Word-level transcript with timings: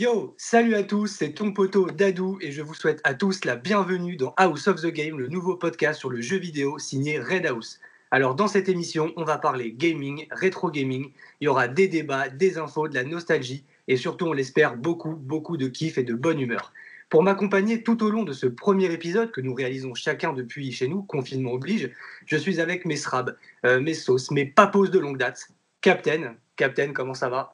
Yo, 0.00 0.36
salut 0.38 0.76
à 0.76 0.84
tous, 0.84 1.08
c'est 1.08 1.32
ton 1.32 1.50
poteau 1.50 1.90
Dadou 1.90 2.38
et 2.40 2.52
je 2.52 2.62
vous 2.62 2.72
souhaite 2.72 3.00
à 3.02 3.14
tous 3.14 3.44
la 3.44 3.56
bienvenue 3.56 4.14
dans 4.14 4.32
House 4.36 4.68
of 4.68 4.80
the 4.80 4.92
Game, 4.92 5.18
le 5.18 5.26
nouveau 5.26 5.56
podcast 5.56 5.98
sur 5.98 6.08
le 6.08 6.20
jeu 6.20 6.36
vidéo 6.36 6.78
signé 6.78 7.18
Red 7.18 7.46
House. 7.46 7.80
Alors 8.12 8.36
dans 8.36 8.46
cette 8.46 8.68
émission, 8.68 9.12
on 9.16 9.24
va 9.24 9.38
parler 9.38 9.72
gaming, 9.72 10.28
rétro 10.30 10.70
gaming, 10.70 11.10
il 11.40 11.46
y 11.46 11.48
aura 11.48 11.66
des 11.66 11.88
débats, 11.88 12.28
des 12.28 12.58
infos, 12.58 12.86
de 12.86 12.94
la 12.94 13.02
nostalgie 13.02 13.64
et 13.88 13.96
surtout 13.96 14.26
on 14.26 14.32
l'espère 14.32 14.76
beaucoup, 14.76 15.16
beaucoup 15.16 15.56
de 15.56 15.66
kiff 15.66 15.98
et 15.98 16.04
de 16.04 16.14
bonne 16.14 16.38
humeur. 16.38 16.72
Pour 17.08 17.24
m'accompagner 17.24 17.82
tout 17.82 18.00
au 18.04 18.10
long 18.10 18.22
de 18.22 18.32
ce 18.32 18.46
premier 18.46 18.92
épisode 18.92 19.32
que 19.32 19.40
nous 19.40 19.52
réalisons 19.52 19.94
chacun 19.94 20.32
depuis 20.32 20.70
chez 20.70 20.86
nous, 20.86 21.02
confinement 21.02 21.54
oblige, 21.54 21.90
je 22.24 22.36
suis 22.36 22.60
avec 22.60 22.84
mes 22.84 22.94
srabs, 22.94 23.36
euh, 23.66 23.80
mes 23.80 23.94
sauces, 23.94 24.30
mes 24.30 24.46
papos 24.46 24.86
de 24.86 25.00
longue 25.00 25.18
date. 25.18 25.48
Captain, 25.80 26.36
Captain, 26.54 26.92
comment 26.92 27.14
ça 27.14 27.28
va? 27.28 27.52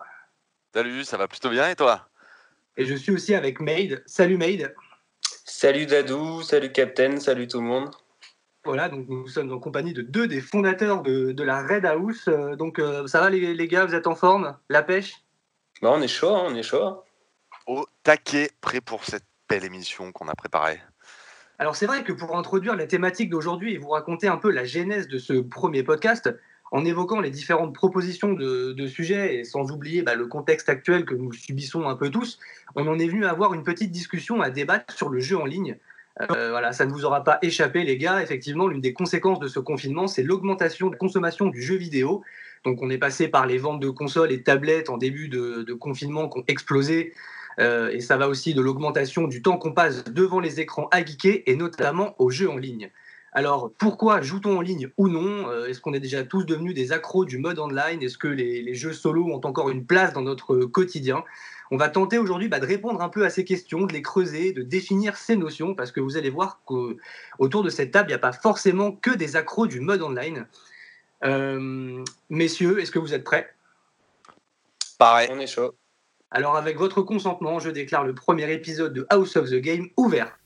Salut, 0.75 1.05
ça 1.05 1.17
va 1.17 1.27
plutôt 1.27 1.48
bien 1.48 1.70
et 1.70 1.75
toi? 1.75 2.06
Et 2.77 2.84
je 2.84 2.95
suis 2.95 3.12
aussi 3.12 3.34
avec 3.34 3.60
Maid. 3.60 4.02
Salut 4.06 4.37
Maid. 4.37 4.74
Salut 5.45 5.87
Dadou, 5.87 6.42
salut 6.42 6.73
Captain, 6.73 7.19
salut 7.19 7.47
tout 7.47 7.60
le 7.60 7.66
monde. 7.66 7.91
Voilà, 8.64 8.88
donc 8.88 9.06
nous 9.09 9.28
sommes 9.28 9.52
en 9.52 9.59
compagnie 9.59 9.92
de 9.92 10.00
deux 10.00 10.27
des 10.27 10.41
fondateurs 10.41 11.02
de, 11.02 11.42
la 11.42 11.62
Red 11.66 11.84
House. 11.84 12.28
Euh, 12.28 12.56
donc 12.56 12.78
euh, 12.78 13.06
ça 13.06 13.20
va 13.20 13.28
les, 13.28 13.69
gars, 13.69 13.84
vous 13.84 13.95
êtes 13.95 14.06
en 14.06 14.14
forme? 14.14 14.56
La 14.70 14.83
pêche? 14.83 15.23
Bah, 15.83 15.91
On 15.92 16.00
est 16.00 16.09
chaud, 16.09 16.34
hein, 16.34 16.47
on 16.48 16.55
est 16.55 16.62
chaud. 16.62 17.02
Au 17.66 17.87
taquet, 18.02 18.50
prêt 18.60 18.80
pour 18.80 19.05
cette 19.05 19.25
belle 19.48 19.64
émission 19.64 20.12
qu'on 20.12 20.28
a 20.28 20.34
préparée. 20.34 20.80
Alors 21.59 21.77
c'est 21.77 21.86
vrai 21.86 22.02
que 22.05 22.12
pour 22.12 22.36
introduire 22.36 22.75
la 22.75 22.86
thématique 22.86 23.30
d'aujourd'hui 23.30 23.75
et 23.75 23.78
vous 23.78 23.91
raconter 23.91 24.28
un 24.28 24.38
peu 24.38 24.50
la 24.50 24.64
genèse 24.64 25.09
de 25.09 25.19
ce 25.19 25.34
premier 25.34 25.83
podcast, 25.83 26.34
en 26.74 26.84
évoquant 26.84 27.20
les 27.20 27.30
différentes 27.30 27.73
propositions 27.73 28.33
de, 28.33 28.87
sujets 28.88 29.37
et 29.37 29.45
sans 29.45 29.70
oublier 29.70 30.02
bah, 30.02 30.16
le 30.16 30.27
contexte 30.27 30.69
actuel 30.69 31.05
que 31.05 31.14
nous 31.14 31.33
subissons 31.33 31.88
un 31.88 31.94
peu 31.94 32.11
tous, 32.11 32.41
on 32.75 32.89
en 32.89 32.98
est 32.98 33.06
venu 33.06 33.25
à 33.25 33.31
avoir 33.31 33.55
une 33.55 33.62
petite 33.62 33.92
discussion 33.92 34.42
à 34.42 34.50
débattre 34.50 34.92
sur 34.92 35.08
le 35.08 35.20
jeu 35.20 35.39
en 35.39 35.44
ligne. 35.44 35.77
Euh, 36.20 36.50
voilà, 36.50 36.72
ça 36.72 36.84
ne 36.84 36.91
vous 36.91 37.05
aura 37.05 37.22
pas 37.22 37.39
échappé, 37.42 37.84
les 37.84 37.97
gars. 37.97 38.20
Effectivement, 38.20 38.66
l'une 38.66 38.81
des 38.81 38.92
conséquences 38.92 39.39
de 39.39 39.47
ce 39.47 39.61
confinement, 39.61 40.08
c'est 40.08 40.25
l'augmentation 40.25 40.89
de 40.89 40.94
la 40.94 40.98
consommation 40.98 41.47
du 41.47 41.62
jeu 41.62 41.77
vidéo. 41.77 42.25
Donc, 42.64 42.83
on 42.83 42.91
est 42.91 42.98
passé 42.98 43.28
par 43.28 43.47
les 43.47 43.59
ventes 43.59 43.81
de 43.81 43.91
consoles 43.91 44.33
et 44.33 44.42
tablettes 44.42 44.91
en 44.91 44.98
début 44.98 45.28
de, 45.28 45.72
confinement 45.75 46.28
qui 46.28 46.38
ont 46.41 46.44
explosé. 46.48 47.14
Euh, 47.61 47.91
et 47.91 48.00
ça 48.00 48.16
va 48.16 48.27
aussi 48.27 48.53
de 48.53 48.61
l'augmentation 48.61 49.28
du 49.28 49.42
temps 49.42 49.59
qu'on 49.59 49.72
passe 49.72 50.03
devant 50.06 50.41
les 50.41 50.59
écrans 50.59 50.88
à 50.91 51.05
geeker 51.05 51.44
et 51.47 51.55
notamment 51.55 52.16
aux 52.19 52.31
jeux 52.31 52.50
en 52.50 52.56
ligne. 52.56 52.91
Alors, 53.37 53.73
pourquoi 53.79 54.23
joue-t-on 54.23 54.59
en 54.59 54.61
ligne 54.61 54.91
ou 54.97 55.09
non? 55.09 55.49
Euh, 55.49 55.67
Est-ce 55.67 55.81
qu'on 55.81 55.93
est 55.93 56.01
déjà 56.01 56.23
tous 56.23 56.45
devenus 56.45 56.73
des 56.73 56.93
accros 56.93 57.25
du 57.25 57.39
mode 57.39 57.59
online? 57.59 58.01
Est-ce 58.01 58.17
que 58.17 58.29
les, 58.29 58.75
jeux 58.75 58.93
solo 58.93 59.27
ont 59.27 59.41
encore 59.45 59.71
une 59.71 59.85
place 59.85 60.13
dans 60.13 60.23
notre 60.23 60.65
quotidien? 60.67 61.25
On 61.73 61.77
va 61.77 61.89
tenter 61.89 62.17
aujourd'hui 62.17 62.49
bah, 62.49 62.61
de 62.61 62.67
répondre 62.67 63.03
un 63.03 63.09
peu 63.09 63.25
à 63.25 63.31
ces 63.31 63.45
questions, 63.45 63.87
de 63.87 63.93
les 63.93 64.03
creuser, 64.03 64.53
de 64.53 64.62
définir 64.62 65.17
ces 65.17 65.35
notions, 65.35 65.75
parce 65.75 65.91
que 65.91 65.99
vous 65.99 66.17
allez 66.17 66.31
voir 66.31 66.61
qu'autour 66.65 67.65
de 67.65 67.71
cette 67.71 67.91
table, 67.91 68.11
il 68.11 68.12
n'y 68.12 68.17
a 68.17 68.21
pas 68.21 68.33
forcément 68.33 68.93
que 68.93 69.11
des 69.11 69.35
accros 69.35 69.67
du 69.67 69.81
mode 69.81 70.03
online. 70.03 70.47
Euh, 71.25 72.05
messieurs, 72.31 72.81
est-ce 72.81 72.93
que 72.93 73.01
vous 73.01 73.15
êtes 73.15 73.25
prêts? 73.25 73.53
Pareil, 74.97 75.29
on 75.33 75.41
est 75.41 75.49
chaud. 75.49 75.75
Alors, 76.31 76.55
avec 76.57 76.79
votre 76.79 77.03
consentement, 77.03 77.59
je 77.59 77.71
déclare 77.71 78.05
le 78.05 78.15
premier 78.15 78.53
épisode 78.53 78.93
de 78.93 79.07
House 79.11 79.37
of 79.37 79.51
the 79.51 79.57
Game 79.57 79.89
ouvert. 79.97 80.39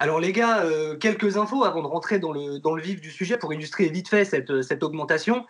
Alors 0.00 0.20
les 0.20 0.32
gars, 0.32 0.62
euh, 0.62 0.96
quelques 0.96 1.38
infos 1.38 1.64
avant 1.64 1.82
de 1.82 1.88
rentrer 1.88 2.20
dans 2.20 2.30
le, 2.30 2.60
dans 2.60 2.74
le 2.74 2.80
vif 2.80 3.00
du 3.00 3.10
sujet 3.10 3.36
pour 3.36 3.52
illustrer 3.52 3.88
vite 3.88 4.08
fait 4.08 4.24
cette, 4.24 4.62
cette 4.62 4.84
augmentation. 4.84 5.44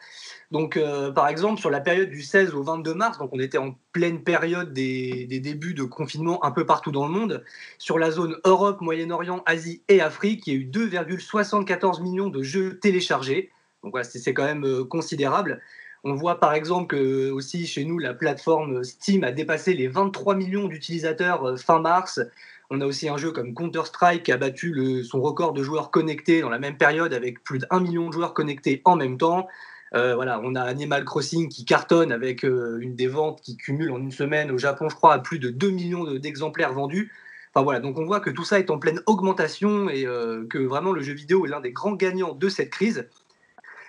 Donc 0.51 0.79
euh, 0.79 1.13
par 1.13 1.29
exemple 1.29 1.61
sur 1.61 1.69
la 1.69 1.81
période 1.81 2.09
du 2.09 2.23
16 2.23 2.55
au 2.55 2.63
22 2.63 2.95
mars, 2.95 3.19
donc 3.19 3.29
on 3.35 3.41
était 3.41 3.59
en 3.59 3.77
pleine 3.93 4.23
période 4.23 4.73
des, 4.73 5.27
des 5.27 5.41
débuts 5.41 5.75
de 5.75 5.83
confinement 5.83 6.43
un 6.47 6.51
peu 6.51 6.65
partout 6.65 6.91
dans 6.91 7.05
le 7.05 7.13
monde. 7.13 7.45
Sur 7.77 7.99
la 7.99 8.11
zone 8.11 8.39
Europe, 8.45 8.81
Moyen-Orient, 8.81 9.43
Asie 9.45 9.83
et 9.89 10.01
Afrique, 10.01 10.47
il 10.47 10.55
y 10.55 10.57
a 10.57 10.61
eu 10.61 10.65
2,74 10.65 12.03
millions 12.03 12.31
de 12.31 12.43
jeux 12.43 12.79
téléchargés. 12.79 13.51
Donc 13.83 13.93
voilà, 13.93 14.05
c'est 14.05 14.33
quand 14.33 14.45
même 14.45 14.65
euh, 14.65 14.83
considérable. 14.83 15.61
On 16.05 16.15
voit 16.15 16.41
par 16.41 16.55
exemple 16.55 16.97
que 16.97 17.31
aussi 17.31 17.67
chez 17.67 17.85
nous, 17.85 17.99
la 17.99 18.15
plateforme 18.15 18.83
Steam 18.83 19.25
a 19.25 19.33
dépassé 19.33 19.75
les 19.75 19.89
23 19.89 20.37
millions 20.37 20.69
d'utilisateurs 20.69 21.59
fin 21.59 21.81
mars. 21.81 22.21
On 22.71 22.81
a 22.83 22.87
aussi 22.87 23.09
un 23.09 23.17
jeu 23.17 23.33
comme 23.33 23.55
Counter-Strike 23.55 24.25
qui 24.25 24.33
a 24.33 24.37
battu 24.37 25.03
son 25.03 25.23
record 25.23 25.55
de 25.55 25.63
joueurs 25.63 25.91
connectés 25.91 26.43
dans 26.43 26.51
la 26.51 26.59
même 26.59 26.77
période 26.77 27.15
avec 27.15 27.43
plus 27.43 27.61
d'un 27.61 27.81
million 27.81 28.09
de 28.09 28.13
joueurs 28.13 28.35
connectés 28.35 28.83
en 28.85 28.97
même 28.97 29.17
temps. 29.17 29.49
Euh, 29.95 30.15
voilà, 30.15 30.39
on 30.45 30.55
a 30.55 30.61
Animal 30.61 31.05
Crossing 31.05 31.49
qui 31.49 31.65
cartonne 31.65 32.13
avec 32.13 32.45
euh, 32.45 32.79
une 32.81 32.95
des 32.95 33.07
ventes 33.07 33.41
qui 33.41 33.57
cumule 33.57 33.91
en 33.91 33.99
une 33.99 34.11
semaine 34.11 34.51
au 34.51 34.59
Japon, 34.59 34.91
je 34.91 34.95
crois, 34.95 35.15
à 35.15 35.19
plus 35.19 35.39
de 35.39 35.49
2 35.49 35.71
millions 35.71 36.05
d'exemplaires 36.15 36.75
vendus. 36.75 37.11
Enfin 37.55 37.65
voilà, 37.65 37.81
donc 37.81 37.99
on 37.99 38.05
voit 38.05 38.21
que 38.21 38.29
tout 38.29 38.45
ça 38.45 38.59
est 38.59 38.71
en 38.71 38.79
pleine 38.79 39.01
augmentation 39.07 39.89
et 39.89 40.05
euh, 40.05 40.47
que 40.47 40.59
vraiment 40.59 40.93
le 40.93 41.01
jeu 41.01 41.15
vidéo 41.15 41.47
est 41.47 41.49
l'un 41.49 41.61
des 41.61 41.73
grands 41.73 41.95
gagnants 41.95 42.35
de 42.35 42.49
cette 42.51 42.69
crise. 42.69 43.09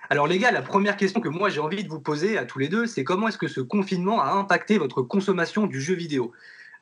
Alors 0.10 0.26
les 0.26 0.40
gars, 0.40 0.52
la 0.52 0.62
première 0.62 0.96
question 0.96 1.20
que 1.20 1.28
moi 1.28 1.50
j'ai 1.50 1.60
envie 1.60 1.84
de 1.84 1.90
vous 1.90 2.00
poser 2.00 2.38
à 2.38 2.46
tous 2.46 2.60
les 2.60 2.70
deux, 2.70 2.88
c'est 2.88 3.04
comment 3.04 3.28
est-ce 3.28 3.38
que 3.38 3.50
ce 3.50 3.60
confinement 3.60 4.22
a 4.22 4.32
impacté 4.32 4.78
votre 4.78 5.02
consommation 5.02 5.68
du 5.68 5.82
jeu 5.82 5.96
vidéo? 5.96 6.32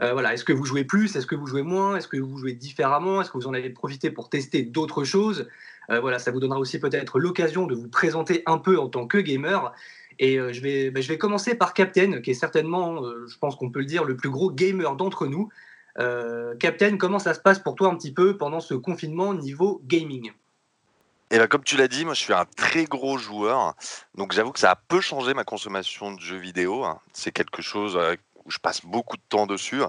Euh, 0.01 0.13
voilà, 0.13 0.33
est-ce 0.33 0.43
que 0.43 0.53
vous 0.53 0.65
jouez 0.65 0.83
plus 0.83 1.15
Est-ce 1.15 1.25
que 1.25 1.35
vous 1.35 1.47
jouez 1.47 1.63
moins 1.63 1.97
Est-ce 1.97 2.07
que 2.07 2.17
vous 2.17 2.37
jouez 2.37 2.53
différemment 2.53 3.21
Est-ce 3.21 3.31
que 3.31 3.37
vous 3.37 3.47
en 3.47 3.53
avez 3.53 3.69
profité 3.69 4.11
pour 4.11 4.29
tester 4.29 4.61
d'autres 4.61 5.03
choses 5.03 5.47
euh, 5.89 5.99
Voilà, 5.99 6.19
ça 6.19 6.31
vous 6.31 6.39
donnera 6.39 6.59
aussi 6.59 6.79
peut-être 6.79 7.19
l'occasion 7.19 7.65
de 7.65 7.75
vous 7.75 7.87
présenter 7.87 8.43
un 8.45 8.59
peu 8.59 8.79
en 8.79 8.89
tant 8.89 9.07
que 9.07 9.17
gamer. 9.17 9.73
Et 10.19 10.39
euh, 10.39 10.53
je, 10.53 10.61
vais, 10.61 10.91
bah, 10.91 11.01
je 11.01 11.07
vais 11.07 11.17
commencer 11.17 11.55
par 11.55 11.73
Captain, 11.73 12.21
qui 12.21 12.31
est 12.31 12.35
certainement, 12.35 13.03
je 13.27 13.37
pense 13.39 13.55
qu'on 13.55 13.71
peut 13.71 13.79
le 13.79 13.85
dire, 13.85 14.03
le 14.03 14.15
plus 14.15 14.29
gros 14.29 14.51
gamer 14.51 14.95
d'entre 14.95 15.27
nous. 15.27 15.49
Captain, 16.59 16.97
comment 16.97 17.17
ça 17.17 17.33
se 17.33 17.39
passe 17.39 17.57
pour 17.57 17.73
toi 17.73 17.89
un 17.89 17.95
petit 17.95 18.13
peu 18.13 18.37
pendant 18.37 18.59
ce 18.59 18.75
confinement 18.75 19.33
niveau 19.33 19.81
gaming? 19.85 20.31
Et 21.31 21.39
ben, 21.39 21.47
comme 21.47 21.63
tu 21.63 21.75
l'as 21.75 21.87
dit, 21.87 22.05
moi 22.05 22.13
je 22.13 22.21
suis 22.21 22.33
un 22.33 22.45
très 22.55 22.85
gros 22.85 23.17
joueur, 23.17 23.73
donc 24.15 24.31
j'avoue 24.31 24.51
que 24.51 24.59
ça 24.59 24.71
a 24.71 24.75
peu 24.75 25.01
changé 25.01 25.33
ma 25.33 25.43
consommation 25.43 26.13
de 26.13 26.21
jeux 26.21 26.37
vidéo. 26.37 26.85
C'est 27.13 27.31
quelque 27.31 27.63
chose 27.63 27.99
où 28.47 28.51
je 28.51 28.59
passe 28.59 28.85
beaucoup 28.85 29.17
de 29.17 29.21
temps 29.29 29.45
dessus. 29.45 29.81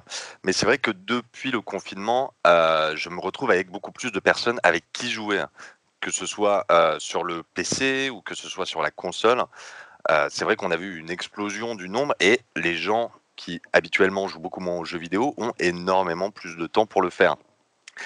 Mais 0.45 0.53
c'est 0.53 0.67
vrai 0.67 0.79
que 0.79 0.91
depuis 0.91 1.51
le 1.51 1.61
confinement, 1.61 2.35
euh, 2.47 2.95
je 2.97 3.09
me 3.09 3.21
retrouve 3.21 3.51
avec 3.51 3.71
beaucoup 3.71 3.93
plus 3.93 4.11
de 4.11 4.21
personnes 4.21 4.59
avec 4.65 4.85
qui 4.93 5.11
jouer, 5.11 5.45
que 6.01 6.11
ce 6.11 6.27
soit 6.27 6.67
euh, 6.71 6.99
sur 6.99 7.25
le 7.25 7.43
PC 7.55 8.11
ou 8.11 8.21
que 8.21 8.35
ce 8.35 8.49
soit 8.49 8.67
sur 8.67 8.83
la 8.83 8.91
console. 8.91 9.45
Euh, 10.11 10.29
c'est 10.31 10.45
vrai 10.45 10.57
qu'on 10.57 10.71
a 10.71 10.77
vu 10.77 10.99
une 10.99 11.11
explosion 11.11 11.75
du 11.75 11.89
nombre 11.89 12.15
et 12.21 12.41
les 12.57 12.77
gens 12.77 13.13
qui 13.37 13.61
habituellement 13.73 14.27
jouent 14.27 14.41
beaucoup 14.41 14.61
moins 14.61 14.77
aux 14.77 14.85
jeux 14.85 14.99
vidéo 14.99 15.35
ont 15.37 15.53
énormément 15.61 16.31
plus 16.31 16.57
de 16.57 16.67
temps 16.67 16.87
pour 16.87 17.03
le 17.03 17.11
faire. 17.11 17.37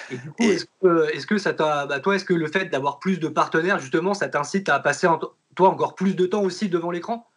Et 0.09 0.17
du 0.17 0.31
coup, 0.31 0.43
est-ce 0.43 1.27
que, 1.27 1.37
ça 1.37 1.53
t'a, 1.53 1.85
bah, 1.85 1.99
toi, 1.99 2.15
est-ce 2.15 2.25
que 2.25 2.33
le 2.33 2.47
fait 2.47 2.65
d'avoir 2.65 2.99
plus 2.99 3.19
de 3.19 3.27
partenaires, 3.27 3.79
justement, 3.79 4.13
ça 4.13 4.27
t'incite 4.27 4.69
à 4.69 4.79
passer 4.79 5.07
toi 5.55 5.69
encore 5.69 5.95
plus 5.95 6.15
de 6.15 6.25
temps 6.25 6.41
aussi 6.41 6.69
devant 6.69 6.91
l'écran? 6.91 7.29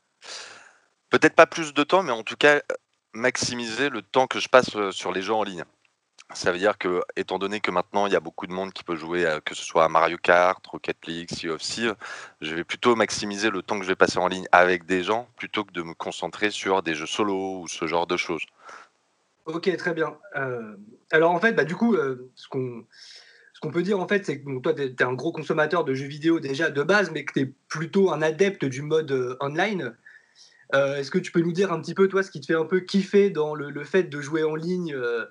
Peut-être 1.10 1.34
pas 1.34 1.46
plus 1.46 1.72
de 1.74 1.82
temps, 1.82 2.02
mais 2.02 2.12
en 2.12 2.22
tout 2.22 2.36
cas, 2.36 2.60
maximiser 3.16 3.88
le 3.88 4.02
temps 4.02 4.26
que 4.26 4.38
je 4.38 4.48
passe 4.48 4.70
sur 4.90 5.12
les 5.12 5.22
jeux 5.22 5.34
en 5.34 5.42
ligne. 5.42 5.64
Ça 6.34 6.50
veut 6.50 6.58
dire 6.58 6.76
que, 6.76 7.02
étant 7.14 7.38
donné 7.38 7.60
que 7.60 7.70
maintenant 7.70 8.06
il 8.06 8.12
y 8.12 8.16
a 8.16 8.20
beaucoup 8.20 8.48
de 8.48 8.52
monde 8.52 8.72
qui 8.72 8.82
peut 8.82 8.96
jouer, 8.96 9.38
que 9.44 9.54
ce 9.54 9.62
soit 9.62 9.84
à 9.84 9.88
Mario 9.88 10.16
Kart, 10.20 10.64
Rocket 10.66 11.06
League, 11.06 11.30
Sea 11.32 11.50
of 11.50 11.62
Thieves, 11.62 11.94
je 12.40 12.54
vais 12.54 12.64
plutôt 12.64 12.96
maximiser 12.96 13.48
le 13.48 13.62
temps 13.62 13.78
que 13.78 13.84
je 13.84 13.88
vais 13.88 13.96
passer 13.96 14.18
en 14.18 14.26
ligne 14.26 14.46
avec 14.50 14.86
des 14.86 15.04
gens 15.04 15.28
plutôt 15.36 15.64
que 15.64 15.72
de 15.72 15.82
me 15.82 15.94
concentrer 15.94 16.50
sur 16.50 16.82
des 16.82 16.94
jeux 16.94 17.06
solo 17.06 17.60
ou 17.60 17.68
ce 17.68 17.86
genre 17.86 18.08
de 18.08 18.16
choses. 18.16 18.44
Ok, 19.44 19.74
très 19.76 19.94
bien. 19.94 20.18
alors 21.12 21.30
en 21.30 21.38
fait, 21.38 21.52
bah, 21.52 21.64
du 21.64 21.76
coup, 21.76 21.96
ce 22.34 22.48
qu'on 22.48 22.84
ce 23.56 23.60
qu'on 23.60 23.70
peut 23.70 23.82
dire 23.82 24.00
en 24.00 24.08
fait, 24.08 24.26
c'est 24.26 24.40
que 24.40 24.60
toi, 24.60 24.74
tu 24.74 24.82
es, 24.82 25.02
un 25.02 25.14
gros 25.14 25.32
consommateur 25.32 25.84
de 25.84 25.94
jeux 25.94 26.08
vidéo 26.08 26.40
déjà 26.40 26.70
de 26.70 26.82
base, 26.82 27.10
mais 27.12 27.24
que 27.24 27.32
tu 27.32 27.40
es 27.40 27.52
plutôt 27.68 28.12
un 28.12 28.20
adepte 28.20 28.64
du 28.64 28.82
mode 28.82 29.38
online. 29.40 29.96
Euh, 30.74 30.96
est-ce 30.96 31.10
que 31.10 31.18
tu 31.18 31.32
peux 31.32 31.40
nous 31.40 31.52
dire 31.52 31.72
un 31.72 31.80
petit 31.80 31.94
peu, 31.94 32.08
toi, 32.08 32.22
ce 32.22 32.30
qui 32.30 32.40
te 32.40 32.46
fait 32.46 32.54
un 32.54 32.64
peu 32.64 32.80
kiffer 32.80 33.30
dans 33.30 33.54
le, 33.54 33.84
fait 33.84 34.04
de 34.04 34.20
jouer 34.20 34.44
en 34.44 34.54
ligne 34.54 34.94
euh, 34.94 35.24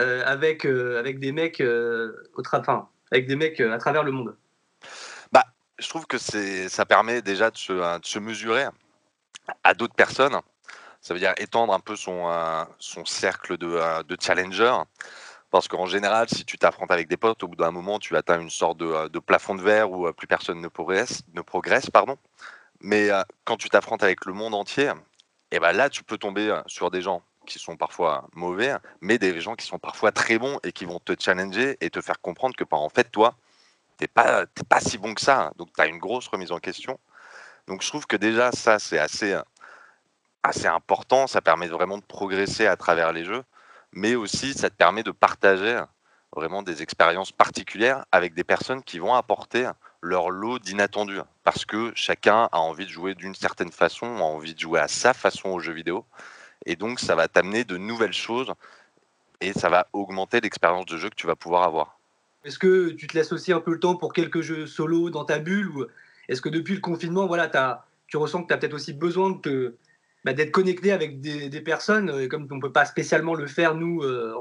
euh, 0.00 0.22
avec, 0.24 0.66
des 0.66 1.32
mecs, 1.32 1.62
au 1.62 2.42
avec 3.12 3.26
des 3.26 3.36
mecs 3.36 3.60
à 3.60 3.78
travers 3.78 4.02
le 4.02 4.12
monde? 4.12 4.36
Bah, 5.32 5.44
Je 5.78 5.88
trouve 5.88 6.06
que 6.06 6.18
ça 6.18 6.86
permet 6.86 7.22
déjà 7.22 7.50
de 7.50 7.56
se, 7.56 8.18
mesurer 8.18 8.66
à 9.64 9.74
d'autres 9.74 9.94
personnes. 9.94 10.38
Ça 11.00 11.14
veut 11.14 11.20
dire 11.20 11.32
étendre 11.38 11.72
un 11.72 11.80
peu 11.80 11.96
son, 11.96 12.28
cercle 13.04 13.56
de, 13.56 14.02
de 14.02 14.16
challenger. 14.20 14.74
Parce 15.50 15.66
qu'en 15.66 15.86
général, 15.86 16.28
si 16.28 16.44
tu 16.44 16.58
t'affrontes 16.58 16.92
avec 16.92 17.08
des 17.08 17.16
potes, 17.16 17.42
au 17.42 17.48
bout 17.48 17.56
d'un 17.56 17.72
moment, 17.72 17.98
tu 17.98 18.16
atteins 18.16 18.40
une 18.40 18.50
sorte 18.50 18.78
de, 18.78 19.08
de 19.08 19.18
plafond 19.18 19.56
de 19.56 19.62
verre 19.62 19.90
où 19.90 20.12
plus 20.12 20.28
personne 20.28 20.60
ne 20.60 20.68
progresse. 20.68 21.22
Ne 21.34 21.42
progresse 21.42 21.90
pardon. 21.90 22.16
Mais 22.80 23.10
quand 23.44 23.56
tu 23.56 23.68
t'affrontes 23.68 24.02
avec 24.02 24.24
le 24.24 24.32
monde 24.32 24.54
entier, 24.54 24.92
et 25.50 25.58
ben 25.58 25.72
là, 25.72 25.90
tu 25.90 26.04
peux 26.04 26.18
tomber 26.18 26.60
sur 26.66 26.90
des 26.90 27.02
gens 27.02 27.22
qui 27.46 27.58
sont 27.58 27.76
parfois 27.76 28.28
mauvais, 28.34 28.74
mais 29.00 29.18
des 29.18 29.40
gens 29.40 29.56
qui 29.56 29.66
sont 29.66 29.78
parfois 29.78 30.12
très 30.12 30.38
bons 30.38 30.58
et 30.62 30.72
qui 30.72 30.84
vont 30.84 31.00
te 31.00 31.14
challenger 31.18 31.76
et 31.80 31.90
te 31.90 32.00
faire 32.00 32.20
comprendre 32.20 32.54
que, 32.56 32.64
bah, 32.64 32.76
en 32.76 32.88
fait, 32.88 33.10
toi, 33.10 33.34
t'es 33.96 34.06
pas, 34.06 34.46
pas 34.68 34.80
si 34.80 34.98
bon 34.98 35.14
que 35.14 35.20
ça. 35.20 35.52
Donc, 35.56 35.72
tu 35.74 35.80
as 35.80 35.86
une 35.86 35.98
grosse 35.98 36.28
remise 36.28 36.52
en 36.52 36.58
question. 36.58 36.98
Donc, 37.66 37.82
je 37.82 37.88
trouve 37.88 38.06
que 38.06 38.16
déjà, 38.16 38.52
ça, 38.52 38.78
c'est 38.78 38.98
assez, 38.98 39.36
assez 40.42 40.66
important. 40.66 41.26
Ça 41.26 41.40
permet 41.40 41.68
vraiment 41.68 41.98
de 41.98 42.04
progresser 42.04 42.66
à 42.66 42.76
travers 42.76 43.12
les 43.12 43.24
jeux, 43.24 43.44
mais 43.92 44.14
aussi, 44.14 44.54
ça 44.54 44.70
te 44.70 44.76
permet 44.76 45.02
de 45.02 45.10
partager 45.10 45.82
vraiment 46.34 46.62
des 46.62 46.82
expériences 46.82 47.32
particulières 47.32 48.04
avec 48.12 48.34
des 48.34 48.44
personnes 48.44 48.82
qui 48.82 48.98
vont 48.98 49.14
apporter 49.14 49.68
leur 50.02 50.30
lot 50.30 50.58
d'inattendus. 50.58 51.20
Parce 51.44 51.64
que 51.64 51.92
chacun 51.94 52.48
a 52.52 52.58
envie 52.58 52.86
de 52.86 52.90
jouer 52.90 53.14
d'une 53.14 53.34
certaine 53.34 53.72
façon, 53.72 54.06
a 54.06 54.22
envie 54.22 54.54
de 54.54 54.60
jouer 54.60 54.80
à 54.80 54.88
sa 54.88 55.12
façon 55.14 55.50
aux 55.50 55.60
jeux 55.60 55.72
vidéo. 55.72 56.04
Et 56.66 56.76
donc, 56.76 57.00
ça 57.00 57.14
va 57.14 57.28
t'amener 57.28 57.64
de 57.64 57.76
nouvelles 57.76 58.12
choses 58.12 58.52
et 59.40 59.52
ça 59.52 59.68
va 59.68 59.88
augmenter 59.92 60.40
l'expérience 60.40 60.86
de 60.86 60.96
jeu 60.96 61.08
que 61.08 61.14
tu 61.14 61.26
vas 61.26 61.36
pouvoir 61.36 61.62
avoir. 61.62 61.98
Est-ce 62.44 62.58
que 62.58 62.90
tu 62.90 63.06
te 63.06 63.16
laisses 63.16 63.32
aussi 63.32 63.52
un 63.52 63.60
peu 63.60 63.72
le 63.72 63.80
temps 63.80 63.96
pour 63.96 64.12
quelques 64.12 64.40
jeux 64.40 64.66
solo 64.66 65.10
dans 65.10 65.24
ta 65.24 65.38
bulle 65.38 65.68
ou 65.68 65.86
est-ce 66.28 66.40
que 66.40 66.48
depuis 66.48 66.74
le 66.74 66.80
confinement, 66.80 67.26
voilà, 67.26 67.50
tu 68.06 68.16
ressens 68.16 68.42
que 68.42 68.48
tu 68.48 68.54
as 68.54 68.58
peut-être 68.58 68.74
aussi 68.74 68.92
besoin 68.92 69.38
bah, 70.24 70.32
d'être 70.32 70.52
connecté 70.52 70.92
avec 70.92 71.20
des, 71.20 71.60
personnes, 71.60 72.28
comme 72.28 72.46
on 72.50 72.56
ne 72.56 72.60
peut 72.60 72.72
pas 72.72 72.84
spécialement 72.84 73.34
le 73.34 73.46
faire 73.46 73.74
nous 73.74 74.02
euh, 74.02 74.34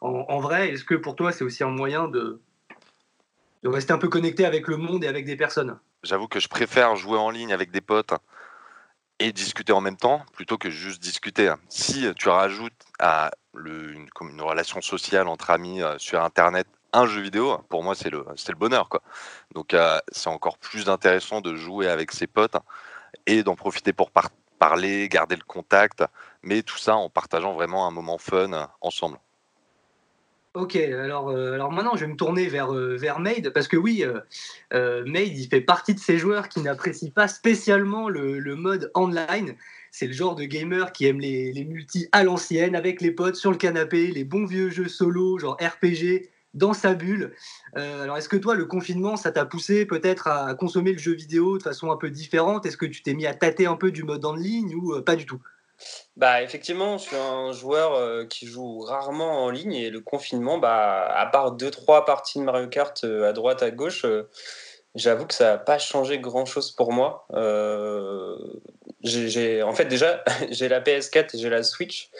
en, 0.00 0.40
vrai 0.40 0.70
Est-ce 0.70 0.84
que 0.84 0.94
pour 0.94 1.16
toi, 1.16 1.32
c'est 1.32 1.44
aussi 1.44 1.64
un 1.64 1.70
moyen 1.70 2.08
de, 2.08 2.40
de 3.62 3.68
rester 3.68 3.92
un 3.92 3.98
peu 3.98 4.08
connecté 4.08 4.44
avec 4.44 4.68
le 4.68 4.76
monde 4.76 5.04
et 5.04 5.08
avec 5.08 5.24
des 5.26 5.36
personnes 5.36 5.78
J'avoue 6.02 6.28
que 6.28 6.40
je 6.40 6.48
préfère 6.48 6.96
jouer 6.96 7.18
en 7.18 7.30
ligne 7.30 7.52
avec 7.52 7.70
des 7.70 7.80
potes 7.80 8.14
et 9.18 9.32
discuter 9.32 9.72
en 9.72 9.82
même 9.82 9.98
temps 9.98 10.24
plutôt 10.32 10.56
que 10.56 10.70
juste 10.70 11.02
discuter. 11.02 11.52
Si 11.68 12.06
tu 12.14 12.28
rajoutes 12.28 12.72
à 12.98 13.30
une, 13.54 14.08
une, 14.22 14.40
relation 14.40 14.80
sociale 14.80 15.28
entre 15.28 15.50
amis 15.50 15.82
euh, 15.82 15.98
sur 15.98 16.22
Internet 16.22 16.66
un 16.92 17.06
jeu 17.06 17.20
vidéo, 17.20 17.58
pour 17.68 17.82
moi, 17.82 17.94
c'est 17.94 18.10
le, 18.10 18.24
le 18.26 18.54
bonheur. 18.54 18.88
Quoi. 18.88 19.02
Donc, 19.54 19.74
euh, 19.74 19.98
c'est 20.10 20.28
encore 20.28 20.58
plus 20.58 20.88
intéressant 20.88 21.40
de 21.40 21.54
jouer 21.54 21.88
avec 21.88 22.12
ses 22.12 22.26
potes 22.26 22.56
et 23.26 23.42
d'en 23.42 23.54
profiter 23.54 23.92
pour 23.92 24.10
parler, 24.58 25.08
garder 25.08 25.36
le 25.36 25.44
contact, 25.44 26.04
mais 26.42 26.62
tout 26.62 26.78
ça 26.78 26.96
en 26.96 27.08
partageant 27.08 27.52
vraiment 27.52 27.86
un 27.86 27.90
moment 27.90 28.18
fun 28.18 28.68
ensemble. 28.80 29.18
Ok, 30.54 30.74
alors, 30.74 31.28
euh, 31.28 31.52
alors 31.52 31.70
maintenant 31.70 31.94
je 31.94 32.04
vais 32.04 32.10
me 32.10 32.16
tourner 32.16 32.48
vers, 32.48 32.74
euh, 32.74 32.96
vers 32.96 33.20
Made, 33.20 33.50
parce 33.50 33.68
que 33.68 33.76
oui, 33.76 34.04
euh, 34.04 35.04
Made 35.06 35.28
il 35.38 35.46
fait 35.46 35.60
partie 35.60 35.94
de 35.94 36.00
ces 36.00 36.18
joueurs 36.18 36.48
qui 36.48 36.60
n'apprécient 36.60 37.12
pas 37.12 37.28
spécialement 37.28 38.08
le, 38.08 38.40
le 38.40 38.56
mode 38.56 38.90
online. 38.96 39.54
C'est 39.92 40.08
le 40.08 40.12
genre 40.12 40.34
de 40.34 40.42
gamer 40.42 40.90
qui 40.90 41.06
aime 41.06 41.20
les, 41.20 41.52
les 41.52 41.64
multis 41.64 42.08
à 42.10 42.24
l'ancienne, 42.24 42.74
avec 42.74 43.00
les 43.00 43.12
potes 43.12 43.36
sur 43.36 43.52
le 43.52 43.58
canapé, 43.58 44.08
les 44.08 44.24
bons 44.24 44.44
vieux 44.44 44.70
jeux 44.70 44.88
solo, 44.88 45.38
genre 45.38 45.56
RPG, 45.60 46.28
dans 46.54 46.72
sa 46.72 46.94
bulle. 46.94 47.32
alors 47.74 48.16
est-ce 48.16 48.28
que 48.28 48.36
toi, 48.36 48.56
le 48.56 48.64
confinement, 48.64 49.16
ça 49.16 49.30
t'a 49.30 49.46
poussé 49.46 49.86
peut-être 49.86 50.26
à 50.26 50.54
consommer 50.56 50.92
le 50.92 50.98
jeu 50.98 51.14
vidéo 51.14 51.58
de 51.58 51.62
façon 51.62 51.92
un 51.92 51.96
peu 51.96 52.10
différente? 52.10 52.66
Est-ce 52.66 52.76
que 52.76 52.86
tu 52.86 53.02
t'es 53.02 53.14
mis 53.14 53.26
à 53.26 53.34
tâter 53.34 53.66
un 53.66 53.76
peu 53.76 53.92
du 53.92 54.02
mode 54.02 54.24
en 54.24 54.34
ligne 54.34 54.74
ou 54.74 55.00
pas 55.02 55.14
du 55.14 55.26
tout? 55.26 55.40
Bah 56.16 56.42
effectivement, 56.42 56.98
je 56.98 57.04
suis 57.04 57.16
un 57.16 57.52
joueur 57.52 57.94
euh, 57.94 58.24
qui 58.26 58.46
joue 58.46 58.80
rarement 58.80 59.44
en 59.44 59.50
ligne 59.50 59.74
et 59.74 59.90
le 59.90 60.00
confinement, 60.00 60.58
bah 60.58 61.06
à 61.06 61.26
part 61.26 61.52
deux 61.52 61.70
trois 61.70 62.04
parties 62.04 62.38
de 62.38 62.44
Mario 62.44 62.68
Kart 62.68 63.02
euh, 63.04 63.28
à 63.28 63.32
droite 63.32 63.62
à 63.62 63.70
gauche, 63.70 64.04
euh, 64.04 64.28
j'avoue 64.94 65.26
que 65.26 65.34
ça 65.34 65.52
n'a 65.52 65.58
pas 65.58 65.78
changé 65.78 66.18
grand 66.18 66.44
chose 66.44 66.72
pour 66.72 66.92
moi 66.92 67.26
j'ai, 69.02 69.62
en 69.62 69.72
fait, 69.72 69.86
déjà, 69.86 70.22
j'ai 70.50 70.68
la 70.68 70.80
PS4 70.80 71.34
et 71.34 71.38
j'ai 71.38 71.48
la 71.48 71.62
Switch, 71.62 72.10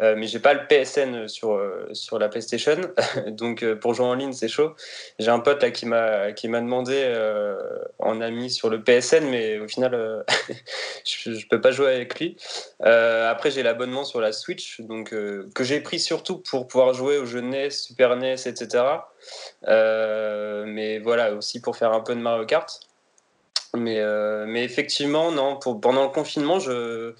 euh, 0.00 0.14
mais 0.16 0.26
j'ai 0.26 0.38
pas 0.38 0.52
le 0.52 0.66
PSN 0.66 1.28
sur, 1.28 1.52
euh, 1.52 1.88
sur 1.92 2.18
la 2.18 2.28
PlayStation. 2.28 2.76
Donc, 3.28 3.62
euh, 3.62 3.74
pour 3.74 3.94
jouer 3.94 4.06
en 4.06 4.14
ligne, 4.14 4.32
c'est 4.32 4.48
chaud. 4.48 4.74
J'ai 5.18 5.30
un 5.30 5.40
pote 5.40 5.62
là 5.62 5.70
qui 5.70 5.86
m'a, 5.86 6.32
qui 6.32 6.48
m'a 6.48 6.60
demandé 6.60 6.94
euh, 6.94 7.56
en 7.98 8.20
ami 8.20 8.50
sur 8.50 8.68
le 8.68 8.82
PSN, 8.82 9.24
mais 9.30 9.58
au 9.58 9.68
final, 9.68 10.24
je, 11.04 11.32
je, 11.32 11.46
peux 11.48 11.60
pas 11.60 11.70
jouer 11.70 11.94
avec 11.94 12.18
lui. 12.20 12.36
après, 12.80 13.50
j'ai 13.50 13.62
l'abonnement 13.62 14.04
sur 14.04 14.20
la 14.20 14.32
Switch, 14.32 14.80
donc, 14.82 15.10
que 15.10 15.64
j'ai 15.64 15.80
pris 15.80 15.98
surtout 15.98 16.38
pour 16.38 16.66
pouvoir 16.66 16.92
jouer 16.92 17.16
aux 17.16 17.26
jeux 17.26 17.40
NES, 17.40 17.70
Super 17.70 18.16
NES, 18.16 18.46
etc. 18.46 18.84
mais 19.66 20.98
voilà, 20.98 21.32
aussi 21.32 21.60
pour 21.60 21.76
faire 21.76 21.92
un 21.92 22.00
peu 22.00 22.14
de 22.14 22.20
Mario 22.20 22.44
Kart. 22.44 22.85
Mais, 23.74 23.98
euh, 24.00 24.46
mais 24.46 24.64
effectivement, 24.64 25.30
non, 25.32 25.56
pendant 25.58 26.04
le 26.04 26.10
confinement, 26.10 26.58
je, 26.58 27.14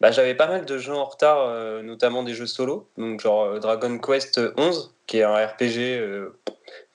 bah, 0.00 0.10
j'avais 0.10 0.34
pas 0.34 0.46
mal 0.46 0.64
de 0.64 0.78
jeux 0.78 0.94
en 0.94 1.04
retard, 1.04 1.40
euh, 1.40 1.82
notamment 1.82 2.22
des 2.22 2.34
jeux 2.34 2.46
solo, 2.46 2.88
donc 2.96 3.20
genre 3.20 3.44
euh, 3.44 3.58
Dragon 3.58 3.98
Quest 3.98 4.40
11, 4.56 4.94
qui 5.06 5.18
est 5.18 5.22
un 5.22 5.34
RPG 5.34 6.30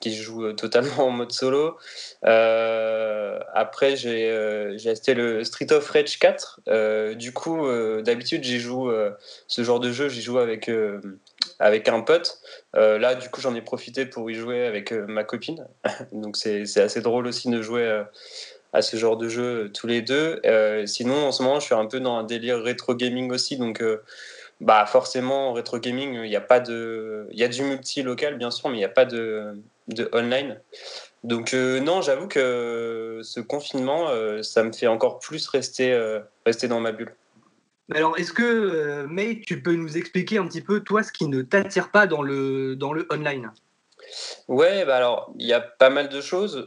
qui 0.00 0.14
joue 0.14 0.52
totalement 0.52 1.06
en 1.08 1.10
mode 1.10 1.32
solo. 1.32 1.76
après, 2.22 3.96
j'ai, 3.96 4.74
j'ai 4.76 4.90
acheté 4.90 5.14
le 5.14 5.44
Street 5.44 5.72
of 5.72 5.88
Rage 5.88 6.18
4. 6.18 6.60
du 7.16 7.32
coup, 7.32 7.66
d'habitude, 8.02 8.44
j'y 8.44 8.60
joue 8.60 8.90
ce 9.48 9.64
genre 9.64 9.80
de 9.80 9.92
jeu, 9.92 10.08
j'y 10.08 10.22
joue 10.22 10.38
avec 10.38 10.70
avec 11.60 11.88
un 11.88 12.00
pote. 12.00 12.38
là, 12.74 13.14
du 13.14 13.28
coup, 13.30 13.40
j'en 13.40 13.54
ai 13.54 13.62
profité 13.62 14.06
pour 14.06 14.30
y 14.30 14.34
jouer 14.34 14.64
avec 14.66 14.92
ma 14.92 15.24
copine. 15.24 15.66
Donc, 16.12 16.36
c'est, 16.36 16.66
c'est 16.66 16.82
assez 16.82 17.00
drôle 17.00 17.26
aussi 17.26 17.50
de 17.50 17.62
jouer 17.62 18.04
à 18.74 18.82
ce 18.82 18.96
genre 18.96 19.16
de 19.16 19.28
jeu 19.28 19.42
euh, 19.42 19.68
tous 19.68 19.86
les 19.86 20.02
deux. 20.02 20.40
Euh, 20.44 20.84
sinon, 20.84 21.14
en 21.14 21.32
ce 21.32 21.42
moment, 21.42 21.60
je 21.60 21.66
suis 21.66 21.74
un 21.74 21.86
peu 21.86 22.00
dans 22.00 22.16
un 22.16 22.24
délire 22.24 22.60
rétro 22.60 22.94
gaming 22.94 23.30
aussi, 23.30 23.56
donc 23.56 23.80
euh, 23.80 24.02
bah 24.60 24.84
forcément 24.84 25.52
rétro 25.52 25.78
gaming, 25.78 26.20
il 26.24 26.30
y 26.30 26.36
a 26.36 26.40
pas 26.40 26.60
de, 26.60 27.26
il 27.30 27.38
y 27.38 27.44
a 27.44 27.48
du 27.48 27.62
multi 27.62 28.02
local 28.02 28.36
bien 28.36 28.50
sûr, 28.50 28.68
mais 28.68 28.76
il 28.76 28.80
n'y 28.80 28.84
a 28.84 28.88
pas 28.88 29.04
de, 29.04 29.54
de 29.88 30.08
online. 30.12 30.60
Donc 31.22 31.54
non, 31.54 32.02
j'avoue 32.02 32.28
que 32.28 33.20
ce 33.22 33.40
confinement, 33.40 34.08
ça 34.42 34.62
me 34.62 34.72
fait 34.72 34.86
encore 34.86 35.18
plus 35.18 35.48
rester, 35.48 35.98
rester 36.46 36.68
dans 36.68 36.80
ma 36.80 36.92
bulle. 36.92 37.14
Alors, 37.92 38.16
est-ce 38.18 38.32
que, 38.32 39.06
May, 39.06 39.40
tu 39.40 39.60
peux 39.60 39.74
nous 39.74 39.96
expliquer 39.96 40.38
un 40.38 40.46
petit 40.46 40.60
peu, 40.60 40.80
toi, 40.80 41.02
ce 41.02 41.10
qui 41.12 41.26
ne 41.26 41.42
t'attire 41.42 41.90
pas 41.90 42.06
dans 42.06 42.22
le, 42.22 42.76
dans 42.76 42.92
le 42.92 43.06
online? 43.10 43.50
Ouais, 44.48 44.84
bah 44.84 44.96
alors, 44.96 45.32
il 45.38 45.46
y 45.46 45.52
a 45.52 45.60
pas 45.60 45.90
mal 45.90 46.10
de 46.10 46.20
choses. 46.20 46.66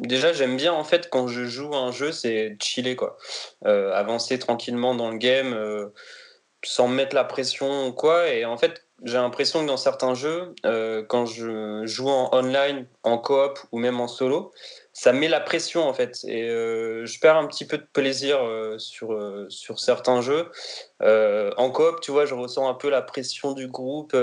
Déjà, 0.00 0.32
j'aime 0.32 0.56
bien 0.56 0.74
en 0.74 0.84
fait 0.84 1.08
quand 1.08 1.26
je 1.26 1.44
joue 1.46 1.74
un 1.74 1.90
jeu, 1.90 2.12
c'est 2.12 2.56
chiller 2.62 2.96
quoi. 2.96 3.16
Euh, 3.64 3.92
avancer 3.94 4.38
tranquillement 4.38 4.94
dans 4.94 5.10
le 5.10 5.16
game 5.16 5.54
euh, 5.54 5.88
sans 6.62 6.88
mettre 6.88 7.14
la 7.14 7.24
pression 7.24 7.88
ou 7.88 7.92
quoi. 7.92 8.28
Et 8.28 8.44
en 8.44 8.58
fait, 8.58 8.86
j'ai 9.04 9.16
l'impression 9.16 9.62
que 9.62 9.66
dans 9.66 9.78
certains 9.78 10.14
jeux, 10.14 10.54
euh, 10.66 11.02
quand 11.08 11.24
je 11.24 11.86
joue 11.86 12.08
en 12.08 12.30
online, 12.34 12.86
en 13.04 13.16
coop 13.16 13.58
ou 13.72 13.78
même 13.78 14.00
en 14.00 14.08
solo, 14.08 14.52
ça 14.98 15.12
met 15.12 15.28
la 15.28 15.40
pression 15.40 15.86
en 15.88 15.92
fait. 15.92 16.24
Et 16.24 16.48
je 16.48 17.20
perds 17.20 17.36
un 17.36 17.46
petit 17.46 17.66
peu 17.66 17.76
de 17.78 17.86
plaisir 17.92 18.40
sur, 18.78 19.46
sur 19.48 19.78
certains 19.78 20.22
jeux. 20.22 20.50
en 21.02 21.70
coop, 21.70 22.00
tu 22.00 22.10
vois, 22.12 22.24
je 22.24 22.34
ressens 22.34 22.68
un 22.68 22.74
peu 22.74 22.88
la 22.88 23.02
pression 23.02 23.52
du 23.52 23.68
groupe 23.68 24.14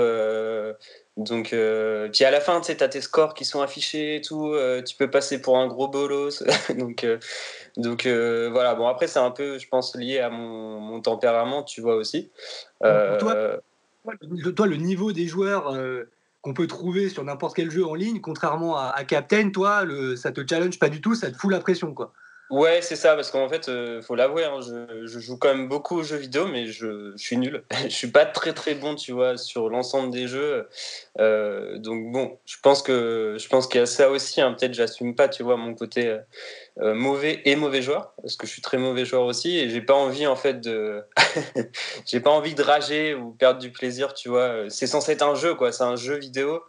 donc, 1.16 1.52
euh, 1.52 2.08
puis 2.12 2.24
à 2.24 2.30
la 2.32 2.40
fin, 2.40 2.60
tu 2.60 2.66
sais, 2.66 2.82
as 2.82 2.88
tes 2.88 3.00
scores 3.00 3.34
qui 3.34 3.44
sont 3.44 3.60
affichés 3.60 4.16
et 4.16 4.20
tout. 4.20 4.48
Euh, 4.48 4.82
tu 4.82 4.96
peux 4.96 5.08
passer 5.08 5.40
pour 5.40 5.58
un 5.58 5.68
gros 5.68 5.86
bolos. 5.86 6.42
donc, 6.76 7.04
euh, 7.04 7.18
donc 7.76 8.06
euh, 8.06 8.50
voilà. 8.50 8.74
Bon, 8.74 8.88
après, 8.88 9.06
c'est 9.06 9.20
un 9.20 9.30
peu, 9.30 9.58
je 9.58 9.68
pense, 9.68 9.94
lié 9.94 10.18
à 10.18 10.28
mon, 10.28 10.80
mon 10.80 11.00
tempérament, 11.00 11.62
tu 11.62 11.80
vois 11.80 11.94
aussi. 11.94 12.30
Euh, 12.82 13.18
toi, 13.18 13.60
toi, 14.56 14.66
le 14.66 14.76
niveau 14.76 15.12
des 15.12 15.26
joueurs 15.26 15.72
qu'on 16.44 16.52
peut 16.52 16.66
trouver 16.66 17.08
sur 17.08 17.24
n'importe 17.24 17.56
quel 17.56 17.70
jeu 17.70 17.86
en 17.86 17.94
ligne, 17.94 18.20
contrairement 18.20 18.76
à, 18.76 19.02
Captain, 19.04 19.48
toi, 19.48 19.84
le, 19.84 20.14
ça 20.14 20.30
te 20.30 20.42
challenge 20.46 20.78
pas 20.78 20.90
du 20.90 21.00
tout, 21.00 21.14
ça 21.14 21.30
te 21.30 21.36
fout 21.38 21.50
la 21.50 21.58
pression, 21.58 21.94
quoi. 21.94 22.12
Ouais, 22.50 22.82
c'est 22.82 22.96
ça, 22.96 23.14
parce 23.14 23.30
qu'en 23.30 23.48
fait, 23.48 23.70
euh, 23.70 24.02
faut 24.02 24.14
l'avouer, 24.14 24.44
hein, 24.44 24.60
je, 24.60 25.18
joue 25.18 25.38
quand 25.38 25.48
même 25.48 25.66
beaucoup 25.66 25.96
aux 26.00 26.02
jeux 26.02 26.18
vidéo, 26.18 26.46
mais 26.46 26.66
je, 26.66 27.12
suis 27.16 27.38
nul. 27.38 27.64
je 27.84 27.88
suis 27.88 28.10
pas 28.10 28.26
très 28.26 28.52
très 28.52 28.74
bon, 28.74 28.94
tu 28.94 29.12
vois, 29.12 29.38
sur 29.38 29.70
l'ensemble 29.70 30.10
des 30.10 30.28
jeux. 30.28 30.68
Euh, 31.18 31.78
donc 31.78 32.12
bon, 32.12 32.38
je 32.44 32.56
pense 32.62 32.82
que 32.82 33.36
je 33.38 33.48
pense 33.48 33.66
qu'il 33.66 33.80
y 33.80 33.82
a 33.82 33.86
ça 33.86 34.10
aussi. 34.10 34.42
Hein, 34.42 34.52
Peut-être 34.52 34.74
j'assume 34.74 35.14
pas, 35.14 35.28
tu 35.28 35.42
vois, 35.42 35.56
mon 35.56 35.74
côté 35.74 36.18
euh, 36.80 36.94
mauvais 36.94 37.40
et 37.46 37.56
mauvais 37.56 37.80
joueur, 37.80 38.12
parce 38.20 38.36
que 38.36 38.46
je 38.46 38.52
suis 38.52 38.62
très 38.62 38.78
mauvais 38.78 39.06
joueur 39.06 39.24
aussi, 39.24 39.58
et 39.58 39.70
j'ai 39.70 39.80
pas 39.80 39.94
envie 39.94 40.26
en 40.26 40.36
fait 40.36 40.60
de, 40.60 41.02
j'ai 42.06 42.20
pas 42.20 42.30
envie 42.30 42.54
de 42.54 42.62
rager 42.62 43.14
ou 43.14 43.30
perdre 43.32 43.58
du 43.58 43.72
plaisir, 43.72 44.12
tu 44.12 44.28
vois. 44.28 44.68
C'est 44.68 44.86
censé 44.86 45.12
être 45.12 45.22
un 45.22 45.34
jeu, 45.34 45.54
quoi. 45.54 45.72
C'est 45.72 45.84
un 45.84 45.96
jeu 45.96 46.16
vidéo. 46.18 46.62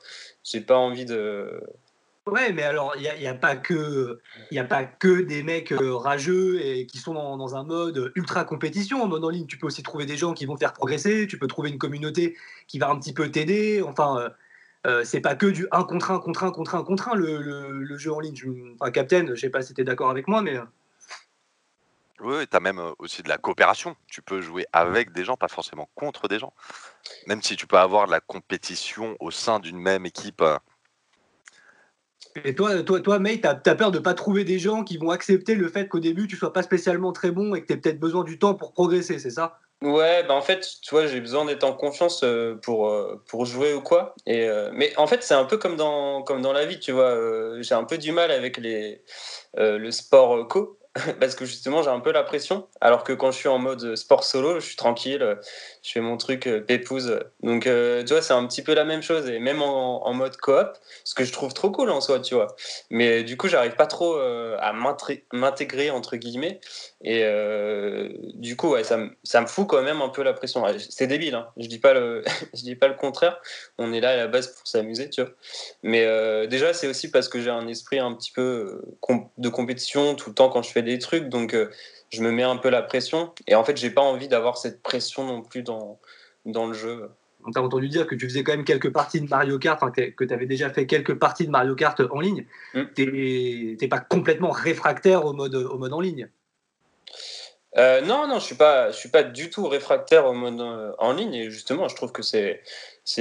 J'ai 0.44 0.62
pas 0.62 0.78
envie 0.78 1.06
de 1.06 1.60
Ouais, 2.28 2.52
mais 2.54 2.64
alors, 2.64 2.96
il 2.96 3.02
n'y 3.02 3.28
a, 3.28 3.32
a, 3.32 3.34
pas 3.36 3.56
que, 3.56 4.20
a 4.56 4.64
pas 4.64 4.84
que 4.84 5.22
des 5.22 5.44
mecs 5.44 5.72
euh, 5.72 5.96
rageux 5.96 6.60
et 6.60 6.88
qui 6.88 6.98
sont 6.98 7.14
dans, 7.14 7.56
un 7.56 7.64
mode 7.64 8.12
ultra 8.16 8.46
compétition. 8.46 9.04
En 9.04 9.08
mode 9.08 9.24
en 9.24 9.30
ligne, 9.30 9.46
tu 9.46 9.60
peux 9.60 9.68
aussi 9.68 9.84
trouver 9.84 10.08
des 10.08 10.18
gens 10.18 10.34
qui 10.34 10.48
vont 10.48 10.58
faire 10.58 10.74
progresser, 10.74 11.28
tu 11.28 11.38
peux 11.38 11.46
trouver 11.46 11.70
une 11.70 11.78
communauté 11.78 12.36
qui 12.68 12.80
va 12.80 12.90
un 12.90 12.98
petit 12.98 13.14
peu 13.14 13.30
t'aider. 13.30 13.84
Enfin, 13.84 14.18
euh, 14.20 14.30
euh 14.88 15.04
c'est 15.04 15.22
pas 15.22 15.36
que 15.36 15.46
du 15.46 15.68
1 15.72 15.84
contre 15.84 16.10
1 16.10 16.20
contre 16.20 16.44
1 16.46 16.52
contre 16.52 16.76
1 16.76 16.84
contre 16.84 17.10
1 17.10 17.16
le, 17.16 17.42
le, 17.44 17.72
le 17.72 17.98
jeu 18.00 18.12
en 18.12 18.20
ligne. 18.20 18.36
enfin, 18.80 18.92
Captain, 18.92 19.28
je 19.28 19.36
sais 19.36 19.52
pas 19.52 19.62
si 19.62 19.76
tu 19.76 19.82
es 19.82 19.84
d'accord 19.84 20.10
avec 20.10 20.28
moi, 20.28 20.42
mais. 20.42 20.58
Euh. 20.58 20.64
Oui, 22.22 22.48
tu 22.50 22.58
as 22.58 22.60
même 22.60 22.82
aussi 22.98 23.22
de 23.22 23.30
la 23.30 23.38
coopération. 23.38 23.96
Tu 24.08 24.24
peux 24.24 24.42
jouer 24.42 24.66
avec 24.74 25.12
des 25.12 25.26
gens, 25.26 25.38
pas 25.38 25.48
forcément 25.48 25.90
contre 25.94 26.28
des 26.28 26.40
gens. 26.40 26.54
Même 27.28 27.44
si 27.44 27.56
tu 27.56 27.68
peux 27.68 27.78
avoir 27.78 28.08
de 28.08 28.12
la 28.12 28.20
compétition 28.20 29.16
au 29.20 29.30
sein 29.30 29.60
d'une 29.60 29.78
même 29.78 30.08
équipe. 30.08 30.42
Et 32.44 32.54
toi, 32.54 32.84
toi, 32.84 33.00
toi 33.00 33.20
mate, 33.20 33.42
t'as 33.42 33.72
as 33.72 33.76
peur 33.76 33.92
de 33.92 34.00
pas 34.00 34.14
trouver 34.14 34.44
des 34.44 34.60
gens 34.60 34.84
qui 34.84 34.98
vont 34.98 35.10
accepter 35.10 35.56
le 35.56 35.70
fait 35.70 35.88
qu'au 35.88 36.00
début 36.00 36.28
tu 36.28 36.36
sois 36.36 36.52
pas 36.52 36.64
spécialement 36.64 37.14
très 37.14 37.32
bon 37.32 37.56
et 37.56 37.62
que 37.62 37.72
tu 37.72 37.80
peut-être 37.80 38.00
besoin 38.00 38.24
du 38.24 38.38
temps 38.38 38.56
pour 38.56 38.74
progresser, 38.74 39.20
c'est 39.20 39.30
ça? 39.30 39.60
Ouais, 39.82 40.24
bah 40.24 40.34
en 40.34 40.42
fait, 40.42 40.68
tu 40.82 40.96
vois, 40.96 41.06
j'ai 41.06 41.20
besoin 41.20 41.46
d'être 41.46 41.64
en 41.64 41.74
confiance 41.74 42.24
euh, 42.24 42.56
pour, 42.56 42.90
euh, 42.90 43.22
pour 43.28 43.46
jouer 43.46 43.74
ou 43.74 43.82
quoi. 43.82 44.16
Et, 44.26 44.48
euh, 44.48 44.72
mais 44.74 44.94
en 44.98 45.06
fait, 45.06 45.22
c'est 45.22 45.34
un 45.34 45.46
peu 45.46 45.58
comme 45.58 45.76
dans, 45.76 46.24
comme 46.24 46.42
dans 46.42 46.54
la 46.54 46.66
vie, 46.66 46.80
tu 46.80 46.92
vois. 46.92 47.16
j'ai 47.62 47.76
un 47.76 47.84
peu 47.84 47.98
du 47.98 48.12
mal 48.12 48.32
avec 48.32 48.58
les, 48.58 49.04
le 49.56 49.92
sport 49.92 50.48
co. 50.48 50.80
parce 51.20 51.36
que 51.36 51.46
justement 51.46 51.84
j'ai 51.84 51.90
un 51.90 52.00
peu 52.00 52.12
la 52.12 52.24
pression. 52.24 52.68
Alors 52.80 53.04
que 53.04 53.12
quand 53.12 53.32
je 53.32 53.38
suis 53.38 53.50
en 53.50 53.58
mode 53.58 53.96
sport 53.96 54.24
solo 54.24 54.60
je 54.60 54.66
suis 54.66 54.76
tranquille 54.78 55.38
je 55.84 55.92
fais 55.92 56.00
mon 56.00 56.16
truc 56.16 56.48
euh, 56.48 56.62
pépouze. 56.62 57.20
Donc 57.44 57.68
euh, 57.68 58.04
tu 58.04 58.14
vois 58.14 58.22
c'est 58.22 58.34
un 58.34 58.46
petit 58.48 58.64
peu 58.64 58.74
la 58.74 58.86
même 58.86 59.02
chose. 59.02 59.30
Et 59.30 59.40
même 59.40 59.62
en, 59.62 60.14
mode 60.14 60.38
coop 60.38 60.70
ce 61.04 61.14
que 61.14 61.26
je 61.26 61.34
trouve 61.34 61.54
trop 61.54 61.70
cool 61.70 61.90
en 61.90 62.00
soi 62.00 62.22
tu 62.22 62.36
vois. 62.36 62.56
Mais 62.90 63.24
du 63.24 63.36
coup 63.36 63.50
j'arrive 63.50 63.76
pas 63.76 63.88
trop 63.88 64.16
euh, 64.16 64.56
à 64.60 64.72
m'intégrer 65.34 65.90
entre 65.92 66.16
guillemets. 66.16 66.62
Et 67.02 67.24
du 68.36 68.56
coup 68.56 68.70
ouais, 68.70 68.84
ça, 68.84 68.98
ça 69.24 69.42
me 69.42 69.48
fout 69.48 69.68
quand 69.68 69.82
même 69.82 70.02
un 70.02 70.10
peu 70.10 70.24
la 70.24 70.34
pression. 70.34 70.64
C'est 70.80 71.08
débile 71.08 71.36
hein. 71.36 71.48
je 71.58 71.68
dis 71.68 71.80
pas 71.80 71.94
le 71.94 72.24
je 72.54 72.62
dis 72.62 72.76
pas 72.76 72.88
le 72.88 72.96
contraire. 72.96 73.42
On 73.78 73.92
est 73.92 74.00
là 74.00 74.12
à 74.12 74.16
la 74.16 74.28
base 74.28 74.48
pour 74.48 74.66
s'amuser 74.66 75.10
tu 75.10 75.22
vois. 75.22 75.32
Mais 75.84 76.48
déjà 76.48 76.74
c'est 76.74 76.88
aussi 76.88 77.12
parce 77.12 77.28
que 77.28 77.42
j'ai 77.42 77.50
un 77.50 77.68
esprit 77.68 78.00
un 78.00 78.14
petit 78.14 78.32
peu 78.32 78.82
de 79.38 79.50
compétition 79.50 80.16
tout 80.16 80.30
le 80.30 80.36
temps 80.36 80.50
quand 80.50 80.62
je 80.62 80.72
fais 80.72 80.85
des 80.86 81.00
trucs, 81.00 81.28
donc 81.30 81.54
euh, 81.54 81.70
je 82.10 82.22
me 82.22 82.32
mets 82.32 82.44
un 82.44 82.58
peu 82.58 82.70
la 82.70 82.82
pression. 82.82 83.34
Et 83.48 83.56
en 83.56 83.64
fait, 83.64 83.78
j'ai 83.78 83.90
pas 83.90 84.02
envie 84.02 84.28
d'avoir 84.28 84.58
cette 84.58 84.82
pression 84.82 85.26
non 85.26 85.42
plus 85.42 85.64
dans, 85.64 86.00
dans 86.46 86.68
le 86.68 86.74
jeu. 86.74 87.10
On 87.46 87.52
t'a 87.52 87.62
entendu 87.62 87.90
dire 87.90 88.08
que 88.08 88.16
tu 88.16 88.28
faisais 88.28 88.44
quand 88.44 88.54
même 88.54 88.66
quelques 88.66 88.92
parties 88.92 89.22
de 89.22 89.28
Mario 89.28 89.60
Kart, 89.60 89.80
que 89.94 90.24
tu 90.24 90.34
avais 90.34 90.48
déjà 90.48 90.70
fait 90.70 90.88
quelques 90.88 91.16
parties 91.16 91.46
de 91.46 91.52
Mario 91.52 91.76
Kart 91.76 92.00
en 92.10 92.20
ligne. 92.20 92.46
Mm. 92.74 92.84
Tu 92.96 93.78
n'es 93.80 93.88
pas 93.88 94.00
complètement 94.00 94.52
réfractaire 94.52 95.26
au 95.26 95.34
mode, 95.34 95.56
au 95.56 95.78
mode 95.78 95.94
en 95.94 96.00
ligne 96.00 96.30
euh, 97.78 98.00
non, 98.02 98.26
non, 98.28 98.40
je 98.40 98.46
suis 98.46 98.56
suis 98.94 99.10
pas 99.10 99.24
du 99.24 99.50
tout 99.50 99.68
réfractaire 99.68 100.26
au 100.26 100.34
mode 100.34 100.62
euh, 100.62 100.94
en 100.98 101.12
ligne 101.12 101.34
et 101.34 101.52
justement, 101.52 101.90
je 101.90 101.96
trouve 101.96 102.14
que 102.14 102.22
c'est, 102.22 102.62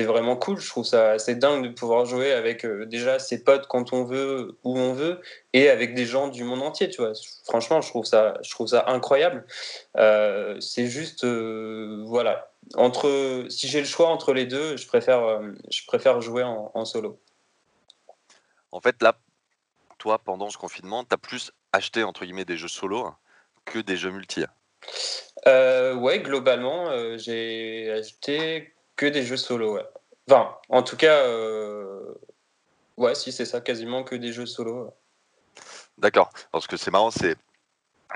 vraiment 0.05 0.37
cool. 0.37 0.61
Je 0.61 0.69
trouve 0.69 0.85
ça 0.85 1.11
assez 1.11 1.35
dingue 1.35 1.65
de 1.65 1.73
pouvoir 1.73 2.07
jouer 2.07 2.33
avec 2.33 2.65
euh, 2.65 2.87
déjà 2.87 3.19
ses 3.19 3.43
potes 3.43 3.67
quand 3.67 3.93
on 3.93 4.05
veut, 4.05 4.57
où 4.63 4.79
on 4.79 4.93
veut, 4.93 5.21
et 5.55 5.69
avec 5.71 5.95
des 5.95 6.07
gens 6.07 6.29
du 6.29 6.45
monde 6.45 6.63
entier. 6.63 6.89
Tu 6.89 7.03
vois, 7.03 7.13
franchement, 7.45 7.81
je 7.81 7.89
trouve 7.89 8.05
ça, 8.05 8.39
je 8.43 8.51
trouve 8.51 8.69
ça 8.69 8.85
incroyable. 8.87 9.45
c'est 10.61 10.87
juste, 10.87 11.25
voilà, 11.25 12.53
entre, 12.77 13.47
si 13.49 13.67
j'ai 13.67 13.81
le 13.81 13.87
choix 13.87 14.09
entre 14.09 14.33
les 14.33 14.47
deux, 14.47 14.77
je 14.77 14.87
préfère, 14.87 15.41
je 15.69 15.85
préfère 15.87 16.21
jouer 16.21 16.45
en, 16.45 16.85
solo. 16.85 17.19
En 18.71 18.81
fait, 18.81 19.03
là, 19.03 19.19
toi, 19.99 20.21
pendant 20.21 20.49
ce 20.49 20.59
confinement, 20.59 21.03
tu 21.05 21.15
as 21.15 21.19
plus 21.19 21.51
acheté 21.73 22.05
entre 22.05 22.25
guillemets 22.25 22.45
des 22.45 22.57
jeux 22.57 22.69
solo 22.69 23.15
que 23.65 23.79
des 23.79 23.97
jeux 23.97 24.11
multi 24.11 24.45
euh, 25.47 25.95
Ouais, 25.95 26.21
globalement, 26.21 26.91
euh, 26.91 27.19
j'ai 27.19 27.91
acheté 27.93 28.75
que 28.97 29.07
des 29.07 29.23
jeux 29.23 29.37
solo. 29.37 29.75
Ouais. 29.75 29.87
Enfin, 30.29 30.57
en 30.69 30.83
tout 30.83 30.97
cas, 30.97 31.19
euh, 31.27 32.15
ouais, 32.97 33.15
si 33.15 33.33
c'est 33.33 33.45
ça, 33.45 33.61
quasiment 33.61 34.05
que 34.05 34.15
des 34.15 34.33
jeux 34.33 34.47
solo. 34.47 34.93
D'accord. 35.99 36.31
Parce 36.53 36.67
que 36.67 36.77
c'est 36.77 36.91
marrant, 36.91 37.11
c'est 37.11 37.37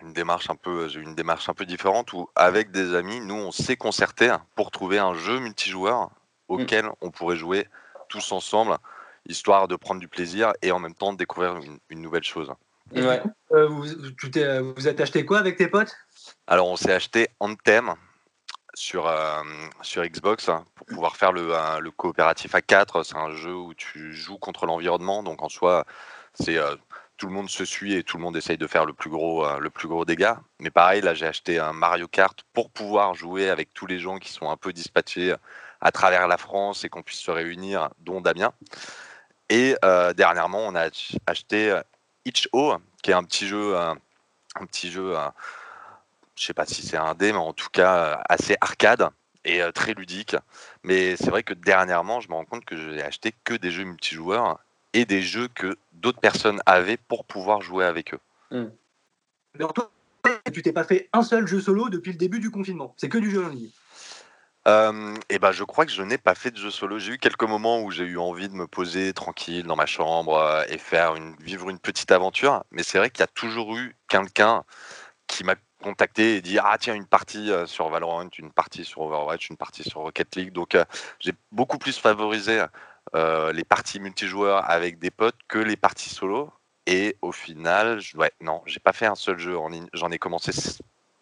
une 0.02 0.12
démarche 0.12 0.48
un 0.50 0.56
peu, 0.56 0.88
une 0.96 1.14
démarche 1.14 1.48
un 1.48 1.54
peu 1.54 1.66
différente 1.66 2.12
où 2.12 2.28
avec 2.34 2.70
des 2.70 2.94
amis, 2.94 3.20
nous, 3.20 3.34
on 3.34 3.52
s'est 3.52 3.76
concerté 3.76 4.34
pour 4.54 4.70
trouver 4.70 4.98
un 4.98 5.14
jeu 5.14 5.38
multijoueur 5.40 6.10
auquel 6.48 6.86
mm. 6.86 6.92
on 7.00 7.10
pourrait 7.10 7.36
jouer 7.36 7.66
tous 8.08 8.32
ensemble, 8.32 8.76
histoire 9.26 9.68
de 9.68 9.76
prendre 9.76 10.00
du 10.00 10.08
plaisir 10.08 10.52
et 10.62 10.72
en 10.72 10.78
même 10.78 10.94
temps 10.94 11.12
de 11.12 11.18
découvrir 11.18 11.60
une 11.90 12.00
nouvelle 12.00 12.24
chose. 12.24 12.50
Euh, 12.96 13.66
vous, 13.66 14.10
tu 14.12 14.30
vous 14.76 14.88
êtes 14.88 15.00
acheté 15.00 15.24
quoi 15.24 15.38
avec 15.38 15.56
tes 15.56 15.68
potes? 15.68 15.94
Alors, 16.46 16.68
on 16.68 16.76
s'est 16.76 16.92
acheté 16.92 17.28
Anthem 17.40 17.94
sur, 18.74 19.06
euh, 19.06 19.42
sur 19.82 20.04
Xbox 20.04 20.48
hein, 20.48 20.64
pour 20.74 20.86
pouvoir 20.86 21.16
faire 21.16 21.32
le, 21.32 21.54
euh, 21.54 21.80
le 21.80 21.90
coopératif 21.90 22.54
à 22.54 22.62
4. 22.62 23.02
C'est 23.02 23.16
un 23.16 23.32
jeu 23.32 23.54
où 23.54 23.74
tu 23.74 24.12
joues 24.12 24.38
contre 24.38 24.66
l'environnement. 24.66 25.22
Donc, 25.22 25.42
en 25.42 25.48
soi, 25.48 25.84
c'est 26.34 26.58
tout 27.16 27.26
le 27.26 27.32
monde 27.32 27.50
se 27.50 27.64
suit 27.64 27.94
et 27.94 28.04
tout 28.04 28.16
le 28.16 28.22
monde 28.22 28.36
essaye 28.36 28.58
de 28.58 28.66
faire 28.68 28.86
le 28.86 28.92
plus 28.92 29.10
gros, 29.10 29.44
le 29.58 29.70
plus 29.70 29.88
gros 29.88 30.04
dégât. 30.04 30.40
Mais 30.60 30.70
pareil, 30.70 31.00
là, 31.00 31.14
j'ai 31.14 31.26
acheté 31.26 31.58
un 31.58 31.72
Mario 31.72 32.06
Kart 32.06 32.38
pour 32.52 32.70
pouvoir 32.70 33.14
jouer 33.14 33.50
avec 33.50 33.74
tous 33.74 33.86
les 33.86 33.98
gens 33.98 34.18
qui 34.18 34.30
sont 34.30 34.48
un 34.48 34.56
peu 34.56 34.72
dispatchés 34.72 35.34
à 35.80 35.90
travers 35.90 36.28
la 36.28 36.36
France 36.36 36.84
et 36.84 36.88
qu'on 36.88 37.02
puisse 37.02 37.18
se 37.18 37.32
réunir, 37.32 37.88
dont 37.98 38.20
Damien. 38.20 38.52
Et 39.48 39.74
dernièrement, 40.14 40.60
on 40.60 40.76
a 40.76 40.88
acheté 41.26 41.76
Itch.O, 42.24 42.76
qui 43.02 43.10
est 43.10 43.14
un 43.14 43.24
petit 43.24 43.46
jeu, 43.46 43.76
un, 43.76 43.96
petit 44.66 44.90
jeu, 44.90 45.14
je 46.34 46.44
sais 46.44 46.54
pas 46.54 46.66
si 46.66 46.82
c'est 46.82 46.96
un 46.96 47.14
dé, 47.14 47.32
mais 47.32 47.38
en 47.38 47.52
tout 47.52 47.70
cas 47.70 48.22
assez 48.28 48.56
arcade 48.60 49.10
et 49.44 49.62
euh, 49.62 49.72
très 49.72 49.94
ludique. 49.94 50.36
Mais 50.84 51.16
c'est 51.16 51.30
vrai 51.30 51.42
que 51.42 51.54
dernièrement, 51.54 52.20
je 52.20 52.28
me 52.28 52.34
rends 52.34 52.44
compte 52.44 52.64
que 52.64 52.76
j'ai 52.76 53.02
acheté 53.02 53.32
que 53.44 53.54
des 53.54 53.70
jeux 53.70 53.84
multijoueurs 53.84 54.58
et 54.92 55.04
des 55.04 55.22
jeux 55.22 55.48
que 55.48 55.76
d'autres 55.92 56.20
personnes 56.20 56.60
avaient 56.66 56.96
pour 56.96 57.24
pouvoir 57.24 57.62
jouer 57.62 57.84
avec 57.84 58.14
eux. 58.14 58.20
Hmm. 58.50 58.68
Mais 59.58 59.66
toi, 59.74 59.90
tu 60.52 60.62
t'es 60.62 60.72
pas 60.72 60.84
fait 60.84 61.08
un 61.12 61.22
seul 61.22 61.46
jeu 61.46 61.60
solo 61.60 61.88
depuis 61.88 62.12
le 62.12 62.18
début 62.18 62.40
du 62.40 62.50
confinement. 62.50 62.94
C'est 62.96 63.08
que 63.08 63.18
du 63.18 63.30
jeu 63.30 63.44
en 63.44 63.48
ligne. 63.48 63.70
Et 64.66 65.38
ben, 65.38 65.52
je 65.52 65.64
crois 65.64 65.86
que 65.86 65.92
je 65.92 66.02
n'ai 66.02 66.18
pas 66.18 66.34
fait 66.34 66.50
de 66.50 66.58
jeu 66.58 66.70
solo. 66.70 66.98
J'ai 66.98 67.12
eu 67.14 67.18
quelques 67.18 67.44
moments 67.44 67.80
où 67.80 67.90
j'ai 67.90 68.04
eu 68.04 68.18
envie 68.18 68.48
de 68.48 68.54
me 68.54 68.66
poser 68.66 69.12
tranquille 69.14 69.64
dans 69.64 69.76
ma 69.76 69.86
chambre 69.86 70.64
et 70.68 70.78
faire 70.78 71.14
une, 71.16 71.34
vivre 71.36 71.70
une 71.70 71.78
petite 71.78 72.12
aventure. 72.12 72.64
Mais 72.70 72.82
c'est 72.82 72.98
vrai 72.98 73.10
qu'il 73.10 73.20
y 73.20 73.24
a 73.24 73.28
toujours 73.28 73.76
eu 73.76 73.96
quelqu'un 74.08 74.64
qui 75.26 75.44
m'a 75.44 75.54
contacté 75.82 76.36
et 76.36 76.40
dit 76.42 76.58
ah 76.58 76.76
tiens 76.78 76.94
une 76.94 77.06
partie 77.06 77.50
sur 77.66 77.88
Valorant, 77.88 78.28
une 78.38 78.52
partie 78.52 78.84
sur 78.84 79.02
Overwatch, 79.02 79.48
une 79.48 79.56
partie 79.56 79.84
sur 79.84 80.00
Rocket 80.00 80.36
League. 80.36 80.52
Donc 80.52 80.76
j'ai 81.20 81.32
beaucoup 81.52 81.78
plus 81.78 81.98
favorisé 81.98 82.64
les 83.14 83.64
parties 83.64 84.00
multijoueurs 84.00 84.68
avec 84.70 84.98
des 84.98 85.10
potes 85.10 85.38
que 85.48 85.58
les 85.58 85.76
parties 85.76 86.10
solo. 86.10 86.52
Et 86.86 87.16
au 87.20 87.32
final, 87.32 88.00
je, 88.00 88.16
ouais, 88.16 88.32
non, 88.40 88.62
j'ai 88.64 88.80
pas 88.80 88.94
fait 88.94 89.04
un 89.06 89.14
seul 89.14 89.38
jeu 89.38 89.58
en 89.58 89.68
ligne. 89.68 89.88
J'en 89.92 90.10
ai 90.10 90.18
commencé 90.18 90.52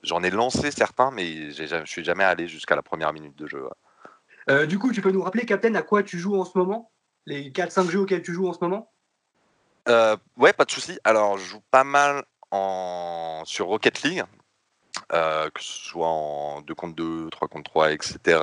J'en 0.06 0.22
ai 0.22 0.30
lancé 0.30 0.70
certains, 0.70 1.10
mais 1.10 1.50
je 1.50 1.84
suis 1.84 2.04
jamais 2.04 2.22
allé 2.22 2.46
jusqu'à 2.46 2.76
la 2.76 2.82
première 2.82 3.12
minute 3.12 3.36
de 3.36 3.48
jeu. 3.48 3.68
Euh, 4.48 4.64
du 4.64 4.78
coup, 4.78 4.92
tu 4.92 5.02
peux 5.02 5.10
nous 5.10 5.22
rappeler, 5.22 5.44
Captain, 5.44 5.74
à 5.74 5.82
quoi 5.82 6.04
tu 6.04 6.16
joues 6.18 6.40
en 6.40 6.44
ce 6.44 6.56
moment? 6.56 6.92
Les 7.26 7.50
4-5 7.50 7.90
jeux 7.90 8.00
auxquels 8.00 8.22
tu 8.22 8.32
joues 8.32 8.48
en 8.48 8.52
ce 8.52 8.60
moment? 8.60 8.92
Euh, 9.88 10.16
Ouais, 10.36 10.52
pas 10.52 10.64
de 10.64 10.70
souci. 10.70 10.96
Alors, 11.02 11.38
je 11.38 11.44
joue 11.44 11.62
pas 11.72 11.82
mal 11.82 12.24
en... 12.52 13.42
sur 13.44 13.66
Rocket 13.66 14.02
League, 14.04 14.22
euh, 15.12 15.50
que 15.50 15.60
ce 15.60 15.88
soit 15.88 16.06
en 16.06 16.60
2 16.60 16.74
contre 16.76 16.94
2, 16.94 17.28
3 17.30 17.48
contre 17.48 17.70
3, 17.72 17.92
etc. 17.92 18.40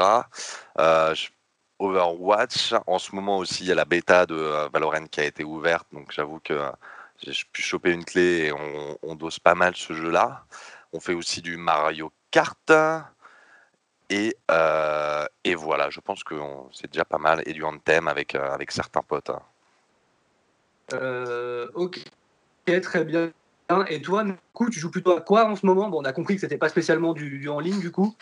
Overwatch, 1.79 2.73
en 2.87 2.99
ce 2.99 3.15
moment 3.15 3.37
aussi, 3.37 3.63
il 3.63 3.67
y 3.67 3.71
a 3.71 3.75
la 3.75 3.85
bêta 3.85 4.25
de 4.25 4.69
Valorant 4.73 5.07
qui 5.07 5.21
a 5.21 5.25
été 5.25 5.45
ouverte, 5.45 5.87
donc 5.93 6.11
j'avoue 6.11 6.39
que 6.39 6.59
j'ai 7.21 7.33
pu 7.51 7.61
choper 7.61 7.91
une 7.91 8.03
clé 8.05 8.47
et 8.47 8.53
on, 8.53 8.97
on 9.01 9.15
dose 9.15 9.39
pas 9.39 9.55
mal 9.55 9.75
ce 9.75 9.93
jeu-là. 9.93 10.45
On 10.93 10.99
fait 10.99 11.13
aussi 11.13 11.41
du 11.41 11.57
Mario 11.57 12.11
Kart. 12.29 12.71
Et, 14.09 14.37
euh, 14.51 15.25
et 15.43 15.55
voilà, 15.55 15.89
je 15.89 15.99
pense 15.99 16.23
que 16.23 16.35
c'est 16.71 16.91
déjà 16.91 17.03
pas 17.03 17.17
mal. 17.17 17.41
Et 17.47 17.53
du 17.53 17.63
Anthem 17.63 18.07
avec, 18.07 18.35
euh, 18.35 18.51
avec 18.51 18.71
certains 18.71 19.01
potes. 19.01 19.31
Euh, 20.93 21.67
ok, 21.73 21.99
très 22.83 23.03
bien. 23.05 23.31
Et 23.89 24.01
toi, 24.03 24.23
du 24.23 24.33
coup, 24.53 24.69
tu 24.69 24.79
joues 24.79 24.91
plutôt 24.91 25.17
à 25.17 25.21
quoi 25.21 25.45
en 25.45 25.55
ce 25.55 25.65
moment? 25.65 25.89
Bon, 25.89 25.99
On 26.01 26.05
a 26.05 26.13
compris 26.13 26.35
que 26.35 26.41
c'était 26.41 26.59
pas 26.59 26.69
spécialement 26.69 27.13
du, 27.13 27.49
en 27.49 27.59
ligne, 27.59 27.79
du 27.79 27.91
coup. 27.91 28.15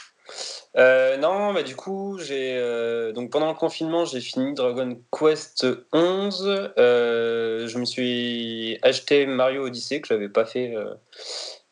non, 0.78 1.52
mais 1.52 1.64
du 1.64 1.76
coup, 1.76 2.18
j'ai 2.20 3.12
donc 3.14 3.32
pendant 3.32 3.50
le 3.50 3.58
confinement, 3.58 4.06
j'ai 4.06 4.22
fini 4.22 4.54
Dragon 4.54 4.98
Quest 5.12 5.66
11. 5.92 6.72
je 6.78 7.78
me 7.78 7.84
suis 7.84 8.80
acheté 8.82 9.26
Mario 9.26 9.66
Odyssey 9.66 10.00
que 10.00 10.08
j'avais 10.08 10.30
pas 10.30 10.46
fait 10.46 10.74
euh, 10.74 10.94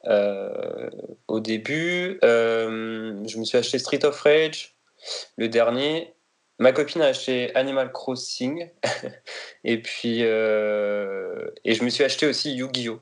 au 0.06 1.40
début, 1.40 2.20
euh, 2.24 3.22
je 3.28 3.38
me 3.38 3.46
suis 3.46 3.58
acheté 3.58 3.80
Street 3.80 4.04
of 4.06 4.20
Rage, 4.22 4.76
le 5.38 5.48
dernier. 5.48 6.14
Ma 6.58 6.74
copine 6.74 7.02
a 7.02 7.08
acheté 7.08 7.56
Animal 7.56 7.92
Crossing. 7.92 8.70
et 9.64 9.82
puis, 9.82 10.20
euh, 10.24 11.50
et 11.64 11.74
je 11.74 11.84
me 11.84 11.90
suis 11.90 12.04
acheté 12.04 12.28
aussi 12.28 12.54
Yu-Gi-Oh! 12.54 13.00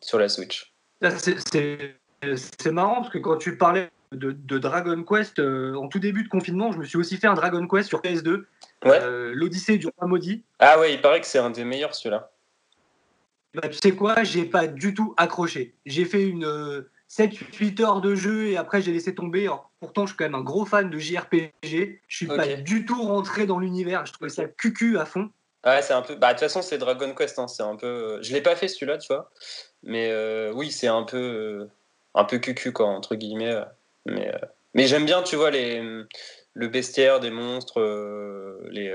sur 0.00 0.18
la 0.18 0.28
Switch. 0.28 0.74
C'est 1.00 2.72
marrant 2.72 2.96
parce 2.96 3.10
que 3.10 3.18
quand 3.18 3.36
tu 3.36 3.56
parlais 3.56 3.90
de, 4.12 4.58
Dragon 4.58 5.02
Quest, 5.04 5.38
en 5.38 5.88
tout 5.88 5.98
début 5.98 6.24
de 6.24 6.28
confinement, 6.28 6.72
je 6.72 6.78
me 6.78 6.84
suis 6.84 6.98
aussi 6.98 7.16
fait 7.16 7.26
un 7.26 7.34
Dragon 7.34 7.66
Quest 7.66 7.88
sur 7.88 8.00
PS2, 8.00 8.44
l'Odyssée 9.32 9.78
du 9.78 9.86
roi 9.86 10.08
maudit. 10.08 10.42
Ah 10.58 10.78
ouais, 10.80 10.94
il 10.94 11.00
paraît 11.00 11.20
que 11.20 11.26
c'est 11.26 11.38
un 11.38 11.50
des 11.50 11.64
meilleurs 11.64 11.94
celui-là. 11.94 12.31
Bah, 13.54 13.68
tu 13.68 13.78
sais 13.82 13.92
quoi, 13.92 14.24
j'ai 14.24 14.44
pas 14.44 14.66
du 14.66 14.94
tout 14.94 15.14
accroché. 15.16 15.74
J'ai 15.86 16.04
fait 16.04 16.26
une. 16.26 16.86
7-8 17.12 17.82
heures 17.82 18.00
de 18.00 18.14
jeu 18.14 18.46
et 18.46 18.56
après 18.56 18.80
j'ai 18.80 18.90
laissé 18.90 19.14
tomber. 19.14 19.46
pourtant, 19.80 20.06
je 20.06 20.12
suis 20.12 20.16
quand 20.16 20.24
même 20.24 20.34
un 20.34 20.40
gros 20.40 20.64
fan 20.64 20.88
de 20.88 20.98
JRPG. 20.98 22.00
Je 22.08 22.16
suis 22.16 22.26
pas 22.26 22.46
du 22.56 22.86
tout 22.86 23.02
rentré 23.02 23.44
dans 23.44 23.58
l'univers. 23.58 24.06
Je 24.06 24.14
trouvais 24.14 24.30
ça 24.30 24.46
cucu 24.46 24.98
à 24.98 25.04
fond. 25.04 25.28
Ouais, 25.64 25.82
c'est 25.82 25.92
un 25.92 26.02
peu. 26.02 26.14
Bah, 26.14 26.28
de 26.28 26.32
toute 26.32 26.40
façon, 26.40 26.62
c'est 26.62 26.78
Dragon 26.78 27.14
Quest. 27.14 27.38
Hein. 27.38 27.48
C'est 27.48 27.62
un 27.62 27.76
peu. 27.76 28.20
Je 28.22 28.32
l'ai 28.32 28.40
pas 28.40 28.56
fait 28.56 28.66
celui-là, 28.66 28.98
tu 28.98 29.12
vois. 29.12 29.30
Mais 29.82 30.10
euh, 30.10 30.52
oui, 30.54 30.70
c'est 30.70 30.88
un 30.88 31.02
peu, 31.02 31.18
euh, 31.18 31.70
un 32.14 32.24
peu 32.24 32.38
cucu 32.38 32.72
quoi, 32.72 32.86
entre 32.86 33.14
guillemets. 33.14 33.60
Mais, 34.06 34.28
euh, 34.34 34.38
mais 34.74 34.86
j'aime 34.86 35.04
bien, 35.04 35.22
tu 35.22 35.36
vois, 35.36 35.50
les, 35.50 35.82
le 36.54 36.68
bestiaire 36.68 37.20
des 37.20 37.30
monstres, 37.30 37.80
les, 38.70 38.94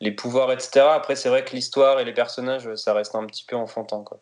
les 0.00 0.12
pouvoirs, 0.12 0.52
etc. 0.52 0.86
Après, 0.92 1.16
c'est 1.16 1.28
vrai 1.28 1.44
que 1.44 1.50
l'histoire 1.50 1.98
et 2.00 2.04
les 2.04 2.14
personnages, 2.14 2.74
ça 2.76 2.94
reste 2.94 3.14
un 3.14 3.26
petit 3.26 3.44
peu 3.44 3.56
enfantin, 3.56 4.04
quoi. 4.04 4.20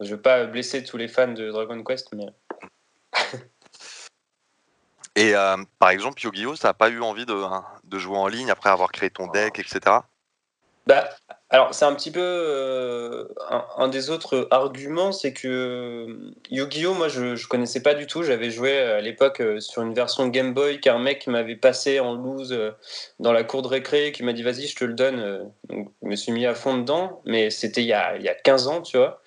Je 0.00 0.14
veux 0.14 0.20
pas 0.20 0.44
blesser 0.44 0.84
tous 0.84 0.96
les 0.96 1.08
fans 1.08 1.32
de 1.32 1.50
Dragon 1.50 1.82
Quest, 1.82 2.12
mais. 2.12 2.26
Et 5.16 5.34
euh, 5.34 5.56
par 5.78 5.88
exemple, 5.88 6.22
Yu-Gi-Oh, 6.22 6.56
ça 6.56 6.68
n'a 6.68 6.74
pas 6.74 6.90
eu 6.90 7.00
envie 7.00 7.24
de, 7.24 7.32
hein, 7.32 7.64
de, 7.84 7.98
jouer 7.98 8.18
en 8.18 8.26
ligne 8.26 8.50
après 8.50 8.68
avoir 8.68 8.92
créé 8.92 9.08
ton 9.08 9.26
deck, 9.28 9.58
etc. 9.58 9.80
Bah, 10.86 11.10
alors, 11.50 11.74
c'est 11.74 11.84
un 11.84 11.94
petit 11.94 12.10
peu 12.10 12.20
euh, 12.22 13.24
un, 13.76 13.88
des 13.88 14.10
autres 14.10 14.46
arguments, 14.50 15.10
c'est 15.12 15.32
que 15.32 15.48
euh, 15.48 16.32
Yu-Gi-Oh, 16.50 16.94
moi, 16.94 17.08
je 17.08 17.24
ne 17.24 17.48
connaissais 17.48 17.82
pas 17.82 17.94
du 17.94 18.06
tout. 18.06 18.22
J'avais 18.22 18.50
joué 18.50 18.78
à 18.78 19.00
l'époque 19.00 19.42
sur 19.58 19.82
une 19.82 19.94
version 19.94 20.28
Game 20.28 20.54
Boy 20.54 20.80
qu'un 20.80 20.98
mec 20.98 21.26
m'avait 21.26 21.56
passé 21.56 21.98
en 21.98 22.14
loose 22.14 22.56
dans 23.20 23.32
la 23.32 23.42
cour 23.44 23.62
de 23.62 23.68
récré, 23.68 24.12
qui 24.12 24.22
m'a 24.22 24.32
dit 24.32 24.42
vas-y, 24.42 24.66
je 24.66 24.76
te 24.76 24.84
le 24.84 24.94
donne. 24.94 25.50
Donc, 25.68 25.92
je 26.02 26.08
me 26.08 26.16
suis 26.16 26.32
mis 26.32 26.46
à 26.46 26.54
fond 26.54 26.78
dedans, 26.78 27.20
mais 27.24 27.50
c'était 27.50 27.82
il, 27.82 27.96
il, 28.18 28.22
y 28.22 28.28
a 28.28 28.34
15 28.34 28.68
ans, 28.68 28.82
tu 28.82 28.96
vois. 28.96 29.22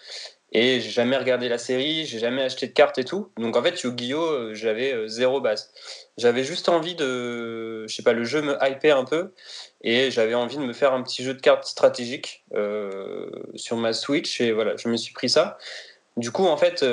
Et 0.52 0.80
j'ai 0.80 0.90
jamais 0.90 1.16
regardé 1.16 1.48
la 1.48 1.60
série, 1.60 2.06
j'ai 2.06 2.18
jamais 2.18 2.42
acheté 2.42 2.66
de 2.66 2.72
cartes 2.72 2.98
et 2.98 3.04
tout. 3.04 3.30
Donc 3.38 3.56
en 3.56 3.62
fait, 3.62 3.82
Yu-Gi-Oh, 3.84 4.20
euh, 4.20 4.54
j'avais 4.56 4.94
euh, 4.94 5.08
zéro 5.08 5.42
base. 5.42 5.72
J'avais 6.18 6.44
juste 6.44 6.70
envie 6.70 6.96
de, 6.96 7.86
je 7.88 7.96
sais 7.96 8.02
pas, 8.02 8.14
le 8.14 8.24
jeu 8.24 8.42
me 8.42 8.58
hypait 8.62 8.90
un 8.90 9.06
peu 9.06 9.34
et 9.82 10.10
j'avais 10.10 10.34
envie 10.34 10.58
de 10.58 10.64
me 10.64 10.74
faire 10.74 10.94
un 10.94 11.04
petit 11.04 11.24
jeu 11.24 11.36
de 11.36 11.42
cartes 11.42 11.66
stratégique 11.66 12.44
euh, 12.56 13.30
sur 13.56 13.78
ma 13.78 13.94
Switch 13.94 14.42
et 14.42 14.52
voilà, 14.52 14.76
je 14.76 14.88
me 14.90 14.98
suis 14.98 15.14
pris 15.14 15.30
ça. 15.30 15.60
Du 16.18 16.32
coup, 16.32 16.48
en 16.48 16.58
fait, 16.58 16.84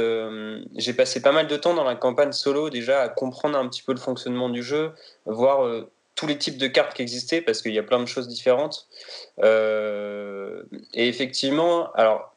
j'ai 0.77 0.93
passé 0.93 1.21
pas 1.21 1.33
mal 1.33 1.49
de 1.49 1.57
temps 1.57 1.75
dans 1.75 1.83
la 1.83 1.97
campagne 1.97 2.31
solo 2.31 2.71
déjà 2.71 3.03
à 3.03 3.09
comprendre 3.09 3.59
un 3.59 3.67
petit 3.69 3.83
peu 3.83 3.93
le 3.93 3.99
fonctionnement 3.99 4.51
du 4.51 4.63
jeu, 4.63 4.93
voir 5.25 5.69
tous 6.15 6.29
les 6.29 6.39
types 6.39 6.59
de 6.59 6.69
cartes 6.69 6.95
qui 6.95 7.03
existaient 7.03 7.41
parce 7.41 7.61
qu'il 7.61 7.75
y 7.75 7.79
a 7.81 7.83
plein 7.83 7.99
de 7.99 8.07
choses 8.07 8.29
différentes. 8.29 8.87
et 9.43 11.09
effectivement, 11.09 11.91
alors 11.95 12.36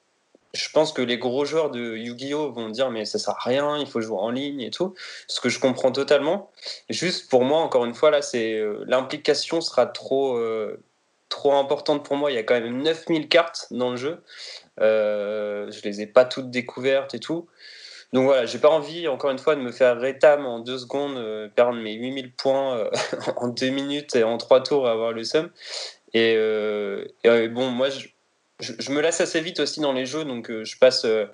je 0.54 0.70
pense 0.72 0.94
que 0.94 1.02
les 1.02 1.18
gros 1.18 1.46
joueurs 1.46 1.70
de 1.70 1.96
Yu-Gi-Oh 1.96 2.52
vont 2.52 2.70
dire 2.70 2.90
mais 2.90 3.06
ça 3.06 3.20
sert 3.20 3.36
à 3.36 3.50
rien, 3.50 3.78
il 3.78 3.86
faut 3.86 4.02
jouer 4.02 4.18
en 4.18 4.32
ligne 4.32 4.62
et 4.62 4.72
tout, 4.72 4.96
ce 5.28 5.40
que 5.42 5.50
je 5.50 5.60
comprends 5.60 5.92
totalement. 5.92 6.52
Juste 6.90 7.30
pour 7.30 7.44
moi, 7.44 7.60
encore 7.60 7.86
une 7.86 7.94
fois 7.94 8.10
là, 8.10 8.22
c'est 8.22 8.54
euh, 8.54 8.84
l'implication 8.88 9.62
sera 9.62 9.86
trop 9.86 10.38
euh, 10.38 10.82
trop 11.30 11.54
importante 11.54 12.04
pour 12.04 12.18
moi. 12.18 12.32
Il 12.32 12.36
y 12.36 12.40
a 12.40 12.44
quand 12.44 12.60
même 12.60 12.82
9000 12.82 13.28
cartes 13.28 13.68
dans 13.72 13.92
le 13.92 13.98
jeu. 13.98 14.24
Euh, 14.82 15.70
je 15.72 15.82
les 15.84 16.02
ai 16.02 16.08
pas 16.08 16.26
toutes 16.26 16.50
découvertes 16.50 17.14
et 17.14 17.20
tout. 17.20 17.48
Donc 18.12 18.24
voilà, 18.26 18.48
j'ai 18.48 18.58
pas 18.58 18.70
envie, 18.70 19.08
encore 19.08 19.30
une 19.30 19.38
fois, 19.38 19.56
de 19.56 19.62
me 19.62 19.72
faire 19.72 20.00
rétam 20.00 20.48
en 20.48 20.60
deux 20.62 20.80
secondes, 20.80 21.16
euh, 21.18 21.48
perdre 21.48 21.76
mes 21.76 21.94
8000 21.94 22.34
points 22.34 22.90
en 23.38 23.50
deux 23.50 23.70
minutes 23.70 24.16
et 24.16 24.24
en 24.24 24.38
trois 24.40 24.64
tours 24.64 24.88
à 24.88 24.92
avoir 24.92 25.12
le 25.12 25.24
sum. 25.24 25.52
Et, 26.16 26.34
et 27.24 27.48
bon, 27.50 27.70
moi, 27.70 27.90
je, 27.92 28.08
je, 28.60 28.92
me 28.92 29.02
lasse 29.02 29.22
assez 29.22 29.40
vite 29.42 29.60
aussi 29.60 29.80
dans 29.80 29.94
les 29.94 30.06
jeux, 30.06 30.26
donc 30.26 30.50
euh, 30.52 30.66
je 30.66 30.78
passe 30.78 31.06
euh, 31.06 31.26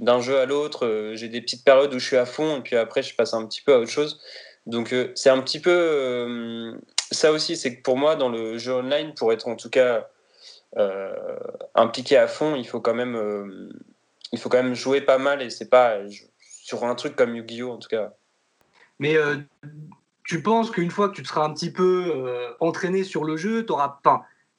d'un 0.00 0.20
jeu 0.20 0.38
à 0.38 0.46
l'autre. 0.46 0.86
Euh, 0.86 1.14
j'ai 1.14 1.28
des 1.28 1.40
petites 1.40 1.64
périodes 1.64 1.94
où 1.94 1.98
je 1.98 2.06
suis 2.06 2.16
à 2.16 2.26
fond, 2.26 2.58
et 2.58 2.60
puis 2.62 2.76
après, 2.76 3.02
je 3.02 3.14
passe 3.14 3.32
un 3.34 3.46
petit 3.46 3.62
peu 3.62 3.74
à 3.74 3.78
autre 3.78 3.90
chose. 3.90 4.20
Donc 4.66 4.94
c'est 5.14 5.28
un 5.28 5.42
petit 5.42 5.60
peu 5.60 6.74
ça 7.10 7.32
aussi, 7.32 7.54
c'est 7.54 7.76
que 7.76 7.82
pour 7.82 7.98
moi, 7.98 8.16
dans 8.16 8.30
le 8.30 8.56
jeu 8.56 8.72
online, 8.72 9.12
pour 9.12 9.30
être 9.30 9.46
en 9.46 9.56
tout 9.56 9.68
cas 9.68 10.08
impliqué 11.74 12.16
à 12.16 12.26
fond, 12.26 12.54
il 12.54 12.66
faut 12.66 12.80
quand 12.80 12.94
même, 12.94 13.70
il 14.32 14.38
faut 14.38 14.48
quand 14.48 14.62
même 14.62 14.74
jouer 14.74 15.02
pas 15.02 15.18
mal, 15.18 15.42
et 15.42 15.50
c'est 15.50 15.68
pas 15.68 15.98
sur 16.40 16.84
un 16.84 16.94
truc 16.94 17.14
comme 17.14 17.36
Yu-Gi-Oh 17.36 17.72
en 17.72 17.76
tout 17.76 17.90
cas. 17.90 18.14
Mais 18.98 19.16
tu 20.24 20.42
penses 20.42 20.70
qu'une 20.70 20.90
fois 20.90 21.10
que 21.10 21.16
tu 21.16 21.24
seras 21.26 21.44
un 21.44 21.52
petit 21.52 21.70
peu 21.70 22.56
entraîné 22.58 23.04
sur 23.04 23.24
le 23.24 23.36
jeu, 23.36 23.66
tu 23.66 23.72
auras 23.74 23.98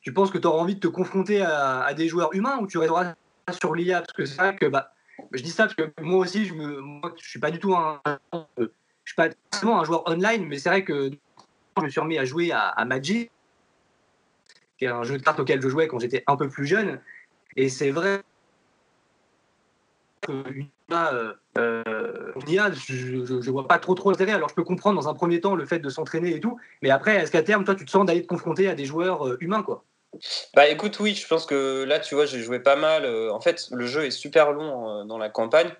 tu 0.05 0.13
penses 0.13 0.29
que 0.29 0.37
tu 0.37 0.45
auras 0.45 0.61
envie 0.61 0.75
de 0.75 0.79
te 0.79 0.87
confronter 0.87 1.41
à, 1.41 1.91
des 1.95 2.07
joueurs 2.07 2.31
humains 2.33 2.59
ou 2.61 2.67
tu 2.67 2.77
resteras 2.77 3.15
sur 3.49 3.73
l'IA? 3.73 4.01
Parce 4.01 4.13
que 4.13 4.25
c'est 4.25 4.37
vrai 4.37 4.55
que 4.55 4.67
bah, 4.67 4.91
je 5.31 5.41
dis 5.41 5.49
ça 5.49 5.63
parce 5.63 5.73
que 5.73 5.91
moi 5.99 6.19
aussi, 6.19 6.45
je 6.45 6.53
ne 6.53 7.01
suis 7.17 7.39
pas 7.39 7.49
du 7.49 7.57
tout 7.57 7.75
un, 7.75 7.99
je 8.55 8.67
suis 9.03 9.15
pas 9.15 9.29
forcément 9.51 9.81
un 9.81 9.83
joueur 9.83 10.07
online, 10.07 10.45
mais 10.45 10.59
c'est 10.59 10.69
vrai 10.69 10.83
que 10.83 11.09
je 11.77 11.83
me 11.83 11.89
suis 11.89 11.99
remis 11.99 12.19
à 12.19 12.25
jouer 12.25 12.51
à, 12.51 12.85
Magic, 12.85 13.31
qui 14.77 14.85
est 14.85 14.89
un 14.89 15.01
jeu 15.01 15.17
de 15.17 15.23
cartes 15.23 15.39
auquel 15.39 15.59
je 15.59 15.69
jouais 15.69 15.87
quand 15.87 15.97
j'étais 15.97 16.23
un 16.27 16.35
peu 16.35 16.49
plus 16.49 16.67
jeune. 16.67 17.01
Et 17.55 17.67
c'est 17.67 17.89
vrai 17.89 18.21
IA, 20.29 21.13
euh, 21.13 21.33
euh, 21.57 22.31
je 22.45 23.33
ne 23.33 23.51
vois 23.51 23.67
pas 23.67 23.79
trop 23.79 23.95
trop 23.95 24.11
l'intérêt. 24.11 24.33
Alors 24.33 24.49
je 24.49 24.55
peux 24.55 24.63
comprendre 24.63 25.01
dans 25.01 25.09
un 25.09 25.15
premier 25.15 25.41
temps 25.41 25.55
le 25.55 25.65
fait 25.65 25.79
de 25.79 25.89
s'entraîner 25.89 26.35
et 26.35 26.39
tout, 26.39 26.59
mais 26.83 26.91
après, 26.91 27.15
est-ce 27.15 27.31
qu'à 27.31 27.41
terme, 27.41 27.63
toi, 27.63 27.73
tu 27.73 27.85
te 27.85 27.89
sens 27.91 28.05
d'aller 28.05 28.21
te 28.21 28.27
confronter 28.27 28.69
à 28.69 28.75
des 28.75 28.85
joueurs 28.85 29.27
euh, 29.27 29.37
humains 29.39 29.63
quoi? 29.63 29.83
Bah 30.55 30.67
écoute, 30.67 30.99
oui, 30.99 31.13
je 31.13 31.27
pense 31.27 31.45
que 31.45 31.83
là, 31.83 31.99
tu 31.99 32.15
vois, 32.15 32.25
j'ai 32.25 32.39
joué 32.41 32.59
pas 32.59 32.75
mal. 32.75 33.05
Euh, 33.05 33.31
en 33.31 33.41
fait, 33.41 33.67
le 33.71 33.85
jeu 33.85 34.05
est 34.05 34.11
super 34.11 34.51
long 34.51 35.01
euh, 35.01 35.03
dans 35.05 35.17
la 35.17 35.29
campagne. 35.29 35.71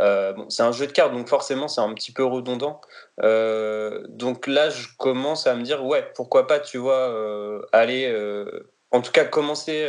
Euh, 0.00 0.32
bon, 0.32 0.50
c'est 0.50 0.62
un 0.62 0.72
jeu 0.72 0.86
de 0.86 0.92
cartes, 0.92 1.12
donc 1.12 1.28
forcément, 1.28 1.68
c'est 1.68 1.80
un 1.80 1.92
petit 1.94 2.12
peu 2.12 2.24
redondant. 2.24 2.80
donc 3.18 4.46
là, 4.46 4.70
je 4.70 4.88
commence 4.98 5.46
à 5.46 5.54
me 5.54 5.62
dire, 5.62 5.84
ouais, 5.84 6.10
pourquoi 6.14 6.46
pas, 6.46 6.58
tu 6.58 6.78
vois, 6.78 7.14
aller, 7.72 8.12
en 8.90 9.00
tout 9.00 9.12
cas, 9.12 9.24
commencer 9.24 9.86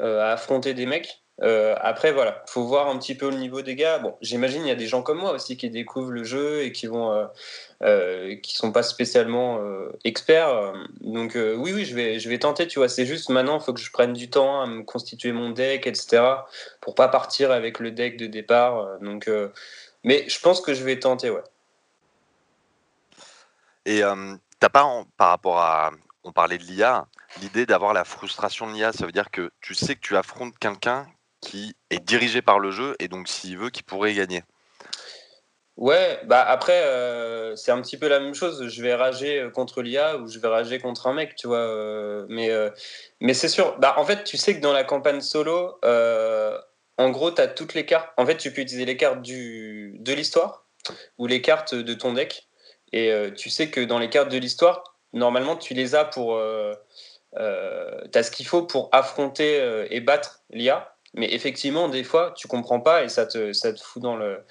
à 0.00 0.32
affronter 0.32 0.72
des 0.72 0.86
mecs. 0.86 1.22
Après, 1.42 2.12
voilà, 2.12 2.42
faut 2.46 2.64
voir 2.64 2.88
un 2.88 2.98
petit 2.98 3.14
peu 3.14 3.28
le 3.28 3.36
niveau 3.36 3.60
des 3.60 3.74
gars. 3.74 3.98
Bon, 3.98 4.16
j'imagine 4.22 4.62
il 4.62 4.68
y 4.68 4.72
a 4.72 4.74
des 4.76 4.86
gens 4.86 5.02
comme 5.02 5.18
moi 5.18 5.32
aussi 5.32 5.58
qui 5.58 5.68
découvrent 5.68 6.12
le 6.12 6.24
jeu 6.24 6.62
et 6.62 6.72
qui 6.72 6.86
vont, 6.86 7.28
euh, 7.82 8.32
euh 8.32 8.36
qui 8.36 8.54
sont 8.54 8.72
pas 8.72 8.82
spécialement 8.82 9.58
euh, 9.60 9.90
experts. 10.04 10.72
Donc 11.00 11.32
oui, 11.34 11.72
oui, 11.72 11.84
je 11.84 11.94
vais, 11.94 12.18
je 12.18 12.28
vais 12.28 12.38
tenter. 12.38 12.66
Tu 12.66 12.78
vois, 12.78 12.88
c'est 12.88 13.06
juste 13.06 13.28
maintenant, 13.28 13.58
il 13.58 13.64
faut 13.64 13.72
que 13.72 13.80
je 13.80 13.90
prenne 13.90 14.12
du 14.12 14.30
temps 14.30 14.62
à 14.62 14.66
me 14.66 14.82
constituer 14.82 15.32
mon 15.32 15.50
deck, 15.50 15.86
etc. 15.86 16.22
Pour 16.80 16.94
pas 16.94 17.08
partir 17.08 17.50
avec 17.50 17.78
le 17.78 17.90
deck 17.90 18.16
de 18.16 18.26
départ. 18.26 18.98
donc, 19.00 19.30
mais 20.04 20.28
je 20.28 20.40
pense 20.40 20.60
que 20.60 20.74
je 20.74 20.84
vais 20.84 20.98
tenter, 20.98 21.30
ouais. 21.30 21.42
Et 23.86 24.02
t'as 24.60 24.68
pas, 24.68 25.04
par 25.16 25.28
rapport 25.30 25.58
à, 25.58 25.90
on 26.24 26.32
parlait 26.32 26.58
de 26.58 26.64
l'IA, 26.64 27.06
l'idée 27.40 27.66
d'avoir 27.66 27.92
la 27.92 28.04
frustration 28.04 28.66
de 28.66 28.74
l'IA, 28.74 28.92
ça 28.92 29.06
veut 29.06 29.12
dire 29.12 29.30
que 29.30 29.50
tu 29.60 29.74
sais 29.74 29.94
que 29.94 30.00
tu 30.00 30.16
affrontes 30.16 30.58
quelqu'un 30.58 31.06
qui 31.40 31.74
est 31.90 32.04
dirigé 32.04 32.42
par 32.42 32.58
le 32.58 32.70
jeu 32.70 32.94
et 32.98 33.08
donc 33.08 33.28
s'il 33.28 33.58
veut, 33.58 33.70
qui 33.70 33.82
pourrait 33.82 34.14
gagner. 34.14 34.42
Ouais, 35.80 36.20
bah 36.24 36.42
après, 36.42 36.82
euh, 36.84 37.56
c'est 37.56 37.72
un 37.72 37.80
petit 37.80 37.96
peu 37.96 38.06
la 38.06 38.20
même 38.20 38.34
chose. 38.34 38.68
Je 38.68 38.82
vais 38.82 38.94
rager 38.94 39.48
contre 39.54 39.80
l'IA 39.80 40.18
ou 40.18 40.28
je 40.28 40.38
vais 40.38 40.48
rager 40.48 40.78
contre 40.78 41.06
un 41.06 41.14
mec, 41.14 41.34
tu 41.36 41.46
vois. 41.46 41.56
Euh, 41.56 42.26
mais 42.28 42.50
euh, 42.50 42.68
mais 43.20 43.32
c'est 43.32 43.48
sûr. 43.48 43.78
Bah, 43.78 43.94
en 43.96 44.04
fait, 44.04 44.22
tu 44.24 44.36
sais 44.36 44.54
que 44.54 44.60
dans 44.60 44.74
la 44.74 44.84
campagne 44.84 45.22
solo, 45.22 45.78
en 46.98 47.10
gros, 47.10 47.30
tu 47.30 47.40
as 47.40 47.48
toutes 47.48 47.72
les 47.72 47.86
cartes. 47.86 48.10
En 48.18 48.26
fait, 48.26 48.36
tu 48.36 48.52
peux 48.52 48.60
utiliser 48.60 48.84
les 48.84 48.98
cartes 48.98 49.22
du, 49.22 49.96
de 50.00 50.12
l'histoire 50.12 50.66
ou 51.16 51.26
les 51.26 51.40
cartes 51.40 51.74
de 51.74 51.94
ton 51.94 52.12
deck. 52.12 52.46
Et 52.92 53.10
tu 53.36 53.48
sais 53.48 53.70
que 53.70 53.80
dans 53.80 53.98
les 53.98 54.10
cartes 54.10 54.30
de 54.30 54.36
l'histoire, 54.38 54.98
normalement, 55.14 55.56
tu 55.56 55.72
les 55.72 55.94
as 55.94 56.04
pour. 56.04 56.38
tu 57.32 58.18
as 58.18 58.22
ce 58.22 58.30
qu'il 58.30 58.46
faut 58.46 58.64
pour 58.64 58.90
affronter 58.92 59.86
et 59.90 60.00
battre 60.00 60.42
l'IA. 60.50 60.94
Mais 61.14 61.32
effectivement, 61.32 61.88
des 61.88 62.04
fois, 62.04 62.34
tu 62.36 62.48
comprends 62.48 62.80
pas 62.80 63.02
et 63.02 63.08
ça 63.08 63.26
te, 63.26 63.52
ça 63.52 63.72
te 63.72 63.80
fout 63.80 64.02
dans 64.02 64.16
le, 64.16 64.44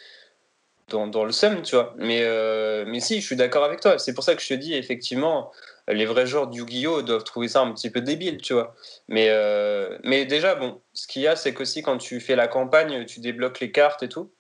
dans, 0.90 1.26
le 1.26 1.32
seum, 1.32 1.62
tu 1.62 1.76
vois. 1.76 1.94
Mais, 1.98 2.22
euh, 2.24 2.84
mais 2.88 3.00
si, 3.00 3.22
je 3.22 3.26
suis 3.26 3.36
d'accord 3.36 3.64
avec 3.64 3.80
toi. 3.80 4.00
C'est 4.00 4.14
pour 4.14 4.24
ça 4.24 4.36
que 4.36 4.42
je 4.42 4.48
te 4.48 4.54
dis, 4.54 4.74
effectivement, 4.74 5.52
les 5.88 6.06
vrais 6.06 6.26
joueurs 6.26 6.48
du 6.48 6.60
Yu-Gi-Oh! 6.60 7.02
doivent 7.02 7.24
trouver 7.24 7.48
ça 7.48 7.62
un 7.62 7.72
petit 7.74 7.90
peu 7.90 8.02
débile, 8.02 8.42
tu 8.42 8.54
vois. 8.54 8.76
Mais, 9.08 9.28
euh, 9.30 9.98
mais 10.04 10.26
déjà, 10.26 10.56
bon, 10.56 10.82
ce 10.94 11.08
qu'il 11.08 11.22
y 11.22 11.28
a, 11.28 11.36
c'est 11.36 11.54
qu'aussi 11.54 11.82
quand 11.82 11.98
tu 11.98 12.20
fais 12.20 12.36
la 12.36 12.48
campagne, 12.48 13.06
tu 13.06 13.20
débloques 13.20 13.60
les 13.60 13.72
cartes 13.72 14.04
et 14.04 14.10
tout. 14.10 14.32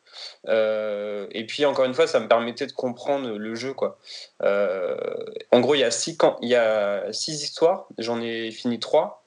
Euh, 0.47 1.27
et 1.31 1.45
puis, 1.45 1.65
encore 1.65 1.85
une 1.85 1.93
fois, 1.93 2.07
ça 2.07 2.19
me 2.19 2.27
permettait 2.27 2.67
de 2.67 2.71
comprendre 2.71 3.37
le 3.37 3.55
jeu, 3.55 3.73
quoi. 3.73 3.97
en 4.41 5.59
gros, 5.59 5.75
il 5.75 5.79
y, 5.79 5.83
a 5.83 5.91
six, 5.91 6.17
il 6.41 6.49
y 6.49 6.55
a 6.55 7.11
six 7.11 7.43
histoires, 7.43 7.87
j'en 7.97 8.21
ai 8.21 8.51
fini 8.51 8.79
trois. 8.79 9.23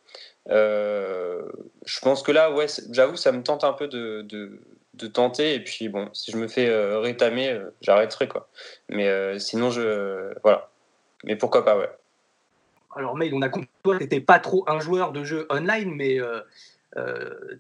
Je 0.49 2.01
pense 2.01 2.23
que 2.23 2.33
là, 2.33 2.51
ouais, 2.51 2.67
j'avoue, 2.91 3.17
ça 3.17 3.33
me 3.33 3.43
tente 3.43 3.65
un 3.65 3.73
peu 3.73 3.89
de, 3.89 4.23
tenter. 5.09 5.55
Et 5.55 5.61
puis, 5.61 5.89
bon, 5.89 6.09
si 6.13 6.31
je 6.33 6.37
me 6.37 6.49
fais 6.49 6.69
euh, 6.69 7.01
rétamer, 7.01 7.51
euh, 7.51 7.71
j'arrêterai, 7.81 8.29
quoi. 8.29 8.49
Mais 8.89 9.39
sinon, 9.39 9.71
je. 9.71 10.33
voilà. 10.43 10.71
Mais 11.25 11.37
pourquoi 11.37 11.65
pas, 11.65 11.79
ouais. 11.79 11.91
Alors, 12.95 13.17
Mail, 13.17 13.33
on 13.35 13.43
a 13.43 13.49
compris 13.49 13.69
que 13.69 13.83
toi, 13.83 13.99
n'étais 13.99 14.21
pas 14.21 14.39
trop 14.39 14.65
un 14.69 14.81
joueur 14.81 15.13
de 15.13 15.25
jeu 15.25 15.47
online, 15.51 15.95
mais 15.95 16.19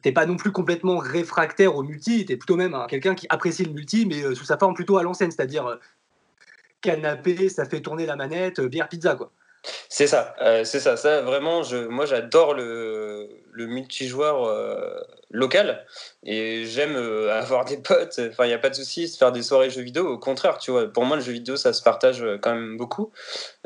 t'es 0.02 0.12
pas 0.12 0.26
non 0.26 0.36
plus 0.36 0.52
complètement 0.52 0.98
réfractaire 0.98 1.74
au 1.76 1.82
multi, 1.82 2.26
t'es 2.26 2.36
plutôt 2.36 2.56
même 2.56 2.76
quelqu'un 2.88 3.14
qui 3.14 3.26
apprécie 3.30 3.64
le 3.64 3.72
multi, 3.72 4.04
mais 4.04 4.34
sous 4.34 4.44
sa 4.44 4.58
forme 4.58 4.74
plutôt 4.74 4.98
à 4.98 5.02
l'ancienne, 5.02 5.30
c'est-à-dire 5.30 5.78
canapé, 6.82 7.48
ça 7.48 7.64
fait 7.64 7.80
tourner 7.80 8.04
la 8.04 8.16
manette, 8.16 8.60
bière, 8.60 8.88
pizza, 8.88 9.14
quoi. 9.14 9.32
C'est 9.88 10.06
ça, 10.06 10.34
euh, 10.40 10.64
c'est 10.64 10.80
ça. 10.80 10.96
Ça, 10.96 11.22
vraiment, 11.22 11.62
moi, 11.88 12.06
j'adore 12.06 12.54
le, 12.54 13.28
le 13.52 13.66
multijoueur 13.66 14.44
euh, 14.44 15.00
local 15.30 15.86
et 16.24 16.64
j'aime 16.64 16.96
euh, 16.96 17.32
avoir 17.38 17.64
des 17.64 17.78
potes. 17.78 18.20
Enfin, 18.30 18.44
il 18.44 18.48
n'y 18.48 18.54
a 18.54 18.58
pas 18.58 18.70
de 18.70 18.74
souci, 18.74 19.08
se 19.08 19.16
faire 19.16 19.32
des 19.32 19.42
soirées 19.42 19.70
jeux 19.70 19.82
vidéo. 19.82 20.08
Au 20.08 20.18
contraire, 20.18 20.58
tu 20.58 20.70
vois, 20.70 20.86
pour 20.92 21.04
moi, 21.04 21.16
le 21.16 21.22
jeu 21.22 21.32
vidéo, 21.32 21.56
ça 21.56 21.72
se 21.72 21.82
partage 21.82 22.24
quand 22.42 22.54
même 22.54 22.76
beaucoup. 22.76 23.12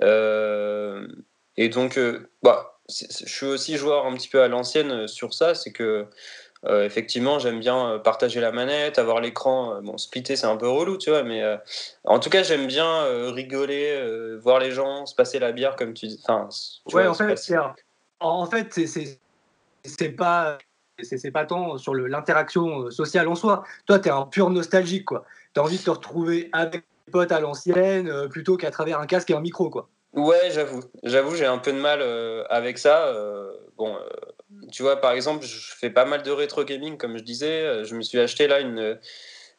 et 0.03 1.69
donc, 1.71 1.99
bah, 2.43 2.79
je 2.89 3.27
suis 3.27 3.47
aussi 3.47 3.77
joueur 3.77 4.07
un 4.07 4.15
petit 4.15 4.29
peu 4.29 4.43
à 4.43 4.49
l'ancienne 4.49 5.09
sur 5.09 5.33
ça. 5.33 5.55
C'est 5.55 5.73
que 5.73 6.07
euh, 6.67 6.85
effectivement, 6.85 7.39
j'aime 7.39 7.61
bien 7.61 7.93
euh, 7.93 7.99
partager 7.99 8.41
la 8.41 8.51
manette, 8.51 8.99
avoir 8.99 9.21
l'écran. 9.21 9.75
Euh, 9.75 9.81
bon, 9.81 9.99
splitter, 9.99 10.37
c'est 10.37 10.47
un 10.47 10.57
peu 10.57 10.69
relou, 10.69 10.99
tu 10.99 11.11
vois, 11.11 11.23
mais 11.23 11.43
en 12.05 12.19
tout 12.19 12.31
cas, 12.31 12.43
j'aime 12.43 12.67
bien 12.67 13.05
rigoler, 13.31 14.37
voir 14.41 14.59
les 14.59 14.73
gens, 14.73 15.07
se 15.07 15.15
passer 15.15 15.39
la 15.39 15.53
bière, 15.53 15.77
comme 15.77 15.95
tu 15.95 16.07
dis. 16.07 16.21
Enfin, 16.23 16.49
ouais, 16.93 17.07
en, 17.07 17.15
fait, 17.15 17.55
en 18.21 18.47
fait, 18.47 18.81
c'est 19.85 20.09
pas 20.11 20.59
c'est 21.03 21.31
pas 21.31 21.45
tant 21.45 21.77
sur 21.77 21.95
l'interaction 21.95 22.91
sociale 22.91 23.29
en 23.29 23.35
soi. 23.35 23.65
Toi, 23.87 23.99
tu 23.99 24.09
es 24.09 24.11
un 24.11 24.25
pur 24.25 24.49
nostalgique, 24.49 25.05
quoi. 25.05 25.25
Tu 25.55 25.61
as 25.61 25.63
envie 25.63 25.77
de 25.77 25.83
te 25.83 25.91
retrouver 25.91 26.49
avec 26.53 26.85
tes 27.05 27.13
potes 27.13 27.33
à 27.33 27.41
l'ancienne 27.41 28.29
plutôt 28.31 28.57
qu'à 28.57 28.71
travers 28.71 28.99
un 28.99 29.07
casque 29.07 29.31
et 29.31 29.35
un 29.35 29.41
micro, 29.41 29.69
quoi. 29.69 29.89
Ouais, 30.13 30.51
j'avoue. 30.51 30.83
J'avoue, 31.03 31.35
j'ai 31.35 31.47
un 31.47 31.59
peu 31.59 31.73
de 31.73 31.79
mal 31.79 32.03
avec 32.49 32.79
ça. 32.79 33.13
bon, 33.77 33.97
tu 34.71 34.83
vois, 34.83 35.01
par 35.01 35.13
exemple, 35.13 35.45
je 35.45 35.75
fais 35.75 35.91
pas 35.91 36.05
mal 36.05 36.23
de 36.23 36.31
rétro 36.31 36.65
gaming, 36.65 36.97
comme 36.97 37.17
je 37.19 37.23
disais. 37.23 37.63
Euh, 37.63 37.85
je 37.85 37.95
me 37.95 38.03
suis 38.03 38.19
acheté 38.19 38.47
là 38.47 38.61
une, 38.61 38.99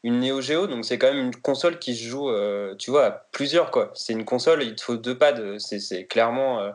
une 0.04 0.20
Neo 0.20 0.42
Geo, 0.42 0.68
donc 0.68 0.86
c'est 0.86 0.98
quand 0.98 1.12
même 1.12 1.26
une 1.26 1.36
console 1.36 1.80
qui 1.80 1.96
se 1.96 2.04
joue, 2.04 2.30
euh, 2.30 2.76
tu 2.76 2.92
vois, 2.92 3.06
à 3.06 3.12
plusieurs, 3.32 3.72
quoi. 3.72 3.92
C'est 3.96 4.14
une 4.14 4.26
console, 4.26 4.64
il 4.64 4.76
te 4.76 4.82
faut 4.82 4.98
deux 4.98 5.18
pads. 5.18 5.60
C'est 5.60 6.06
clairement. 6.06 6.62
Euh, 6.62 6.72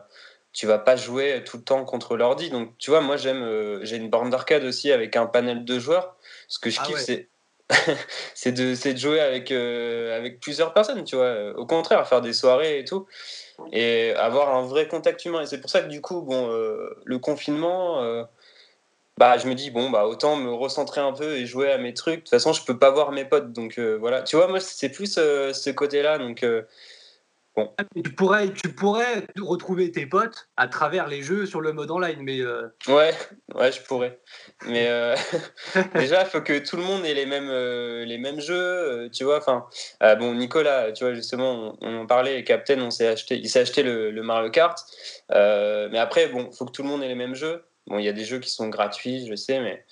tu 0.51 0.67
vas 0.67 0.77
pas 0.77 0.95
jouer 0.95 1.43
tout 1.43 1.57
le 1.57 1.63
temps 1.63 1.83
contre 1.83 2.15
l'ordi. 2.15 2.51
Donc, 2.51 2.77
tu 2.77 2.91
vois, 2.91 3.01
moi, 3.01 3.17
j'aime. 3.17 3.79
j'ai 3.81 3.95
une 3.95 4.09
borne 4.09 4.29
d'arcade 4.29 4.63
aussi 4.63 4.91
avec 4.91 5.15
un 5.15 5.25
panel 5.25 5.65
de 5.65 5.79
joueurs. 5.79 6.15
Ce 6.47 6.59
que 6.59 6.69
je 6.69 6.79
ah 6.79 6.85
kiffe, 6.85 6.99
c'est. 6.99 7.29
c'est 8.35 8.51
de, 8.51 8.75
de, 8.75 8.97
jouer 8.97 9.19
avec, 9.19 9.51
avec 9.51 10.39
plusieurs 10.39 10.73
personnes, 10.73 11.03
tu 11.03 11.15
vois. 11.15 11.53
Au 11.57 11.65
contraire, 11.65 12.07
faire 12.07 12.21
des 12.21 12.33
soirées 12.33 12.79
et 12.79 12.85
tout 12.85 13.07
et 13.71 14.11
avoir 14.11 14.55
un 14.55 14.63
vrai 14.63 14.87
contact 14.87 15.23
humain. 15.25 15.41
Et 15.41 15.45
c'est 15.45 15.61
pour 15.61 15.69
ça 15.69 15.81
que 15.81 15.87
du 15.87 16.01
coup, 16.01 16.21
bon, 16.21 16.49
euh, 16.49 16.89
le 17.05 17.19
confinement, 17.19 18.01
euh, 18.01 18.23
bah, 19.17 19.37
je 19.37 19.47
me 19.47 19.55
dis, 19.55 19.71
bon, 19.71 19.89
bah, 19.89 20.05
autant 20.05 20.35
me 20.35 20.51
recentrer 20.51 21.01
un 21.01 21.13
peu 21.13 21.35
et 21.37 21.45
jouer 21.45 21.71
à 21.71 21.77
mes 21.77 21.93
trucs. 21.93 22.15
De 22.15 22.19
toute 22.21 22.29
façon, 22.29 22.53
je 22.53 22.63
peux 22.63 22.77
pas 22.77 22.91
voir 22.91 23.11
mes 23.11 23.25
potes. 23.25 23.51
Donc 23.53 23.77
euh, 23.77 23.97
voilà, 23.99 24.23
tu 24.23 24.35
vois, 24.35 24.47
moi, 24.47 24.59
c'est 24.59 24.89
plus 24.89 25.13
ce 25.13 25.69
côté-là. 25.71 26.17
Donc 26.17 26.45
Bon. 27.55 27.71
Ah, 27.77 27.83
tu, 27.95 28.11
pourrais, 28.13 28.51
tu 28.51 28.73
pourrais 28.73 29.27
retrouver 29.39 29.91
tes 29.91 30.07
potes 30.07 30.49
à 30.57 30.67
travers 30.67 31.07
les 31.07 31.21
jeux 31.21 31.45
sur 31.45 31.61
le 31.61 31.71
mode 31.71 31.91
online, 31.91 32.17
mais. 32.21 32.39
Euh, 32.39 32.67
ouais, 32.87 33.13
ouais, 33.53 33.71
je 33.71 33.79
pourrais. 33.81 34.19
Mais 34.65 34.87
euh, 34.87 35.15
déjà, 35.93 36.23
il 36.23 36.27
faut 36.27 36.41
que 36.41 36.57
tout 36.57 36.77
le 36.77 36.83
monde 36.83 37.05
ait 37.05 37.13
les 37.13 37.27
mêmes, 37.27 37.49
euh, 37.49 38.05
les 38.05 38.17
mêmes 38.17 38.39
jeux, 38.39 39.07
tu 39.13 39.23
vois. 39.23 39.37
Enfin, 39.37 39.67
bon, 40.17 40.33
Nicolas, 40.33 40.91
tu 40.93 41.03
vois, 41.03 41.13
justement, 41.13 41.77
on, 41.81 42.01
en 42.01 42.05
parlait, 42.07 42.43
Captain, 42.43 42.81
on 42.81 42.89
s'est 42.89 43.07
acheté, 43.07 43.37
il 43.37 43.49
s'est 43.49 43.59
acheté 43.59 43.83
le, 43.83 44.09
le, 44.09 44.23
Mario 44.23 44.49
Kart. 44.49 44.79
mais 45.29 45.99
après, 45.99 46.29
bon, 46.29 46.49
il 46.51 46.57
faut 46.57 46.65
que 46.65 46.71
tout 46.71 46.81
le 46.81 46.89
monde 46.89 47.03
ait 47.03 47.07
les 47.07 47.15
mêmes 47.15 47.35
jeux. 47.35 47.63
Bon, 47.85 47.99
il 47.99 48.05
y 48.05 48.09
a 48.09 48.13
des 48.13 48.25
jeux 48.25 48.39
qui 48.39 48.49
sont 48.49 48.69
gratuits, 48.69 49.27
je 49.27 49.35
sais, 49.35 49.59
mais. 49.59 49.85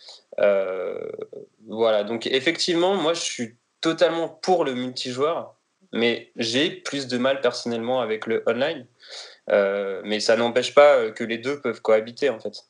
voilà, 1.68 2.04
donc 2.04 2.26
effectivement, 2.26 2.96
moi, 2.96 3.14
je 3.14 3.22
suis 3.22 3.56
totalement 3.82 4.30
pour 4.30 4.66
le 4.66 4.74
multijoueur 4.74 5.56
mais 5.92 6.32
j'ai 6.36 6.72
plus 6.72 7.08
de 7.08 7.18
mal 7.18 7.42
personnellement 7.42 8.02
avec 8.02 8.26
le 8.28 8.44
online. 8.48 8.86
Euh, 9.50 10.02
mais 10.06 10.20
ça 10.20 10.36
n'empêche 10.36 10.74
pas 10.74 10.96
euh, 10.96 11.12
que 11.12 11.24
les 11.24 11.38
deux 11.38 11.60
peuvent 11.60 11.82
cohabiter 11.82 12.30
en 12.30 12.40
fait. 12.40 12.66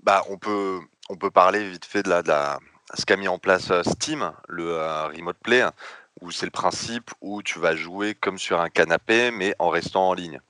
Bah, 0.00 0.22
on 0.28 0.38
peut, 0.38 0.80
on 1.08 1.16
peut 1.16 1.30
parler 1.30 1.68
vite 1.68 1.84
fait 1.84 2.02
de, 2.02 2.10
la, 2.10 2.22
de 2.22 2.32
ce 2.94 3.04
qu'a 3.04 3.16
mis 3.16 3.28
en 3.28 3.38
place 3.38 3.70
euh, 3.70 3.82
Steam, 3.82 4.32
le 4.48 4.76
Remote 5.16 5.38
Play, 5.42 5.64
où 6.20 6.30
c'est 6.30 6.46
le 6.46 6.52
principe 6.52 7.10
où 7.20 7.42
tu 7.42 7.58
vas 7.58 7.74
jouer 7.74 8.14
comme 8.14 8.38
sur 8.38 8.60
un 8.60 8.68
canapé, 8.68 9.30
mais 9.30 9.54
en 9.58 9.68
restant 9.68 10.08
en 10.08 10.14
ligne. 10.14 10.40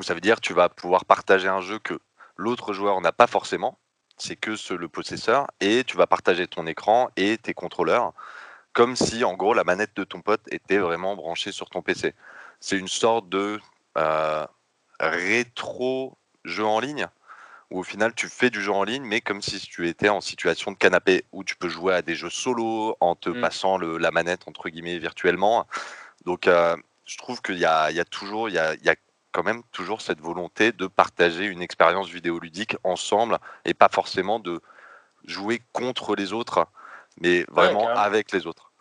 ça 0.00 0.14
veut 0.14 0.20
dire 0.20 0.36
que 0.36 0.40
tu 0.40 0.54
vas 0.54 0.68
pouvoir 0.68 1.04
partager 1.04 1.48
un 1.48 1.60
jeu 1.60 1.78
que 1.78 2.00
l'autre 2.36 2.72
joueur 2.72 3.00
n'a 3.00 3.12
pas 3.12 3.26
forcément, 3.26 3.78
c'est 4.16 4.36
que 4.36 4.54
le 4.72 4.88
possesseur, 4.88 5.48
et 5.60 5.84
tu 5.84 5.96
vas 5.96 6.06
partager 6.06 6.46
ton 6.46 6.66
écran 6.66 7.10
et 7.16 7.36
tes 7.36 7.54
contrôleurs 7.54 8.14
comme 8.72 8.96
si 8.96 9.24
en 9.24 9.34
gros 9.34 9.54
la 9.54 9.64
manette 9.64 9.94
de 9.96 10.04
ton 10.04 10.20
pote 10.20 10.42
était 10.50 10.78
vraiment 10.78 11.16
branchée 11.16 11.52
sur 11.52 11.68
ton 11.68 11.82
PC. 11.82 12.14
C'est 12.60 12.78
une 12.78 12.88
sorte 12.88 13.28
de 13.28 13.60
euh, 13.98 14.46
rétro 15.00 16.16
jeu 16.44 16.64
en 16.64 16.80
ligne 16.80 17.06
où 17.70 17.80
au 17.80 17.82
final 17.82 18.14
tu 18.14 18.28
fais 18.28 18.50
du 18.50 18.62
jeu 18.62 18.72
en 18.72 18.84
ligne 18.84 19.04
mais 19.04 19.20
comme 19.20 19.42
si 19.42 19.60
tu 19.60 19.88
étais 19.88 20.08
en 20.08 20.20
situation 20.20 20.72
de 20.72 20.76
canapé 20.76 21.24
où 21.32 21.44
tu 21.44 21.56
peux 21.56 21.68
jouer 21.68 21.94
à 21.94 22.02
des 22.02 22.14
jeux 22.14 22.30
solo 22.30 22.96
en 23.00 23.14
te 23.14 23.30
mmh. 23.30 23.40
passant 23.40 23.76
le, 23.78 23.98
la 23.98 24.10
manette 24.10 24.46
entre 24.46 24.68
guillemets 24.68 24.98
virtuellement. 24.98 25.66
Donc 26.24 26.46
euh, 26.46 26.76
je 27.04 27.16
trouve 27.18 27.42
qu'il 27.42 27.56
y, 27.56 27.60
y 27.60 27.66
a, 27.66 28.04
toujours 28.04 28.48
il 28.48 28.54
y 28.54 28.58
a, 28.58 28.74
y 28.74 28.88
a 28.88 28.96
quand 29.32 29.42
même 29.42 29.62
toujours 29.72 30.00
cette 30.00 30.20
volonté 30.20 30.72
de 30.72 30.86
partager 30.86 31.46
une 31.46 31.62
expérience 31.62 32.08
vidéoludique 32.08 32.76
ensemble 32.84 33.38
et 33.64 33.74
pas 33.74 33.88
forcément 33.88 34.38
de 34.38 34.60
jouer 35.24 35.62
contre 35.72 36.14
les 36.14 36.32
autres 36.32 36.66
mais 37.20 37.44
vraiment 37.50 37.88
avec 37.88 38.32
les 38.32 38.46
autres. 38.46 38.72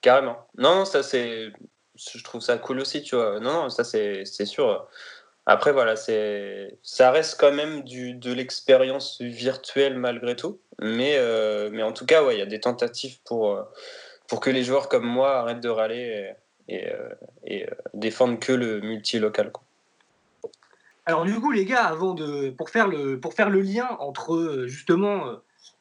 Carrément. 0.00 0.36
Non, 0.58 0.84
ça 0.84 1.02
c'est. 1.02 1.52
Je 1.96 2.22
trouve 2.24 2.40
ça 2.40 2.58
cool 2.58 2.80
aussi, 2.80 3.02
tu 3.02 3.14
vois. 3.14 3.40
Non, 3.40 3.64
non 3.64 3.70
ça 3.70 3.84
c'est 3.84 4.24
sûr. 4.44 4.88
Après, 5.46 5.72
voilà, 5.72 5.94
c'est 5.94 6.78
ça 6.82 7.10
reste 7.10 7.38
quand 7.38 7.52
même 7.52 7.82
du, 7.82 8.14
de 8.14 8.32
l'expérience 8.32 9.20
virtuelle 9.20 9.98
malgré 9.98 10.36
tout. 10.36 10.58
Mais, 10.80 11.16
euh, 11.16 11.68
mais 11.70 11.82
en 11.82 11.92
tout 11.92 12.06
cas, 12.06 12.24
ouais, 12.24 12.36
il 12.36 12.38
y 12.38 12.42
a 12.42 12.46
des 12.46 12.60
tentatives 12.60 13.18
pour, 13.24 13.52
euh, 13.52 13.62
pour 14.26 14.40
que 14.40 14.50
les 14.50 14.64
joueurs 14.64 14.88
comme 14.88 15.06
moi 15.06 15.36
arrêtent 15.36 15.60
de 15.60 15.68
râler 15.68 16.34
et, 16.68 16.86
et, 17.44 17.66
euh, 17.66 17.74
défendent 17.92 18.40
que 18.40 18.52
le 18.52 18.80
multi-local. 18.80 19.52
Alors 21.06 21.26
du 21.26 21.38
coup, 21.38 21.52
les 21.52 21.66
gars, 21.66 21.84
avant 21.84 22.14
de, 22.14 22.48
pour, 22.50 22.70
faire 22.70 22.88
le, 22.88 23.20
pour 23.20 23.34
faire 23.34 23.50
le 23.50 23.60
lien 23.60 23.96
entre 24.00 24.64
justement 24.66 25.24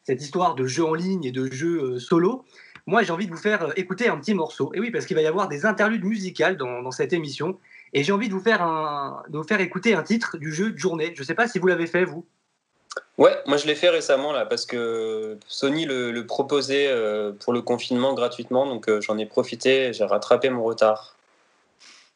cette 0.04 0.22
histoire 0.22 0.56
de 0.56 0.66
jeu 0.66 0.86
en 0.86 0.94
ligne 0.94 1.24
et 1.24 1.32
de 1.32 1.52
jeu 1.52 1.82
euh, 1.82 2.00
solo, 2.00 2.46
moi 2.86 3.04
j'ai 3.04 3.12
envie 3.12 3.26
de 3.26 3.32
vous 3.32 3.38
faire 3.38 3.64
euh, 3.64 3.72
écouter 3.76 4.10
un 4.10 4.18
petit 4.18 4.34
morceau. 4.34 4.72
Et 4.74 4.80
oui, 4.80 4.92
parce 4.92 5.06
qu'il 5.06 5.16
va 5.16 5.22
y 5.22 5.28
avoir 5.28 5.48
des 5.48 5.66
interludes 5.66 6.04
musicales 6.04 6.58
dans, 6.58 6.92
cette 6.92 7.14
émission. 7.14 7.58
Et 7.94 8.04
j'ai 8.04 8.12
envie 8.12 8.28
de 8.28 8.34
vous, 8.34 8.42
faire 8.42 8.62
un, 8.62 9.24
de 9.30 9.38
vous 9.38 9.44
faire 9.44 9.62
écouter 9.62 9.94
un 9.94 10.04
titre 10.04 10.38
du 10.38 10.52
jeu 10.54 10.72
de 10.72 10.78
journée. 10.78 11.14
Je 11.16 11.22
ne 11.22 11.26
sais 11.26 11.36
pas 11.36 11.48
si 11.48 11.60
vous 11.60 11.68
l'avez 11.68 11.88
fait, 11.88 12.06
vous. 12.06 12.26
Ouais, 13.18 13.36
moi 13.48 13.58
je 13.58 13.66
l'ai 13.66 13.76
fait 13.76 13.90
récemment 13.90 14.34
là 14.34 14.46
parce 14.46 14.66
que 14.68 15.40
Sony 15.48 15.86
le, 15.86 16.22
proposait 16.26 16.88
euh, 16.88 17.32
pour 17.32 17.54
le 17.54 17.62
confinement 17.62 18.14
gratuitement, 18.14 18.68
donc 18.68 18.90
j'en 19.02 19.18
ai 19.18 19.26
profité, 19.26 19.94
j'ai 19.94 20.04
rattrapé 20.04 20.50
mon 20.50 20.64
retard. 20.64 21.16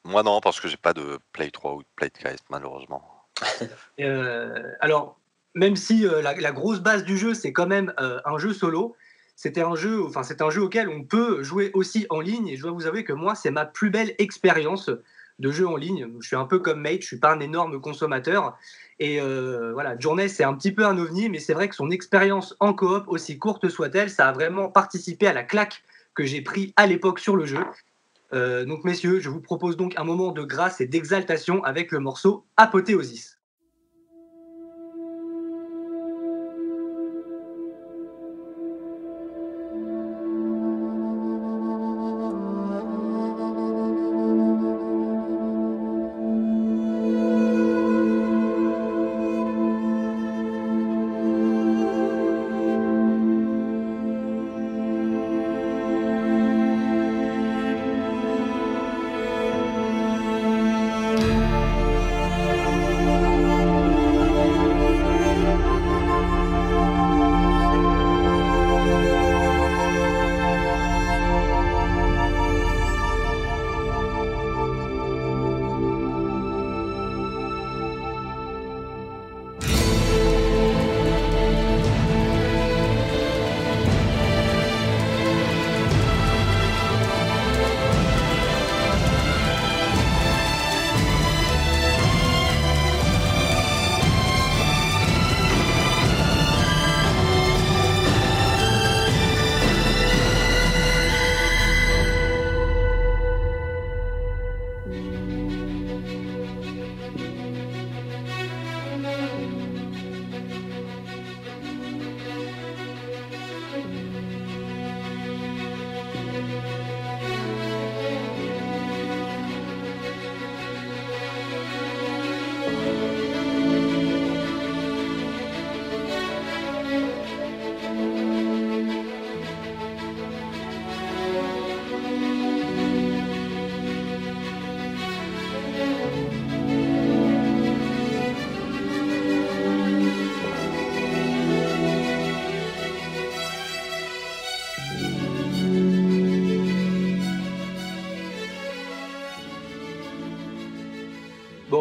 Moi 0.04 0.23
non, 0.23 0.39
parce 0.39 0.60
que 0.60 0.67
j'ai 0.67 0.78
pas 0.78 0.93
de 0.93 1.19
Play 1.34 1.50
3 1.50 1.73
ou 1.73 1.82
de 1.82 1.88
Play 1.95 2.12
malheureusement. 2.50 3.04
alors, 4.80 5.17
même 5.57 5.75
si 5.75 6.07
euh, 6.07 6.21
la, 6.21 6.51
grosse 6.51 6.79
base 6.79 7.03
du 7.03 7.17
jeu, 7.17 7.33
c'est 7.33 7.51
quand 7.51 7.67
même 7.67 7.93
euh, 7.99 8.19
un 8.25 8.37
jeu 8.37 8.53
solo, 8.53 8.95
c'était 9.35 9.61
un 9.61 9.75
jeu, 9.75 10.03
enfin 10.03 10.23
c'est 10.23 10.41
un 10.41 10.49
jeu 10.49 10.61
auquel 10.61 10.87
on 10.87 11.03
peut 11.03 11.43
jouer 11.43 11.71
aussi 11.73 12.05
en 12.09 12.21
ligne. 12.21 12.47
Et 12.47 12.57
je 12.57 12.61
dois 12.61 12.71
vous 12.71 12.85
avouer 12.85 13.03
que 13.03 13.13
moi, 13.13 13.35
c'est 13.35 13.51
ma 13.51 13.65
plus 13.65 13.89
belle 13.89 14.13
expérience 14.19 14.89
de 15.39 15.51
jeu 15.51 15.67
en 15.67 15.75
ligne. 15.75 16.07
Je 16.19 16.27
suis 16.27 16.35
un 16.35 16.45
peu 16.45 16.59
comme 16.59 16.81
Mate, 16.81 17.01
je 17.01 17.07
suis 17.07 17.19
pas 17.19 17.33
un 17.33 17.39
énorme 17.39 17.81
consommateur. 17.81 18.57
Et 18.99 19.19
euh, 19.19 19.73
voilà, 19.73 19.97
Journée, 19.99 20.27
c'est 20.27 20.43
un 20.43 20.53
petit 20.53 20.71
peu 20.71 20.85
un 20.85 20.97
ovni, 20.97 21.29
mais 21.29 21.39
c'est 21.39 21.53
vrai 21.53 21.69
que 21.69 21.75
son 21.75 21.91
expérience 21.91 22.55
en 22.59 22.73
coop, 22.73 23.05
aussi 23.07 23.37
courte 23.37 23.67
soit-elle, 23.69 24.09
ça 24.09 24.29
a 24.29 24.31
vraiment 24.31 24.69
participé 24.69 25.27
à 25.27 25.33
la 25.33 25.43
claque 25.43 25.83
que 26.15 26.23
j'ai 26.23 26.41
pris 26.41 26.73
à 26.77 26.87
l'époque 26.87 27.19
sur 27.19 27.35
le 27.35 27.45
jeu. 27.45 27.63
donc 28.31 28.83
messieurs, 28.83 29.19
je 29.19 29.29
vous 29.29 29.39
propose 29.39 29.77
donc 29.77 29.93
un 29.97 30.03
moment 30.03 30.31
de 30.31 30.43
grâce 30.43 30.81
et 30.81 30.87
d'exaltation 30.87 31.63
avec 31.63 31.91
le 31.91 31.99
morceau 31.99 32.43
Apothéosis. 32.57 33.37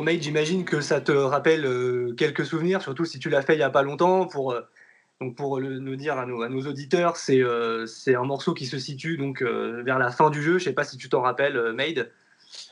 Mate, 0.07 0.23
j'imagine 0.23 0.65
que 0.65 0.81
ça 0.81 1.01
te 1.01 1.11
rappelle 1.11 1.67
euh, 1.67 2.15
quelques 2.17 2.47
souvenirs, 2.47 2.81
surtout 2.81 3.05
si 3.05 3.19
tu 3.19 3.29
l'as 3.29 3.43
fait 3.43 3.55
il 3.55 3.59
n'y 3.59 3.65
a 3.65 3.71
pas 3.71 3.83
longtemps. 3.83 4.29
Pour, 4.29 4.53
euh, 4.53 4.61
donc 5.21 5.35
pour 5.35 5.59
le, 5.59 5.81
nous 5.81 5.97
dire 5.97 6.17
à 6.17 6.27
nos, 6.27 6.43
à 6.43 6.49
nos 6.49 6.65
auditeurs, 6.65 7.17
c'est 7.17 7.41
euh, 7.41 7.87
un 8.07 8.23
morceau 8.23 8.55
qui 8.55 8.67
se 8.67 8.79
situe 8.79 9.17
donc 9.17 9.43
vers 9.43 9.99
la 9.99 10.13
fin 10.13 10.31
du 10.31 10.45
jeu. 10.45 10.59
Je 10.59 10.65
sais 10.67 10.73
pas 10.73 10.85
si 10.85 10.97
tu 10.97 11.09
t'en 11.09 11.23
rappelles, 11.23 11.73
Made. 11.73 12.09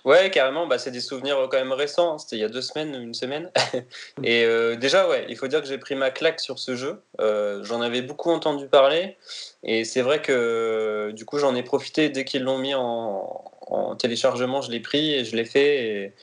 Ouais, 0.04 0.30
carrément, 0.30 0.68
bah, 0.68 0.78
c'est 0.78 0.92
des 0.92 1.00
souvenirs 1.00 1.48
quand 1.50 1.56
même 1.56 1.72
récents. 1.72 2.14
Hein. 2.14 2.18
C'était 2.18 2.36
il 2.36 2.38
y 2.38 2.44
a 2.44 2.48
deux 2.48 2.62
semaines, 2.62 2.94
une 2.94 3.14
semaine. 3.14 3.50
et 4.22 4.46
déjà, 4.76 5.08
ouais, 5.08 5.26
il 5.28 5.36
faut 5.36 5.48
dire 5.48 5.60
que 5.60 5.66
j'ai 5.66 5.78
pris 5.78 5.96
ma 5.96 6.12
claque 6.12 6.38
sur 6.38 6.60
ce 6.60 6.76
jeu. 6.76 7.02
j'en 7.18 7.80
avais 7.80 8.02
beaucoup 8.02 8.30
entendu 8.30 8.68
parler. 8.68 9.16
Et 9.64 9.84
c'est 9.84 10.02
vrai 10.02 10.22
que 10.22 11.10
du 11.10 11.24
coup, 11.24 11.40
j'en 11.40 11.56
ai 11.56 11.64
profité 11.64 12.10
dès 12.10 12.24
qu'ils 12.24 12.44
l'ont 12.44 12.58
mis 12.58 12.74
en, 12.76 13.44
en, 13.66 13.96
téléchargement. 13.96 14.60
Je 14.60 14.70
l'ai 14.70 14.78
pris 14.78 15.14
et 15.14 15.24
je 15.24 15.34
l'ai 15.34 15.44
fait. 15.44 16.14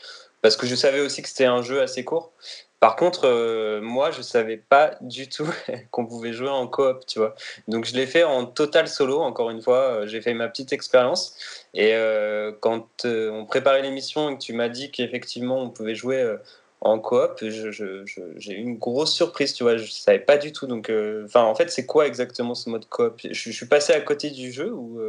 Parce 0.41 0.58
que 0.58 0.67
je 0.67 0.75
savais 0.75 1.01
aussi 1.01 1.21
que 1.21 1.30
c'était 1.30 1.45
un 1.45 1.62
jeu 1.62 1.82
assez 1.82 2.04
court. 2.04 2.34
Par 2.82 2.95
contre, 2.95 3.25
euh, 3.25 3.80
moi, 3.80 4.10
je 4.10 4.23
savais 4.23 4.58
pas 4.58 4.95
du 5.01 5.30
tout 5.30 5.47
qu'on 5.91 6.08
pouvait 6.08 6.34
jouer 6.34 6.49
en 6.49 6.67
coop, 6.67 7.06
tu 7.06 7.19
vois. 7.19 7.36
Donc, 7.67 7.86
je 7.86 7.93
l'ai 7.93 8.08
fait 8.08 8.23
en 8.23 8.47
total 8.47 8.88
solo, 8.88 9.19
encore 9.19 9.51
une 9.51 9.62
fois. 9.62 9.77
Euh, 9.77 10.08
j'ai 10.08 10.19
fait 10.19 10.34
ma 10.34 10.47
petite 10.47 10.73
expérience. 10.73 11.36
Et 11.75 11.93
euh, 11.93 12.51
quand 12.60 13.06
on 13.06 13.45
préparait 13.45 13.84
l'émission 13.84 14.32
et 14.32 14.34
que 14.34 14.41
tu 14.41 14.54
m'as 14.54 14.67
dit 14.67 14.89
qu'effectivement, 14.89 15.62
on 15.62 15.69
pouvait 15.69 15.93
jouer 15.93 16.38
en 16.82 16.97
coop, 16.97 17.43
j'ai 17.43 18.54
eu 18.54 18.56
une 18.56 18.80
grosse 18.80 19.13
surprise, 19.13 19.54
tu 19.54 19.62
vois. 19.62 19.77
Je 19.77 19.86
savais 19.86 20.17
pas 20.17 20.38
du 20.38 20.51
tout. 20.51 20.65
Donc, 20.65 20.91
enfin, 21.23 21.43
en 21.43 21.54
fait, 21.54 21.69
c'est 21.69 21.86
quoi 21.86 22.08
exactement 22.08 22.56
ce 22.56 22.67
mode 22.67 22.89
coop? 22.89 23.21
Je, 23.23 23.32
je, 23.32 23.51
suis 23.51 23.67
passé 23.67 23.93
à 23.93 24.01
côté 24.01 24.32
du 24.32 24.51
jeu 24.51 24.73
ou 24.73 24.99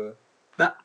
Bah, 0.58 0.76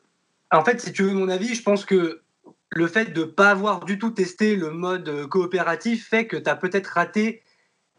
en 0.50 0.64
fait, 0.64 0.80
si 0.80 0.90
tu 0.94 1.02
veux 1.02 1.12
mon 1.12 1.28
avis, 1.28 1.54
je 1.54 1.62
pense 1.62 1.84
que 1.84 2.22
le 2.70 2.86
fait 2.86 3.12
de 3.12 3.20
ne 3.20 3.26
pas 3.26 3.50
avoir 3.50 3.84
du 3.84 3.98
tout 3.98 4.10
testé 4.10 4.56
le 4.56 4.70
mode 4.70 5.08
euh, 5.08 5.26
coopératif 5.26 6.08
fait 6.08 6.26
que 6.26 6.36
tu 6.36 6.48
as 6.48 6.56
peut-être 6.56 6.88
raté 6.88 7.42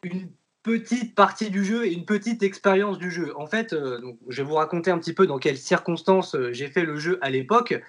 une 0.04 0.30
petite 0.62 1.16
partie 1.16 1.50
du 1.50 1.64
jeu 1.64 1.88
et 1.88 1.94
une 1.94 2.06
petite 2.06 2.44
expérience 2.44 3.00
du 3.00 3.10
jeu. 3.10 3.34
En 3.38 3.48
fait, 3.48 3.74
euh, 3.74 4.00
je 4.28 4.42
vais 4.42 4.48
vous 4.48 4.56
raconter 4.56 4.92
un 4.92 5.00
petit 5.00 5.14
peu 5.14 5.26
dans 5.26 5.40
quelles 5.40 5.58
circonstances 5.58 6.36
euh, 6.36 6.52
j'ai 6.52 6.68
fait 6.68 6.84
le 6.84 6.98
jeu 6.98 7.18
à 7.22 7.30
l'époque. 7.30 7.82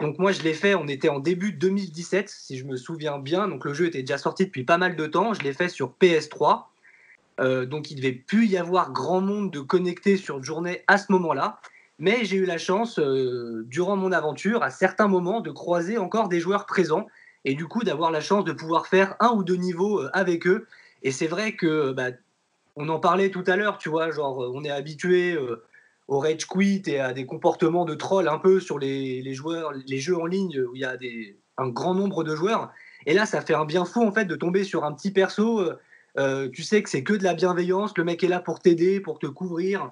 Donc 0.00 0.18
moi, 0.18 0.30
je 0.30 0.42
l'ai 0.42 0.54
fait, 0.54 0.74
on 0.74 0.86
était 0.86 1.08
en 1.08 1.18
début 1.18 1.52
2017, 1.52 2.28
si 2.28 2.56
je 2.56 2.64
me 2.64 2.76
souviens 2.76 3.18
bien. 3.18 3.48
Donc 3.48 3.64
le 3.64 3.74
jeu 3.74 3.86
était 3.86 4.02
déjà 4.02 4.18
sorti 4.18 4.44
depuis 4.44 4.64
pas 4.64 4.78
mal 4.78 4.94
de 4.94 5.06
temps. 5.06 5.34
Je 5.34 5.42
l'ai 5.42 5.54
fait 5.54 5.68
sur 5.68 5.94
PS3. 6.00 6.66
donc 7.66 7.90
il 7.90 7.96
devait 7.96 8.12
plus 8.12 8.46
y 8.46 8.56
avoir 8.56 8.92
grand 8.92 9.20
monde 9.20 9.50
de 9.50 9.60
connectés 9.60 10.16
sur 10.16 10.42
journée 10.42 10.84
à 10.86 10.98
ce 10.98 11.10
moment-là. 11.10 11.60
Mais 11.98 12.24
j'ai 12.24 12.36
eu 12.36 12.44
la 12.44 12.58
chance, 12.58 12.98
euh, 12.98 13.64
durant 13.66 13.96
mon 13.96 14.12
aventure, 14.12 14.62
à 14.62 14.70
certains 14.70 15.08
moments, 15.08 15.40
de 15.40 15.50
croiser 15.50 15.98
encore 15.98 16.28
des 16.28 16.38
joueurs 16.38 16.64
présents 16.64 17.06
et 17.44 17.54
du 17.54 17.66
coup 17.66 17.82
d'avoir 17.82 18.10
la 18.10 18.20
chance 18.20 18.44
de 18.44 18.52
pouvoir 18.52 18.86
faire 18.86 19.16
un 19.20 19.30
ou 19.30 19.42
deux 19.42 19.56
niveaux 19.56 20.00
euh, 20.00 20.10
avec 20.12 20.46
eux. 20.46 20.66
Et 21.02 21.10
c'est 21.10 21.26
vrai 21.26 21.52
que, 21.56 21.92
bah, 21.92 22.10
on 22.76 22.88
en 22.88 23.00
parlait 23.00 23.30
tout 23.30 23.42
à 23.48 23.56
l'heure, 23.56 23.78
tu 23.78 23.88
vois, 23.88 24.12
genre 24.12 24.38
on 24.54 24.62
est 24.62 24.70
habitué 24.70 25.32
euh, 25.32 25.64
au 26.06 26.20
rage 26.20 26.46
quit 26.46 26.82
et 26.86 27.00
à 27.00 27.12
des 27.12 27.26
comportements 27.26 27.84
de 27.84 27.96
troll 27.96 28.28
un 28.28 28.38
peu 28.38 28.60
sur 28.60 28.78
les, 28.78 29.34
joueurs, 29.34 29.72
les 29.72 29.98
jeux 29.98 30.16
en 30.16 30.26
ligne 30.26 30.60
où 30.60 30.76
il 30.76 30.82
y 30.82 30.84
a 30.84 30.96
un 31.56 31.68
grand 31.68 31.94
nombre 31.94 32.22
de 32.22 32.36
joueurs. 32.36 32.70
Et 33.06 33.14
là, 33.14 33.26
ça 33.26 33.40
fait 33.40 33.54
un 33.54 33.64
bien 33.64 33.84
fou 33.84 34.04
en 34.04 34.12
fait 34.12 34.26
de 34.26 34.36
tomber 34.36 34.62
sur 34.62 34.84
un 34.84 34.92
petit 34.92 35.10
perso. 35.10 35.68
tu 36.52 36.62
sais 36.62 36.82
que 36.84 36.88
c'est 36.88 37.02
que 37.02 37.14
de 37.14 37.24
la 37.24 37.34
bienveillance, 37.34 37.92
le 37.96 38.04
mec 38.04 38.22
est 38.22 38.28
là 38.28 38.38
pour 38.38 38.60
t'aider, 38.60 39.00
pour 39.00 39.18
te 39.18 39.26
couvrir. 39.26 39.90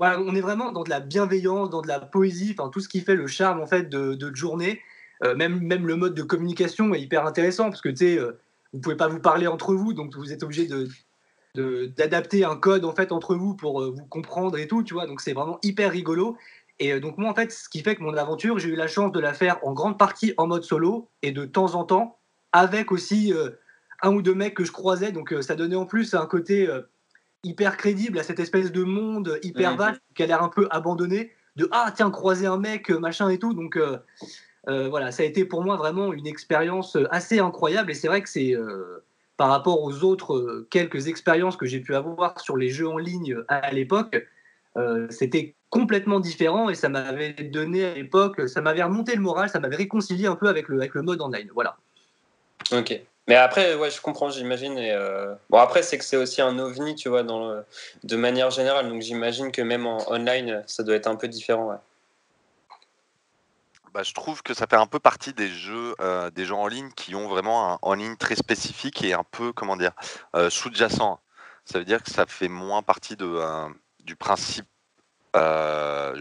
Mm 0.00 0.04
on 0.26 0.34
est 0.34 0.40
vraiment 0.40 0.72
dans 0.72 0.82
de 0.82 0.90
la 0.90 1.00
bienveillance, 1.00 1.70
dans 1.70 1.82
de 1.82 1.88
la 1.88 2.00
poésie, 2.00 2.54
enfin 2.58 2.68
tout 2.68 2.80
ce 2.80 2.88
qui 2.88 3.00
fait 3.00 3.14
le 3.14 3.26
charme 3.26 3.60
en 3.60 3.66
fait 3.66 3.88
de, 3.88 4.14
de 4.14 4.34
journée. 4.34 4.80
Euh, 5.22 5.34
même, 5.36 5.60
même 5.60 5.86
le 5.86 5.96
mode 5.96 6.14
de 6.14 6.22
communication 6.22 6.92
est 6.94 7.00
hyper 7.00 7.24
intéressant 7.24 7.70
parce 7.70 7.80
que 7.80 7.88
tu 7.88 7.96
sais, 7.96 8.18
euh, 8.18 8.38
vous 8.72 8.80
pouvez 8.80 8.96
pas 8.96 9.06
vous 9.06 9.20
parler 9.20 9.46
entre 9.46 9.74
vous, 9.74 9.92
donc 9.92 10.14
vous 10.16 10.32
êtes 10.32 10.42
obligé 10.42 10.66
de 10.66 10.88
d'adapter 11.96 12.44
un 12.44 12.56
code 12.56 12.84
en 12.84 12.92
fait 12.92 13.12
entre 13.12 13.36
vous 13.36 13.54
pour 13.54 13.80
euh, 13.80 13.94
vous 13.96 14.04
comprendre 14.06 14.58
et 14.58 14.66
tout, 14.66 14.82
tu 14.82 14.94
vois. 14.94 15.06
Donc 15.06 15.20
c'est 15.20 15.34
vraiment 15.34 15.60
hyper 15.62 15.92
rigolo. 15.92 16.36
Et 16.80 16.98
donc 16.98 17.16
moi 17.16 17.30
en 17.30 17.34
fait, 17.34 17.52
ce 17.52 17.68
qui 17.68 17.80
fait 17.80 17.94
que 17.94 18.02
mon 18.02 18.16
aventure, 18.16 18.58
j'ai 18.58 18.70
eu 18.70 18.74
la 18.74 18.88
chance 18.88 19.12
de 19.12 19.20
la 19.20 19.32
faire 19.32 19.60
en 19.62 19.72
grande 19.72 19.96
partie 19.96 20.34
en 20.36 20.48
mode 20.48 20.64
solo 20.64 21.08
et 21.22 21.30
de 21.30 21.44
temps 21.44 21.76
en 21.76 21.84
temps 21.84 22.18
avec 22.50 22.90
aussi 22.90 23.32
un 24.02 24.12
ou 24.12 24.20
deux 24.20 24.34
mecs 24.34 24.54
que 24.54 24.64
je 24.64 24.72
croisais. 24.72 25.12
Donc 25.12 25.32
ça 25.42 25.54
donnait 25.54 25.76
en 25.76 25.86
plus 25.86 26.14
un 26.14 26.26
côté 26.26 26.68
hyper 27.44 27.76
crédible 27.76 28.18
à 28.18 28.22
cette 28.22 28.40
espèce 28.40 28.72
de 28.72 28.82
monde 28.82 29.38
hyper 29.42 29.72
mhm. 29.72 29.78
vaste 29.78 30.00
qui 30.14 30.22
a 30.22 30.26
l'air 30.26 30.42
un 30.42 30.48
peu 30.48 30.66
abandonné 30.70 31.32
de 31.56 31.68
ah 31.70 31.92
tiens 31.94 32.10
croiser 32.10 32.46
un 32.46 32.58
mec 32.58 32.90
machin 32.90 33.28
et 33.28 33.38
tout. 33.38 33.54
Donc 33.54 33.76
euh, 33.76 33.98
euh, 34.68 34.88
voilà 34.88 35.12
ça 35.12 35.22
a 35.22 35.26
été 35.26 35.44
pour 35.44 35.62
moi 35.62 35.76
vraiment 35.76 36.12
une 36.12 36.26
expérience 36.26 36.96
assez 37.10 37.38
incroyable. 37.38 37.90
Et 37.90 37.94
c'est 37.94 38.08
vrai 38.08 38.22
que 38.22 38.28
c'est 38.28 38.54
euh, 38.54 39.04
par 39.36 39.48
rapport 39.48 39.82
aux 39.82 40.04
autres 40.04 40.66
quelques 40.70 41.08
expériences 41.08 41.56
que 41.56 41.66
j'ai 41.66 41.80
pu 41.80 41.94
avoir 41.94 42.40
sur 42.40 42.56
les 42.56 42.70
jeux 42.70 42.88
en 42.88 42.98
ligne 42.98 43.36
à, 43.48 43.72
l'époque 43.72 44.26
c'était 45.10 45.54
complètement 45.70 46.18
différent 46.18 46.68
et 46.68 46.74
ça 46.74 46.88
m'avait 46.88 47.32
donné 47.32 47.84
à 47.84 47.94
l'époque 47.94 48.48
ça 48.48 48.60
m'avait 48.60 48.82
remonté 48.82 49.14
le 49.14 49.22
moral 49.22 49.48
ça 49.48 49.60
m'avait 49.60 49.76
réconcilié 49.76 50.26
un 50.26 50.36
peu 50.36 50.48
avec 50.48 50.68
le, 50.68 50.78
avec 50.78 50.94
le 50.94 51.02
mode 51.02 51.20
online. 51.20 51.48
Voilà. 51.52 51.76
Ok 52.72 53.02
mais 53.26 53.36
après, 53.36 53.74
ouais, 53.74 53.90
je 53.90 54.00
comprends, 54.00 54.28
j'imagine. 54.28 54.76
Et 54.76 54.92
euh, 54.92 55.34
Bon, 55.48 55.58
après, 55.58 55.82
c'est 55.82 55.96
que 55.96 56.04
c'est 56.04 56.16
aussi 56.16 56.42
un 56.42 56.58
ovni, 56.58 56.94
tu 56.94 57.08
vois, 57.08 57.22
dans 57.22 57.62
de 58.02 58.16
manière 58.16 58.50
générale. 58.50 58.88
Donc, 58.88 59.00
j'imagine 59.00 59.50
que 59.50 59.62
même 59.62 59.86
en 59.86 59.98
online, 60.12 60.62
ça 60.66 60.82
doit 60.82 60.94
être 60.94 61.06
un 61.06 61.16
peu 61.16 61.28
différent. 61.28 61.80
Bah, 63.94 64.02
je 64.02 64.12
trouve 64.12 64.42
que 64.42 64.52
ça 64.52 64.66
fait 64.66 64.76
un 64.76 64.86
peu 64.86 64.98
partie 64.98 65.32
des 65.32 65.48
jeux, 65.48 65.94
euh, 66.00 66.30
des 66.30 66.44
jeux 66.44 66.54
en 66.54 66.66
ligne 66.66 66.90
qui 66.90 67.14
ont 67.14 67.28
vraiment 67.28 67.74
un 67.74 67.78
en 67.80 67.94
ligne 67.94 68.16
très 68.16 68.34
spécifique 68.34 69.02
et 69.04 69.14
un 69.14 69.24
peu, 69.24 69.52
comment 69.52 69.76
dire, 69.76 69.92
euh, 70.36 70.50
sous-jacent. 70.50 71.18
Ça 71.64 71.78
veut 71.78 71.84
dire 71.86 72.02
que 72.02 72.10
ça 72.10 72.26
fait 72.26 72.48
moins 72.48 72.82
partie 72.82 73.16
de, 73.16 73.40
du 74.00 74.16
principe 74.16 74.66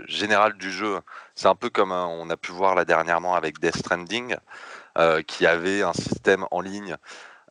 général 0.08 0.54
du 0.54 0.72
jeu. 0.72 1.00
C'est 1.36 1.48
un 1.48 1.56
peu 1.56 1.70
comme 1.70 1.92
on 1.92 2.30
a 2.30 2.38
pu 2.38 2.52
voir 2.52 2.76
là 2.76 2.86
dernièrement 2.86 3.36
avec 3.36 3.60
Death 3.60 3.78
Stranding. 3.78 4.38
Euh, 4.96 5.24
qui 5.24 5.48
avait 5.48 5.82
un 5.82 5.94
système 5.94 6.46
en 6.52 6.62
ligne 6.62 6.98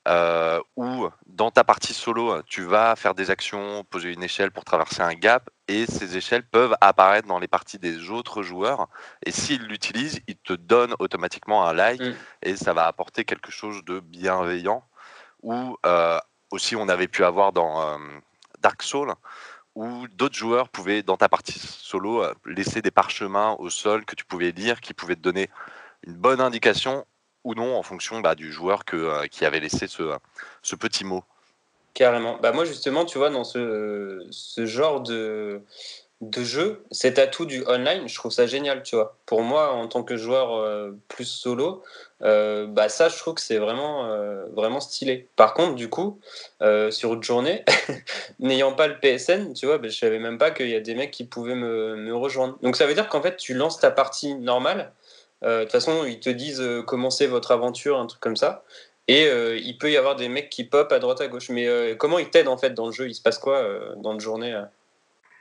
euh, 0.07 0.61
où 0.77 1.09
dans 1.27 1.51
ta 1.51 1.65
partie 1.65 1.93
solo, 1.93 2.41
tu 2.43 2.63
vas 2.63 2.95
faire 2.95 3.17
des 3.17 3.31
actions, 3.31 3.83
poser 3.83 4.13
une 4.13 4.23
échelle 4.23 4.53
pour 4.53 4.65
traverser 4.65 5.03
un 5.03 5.15
gap, 5.15 5.51
et 5.67 5.87
ces 5.87 6.17
échelles 6.17 6.47
peuvent 6.47 6.77
apparaître 6.81 7.27
dans 7.27 7.41
les 7.41 7.49
parties 7.49 7.81
des 7.81 8.11
autres 8.11 8.45
joueurs. 8.45 8.87
Et 9.27 9.33
s'ils 9.33 9.67
l'utilisent, 9.67 10.21
ils 10.29 10.37
te 10.37 10.53
donnent 10.53 10.95
automatiquement 11.01 11.67
un 11.67 11.73
like, 11.73 12.01
mm. 12.01 12.15
et 12.43 12.55
ça 12.55 12.75
va 12.75 12.87
apporter 12.87 13.25
quelque 13.25 13.51
chose 13.51 13.85
de 13.85 13.99
bienveillant. 13.99 14.85
Ou 15.43 15.77
euh, 15.85 16.21
aussi, 16.53 16.77
on 16.77 16.89
avait 16.89 17.09
pu 17.09 17.25
avoir 17.25 17.53
dans 17.53 17.99
Dark 18.61 18.85
Souls, 18.85 19.15
où 19.75 20.07
d'autres 20.09 20.37
joueurs 20.37 20.69
pouvaient, 20.69 21.03
dans 21.03 21.17
ta 21.17 21.29
partie 21.29 21.59
solo, 21.59 22.25
laisser 22.45 22.83
des 22.83 22.93
parchemins 22.93 23.57
au 23.59 23.69
sol 23.69 24.05
que 24.05 24.15
tu 24.15 24.25
pouvais 24.25 24.53
lire, 24.53 24.81
qui 24.81 24.95
pouvaient 24.95 25.17
te 25.17 25.21
donner 25.21 25.51
une 26.07 26.15
bonne 26.15 26.41
indication 26.41 27.05
ou 27.45 27.55
non 27.55 27.77
en 27.77 27.83
fonction 27.83 28.21
bah, 28.21 28.35
du 28.35 28.53
joueur 28.53 28.85
que, 28.85 28.97
euh, 28.97 29.27
qui 29.27 29.45
avait 29.45 29.61
laissé 29.61 29.87
ce, 29.87 30.15
ce 30.63 30.77
petit 30.77 31.05
mot. 31.05 31.25
Carrément. 31.95 32.39
Bah 32.43 32.53
moi 32.53 32.65
justement, 32.65 33.05
tu 33.05 33.19
vois, 33.19 33.31
dans 33.31 33.45
ce, 33.45 34.27
ce 34.31 34.65
genre 34.65 35.03
de, 35.03 35.61
de 36.23 36.43
jeu, 36.43 36.85
cet 36.91 37.19
atout 37.19 37.45
du 37.45 37.65
online, 37.67 38.09
je 38.09 38.15
trouve 38.15 38.33
ça 38.33 38.47
génial, 38.47 38.83
tu 38.83 38.97
vois. 38.97 39.19
Pour 39.27 39.43
moi, 39.43 39.73
en 39.73 39.89
tant 39.89 40.03
que 40.03 40.17
joueur 40.17 40.55
euh, 40.55 40.93
plus 41.09 41.27
solo, 41.27 41.83
euh, 42.23 42.67
bah 42.67 42.89
ça, 42.89 43.11
je 43.11 43.19
trouve 43.19 43.35
que 43.35 43.43
c'est 43.43 43.59
vraiment, 43.59 44.09
vraiment 44.55 44.81
stylé. 44.81 45.29
Par 45.37 45.53
contre, 45.53 45.75
du 45.75 45.91
coup, 45.91 46.19
sur 46.91 47.13
une 47.13 47.23
journée, 47.23 47.63
n'ayant 48.39 48.73
pas 48.73 48.87
le 48.87 48.99
PSN, 48.99 49.53
tu 49.53 49.67
vois, 49.67 49.77
bah, 49.77 49.89
je 49.89 49.99
savais 49.99 50.19
même 50.19 50.39
pas 50.39 50.51
qu'il 50.51 50.71
y 50.71 50.77
a 50.77 50.81
des 50.81 50.95
mecs 50.95 51.11
qui 51.11 51.25
pouvaient 51.25 51.55
me, 51.55 52.15
rejoindre. 52.15 52.57
Donc 52.63 52.77
ça 52.77 52.87
veut 52.87 52.95
dire 52.95 53.09
qu'en 53.09 53.21
fait, 53.21 53.37
tu 53.37 53.53
lances 53.53 53.79
ta 53.79 53.91
partie 53.91 54.35
normale, 54.35 54.81
euh, 54.81 55.02
de 55.43 55.63
toute 55.63 55.73
façon, 55.73 56.05
ils 56.05 56.21
te 56.21 56.31
disent 56.31 56.61
euh, 56.61 56.83
commencez 56.83 57.27
votre 57.27 57.51
aventure, 57.51 57.99
un 57.99 58.07
truc 58.07 58.21
comme 58.21 58.37
ça. 58.37 58.65
Et 59.09 59.27
euh, 59.27 59.57
il 59.57 59.77
peut 59.79 59.91
y 59.91 59.97
avoir 59.97 60.17
des 60.17 60.29
mecs 60.29 60.51
qui 60.51 60.65
pop 60.65 60.91
à 60.93 60.99
droite 60.99 61.21
à 61.21 61.29
gauche. 61.29 61.49
Mais 61.49 61.69
comment 61.99 62.19
ils 62.19 62.31
t'aident 62.31 62.49
en 62.49 62.57
fait 62.57 62.71
dans 62.71 62.87
le 62.87 62.93
jeu? 62.93 63.09
Il 63.09 63.15
se 63.15 63.23
passe 63.23 63.39
quoi 63.39 63.65
dans 63.97 64.13
la 64.13 64.19
journée 64.21 64.63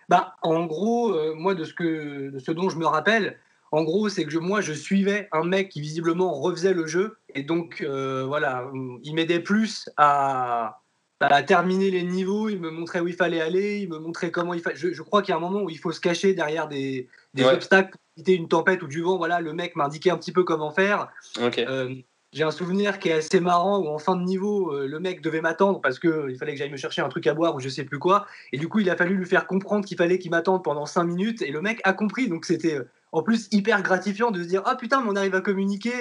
bah, 0.10 0.36
En 0.42 0.66
gros, 0.66 1.14
moi, 1.36 1.54
de 1.54 1.64
ce, 1.64 1.74
que, 1.74 2.32
de 2.32 2.40
ce 2.40 2.52
dont 2.52 2.70
je 2.70 2.78
me 2.78 2.88
rappelle, 2.88 3.38
en 3.72 3.84
gros, 3.84 4.10
c'est 4.10 4.26
que 4.26 4.38
moi, 4.40 4.62
je 4.62 4.74
suivais 4.74 5.30
un 5.32 5.44
mec 5.44 5.70
qui 5.70 5.80
visiblement 5.80 6.34
refaisait 6.34 6.74
le 6.74 6.88
jeu. 6.88 7.18
Et 7.36 7.44
donc, 7.44 7.84
voilà, 7.84 8.66
il 9.04 9.14
m'aidait 9.14 9.40
plus 9.40 9.88
à, 9.96 10.82
à, 11.22 11.44
terminer 11.44 11.92
les 11.92 12.04
niveaux. 12.04 12.50
Il 12.50 12.60
me 12.60 12.70
montrait 12.70 13.00
où 13.00 13.08
il 13.08 13.14
fallait 13.14 13.42
aller. 13.42 13.80
Il 13.80 13.90
me 13.90 14.00
montrait 14.00 14.32
comment 14.32 14.54
il 14.54 14.62
fallait. 14.62 14.76
Je, 14.76 15.02
crois 15.02 15.22
qu'il 15.22 15.32
y 15.32 15.34
a 15.34 15.38
un 15.38 15.42
moment 15.42 15.62
où 15.62 15.70
il 15.70 15.80
faut 15.80 15.92
se 15.92 16.00
cacher 16.00 16.34
derrière 16.34 16.68
des, 16.68 17.08
des 17.34 17.46
obstacles 17.46 17.98
une 18.28 18.48
tempête 18.48 18.84
ou 18.84 18.88
du 18.88 19.02
vent, 19.02 19.18
voilà, 19.18 19.40
le 19.40 19.54
mec 19.54 19.76
m'a 19.76 19.86
indiqué 19.86 20.12
un 20.12 20.18
petit 20.18 20.32
peu 20.32 20.44
comment 20.44 20.72
faire. 20.72 21.10
Euh, 21.40 21.96
j'ai 22.34 22.44
un 22.44 22.52
souvenir 22.52 23.00
qui 23.00 23.10
est 23.10 23.14
assez 23.14 23.40
marrant 23.40 23.80
où 23.80 23.88
en 23.88 23.98
fin 23.98 24.16
de 24.16 24.24
niveau, 24.24 24.78
le 24.78 25.00
mec 25.00 25.22
devait 25.22 25.42
m'attendre 25.42 25.82
parce 25.82 26.00
qu'il 26.00 26.38
fallait 26.38 26.54
que 26.54 26.60
j'aille 26.60 26.72
me 26.72 26.78
chercher 26.78 27.02
un 27.02 27.10
truc 27.10 27.28
à 27.28 27.34
boire 27.34 27.56
ou 27.56 27.60
je 27.60 27.70
sais 27.70 27.84
plus 27.84 28.00
quoi. 28.00 28.26
Et 28.54 28.58
du 28.58 28.70
coup, 28.70 28.80
il 28.80 28.90
a 28.90 28.96
fallu 28.96 29.16
lui 29.16 29.26
faire 29.26 29.48
comprendre 29.48 29.86
qu'il 29.86 29.98
fallait 29.98 30.20
qu'il 30.20 30.32
m'attende 30.32 30.64
pendant 30.64 30.86
5 30.86 31.04
minutes. 31.04 31.42
Et 31.42 31.52
le 31.52 31.62
mec 31.62 31.82
a 31.84 31.94
compris. 31.94 32.30
Donc 32.30 32.46
c'était 32.46 32.80
en 33.12 33.22
plus 33.22 33.48
hyper 33.52 33.82
gratifiant 33.82 34.32
de 34.32 34.42
se 34.42 34.48
dire 34.48 34.62
Ah 34.66 34.76
putain, 34.76 35.02
mais 35.02 35.10
on 35.10 35.16
arrive 35.16 35.36
à 35.36 35.42
communiquer 35.42 35.92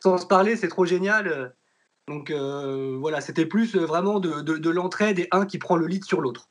sans 0.00 0.18
se 0.18 0.26
parler, 0.26 0.54
c'est 0.56 0.68
trop 0.68 0.84
génial. 0.84 1.54
Donc 2.08 2.30
voilà, 2.30 3.20
c'était 3.20 3.46
plus 3.46 3.76
vraiment 3.76 4.20
de, 4.20 4.40
de 4.40 4.70
l'entraide 4.70 5.18
et 5.18 5.28
un 5.30 5.46
qui 5.46 5.58
prend 5.58 5.76
le 5.76 5.86
lead 5.86 6.04
sur 6.04 6.20
l'autre. 6.20 6.48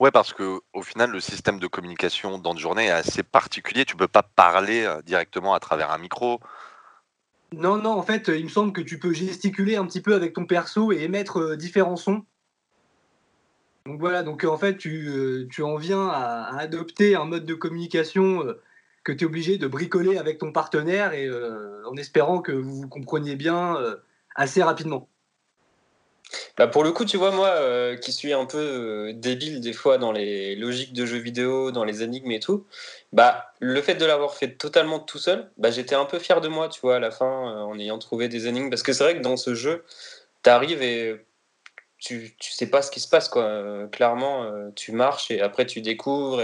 Ouais, 0.00 0.10
parce 0.10 0.32
que 0.32 0.60
au 0.72 0.82
final, 0.82 1.10
le 1.10 1.20
système 1.20 1.58
de 1.58 1.66
communication 1.66 2.38
dans 2.38 2.52
une 2.52 2.58
journée 2.58 2.86
est 2.86 2.90
assez 2.90 3.22
particulier. 3.22 3.84
Tu 3.84 3.96
peux 3.96 4.08
pas 4.08 4.22
parler 4.22 4.84
euh, 4.84 5.02
directement 5.02 5.52
à 5.52 5.60
travers 5.60 5.90
un 5.90 5.98
micro. 5.98 6.40
Non, 7.52 7.76
non, 7.76 7.90
en 7.90 8.02
fait, 8.02 8.28
il 8.28 8.44
me 8.44 8.48
semble 8.48 8.72
que 8.72 8.80
tu 8.80 8.98
peux 8.98 9.12
gesticuler 9.12 9.76
un 9.76 9.84
petit 9.84 10.00
peu 10.00 10.14
avec 10.14 10.32
ton 10.32 10.46
perso 10.46 10.90
et 10.90 11.02
émettre 11.02 11.38
euh, 11.38 11.56
différents 11.56 11.96
sons. 11.96 12.24
Donc 13.84 14.00
voilà, 14.00 14.22
donc 14.22 14.44
en 14.44 14.56
fait, 14.56 14.78
tu, 14.78 15.06
euh, 15.08 15.46
tu 15.50 15.62
en 15.62 15.76
viens 15.76 16.08
à, 16.08 16.58
adopter 16.58 17.14
un 17.14 17.26
mode 17.26 17.44
de 17.44 17.54
communication 17.54 18.46
que 19.04 19.12
tu 19.12 19.24
es 19.24 19.26
obligé 19.26 19.58
de 19.58 19.66
bricoler 19.66 20.16
avec 20.16 20.38
ton 20.38 20.52
partenaire 20.52 21.12
et 21.12 21.28
en 21.86 21.96
espérant 21.96 22.42
que 22.42 22.52
vous 22.52 22.82
vous 22.82 22.88
compreniez 22.88 23.36
bien 23.36 23.76
assez 24.34 24.62
rapidement. 24.62 25.08
Bah 26.56 26.66
pour 26.66 26.84
le 26.84 26.92
coup, 26.92 27.04
tu 27.04 27.16
vois, 27.16 27.30
moi 27.30 27.48
euh, 27.48 27.96
qui 27.96 28.12
suis 28.12 28.32
un 28.32 28.46
peu 28.46 28.58
euh, 28.58 29.12
débile 29.12 29.60
des 29.60 29.72
fois 29.72 29.98
dans 29.98 30.12
les 30.12 30.54
logiques 30.56 30.92
de 30.92 31.06
jeux 31.06 31.18
vidéo, 31.18 31.72
dans 31.72 31.84
les 31.84 32.02
énigmes 32.02 32.30
et 32.30 32.40
tout, 32.40 32.66
bah 33.12 33.52
le 33.60 33.80
fait 33.82 33.96
de 33.96 34.04
l'avoir 34.04 34.34
fait 34.34 34.52
totalement 34.56 35.00
tout 35.00 35.18
seul, 35.18 35.50
bah 35.58 35.70
j'étais 35.70 35.94
un 35.94 36.04
peu 36.04 36.18
fier 36.18 36.40
de 36.40 36.48
moi, 36.48 36.68
tu 36.68 36.80
vois, 36.80 36.96
à 36.96 36.98
la 37.00 37.10
fin, 37.10 37.26
euh, 37.26 37.60
en 37.62 37.78
ayant 37.78 37.98
trouvé 37.98 38.28
des 38.28 38.46
énigmes. 38.46 38.70
Parce 38.70 38.82
que 38.82 38.92
c'est 38.92 39.04
vrai 39.04 39.16
que 39.16 39.22
dans 39.22 39.36
ce 39.36 39.54
jeu, 39.54 39.84
t'arrives 40.42 40.82
et 40.82 41.24
tu, 41.98 42.34
tu 42.38 42.52
sais 42.52 42.66
pas 42.68 42.82
ce 42.82 42.90
qui 42.90 43.00
se 43.00 43.08
passe, 43.08 43.28
quoi. 43.28 43.88
clairement, 43.92 44.50
tu 44.74 44.92
marches 44.92 45.30
et 45.30 45.40
après 45.40 45.66
tu 45.66 45.82
découvres. 45.82 46.42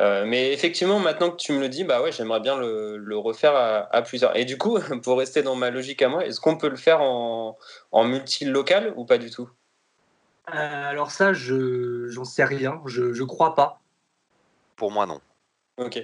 Euh, 0.00 0.24
mais 0.26 0.52
effectivement, 0.52 1.00
maintenant 1.00 1.30
que 1.30 1.36
tu 1.36 1.52
me 1.52 1.60
le 1.60 1.68
dis, 1.68 1.84
bah 1.84 2.00
ouais, 2.02 2.12
j'aimerais 2.12 2.40
bien 2.40 2.56
le, 2.56 3.16
refaire 3.16 3.54
à, 3.56 4.02
plusieurs. 4.02 4.36
Et 4.36 4.44
du 4.44 4.56
coup, 4.56 4.78
pour 5.02 5.18
rester 5.18 5.42
dans 5.42 5.56
ma 5.56 5.70
logique 5.70 6.02
à 6.02 6.08
moi, 6.08 6.24
est-ce 6.24 6.40
qu'on 6.40 6.56
peut 6.56 6.68
le 6.68 6.76
faire 6.76 7.00
en, 7.00 7.56
en 7.92 8.04
multi-local 8.04 8.92
ou 8.96 9.04
pas 9.04 9.18
du 9.18 9.30
tout? 9.30 9.48
Euh, 10.54 10.90
Alors 10.90 11.10
ça, 11.10 11.32
je 11.32 12.06
j'en 12.08 12.24
sais 12.24 12.44
rien. 12.44 12.80
Je, 12.86 13.12
je 13.12 13.24
crois 13.24 13.54
pas. 13.54 13.80
Pour 14.76 14.90
moi, 14.90 15.06
non. 15.06 15.20
Ok. 15.78 16.00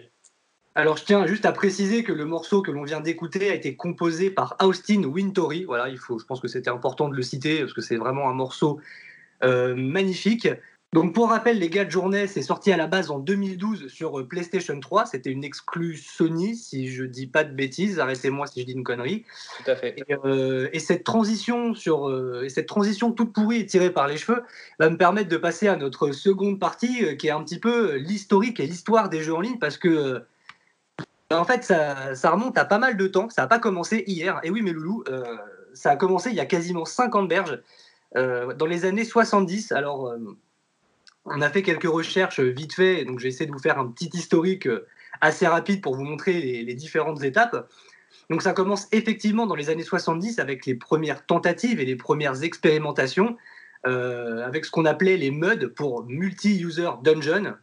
Alors 0.76 0.96
je 0.96 1.04
tiens 1.04 1.24
juste 1.26 1.46
à 1.46 1.52
préciser 1.52 2.02
que 2.02 2.12
le 2.12 2.24
morceau 2.24 2.60
que 2.60 2.72
l'on 2.72 2.82
vient 2.82 3.00
d'écouter 3.00 3.48
a 3.48 3.54
été 3.54 3.76
composé 3.76 4.30
par 4.30 4.56
Austin 4.60 5.04
Wintory. 5.04 5.64
Voilà, 5.64 5.88
il 5.88 5.98
faut, 5.98 6.18
je 6.18 6.24
pense 6.24 6.40
que 6.40 6.48
c'était 6.48 6.70
important 6.70 7.08
de 7.08 7.14
le 7.14 7.22
citer 7.22 7.60
parce 7.60 7.72
que 7.72 7.80
c'est 7.80 7.96
vraiment 7.96 8.28
un 8.28 8.32
morceau 8.32 8.80
euh, 9.44 9.76
magnifique. 9.76 10.48
Donc 10.94 11.12
pour 11.12 11.30
rappel, 11.30 11.58
les 11.58 11.70
gars 11.70 11.84
de 11.84 11.90
journée, 11.90 12.28
c'est 12.28 12.40
sorti 12.40 12.70
à 12.70 12.76
la 12.76 12.86
base 12.86 13.10
en 13.10 13.18
2012 13.18 13.88
sur 13.88 14.20
euh, 14.20 14.28
PlayStation 14.28 14.78
3. 14.78 15.06
C'était 15.06 15.30
une 15.32 15.42
exclue 15.42 15.96
Sony, 15.96 16.54
si 16.54 16.86
je 16.86 17.02
dis 17.02 17.26
pas 17.26 17.42
de 17.42 17.52
bêtises. 17.52 17.98
Arrêtez-moi 17.98 18.46
si 18.46 18.60
je 18.60 18.66
dis 18.66 18.74
une 18.74 18.84
connerie. 18.84 19.24
Tout 19.64 19.72
à 19.72 19.74
fait. 19.74 19.96
Et, 19.96 20.14
euh, 20.24 20.68
cette 20.78 21.02
transition 21.02 21.74
sur 21.74 22.08
euh, 22.08 22.44
et 22.44 22.48
cette 22.48 22.68
transition 22.68 23.10
toute 23.10 23.32
pourrie 23.32 23.58
et 23.58 23.66
tirée 23.66 23.90
par 23.90 24.06
les 24.06 24.16
cheveux 24.16 24.44
va 24.78 24.88
me 24.88 24.96
permettre 24.96 25.28
de 25.28 25.36
passer 25.36 25.66
à 25.66 25.74
notre 25.74 26.12
seconde 26.12 26.60
partie, 26.60 27.16
qui 27.16 27.26
est 27.26 27.32
un 27.32 27.42
petit 27.42 27.58
peu 27.58 27.96
l'historique 27.96 28.60
et 28.60 28.66
l'histoire 28.68 29.08
des 29.08 29.20
jeux 29.20 29.34
en 29.34 29.40
ligne, 29.40 29.58
parce 29.58 29.78
que 29.78 30.22
en 31.32 31.44
fait, 31.44 31.64
ça, 31.64 32.14
ça, 32.14 32.30
remonte 32.30 32.56
à 32.56 32.64
pas 32.64 32.78
mal 32.78 32.96
de 32.96 33.08
temps. 33.08 33.28
Ça 33.30 33.42
n'a 33.42 33.48
pas 33.48 33.58
commencé 33.58 34.04
hier. 34.06 34.38
Et 34.44 34.50
oui, 34.50 34.62
mes 34.62 34.70
loulous, 34.70 35.02
ça 35.72 35.90
a 35.90 35.96
commencé 35.96 36.30
il 36.30 36.36
y 36.36 36.40
a 36.40 36.46
quasiment 36.46 36.84
50 36.84 37.28
berges, 37.28 37.58
dans 38.14 38.66
les 38.68 38.84
années 38.84 39.04
70. 39.04 39.72
Alors 39.72 40.14
on 41.24 41.40
a 41.40 41.50
fait 41.50 41.62
quelques 41.62 41.84
recherches 41.84 42.40
vite 42.40 42.74
fait, 42.74 43.04
donc 43.04 43.18
je 43.18 43.24
vais 43.24 43.28
essayer 43.30 43.46
de 43.46 43.52
vous 43.52 43.58
faire 43.58 43.78
un 43.78 43.86
petit 43.86 44.10
historique 44.12 44.66
euh, 44.66 44.86
assez 45.20 45.46
rapide 45.46 45.80
pour 45.80 45.94
vous 45.94 46.04
montrer 46.04 46.40
les, 46.40 46.74
différentes 46.74 47.22
étapes. 47.22 47.68
Donc 48.30 48.42
ça 48.42 48.52
commence 48.52 48.88
effectivement 48.92 49.46
dans 49.46 49.54
les 49.54 49.70
années 49.70 49.84
70 49.84 50.38
avec 50.38 50.66
les 50.66 50.74
premières 50.74 51.24
tentatives 51.26 51.80
et 51.80 51.84
les 51.84 51.96
premières 51.96 52.42
expérimentations 52.42 53.36
euh, 53.86 54.44
avec 54.46 54.64
ce 54.64 54.70
qu'on 54.70 54.84
appelait 54.84 55.16
les 55.16 55.30
MUD 55.30 55.68
pour 55.68 56.04
Multi-User 56.04 56.90
Dungeon, 57.02 57.54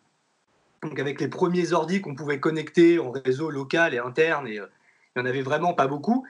donc 0.83 0.99
avec 0.99 1.19
les 1.19 1.27
premiers 1.27 1.73
ordi 1.73 2.01
qu'on 2.01 2.15
pouvait 2.15 2.39
connecter 2.39 2.99
en 2.99 3.11
réseau 3.11 3.49
local 3.49 3.93
et 3.93 3.99
interne, 3.99 4.47
et 4.47 4.59
euh, 4.59 4.67
il 5.15 5.21
n'y 5.21 5.27
en 5.27 5.29
avait 5.29 5.41
vraiment 5.41 5.73
pas 5.73 5.87
beaucoup. 5.87 6.25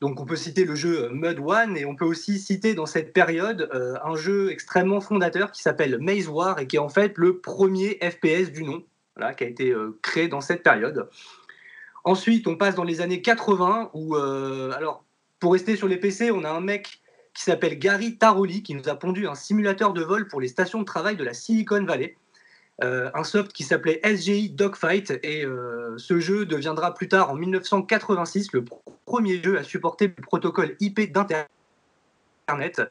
Donc 0.00 0.20
on 0.20 0.24
peut 0.24 0.36
citer 0.36 0.64
le 0.64 0.74
jeu 0.74 1.04
euh, 1.04 1.10
Mud 1.10 1.40
One 1.40 1.76
et 1.76 1.84
on 1.84 1.96
peut 1.96 2.04
aussi 2.04 2.38
citer 2.38 2.74
dans 2.74 2.86
cette 2.86 3.12
période 3.12 3.68
euh, 3.74 3.96
un 4.04 4.14
jeu 4.14 4.50
extrêmement 4.50 5.00
fondateur 5.00 5.50
qui 5.50 5.60
s'appelle 5.60 5.98
Maze 5.98 6.28
War 6.28 6.60
et 6.60 6.66
qui 6.68 6.76
est 6.76 6.80
en 6.80 6.88
fait 6.88 7.18
le 7.18 7.38
premier 7.38 7.98
FPS 8.00 8.52
du 8.52 8.62
nom, 8.62 8.84
qui 9.36 9.44
a 9.44 9.46
été 9.48 9.70
euh, 9.70 9.98
créé 10.02 10.28
dans 10.28 10.40
cette 10.40 10.62
période. 10.62 11.08
Ensuite, 12.04 12.46
on 12.46 12.56
passe 12.56 12.76
dans 12.76 12.84
les 12.84 13.00
années 13.00 13.20
80 13.20 13.90
où, 13.92 14.14
alors 14.14 15.04
pour 15.40 15.52
rester 15.52 15.76
sur 15.76 15.88
les 15.88 15.98
PC, 15.98 16.30
on 16.30 16.44
a 16.44 16.50
un 16.50 16.60
mec 16.60 17.02
qui 17.34 17.42
s'appelle 17.42 17.78
Gary 17.78 18.16
Taroli 18.16 18.62
qui 18.62 18.74
nous 18.74 18.88
a 18.88 18.94
pondu 18.94 19.26
un 19.26 19.34
simulateur 19.34 19.92
de 19.92 20.02
vol 20.02 20.26
pour 20.28 20.40
les 20.40 20.48
stations 20.48 20.78
de 20.78 20.84
travail 20.84 21.16
de 21.16 21.24
la 21.24 21.34
Silicon 21.34 21.84
Valley. 21.84 22.16
Euh, 22.84 23.10
un 23.12 23.24
soft 23.24 23.52
qui 23.52 23.64
s'appelait 23.64 24.00
SGI 24.04 24.50
Dogfight 24.50 25.18
et 25.24 25.44
euh, 25.44 25.94
ce 25.98 26.20
jeu 26.20 26.46
deviendra 26.46 26.94
plus 26.94 27.08
tard 27.08 27.28
en 27.30 27.34
1986 27.34 28.52
le 28.52 28.64
premier 29.04 29.42
jeu 29.42 29.58
à 29.58 29.64
supporter 29.64 30.06
le 30.16 30.22
protocole 30.22 30.76
IP 30.78 31.12
d'Internet. 31.12 32.82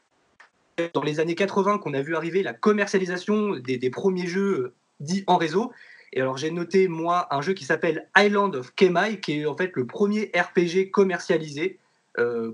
Dans 0.92 1.02
les 1.02 1.20
années 1.20 1.34
80 1.34 1.78
qu'on 1.78 1.94
a 1.94 2.02
vu 2.02 2.16
arriver 2.16 2.42
la 2.42 2.52
commercialisation 2.52 3.56
des, 3.56 3.90
premiers 3.90 4.26
jeux 4.26 4.58
euh, 4.58 4.74
dits 5.00 5.24
en 5.26 5.38
réseau. 5.38 5.72
Et 6.12 6.20
alors 6.20 6.36
j'ai 6.36 6.50
noté 6.50 6.86
moi 6.86 7.34
un 7.34 7.40
jeu 7.40 7.54
qui 7.54 7.64
s'appelle 7.64 8.10
Island 8.14 8.56
of 8.56 8.74
Kemai 8.74 9.20
qui 9.20 9.40
est 9.40 9.46
en 9.46 9.56
fait 9.56 9.72
le 9.74 9.86
premier 9.86 10.30
RPG 10.36 10.90
commercialisé 10.90 11.78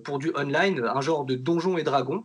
pour 0.05 0.19
du 0.19 0.31
online, 0.37 0.85
un 0.85 1.01
genre 1.01 1.25
de 1.25 1.37
donjon 1.37 1.79
et 1.79 1.85
dragon. 1.85 2.23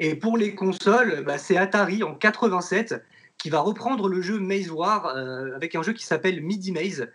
Et 0.00 0.16
pour 0.16 0.36
les 0.36 0.56
consoles, 0.56 1.22
bah, 1.24 1.38
c'est 1.38 1.56
Atari 1.56 2.02
en 2.02 2.12
87 2.16 2.96
qui 3.38 3.50
va 3.50 3.60
reprendre 3.60 4.08
le 4.08 4.20
jeu 4.20 4.38
Maze 4.38 4.70
War 4.70 5.06
euh, 5.06 5.54
avec 5.54 5.74
un 5.74 5.82
jeu 5.82 5.92
qui 5.92 6.04
s'appelle 6.04 6.40
MIDI 6.42 6.72
Maze. 6.72 7.08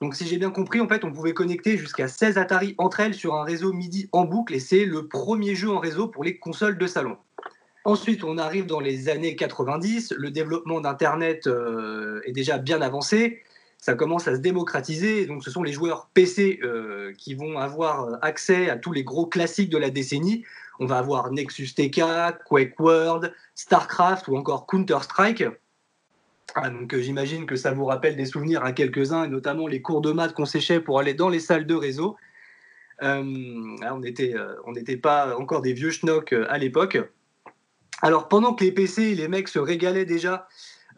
Donc 0.00 0.14
si 0.14 0.26
j'ai 0.26 0.38
bien 0.38 0.50
compris, 0.50 0.80
en 0.80 0.88
fait, 0.88 1.04
on 1.04 1.12
pouvait 1.12 1.34
connecter 1.34 1.78
jusqu'à 1.78 2.08
16 2.08 2.36
Atari 2.38 2.74
entre 2.78 3.00
elles 3.00 3.14
sur 3.14 3.34
un 3.34 3.44
réseau 3.44 3.72
MIDI 3.72 4.08
en 4.12 4.24
boucle 4.24 4.54
et 4.54 4.60
c'est 4.60 4.84
le 4.84 5.06
premier 5.06 5.54
jeu 5.54 5.70
en 5.70 5.78
réseau 5.78 6.08
pour 6.08 6.24
les 6.24 6.38
consoles 6.38 6.78
de 6.78 6.86
salon. 6.86 7.16
Ensuite, 7.84 8.24
on 8.24 8.38
arrive 8.38 8.66
dans 8.66 8.80
les 8.80 9.10
années 9.10 9.36
90, 9.36 10.14
le 10.16 10.30
développement 10.30 10.80
d'Internet 10.80 11.46
euh, 11.46 12.22
est 12.24 12.32
déjà 12.32 12.56
bien 12.56 12.80
avancé, 12.80 13.42
ça 13.78 13.94
commence 13.94 14.26
à 14.26 14.34
se 14.34 14.40
démocratiser, 14.40 15.26
donc 15.26 15.44
ce 15.44 15.50
sont 15.50 15.62
les 15.62 15.72
joueurs 15.72 16.08
PC 16.14 16.60
euh, 16.62 17.12
qui 17.18 17.34
vont 17.34 17.58
avoir 17.58 18.18
accès 18.22 18.70
à 18.70 18.78
tous 18.78 18.92
les 18.92 19.04
gros 19.04 19.26
classiques 19.26 19.68
de 19.68 19.76
la 19.76 19.90
décennie. 19.90 20.44
On 20.80 20.86
va 20.86 20.96
avoir 20.96 21.30
Nexus 21.30 21.74
TK, 21.74 22.00
Quake 22.46 22.80
World, 22.80 23.34
StarCraft 23.54 24.28
ou 24.28 24.38
encore 24.38 24.66
Counter-Strike. 24.66 25.44
Ah, 26.54 26.70
donc 26.70 26.94
euh, 26.94 27.00
j'imagine 27.00 27.46
que 27.46 27.56
ça 27.56 27.72
vous 27.72 27.84
rappelle 27.84 28.16
des 28.16 28.26
souvenirs 28.26 28.64
à 28.64 28.72
quelques-uns, 28.72 29.26
notamment 29.26 29.66
les 29.66 29.82
cours 29.82 30.00
de 30.00 30.12
maths 30.12 30.34
qu'on 30.34 30.44
séchait 30.44 30.80
pour 30.80 30.98
aller 31.00 31.14
dans 31.14 31.28
les 31.28 31.40
salles 31.40 31.66
de 31.66 31.74
réseau. 31.74 32.16
Euh, 33.02 33.22
on 33.90 33.98
n'était 33.98 34.34
euh, 34.36 35.00
pas 35.02 35.36
encore 35.36 35.62
des 35.62 35.72
vieux 35.72 35.90
schnocks 35.90 36.34
à 36.48 36.58
l'époque. 36.58 36.98
Alors 38.02 38.28
pendant 38.28 38.54
que 38.54 38.62
les 38.62 38.70
PC 38.70 39.14
les 39.14 39.28
mecs 39.28 39.48
se 39.48 39.58
régalaient 39.58 40.04
déjà, 40.04 40.46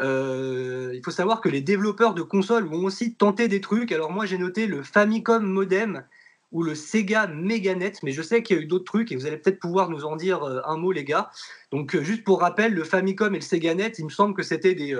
il 0.01 1.01
faut 1.03 1.11
savoir 1.11 1.40
que 1.40 1.49
les 1.49 1.62
développeurs 1.62 2.12
de 2.12 2.22
consoles 2.22 2.66
vont 2.66 2.84
aussi 2.84 3.14
tenter 3.14 3.49
des 3.49 3.62
trucs. 3.62 3.92
Alors 3.92 4.12
moi 4.12 4.26
j'ai 4.26 4.36
noté 4.36 4.66
le 4.66 4.82
Famicom 4.82 5.42
Modem 5.42 6.05
ou 6.53 6.62
le 6.62 6.74
Sega 6.74 7.28
Meganet, 7.28 7.94
mais 8.03 8.12
je 8.12 8.20
sais 8.20 8.42
qu'il 8.42 8.57
y 8.57 8.59
a 8.59 8.62
eu 8.62 8.66
d'autres 8.66 8.84
trucs 8.84 9.11
et 9.11 9.16
vous 9.16 9.26
allez 9.26 9.38
peut-être 9.38 9.59
pouvoir 9.59 9.88
nous 9.88 10.05
en 10.05 10.16
dire 10.16 10.42
un 10.66 10.76
mot 10.76 10.92
les 10.92 11.05
gars. 11.05 11.30
Donc 11.70 11.97
juste 12.03 12.24
pour 12.24 12.40
rappel, 12.40 12.74
le 12.74 12.84
Famicom 12.84 13.34
et 13.34 13.38
le 13.38 13.44
Seganet, 13.44 13.92
il 13.99 14.05
me 14.05 14.11
semble 14.11 14.34
que 14.34 14.42
c'était 14.42 14.74
des 14.74 14.94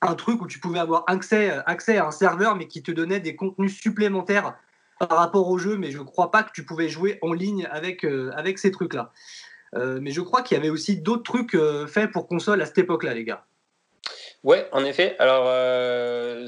un 0.00 0.14
truc 0.14 0.40
où 0.42 0.46
tu 0.46 0.60
pouvais 0.60 0.78
avoir 0.78 1.04
accès, 1.06 1.50
accès 1.66 1.96
à 1.96 2.06
un 2.06 2.10
serveur, 2.10 2.56
mais 2.56 2.68
qui 2.68 2.82
te 2.82 2.90
donnait 2.90 3.20
des 3.20 3.34
contenus 3.36 3.76
supplémentaires 3.76 4.54
par 4.98 5.18
rapport 5.18 5.48
au 5.48 5.58
jeu, 5.58 5.76
mais 5.76 5.90
je 5.90 5.98
ne 5.98 6.04
crois 6.04 6.30
pas 6.30 6.42
que 6.42 6.50
tu 6.52 6.64
pouvais 6.64 6.88
jouer 6.88 7.18
en 7.22 7.32
ligne 7.32 7.68
avec, 7.70 8.04
euh, 8.04 8.30
avec 8.34 8.58
ces 8.58 8.70
trucs-là. 8.70 9.12
Euh, 9.74 9.98
mais 10.00 10.10
je 10.10 10.20
crois 10.20 10.42
qu'il 10.42 10.56
y 10.56 10.60
avait 10.60 10.70
aussi 10.70 10.96
d'autres 10.96 11.22
trucs 11.22 11.54
euh, 11.54 11.86
faits 11.86 12.10
pour 12.10 12.26
console 12.26 12.60
à 12.62 12.66
cette 12.66 12.78
époque-là, 12.78 13.14
les 13.14 13.24
gars. 13.24 13.44
Ouais, 14.44 14.68
en 14.72 14.84
effet. 14.84 15.16
Alors, 15.18 15.46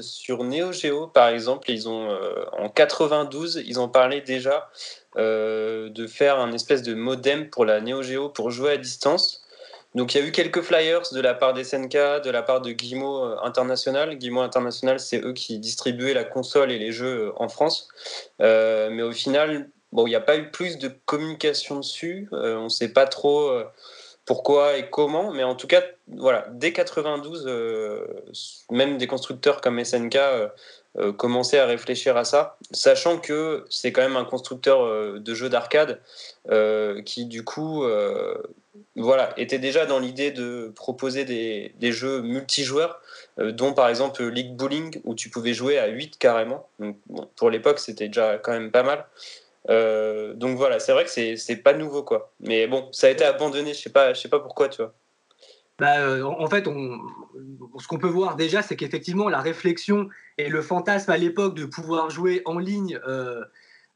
sur 0.01 0.45
Neo 0.45 0.71
Geo, 0.71 1.07
par 1.07 1.27
exemple, 1.27 1.69
ils 1.69 1.89
ont, 1.89 2.17
en 2.57 2.69
92, 2.69 3.63
ils 3.65 3.81
ont 3.81 3.89
parlé 3.89 4.21
déjà 4.21 4.69
de 5.17 6.07
faire 6.07 6.39
un 6.39 6.53
espèce 6.53 6.83
de 6.83 6.93
modem 6.93 7.49
pour 7.49 7.65
la 7.65 7.81
Neo 7.81 8.01
Geo 8.01 8.29
pour 8.29 8.49
jouer 8.49 8.71
à 8.71 8.77
distance. 8.77 9.45
Donc 9.93 10.13
il 10.13 10.21
y 10.21 10.23
a 10.23 10.27
eu 10.27 10.31
quelques 10.31 10.61
flyers 10.61 11.01
de 11.11 11.19
la 11.19 11.33
part 11.33 11.53
des 11.53 11.65
SNK, 11.65 12.23
de 12.23 12.29
la 12.29 12.43
part 12.43 12.61
de 12.61 12.71
Guillemot 12.71 13.25
euh, 13.25 13.35
International. 13.43 14.15
Guillemot 14.15 14.41
International, 14.41 14.99
c'est 14.99 15.21
eux 15.21 15.33
qui 15.33 15.59
distribuaient 15.59 16.13
la 16.13 16.23
console 16.23 16.71
et 16.71 16.79
les 16.79 16.91
jeux 16.91 17.27
euh, 17.27 17.31
en 17.35 17.49
France. 17.49 17.89
Euh, 18.41 18.89
mais 18.89 19.03
au 19.03 19.11
final, 19.11 19.69
bon, 19.91 20.07
il 20.07 20.11
n'y 20.11 20.15
a 20.15 20.21
pas 20.21 20.37
eu 20.37 20.49
plus 20.49 20.77
de 20.77 20.89
communication 21.05 21.77
dessus. 21.79 22.29
on 22.31 22.63
ne 22.65 22.69
sait 22.69 22.93
pas 22.93 23.05
trop 23.05 23.51
pourquoi 24.25 24.77
et 24.77 24.89
comment, 24.89 25.33
mais 25.33 25.43
en 25.43 25.55
tout 25.55 25.67
cas, 25.67 25.81
voilà, 26.07 26.47
dès 26.51 26.71
92, 26.71 27.47
même 28.69 28.97
des 28.97 29.07
constructeurs 29.07 29.59
comme 29.59 29.83
SNK 29.83 30.17
commencer 31.17 31.57
à 31.57 31.65
réfléchir 31.65 32.15
à 32.17 32.23
ça, 32.23 32.57
sachant 32.71 33.17
que 33.17 33.65
c'est 33.69 33.91
quand 33.91 34.01
même 34.01 34.17
un 34.17 34.25
constructeur 34.25 35.19
de 35.19 35.33
jeux 35.33 35.49
d'arcade 35.49 36.01
qui 37.05 37.25
du 37.25 37.43
coup 37.43 37.83
voilà, 38.95 39.33
était 39.37 39.59
déjà 39.59 39.85
dans 39.85 39.99
l'idée 39.99 40.31
de 40.31 40.71
proposer 40.75 41.25
des, 41.25 41.73
des 41.79 41.91
jeux 41.91 42.21
multijoueurs, 42.21 43.01
dont 43.37 43.73
par 43.73 43.89
exemple 43.89 44.23
League 44.23 44.55
Bowling, 44.55 45.01
où 45.03 45.15
tu 45.15 45.29
pouvais 45.29 45.53
jouer 45.53 45.77
à 45.77 45.87
8 45.87 46.17
carrément. 46.17 46.67
Donc, 46.79 46.97
pour 47.35 47.49
l'époque, 47.49 47.79
c'était 47.79 48.07
déjà 48.07 48.37
quand 48.37 48.51
même 48.51 48.71
pas 48.71 48.83
mal. 48.83 49.05
donc 50.37 50.57
voilà, 50.57 50.79
c'est 50.79 50.93
vrai 50.93 51.05
que 51.05 51.35
c'est 51.35 51.55
pas 51.57 51.73
nouveau 51.73 52.03
quoi. 52.03 52.31
Mais 52.39 52.67
bon, 52.67 52.87
ça 52.91 53.07
a 53.07 53.09
été 53.09 53.25
abandonné, 53.25 53.73
je 53.73 53.81
sais 53.81 53.89
pas, 53.91 54.13
je 54.13 54.21
sais 54.21 54.29
pas 54.29 54.39
pourquoi, 54.39 54.69
tu 54.69 54.81
vois. 54.81 54.93
Bah, 55.79 56.23
en 56.25 56.47
fait, 56.47 56.67
on, 56.67 56.99
ce 57.79 57.87
qu'on 57.87 57.97
peut 57.97 58.07
voir 58.07 58.35
déjà, 58.35 58.61
c'est 58.61 58.75
qu'effectivement, 58.75 59.29
la 59.29 59.41
réflexion 59.41 60.09
et 60.37 60.49
le 60.49 60.61
fantasme 60.61 61.11
à 61.11 61.17
l'époque 61.17 61.55
de 61.55 61.65
pouvoir 61.65 62.09
jouer 62.09 62.41
en 62.45 62.59
ligne, 62.59 62.99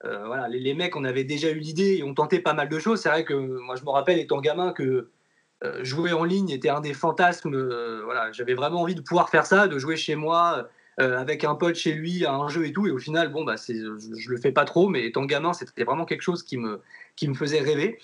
euh, 0.05 0.09
euh, 0.09 0.25
voilà, 0.25 0.47
les, 0.47 0.73
mecs, 0.73 0.95
on 0.95 1.03
avait 1.03 1.23
déjà 1.23 1.49
eu 1.49 1.59
l'idée 1.59 1.97
et 1.97 2.03
ont 2.03 2.13
tenté 2.13 2.39
pas 2.39 2.53
mal 2.53 2.69
de 2.69 2.79
choses. 2.79 3.01
C'est 3.01 3.09
vrai 3.09 3.25
que 3.25 3.33
moi, 3.33 3.75
je 3.75 3.83
me 3.83 3.89
rappelle, 3.89 4.19
étant 4.19 4.39
gamin, 4.39 4.71
que 4.71 5.09
euh, 5.63 5.83
jouer 5.83 6.13
en 6.13 6.23
ligne 6.23 6.49
était 6.49 6.69
un 6.69 6.81
des 6.81 6.93
fantasmes. 6.93 7.55
voilà, 8.03 8.31
J'avais 8.31 8.53
vraiment 8.53 8.81
envie 8.81 8.95
de 8.95 9.01
pouvoir 9.01 9.29
faire 9.29 9.45
ça, 9.45 9.67
de 9.67 9.77
jouer 9.79 9.95
chez 9.97 10.15
moi. 10.15 10.69
avec 10.97 11.43
un 11.43 11.55
pote 11.55 11.75
chez 11.75 11.91
lui 11.91 12.25
à 12.25 12.33
un 12.33 12.47
jeu 12.47 12.65
et 12.65 12.71
tout 12.71 12.87
et 12.87 12.91
au 12.91 12.97
final 12.97 13.29
bon 13.29 13.43
bah 13.43 13.55
je, 13.57 13.73
je, 14.17 14.29
le 14.29 14.37
fais 14.37 14.53
pas 14.53 14.63
trop 14.63 14.87
mais 14.87 15.05
étant 15.05 15.25
gamin 15.25 15.51
c'était 15.51 15.83
vraiment 15.83 16.05
quelque 16.05 16.21
chose 16.21 16.41
qui 16.41 16.55
me 16.55 16.79
qui 17.17 17.27
me 17.27 17.33
faisait 17.33 17.59
rêver 17.59 17.99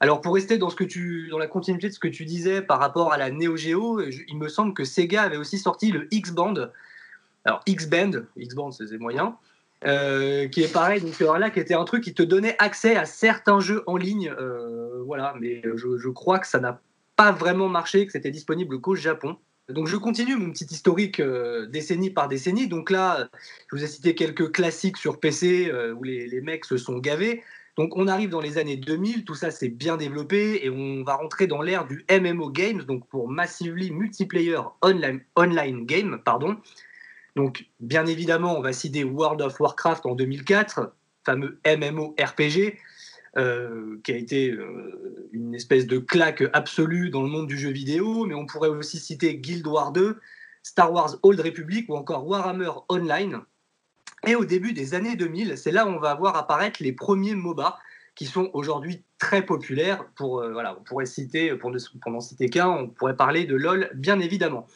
alors 0.00 0.20
pour 0.20 0.34
rester 0.34 0.58
dans, 0.58 0.68
ce 0.68 0.76
que 0.76 0.84
tu, 0.84 1.28
dans 1.30 1.38
la 1.38 1.46
continuité 1.46 1.88
de 1.88 1.94
ce 1.94 1.98
que 1.98 2.08
tu 2.08 2.26
disais 2.26 2.60
par 2.60 2.78
rapport 2.78 3.12
à 3.12 3.16
la 3.16 3.30
Neo 3.30 3.56
Geo, 3.56 4.02
il 4.02 4.36
me 4.36 4.48
semble 4.48 4.74
que 4.74 4.84
Sega 4.84 5.22
avait 5.22 5.38
aussi 5.38 5.58
sorti 5.58 5.90
le 5.90 6.06
X-Band. 6.10 6.68
Alors 7.46 7.62
X-Band, 7.66 8.10
X-Band 8.36 8.72
c'est 8.72 8.98
moyen, 8.98 9.38
euh, 9.84 10.48
qui 10.48 10.62
est 10.62 10.72
pareil, 10.72 11.02
donc 11.02 11.20
là 11.20 11.50
qui 11.50 11.60
était 11.60 11.74
un 11.74 11.84
truc 11.84 12.02
qui 12.02 12.14
te 12.14 12.22
donnait 12.22 12.56
accès 12.58 12.96
à 12.96 13.04
certains 13.04 13.60
jeux 13.60 13.82
en 13.86 13.96
ligne. 13.96 14.34
Euh, 14.38 15.02
voilà, 15.04 15.34
mais 15.38 15.62
je, 15.74 16.08
crois 16.08 16.38
que 16.38 16.46
ça 16.46 16.58
n'a 16.58 16.80
pas 17.14 17.30
vraiment 17.30 17.68
marché, 17.68 18.06
que 18.06 18.12
c'était 18.12 18.30
disponible 18.30 18.80
qu'au 18.80 18.94
Japon. 18.94 19.36
Donc 19.68 19.88
je 19.88 19.96
continue 19.96 20.36
mon 20.36 20.50
petit 20.50 20.66
historique 20.70 21.20
euh, 21.20 21.66
décennie 21.66 22.10
par 22.10 22.28
décennie. 22.28 22.68
Donc 22.68 22.90
là, 22.90 23.28
je 23.70 23.76
vous 23.76 23.84
ai 23.84 23.86
cité 23.86 24.14
quelques 24.14 24.52
classiques 24.52 24.96
sur 24.96 25.20
PC 25.20 25.70
où 25.96 26.02
les, 26.02 26.26
les, 26.26 26.40
mecs 26.40 26.64
se 26.64 26.78
sont 26.78 26.98
gavés. 26.98 27.42
Donc 27.76 27.96
on 27.96 28.08
arrive 28.08 28.30
dans 28.30 28.40
les 28.40 28.56
années 28.56 28.78
2000, 28.78 29.24
tout 29.24 29.34
ça 29.34 29.50
s'est 29.50 29.68
bien 29.68 29.98
développé 29.98 30.64
et 30.64 30.70
on 30.70 31.02
va 31.04 31.16
rentrer 31.16 31.46
dans 31.46 31.60
l'ère 31.60 31.86
du 31.86 32.06
MMO 32.10 32.50
Games, 32.50 32.82
donc 32.84 33.06
pour 33.08 33.28
Massively 33.28 33.90
Multiplayer 33.90 34.60
Online, 34.80 35.20
online 35.36 35.84
Game. 35.84 36.22
Pardon. 36.24 36.56
Donc 37.36 37.66
bien 37.80 38.06
évidemment, 38.06 38.58
on 38.58 38.62
va 38.62 38.72
citer 38.72 39.04
World 39.04 39.42
of 39.42 39.60
Warcraft 39.60 40.06
en 40.06 40.14
2004, 40.14 40.92
fameux 41.24 41.60
MMO 41.66 42.16
RPG, 42.18 42.78
euh, 43.36 44.00
qui 44.02 44.12
a 44.12 44.16
été 44.16 44.50
euh, 44.50 45.28
une 45.32 45.54
espèce 45.54 45.86
de 45.86 45.98
claque 45.98 46.42
absolue 46.54 47.10
dans 47.10 47.22
le 47.22 47.28
monde 47.28 47.46
du 47.46 47.58
jeu 47.58 47.70
vidéo, 47.70 48.24
mais 48.24 48.34
on 48.34 48.46
pourrait 48.46 48.70
aussi 48.70 48.98
citer 48.98 49.36
Guild 49.36 49.66
Wars 49.66 49.92
2, 49.92 50.18
Star 50.62 50.90
Wars 50.90 51.16
Old 51.22 51.38
Republic 51.38 51.86
ou 51.90 51.96
encore 51.96 52.26
Warhammer 52.26 52.70
Online. 52.88 53.40
Et 54.26 54.34
au 54.34 54.46
début 54.46 54.72
des 54.72 54.94
années 54.94 55.14
2000, 55.14 55.58
c'est 55.58 55.70
là 55.70 55.86
où 55.86 55.90
on 55.90 55.98
va 55.98 56.14
voir 56.14 56.36
apparaître 56.36 56.82
les 56.82 56.92
premiers 56.92 57.34
MOBA 57.34 57.78
qui 58.14 58.24
sont 58.24 58.48
aujourd'hui 58.54 59.04
très 59.18 59.44
populaires. 59.44 60.06
Pour, 60.16 60.40
euh, 60.40 60.54
on 60.78 60.82
pourrait 60.82 61.04
citer, 61.04 61.54
pour 61.54 61.70
n'en 61.70 62.20
citer 62.20 62.48
qu'un, 62.48 62.68
on 62.68 62.88
pourrait 62.88 63.16
parler 63.16 63.44
de 63.44 63.54
LoL, 63.54 63.90
bien 63.94 64.18
évidemment. 64.20 64.66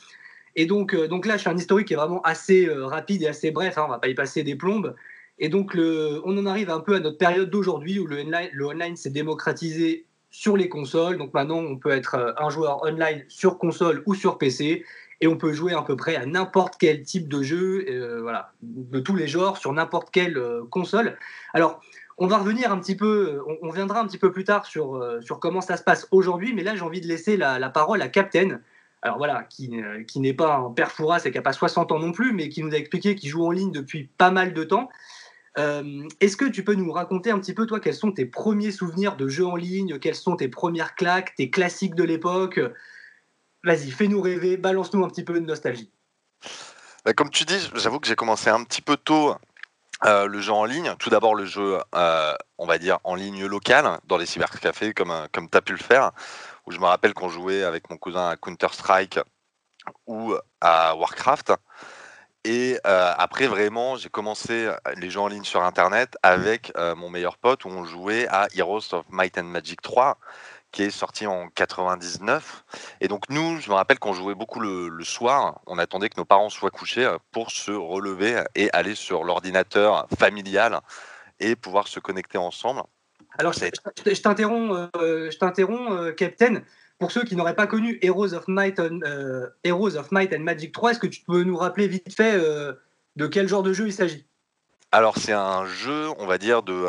Et 0.56 0.66
donc, 0.66 0.94
euh, 0.94 1.08
donc 1.08 1.26
là, 1.26 1.36
je 1.36 1.42
fais 1.42 1.50
un 1.50 1.56
historique 1.56 1.88
qui 1.88 1.94
est 1.94 1.96
vraiment 1.96 2.22
assez 2.22 2.66
euh, 2.66 2.86
rapide 2.86 3.22
et 3.22 3.26
assez 3.26 3.50
bref, 3.50 3.78
hein, 3.78 3.84
on 3.86 3.90
va 3.90 3.98
pas 3.98 4.08
y 4.08 4.14
passer 4.14 4.42
des 4.42 4.56
plombes. 4.56 4.94
Et 5.38 5.48
donc, 5.48 5.74
on 5.74 6.36
en 6.36 6.44
arrive 6.44 6.68
un 6.68 6.80
peu 6.80 6.96
à 6.96 7.00
notre 7.00 7.16
période 7.16 7.48
d'aujourd'hui 7.48 7.98
où 7.98 8.06
le 8.06 8.20
online, 8.20 8.50
le 8.52 8.66
online 8.66 8.96
s'est 8.96 9.08
démocratisé 9.08 10.04
sur 10.30 10.54
les 10.54 10.68
consoles. 10.68 11.16
Donc 11.16 11.32
maintenant, 11.32 11.60
on 11.60 11.78
peut 11.78 11.92
être 11.92 12.34
un 12.36 12.50
joueur 12.50 12.82
online 12.82 13.24
sur 13.28 13.56
console 13.56 14.02
ou 14.04 14.14
sur 14.14 14.36
PC 14.36 14.84
et 15.20 15.26
on 15.26 15.36
peut 15.36 15.52
jouer 15.52 15.74
à 15.74 15.82
peu 15.82 15.96
près 15.96 16.16
à 16.16 16.26
n'importe 16.26 16.74
quel 16.78 17.02
type 17.02 17.28
de 17.28 17.42
jeu, 17.42 17.84
euh, 17.88 18.20
voilà, 18.22 18.52
de 18.62 19.00
tous 19.00 19.14
les 19.14 19.28
genres, 19.28 19.58
sur 19.58 19.72
n'importe 19.72 20.10
quelle 20.10 20.38
euh, 20.38 20.64
console. 20.70 21.18
Alors, 21.52 21.80
on 22.16 22.26
va 22.26 22.38
revenir 22.38 22.72
un 22.72 22.78
petit 22.78 22.96
peu, 22.96 23.40
on, 23.62 23.70
viendra 23.70 24.00
un 24.00 24.06
petit 24.06 24.18
peu 24.18 24.32
plus 24.32 24.44
tard 24.44 24.66
sur, 24.66 24.96
euh, 24.96 25.20
sur 25.20 25.40
comment 25.40 25.60
ça 25.60 25.76
se 25.76 25.82
passe 25.82 26.06
aujourd'hui, 26.10 26.52
mais 26.54 26.62
là 26.62 26.74
j'ai 26.74 26.82
envie 26.82 27.00
de 27.00 27.06
laisser 27.06 27.38
la, 27.38 27.58
parole 27.70 28.02
à 28.02 28.08
Captain. 28.08 28.60
Alors 29.02 29.16
voilà, 29.16 29.44
qui, 29.44 29.68
n'est 29.68 30.34
pas 30.34 30.56
un 30.56 30.70
père 30.70 30.92
Fouras 30.92 31.22
et 31.24 31.30
qui 31.30 31.38
n'a 31.38 31.42
pas 31.42 31.52
60 31.52 31.92
ans 31.92 31.98
non 31.98 32.12
plus, 32.12 32.32
mais 32.32 32.48
qui 32.48 32.62
nous 32.62 32.72
a 32.72 32.76
expliqué 32.76 33.14
qu'il 33.14 33.30
joue 33.30 33.46
en 33.46 33.50
ligne 33.50 33.72
depuis 33.72 34.04
pas 34.18 34.30
mal 34.30 34.52
de 34.52 34.64
temps. 34.64 34.90
Est-ce 35.56 36.36
que 36.36 36.44
tu 36.44 36.64
peux 36.64 36.74
nous 36.74 36.92
raconter 36.92 37.30
un 37.30 37.38
petit 37.38 37.54
peu, 37.54 37.66
toi, 37.66 37.80
quels 37.80 37.94
sont 37.94 38.12
tes 38.12 38.26
premiers 38.26 38.72
souvenirs 38.72 39.16
de 39.16 39.26
jeux 39.28 39.46
en 39.46 39.56
ligne, 39.56 39.98
quelles 39.98 40.14
sont 40.14 40.36
tes 40.36 40.48
premières 40.48 40.94
claques, 40.94 41.34
tes 41.34 41.50
classiques 41.50 41.94
de 41.94 42.04
l'époque? 42.04 42.60
Vas-y, 43.64 43.90
fais-nous 43.90 44.20
rêver, 44.20 44.56
balance-nous 44.56 45.04
un 45.04 45.08
petit 45.08 45.24
peu 45.24 45.34
de 45.34 45.46
nostalgie. 45.46 45.90
Bah, 47.04 47.12
comme 47.12 47.30
tu 47.30 47.44
dis, 47.44 47.70
j'avoue 47.74 48.00
que 48.00 48.06
j'ai 48.06 48.16
commencé 48.16 48.50
un 48.50 48.62
petit 48.64 48.82
peu 48.82 48.96
tôt 48.96 49.34
euh, 50.04 50.26
le 50.26 50.40
jeu 50.40 50.52
en 50.52 50.64
ligne. 50.64 50.94
Tout 50.98 51.10
d'abord, 51.10 51.34
le 51.34 51.44
jeu, 51.44 51.78
euh, 51.94 52.34
on 52.58 52.66
va 52.66 52.78
dire, 52.78 52.98
en 53.04 53.14
ligne 53.14 53.44
local, 53.44 53.98
dans 54.06 54.16
les 54.16 54.26
cybercafés, 54.26 54.94
comme, 54.94 55.10
euh, 55.10 55.26
comme 55.32 55.48
tu 55.48 55.58
as 55.58 55.62
pu 55.62 55.72
le 55.72 55.78
faire, 55.78 56.12
où 56.70 56.72
je 56.72 56.78
me 56.78 56.86
rappelle 56.86 57.14
qu'on 57.14 57.28
jouait 57.28 57.64
avec 57.64 57.90
mon 57.90 57.96
cousin 57.96 58.28
à 58.28 58.36
Counter-Strike 58.36 59.18
ou 60.06 60.34
à 60.60 60.94
Warcraft. 60.94 61.52
Et 62.44 62.78
après, 62.84 63.48
vraiment, 63.48 63.96
j'ai 63.96 64.08
commencé 64.08 64.70
les 64.96 65.10
jeux 65.10 65.20
en 65.20 65.26
ligne 65.26 65.44
sur 65.44 65.62
Internet 65.62 66.16
avec 66.22 66.72
mon 66.96 67.10
meilleur 67.10 67.36
pote, 67.36 67.64
où 67.64 67.68
on 67.68 67.84
jouait 67.84 68.28
à 68.28 68.46
Heroes 68.54 68.94
of 68.94 69.04
Might 69.10 69.36
and 69.36 69.44
Magic 69.44 69.82
3, 69.82 70.16
qui 70.70 70.84
est 70.84 70.90
sorti 70.90 71.26
en 71.26 71.48
99. 71.48 72.64
Et 73.00 73.08
donc 73.08 73.28
nous, 73.28 73.60
je 73.60 73.68
me 73.68 73.74
rappelle 73.74 73.98
qu'on 73.98 74.12
jouait 74.12 74.34
beaucoup 74.34 74.60
le, 74.60 75.04
soir, 75.04 75.60
on 75.66 75.78
attendait 75.78 76.08
que 76.08 76.18
nos 76.18 76.24
parents 76.24 76.50
soient 76.50 76.70
couchés 76.70 77.04
euh, 77.04 77.18
pour 77.32 77.50
se 77.50 77.72
relever 77.72 78.42
et 78.54 78.70
aller 78.72 78.94
sur 78.94 79.24
l'ordinateur 79.24 80.06
familial 80.18 80.80
et 81.40 81.56
pouvoir 81.56 81.88
se 81.88 82.00
connecter 82.00 82.38
ensemble. 82.38 82.82
Alors 83.38 83.52
je, 83.52 84.20
t'interromps, 84.20 84.90
euh, 84.96 85.30
je 85.30 85.38
t'interromps, 85.38 85.92
euh, 85.92 86.12
Captain. 86.12 86.62
Pour 86.98 87.12
ceux 87.12 87.24
qui 87.24 87.34
n'auraient 87.34 87.56
pas 87.56 87.66
connu 87.66 87.98
Heroes 88.02 88.34
of 88.34 88.46
Might, 88.46 88.78
and, 88.78 89.00
Heroes 89.64 89.96
of 89.96 90.12
Might 90.12 90.34
and 90.34 90.40
Magic 90.40 90.72
3, 90.72 90.90
est-ce 90.90 90.98
que 90.98 91.06
tu 91.06 91.22
peux 91.22 91.44
nous 91.44 91.56
rappeler 91.56 91.88
vite 91.88 92.14
fait 92.14 92.38
de 93.16 93.26
quel 93.26 93.48
genre 93.48 93.62
de 93.62 93.72
jeu 93.72 93.86
il 93.86 93.92
s'agit? 93.94 94.26
Alors 94.92 95.16
c'est 95.16 95.32
un 95.32 95.64
jeu, 95.64 96.08
on 96.18 96.26
va 96.26 96.36
dire, 96.36 96.62
de, 96.62 96.84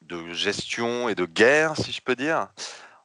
de 0.00 0.32
gestion 0.32 1.10
et 1.10 1.14
de 1.14 1.26
guerre, 1.26 1.76
si 1.76 1.92
je 1.92 2.00
peux 2.00 2.16
dire. 2.16 2.48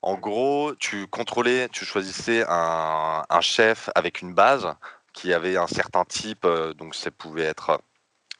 En 0.04 0.16
gros, 0.16 0.76
tu 0.76 1.08
contrôlais, 1.08 1.70
tu 1.70 1.86
choisissais 1.86 2.43
un, 2.49 3.24
chef 3.39 3.89
avec 3.95 4.22
une 4.22 4.34
base 4.34 4.68
qui 5.14 5.32
avait 5.32 5.56
un 5.56 5.68
certain 5.68 6.04
type, 6.04 6.43
euh, 6.43 6.74
donc 6.74 6.93
ça 6.93 7.10
pouvait 7.10 7.43
être 7.43 7.80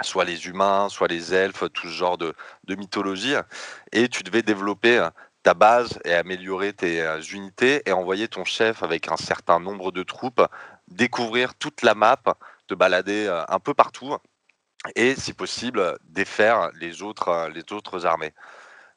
soit 0.02 0.26
les 0.26 0.48
humains, 0.48 0.90
soit 0.90 1.08
les 1.08 1.34
elfes, 1.34 1.64
tout 1.74 1.88
ce 1.88 1.94
genre 1.94 2.18
de, 2.18 2.34
mythologie, 2.68 3.36
et 3.92 4.10
tu 4.10 4.24
devais 4.24 4.42
développer 4.42 5.08
ta 5.44 5.54
base 5.54 6.00
et 6.06 6.14
améliorer 6.14 6.74
tes 6.74 7.02
euh, 7.02 7.22
unités 7.22 7.84
et 7.86 7.92
envoyer 7.92 8.28
ton 8.30 8.46
chef 8.46 8.82
avec 8.82 9.10
un 9.10 9.18
certain 9.18 9.60
nombre 9.60 9.92
de 9.92 10.02
troupes 10.02 10.42
découvrir 10.88 11.56
toute 11.56 11.82
la 11.82 11.96
map, 11.96 12.22
te 12.68 12.74
balader 12.74 13.26
euh, 13.28 13.44
un 13.50 13.60
peu 13.60 13.74
partout 13.74 14.16
et 14.96 15.16
si 15.16 15.34
possible 15.34 15.98
défaire 16.04 16.72
les 16.80 17.02
autres, 17.02 17.50
les 17.54 17.72
autres 17.72 18.06
armées. 18.06 18.34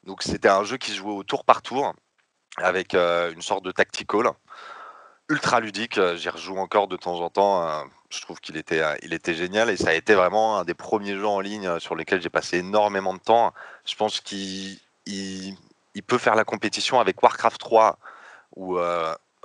Donc 0.03 0.23
c'était 0.23 0.49
un 0.49 0.63
jeu 0.63 0.77
qui 0.77 0.91
se 0.91 0.97
jouait 0.97 1.13
au 1.13 1.23
tour 1.23 1.45
par 1.45 1.61
tour 1.61 1.93
avec 2.57 2.93
euh, 2.93 3.31
une 3.31 3.41
sorte 3.41 3.63
de 3.63 3.71
tactical 3.71 4.25
ultra 5.29 5.59
ludique. 5.59 5.97
Euh, 5.97 6.17
j'y 6.17 6.29
rejoue 6.29 6.57
encore 6.57 6.87
de 6.87 6.97
temps 6.97 7.19
en 7.21 7.29
temps. 7.29 7.85
Euh, 8.07 8.15
je 8.15 8.21
trouve 8.21 8.39
qu'il 8.39 8.57
était, 8.57 8.83
il 9.03 9.13
était 9.13 9.33
génial 9.33 9.69
et 9.69 9.77
ça 9.77 9.89
a 9.89 9.93
été 9.93 10.15
vraiment 10.15 10.59
un 10.59 10.65
des 10.65 10.73
premiers 10.73 11.15
jeux 11.15 11.27
en 11.27 11.39
ligne 11.39 11.79
sur 11.79 11.95
lesquels 11.95 12.21
j'ai 12.21 12.29
passé 12.29 12.57
énormément 12.57 13.13
de 13.13 13.19
temps. 13.19 13.53
Je 13.85 13.95
pense 13.95 14.21
qu'il 14.21 14.79
il, 15.05 15.57
peut 16.05 16.17
faire 16.17 16.35
la 16.35 16.45
compétition 16.45 16.99
avec 16.99 17.21
Warcraft 17.21 17.59
3 17.59 17.97
ou 18.55 18.77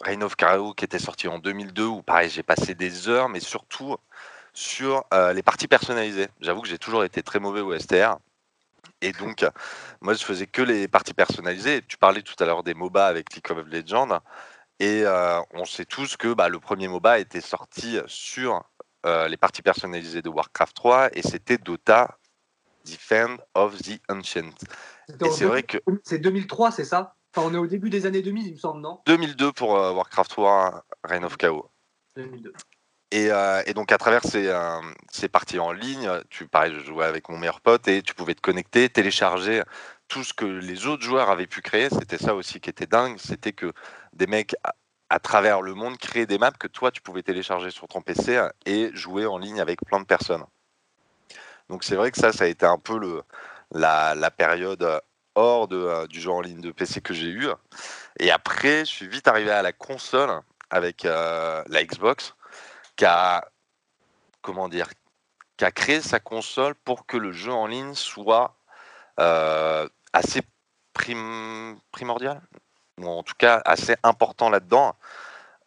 Reign 0.01 0.23
of 0.23 0.37
Chaos 0.37 0.75
qui 0.75 0.85
était 0.85 0.99
sorti 0.99 1.29
en 1.29 1.39
2002 1.39 1.85
où 1.85 2.03
pareil 2.03 2.31
j'ai 2.31 2.43
passé 2.43 2.75
des 2.75 3.09
heures 3.09 3.29
mais 3.29 3.41
surtout 3.41 3.97
sur 4.55 5.05
les 5.35 5.43
parties 5.43 5.69
personnalisées. 5.69 6.29
J'avoue 6.41 6.63
que 6.63 6.69
j'ai 6.69 6.79
toujours 6.79 7.05
été 7.05 7.23
très 7.23 7.41
mauvais 7.41 7.61
au 7.61 7.77
STR. 7.79 8.17
Et 9.03 9.13
donc, 9.13 9.45
moi, 10.01 10.15
je 10.15 10.25
faisais 10.25 10.47
que 10.47 10.63
les 10.63 10.87
parties 10.89 11.15
personnalisées. 11.15 11.83
Tu 11.87 11.97
parlais 11.97 12.23
tout 12.23 12.37
à 12.39 12.47
l'heure 12.47 12.63
des 12.63 12.75
MOBA 12.75 13.05
avec 13.05 13.35
League 13.35 13.51
of 13.51 13.67
Legends. 13.67 14.21
Et 14.83 15.05
euh, 15.05 15.41
on 15.53 15.65
sait 15.65 15.85
tous 15.85 16.17
que 16.17 16.35
bah, 16.35 16.49
le 16.49 16.59
premier 16.59 16.89
MOBA 16.89 17.21
était 17.21 17.41
sorti 17.41 18.01
sur 18.09 18.65
euh, 19.07 19.29
les 19.29 19.37
parties 19.37 19.63
personnalisées 19.63 20.23
de 20.23 20.29
Warcraft 20.29 20.75
3 20.75 21.11
et 21.17 21.23
c'était 21.23 21.57
Dota 21.57 22.19
Defend 22.85 23.37
of 23.55 23.79
the 23.79 24.01
Ancient. 24.09 24.51
Et 25.09 25.31
c'est 25.31 25.45
vrai 25.45 25.63
que. 25.63 25.79
C'est 26.03 26.19
2003, 26.19 26.73
c'est 26.73 26.85
ça? 26.85 27.15
Enfin, 27.33 27.49
on 27.49 27.55
est 27.55 27.59
au 27.59 27.69
début 27.69 27.91
des 27.91 28.07
années 28.07 28.23
2000, 28.23 28.45
il 28.49 28.53
me 28.55 28.59
semble, 28.59 28.81
non? 28.81 28.99
2002 29.07 29.53
pour 29.53 29.79
euh, 29.79 29.93
Warcraft 29.93 30.31
3, 30.33 30.85
Reign 31.05 31.25
of 31.25 31.37
Chaos. 31.37 31.71
2002. 32.17 32.53
Euh, 33.15 33.63
et, 33.65 33.75
donc 33.75 33.93
à 33.93 33.99
travers 33.99 34.25
ces, 34.25 34.53
ces, 35.13 35.29
parties 35.29 35.61
en 35.61 35.71
ligne, 35.71 36.11
tu 36.29 36.49
pareil, 36.49 36.73
je 36.75 36.81
jouais 36.81 37.05
avec 37.05 37.29
mon 37.29 37.39
meilleur 37.39 37.61
pote 37.61 37.87
et 37.87 38.03
tu 38.03 38.15
pouvais 38.15 38.35
te 38.35 38.41
connecter, 38.41 38.89
télécharger 38.89 39.63
tout 40.13 40.25
ce 40.25 40.35
que 40.35 40.45
les 40.45 40.87
autres 40.87 41.03
joueurs 41.03 41.31
avaient 41.31 41.47
pu 41.47 41.63
créer. 41.63 41.89
C'était 41.89 42.19
ça 42.19 42.35
aussi 42.35 42.61
qui 42.61 42.69
était 42.69 42.87
dingue, 42.87 43.17
c'était 43.19 43.55
que 43.55 43.73
des 44.13 44.27
mecs 44.27 44.55
à, 45.09 45.19
travers 45.19 45.63
le 45.63 45.73
monde 45.73 45.97
créaient 45.97 46.27
des 46.27 46.37
maps 46.37 46.51
que 46.51 46.67
toi 46.67 46.91
tu 46.91 47.01
pouvais 47.01 47.23
télécharger 47.23 47.71
sur 47.71 47.89
ton 47.89 48.03
PC 48.03 48.47
et 48.67 48.91
jouer 48.93 49.25
en 49.25 49.39
ligne 49.39 49.59
avec 49.59 49.81
plein 49.87 50.01
de 50.01 50.05
personnes. 50.05 50.45
Donc 51.71 51.83
c'est 51.83 51.97
vrai 51.97 52.11
que 52.11 52.19
ça, 52.19 52.31
ça 52.31 52.45
a 52.45 52.47
été 52.47 52.67
un 52.67 52.77
peu 52.77 52.99
le, 52.99 53.23
la, 53.71 54.31
période 54.31 54.87
hors 55.35 55.67
euh, 55.73 56.07
du 56.09 56.21
jeu 56.21 56.31
en 56.31 56.43
ligne 56.43 56.61
de 56.61 56.73
PC 56.73 57.01
que 57.01 57.15
j'ai 57.15 57.29
eu. 57.29 57.49
Et 58.21 58.31
après, 58.31 58.81
je 58.81 58.91
suis 58.91 59.09
vite 59.09 59.29
arrivé 59.29 59.51
à 59.51 59.63
la 59.63 59.73
console 59.73 60.43
avec 60.69 61.07
euh, 61.07 61.63
la 61.69 61.85
Xbox, 61.85 62.35
qui 62.97 63.07
a, 63.07 63.49
comment 64.43 64.69
dire, 64.69 64.91
qui 65.57 65.65
a 65.65 65.71
créé 65.71 66.03
sa 66.03 66.21
console 66.21 66.75
pour 66.75 67.07
que 67.07 67.17
le 67.17 67.33
jeu 67.33 67.53
en 67.53 67.67
ligne 67.67 67.95
soit 67.95 68.55
euh, 69.21 69.89
assez 70.13 70.43
primordial, 70.93 72.41
ou 72.99 73.07
en 73.07 73.23
tout 73.23 73.35
cas 73.39 73.63
assez 73.65 73.97
important 74.03 74.51
là-dedans. 74.51 74.95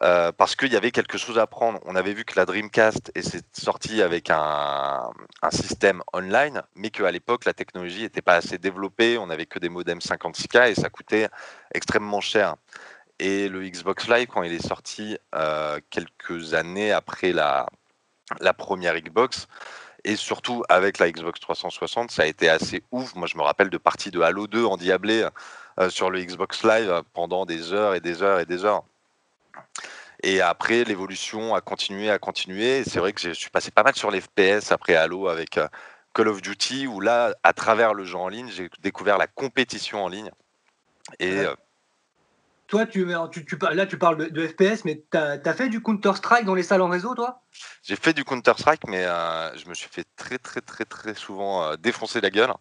Euh, 0.02 0.30
parce 0.30 0.56
qu'il 0.56 0.70
y 0.70 0.76
avait 0.76 0.90
quelque 0.90 1.16
chose 1.16 1.38
à 1.38 1.42
apprendre. 1.42 1.80
On 1.86 1.96
avait 1.96 2.12
vu 2.12 2.24
que 2.24 2.34
la 2.36 2.44
Dreamcast 2.44 3.12
est 3.14 3.42
sortie 3.58 4.02
avec 4.02 4.28
un, 4.30 5.10
système 5.50 6.02
online, 6.12 6.62
mais 6.74 6.90
qu'à 6.90 7.10
l'époque, 7.10 7.46
la 7.46 7.54
technologie 7.54 8.02
n'était 8.02 8.20
pas 8.20 8.34
assez 8.34 8.58
développée. 8.58 9.16
On 9.16 9.26
n'avait 9.26 9.46
que 9.46 9.58
des 9.58 9.70
modems 9.70 10.00
56K 10.00 10.70
et 10.70 10.74
ça 10.74 10.90
coûtait 10.90 11.28
extrêmement 11.72 12.20
cher. 12.20 12.56
Et 13.18 13.48
le 13.48 13.66
Xbox 13.66 14.08
Live, 14.08 14.28
quand 14.28 14.42
il 14.42 14.52
est 14.52 14.66
sorti 14.66 15.16
euh, 15.34 15.80
quelques 15.88 16.52
années 16.52 16.92
après 16.92 17.32
la, 17.32 17.66
la 18.40 18.52
première 18.52 19.00
Xbox, 19.00 19.48
et 20.04 20.16
surtout 20.16 20.62
avec 20.68 20.98
la 20.98 21.10
Xbox 21.10 21.40
360, 21.40 22.10
ça 22.10 22.22
a 22.22 22.26
été 22.26 22.48
assez 22.48 22.82
ouf. 22.92 23.14
Moi, 23.14 23.26
je 23.26 23.36
me 23.36 23.42
rappelle 23.42 23.70
de 23.70 23.78
parties 23.78 24.10
de 24.10 24.20
Halo 24.20 24.46
2 24.46 24.64
en 24.64 24.76
diablé 24.76 25.26
euh, 25.80 25.90
sur 25.90 26.10
le 26.10 26.22
Xbox 26.22 26.64
Live 26.64 27.02
pendant 27.12 27.46
des 27.46 27.72
heures 27.72 27.94
et 27.94 28.00
des 28.00 28.22
heures 28.22 28.40
et 28.40 28.46
des 28.46 28.64
heures. 28.64 28.82
Et 30.22 30.40
après, 30.40 30.84
l'évolution 30.84 31.54
a 31.54 31.60
continué, 31.60 32.10
a 32.10 32.18
continué. 32.18 32.84
C'est 32.84 32.98
vrai 32.98 33.12
que 33.12 33.20
je 33.20 33.32
suis 33.32 33.50
passé 33.50 33.70
pas 33.70 33.82
mal 33.82 33.94
sur 33.94 34.10
les 34.10 34.20
FPS 34.20 34.72
après 34.72 34.94
Halo 34.94 35.28
avec 35.28 35.58
euh, 35.58 35.68
Call 36.14 36.28
of 36.28 36.40
Duty, 36.40 36.86
où 36.86 37.00
là, 37.00 37.34
à 37.42 37.52
travers 37.52 37.92
le 37.92 38.04
jeu 38.04 38.16
en 38.16 38.28
ligne, 38.28 38.48
j'ai 38.50 38.70
découvert 38.80 39.18
la 39.18 39.26
compétition 39.26 40.04
en 40.04 40.08
ligne. 40.08 40.30
Et. 41.20 41.40
Euh, 41.40 41.54
toi, 42.68 42.86
tu, 42.86 43.06
tu, 43.30 43.44
tu, 43.44 43.56
là, 43.72 43.86
tu 43.86 43.98
parles 43.98 44.30
de, 44.30 44.46
FPS, 44.46 44.84
mais 44.84 45.04
tu 45.10 45.16
as, 45.18 45.54
fait 45.54 45.68
du 45.68 45.82
Counter-Strike 45.82 46.44
dans 46.44 46.54
les 46.54 46.62
salles 46.62 46.82
en 46.82 46.88
réseau, 46.88 47.14
toi? 47.14 47.42
J'ai 47.82 47.96
fait 47.96 48.12
du 48.12 48.24
Counter-Strike, 48.24 48.86
mais 48.88 49.04
euh, 49.04 49.56
je 49.56 49.68
me 49.68 49.74
suis 49.74 49.88
fait 49.90 50.04
très, 50.16 50.38
très, 50.38 50.60
très, 50.60 50.84
très 50.84 51.14
souvent 51.14 51.76
défoncer 51.76 52.20
la 52.20 52.30
gueule. 52.30 52.52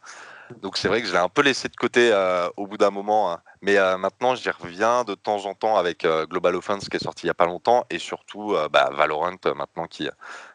Donc 0.62 0.78
c'est 0.78 0.88
vrai 0.88 1.02
que 1.02 1.08
je 1.08 1.14
l'ai 1.14 1.20
un 1.20 1.30
peu 1.30 1.42
laissé 1.42 1.70
de 1.70 1.76
côté 1.76 2.12
euh, 2.12 2.48
au 2.58 2.68
bout 2.68 2.78
d'un 2.78 2.92
moment. 2.92 3.32
Hein. 3.32 3.42
Mais 3.62 3.78
euh, 3.78 3.98
maintenant, 3.98 4.36
j'y 4.36 4.50
reviens 4.50 5.04
de 5.04 5.16
temps 5.16 5.46
en 5.46 5.54
temps 5.54 5.78
avec 5.78 6.06
euh, 6.06 6.26
Global 6.26 6.56
Offense 6.56 6.88
qui 6.88 6.98
est 6.98 7.04
sorti 7.04 7.24
il 7.26 7.28
n'y 7.28 7.32
a 7.32 7.36
pas 7.36 7.46
longtemps 7.46 7.86
et 7.90 8.00
surtout 8.00 8.56
bah, 8.72 8.90
Valorant 8.94 9.36
maintenant 9.56 9.88
qui, 9.88 10.08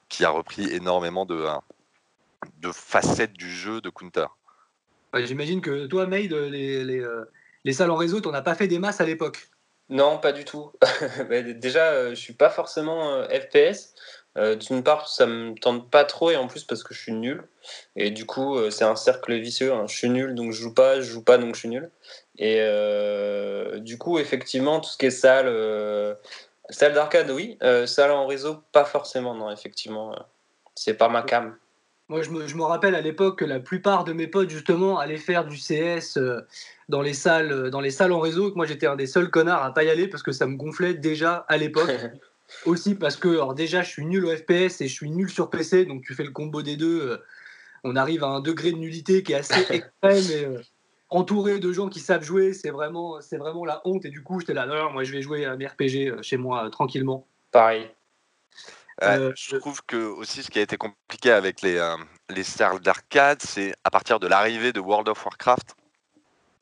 qui 0.09 0.25
a 0.25 0.31
repris 0.31 0.71
énormément 0.73 1.27
de, 1.27 1.47
de 2.59 2.73
facettes 2.73 3.33
du 3.33 3.51
jeu 3.51 3.81
de 3.81 3.91
Counter. 3.91 4.27
J'imagine 5.15 5.61
que 5.61 5.87
toi, 5.87 6.07
Maid, 6.07 6.33
les, 6.33 6.85
les, 6.85 7.05
les 7.65 7.73
salles 7.73 7.91
en 7.91 7.97
réseau, 7.97 8.21
n'en 8.21 8.35
as 8.35 8.43
pas 8.43 8.55
fait 8.55 8.69
des 8.69 8.79
masses 8.79 9.01
à 9.01 9.05
l'époque. 9.05 9.49
Non, 9.89 10.19
pas 10.19 10.33
du 10.33 10.45
tout. 10.45 10.73
Bah, 11.29 11.43
déjà, 11.43 12.11
je 12.11 12.15
suis 12.15 12.35
pas 12.35 12.51
forcément 12.51 13.25
FPS. 13.25 13.95
Euh, 14.39 14.55
d'une 14.55 14.85
part, 14.85 15.09
ça 15.09 15.27
me 15.27 15.55
tente 15.55 15.91
pas 15.91 16.05
trop 16.05 16.31
et 16.31 16.37
en 16.37 16.47
plus 16.47 16.63
parce 16.65 16.85
que 16.85 16.95
je 16.95 17.01
suis 17.01 17.13
nul. 17.13 17.43
Et 17.97 18.11
du 18.11 18.27
coup, 18.27 18.57
euh, 18.57 18.71
c'est 18.71 18.85
un 18.85 18.97
cercle 18.97 19.35
vicieux. 19.35 19.73
Hein. 19.73 19.87
Je 19.89 19.97
suis 19.97 20.09
nul 20.09 20.35
donc 20.35 20.53
je 20.53 20.63
joue 20.63 20.75
pas, 20.75 21.01
je 21.01 21.11
joue 21.11 21.25
pas 21.25 21.39
donc 21.39 21.55
je 21.55 21.61
suis 21.61 21.69
nul. 21.69 21.91
Et 22.39 22.59
euh, 22.61 23.81
du 23.81 23.99
coup, 23.99 24.19
effectivement, 24.19 24.81
tout 24.81 24.91
ce 24.91 24.97
qui 24.97 25.07
est 25.07 25.11
salle, 25.11 25.47
salle 26.71 26.93
d'arcade, 26.95 27.31
oui. 27.31 27.59
salle 27.87 28.13
en 28.13 28.27
réseau, 28.27 28.63
pas 28.73 28.85
forcément, 28.85 29.35
non, 29.35 29.51
effectivement. 29.51 30.15
c'est 30.75 30.95
pas 30.95 31.09
ma 31.09 31.23
cam. 31.23 31.57
Moi, 32.11 32.23
je 32.23 32.31
me, 32.31 32.47
je 32.47 32.57
me 32.57 32.65
rappelle 32.65 32.97
à 32.97 33.01
l'époque 33.01 33.39
que 33.39 33.45
la 33.45 33.61
plupart 33.61 34.05
de 34.05 34.13
mes 34.13 34.27
potes, 34.27 34.51
justement, 34.51 34.99
allaient 34.99 35.17
faire 35.17 35.47
du 35.47 35.57
CS 35.57 36.19
dans, 36.89 37.01
les 37.01 37.15
salles, 37.15 37.71
dans 37.71 37.81
les 37.81 37.93
salles 37.93 38.13
en 38.13 38.19
réseau. 38.19 38.51
Que 38.51 38.57
moi, 38.57 38.67
j'étais 38.67 38.87
un 38.87 38.97
des 38.97 39.07
seuls 39.07 39.31
connards 39.31 39.63
à 39.63 39.73
pas 39.73 39.85
y 39.85 39.91
aller 39.91 40.09
parce 40.09 40.25
que 40.25 40.33
ça 40.33 40.47
me 40.47 40.57
gonflait 40.57 40.95
déjà 40.95 41.47
à 41.49 41.57
l'époque. 41.57 41.89
Aussi 42.67 42.95
parce 42.95 43.17
que, 43.17 43.29
alors 43.29 43.55
déjà, 43.55 43.83
je 43.83 43.91
suis 43.91 44.05
nul 44.05 44.25
au 44.27 44.37
FPS 44.37 44.81
et 44.81 44.89
je 44.89 44.93
suis 44.93 45.09
nul 45.11 45.31
sur 45.31 45.51
PC, 45.51 45.85
donc 45.85 46.03
tu 46.03 46.15
fais 46.15 46.25
le 46.25 46.33
combo 46.33 46.63
des 46.63 46.77
deux. 46.77 47.01
Euh, 47.01 47.17
on 47.85 47.97
arrive 47.97 48.25
à 48.25 48.27
un 48.27 48.41
degré 48.41 48.73
de 48.73 48.77
nullité 48.77 49.23
qui 49.23 49.33
est 49.33 49.37
assez 49.37 49.61
extrême 49.71 50.41
et 50.41 50.45
euh, 50.45 50.61
entouré 51.09 51.59
de 51.59 51.73
gens 51.73 51.89
qui 51.89 52.01
savent 52.01 52.25
jouer, 52.25 52.53
c'est 52.53 52.71
vraiment, 52.71 53.21
c'est 53.21 53.37
vraiment 53.37 53.65
la 53.65 53.81
honte. 53.85 54.05
Et 54.05 54.11
du 54.11 54.23
coup, 54.23 54.41
j'étais 54.41 54.55
là, 54.55 54.67
non, 54.67 54.93
moi 54.93 55.05
je 55.05 55.13
vais 55.13 55.23
jouer 55.23 55.45
à 55.45 55.57
mes 55.57 55.67
RPG 55.67 56.09
euh, 56.09 56.23
chez 56.23 56.37
moi 56.37 56.69
tranquillement. 56.71 57.27
Pareil. 57.53 57.89
Je 59.01 59.57
trouve 59.57 59.83
que 59.87 59.97
aussi 59.97 60.43
ce 60.43 60.51
qui 60.51 60.59
a 60.59 60.63
été 60.63 60.77
compliqué 60.77 61.31
avec 61.31 61.63
les, 61.63 61.95
les 62.29 62.45
salles 62.45 62.81
d'arcade, 62.81 63.41
c'est 63.43 63.75
à 63.85 63.91
partir 63.91 64.21
de 64.21 64.27
l'arrivée 64.27 64.73
de 64.73 64.81
World 64.81 65.09
of 65.09 65.25
Warcraft, 65.25 65.75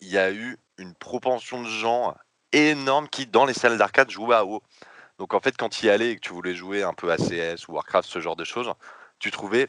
il 0.01 0.09
y 0.09 0.19
a 0.19 0.31
eu 0.31 0.57
une 0.79 0.95
propension 0.95 1.63
de 1.63 1.69
gens 1.69 2.15
énorme 2.53 3.09
qui, 3.09 3.27
dans 3.27 3.45
les 3.45 3.55
salles 3.55 3.79
d'arcade, 3.79 4.11
jouaient 4.11 4.37
à 4.37 4.45
WoW. 4.45 4.63
Donc 5.19 5.35
en 5.35 5.41
fait, 5.41 5.57
quand 5.57 5.69
tu 5.69 5.87
y 5.87 5.91
allais 5.91 6.13
et 6.13 6.17
que 6.17 6.21
tu 6.21 6.33
voulais 6.33 6.55
jouer 6.55 6.83
un 6.83 6.95
peu 6.95 7.11
à 7.11 7.17
CS 7.17 7.69
ou 7.69 7.73
Warcraft, 7.73 8.09
ce 8.09 8.21
genre 8.21 8.37
de 8.37 8.45
choses, 8.45 8.73
tu 9.19 9.31
trouvais 9.31 9.69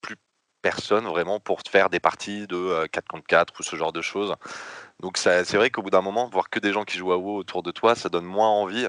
plus 0.00 0.16
personne 0.62 1.06
vraiment 1.06 1.38
pour 1.38 1.62
te 1.62 1.68
faire 1.68 1.90
des 1.90 2.00
parties 2.00 2.46
de 2.46 2.86
4 2.86 3.04
euh, 3.04 3.06
contre 3.08 3.26
4 3.26 3.60
ou 3.60 3.62
ce 3.62 3.76
genre 3.76 3.92
de 3.92 4.00
choses. 4.00 4.34
Donc 5.00 5.18
c'est 5.18 5.54
vrai 5.54 5.70
qu'au 5.70 5.82
bout 5.82 5.90
d'un 5.90 6.00
moment, 6.00 6.28
voir 6.28 6.48
que 6.48 6.58
des 6.58 6.72
gens 6.72 6.84
qui 6.84 6.96
jouent 6.96 7.12
à 7.12 7.18
WoW 7.18 7.36
autour 7.36 7.62
de 7.62 7.70
toi, 7.70 7.94
ça 7.94 8.08
donne 8.08 8.24
moins 8.24 8.48
envie 8.48 8.88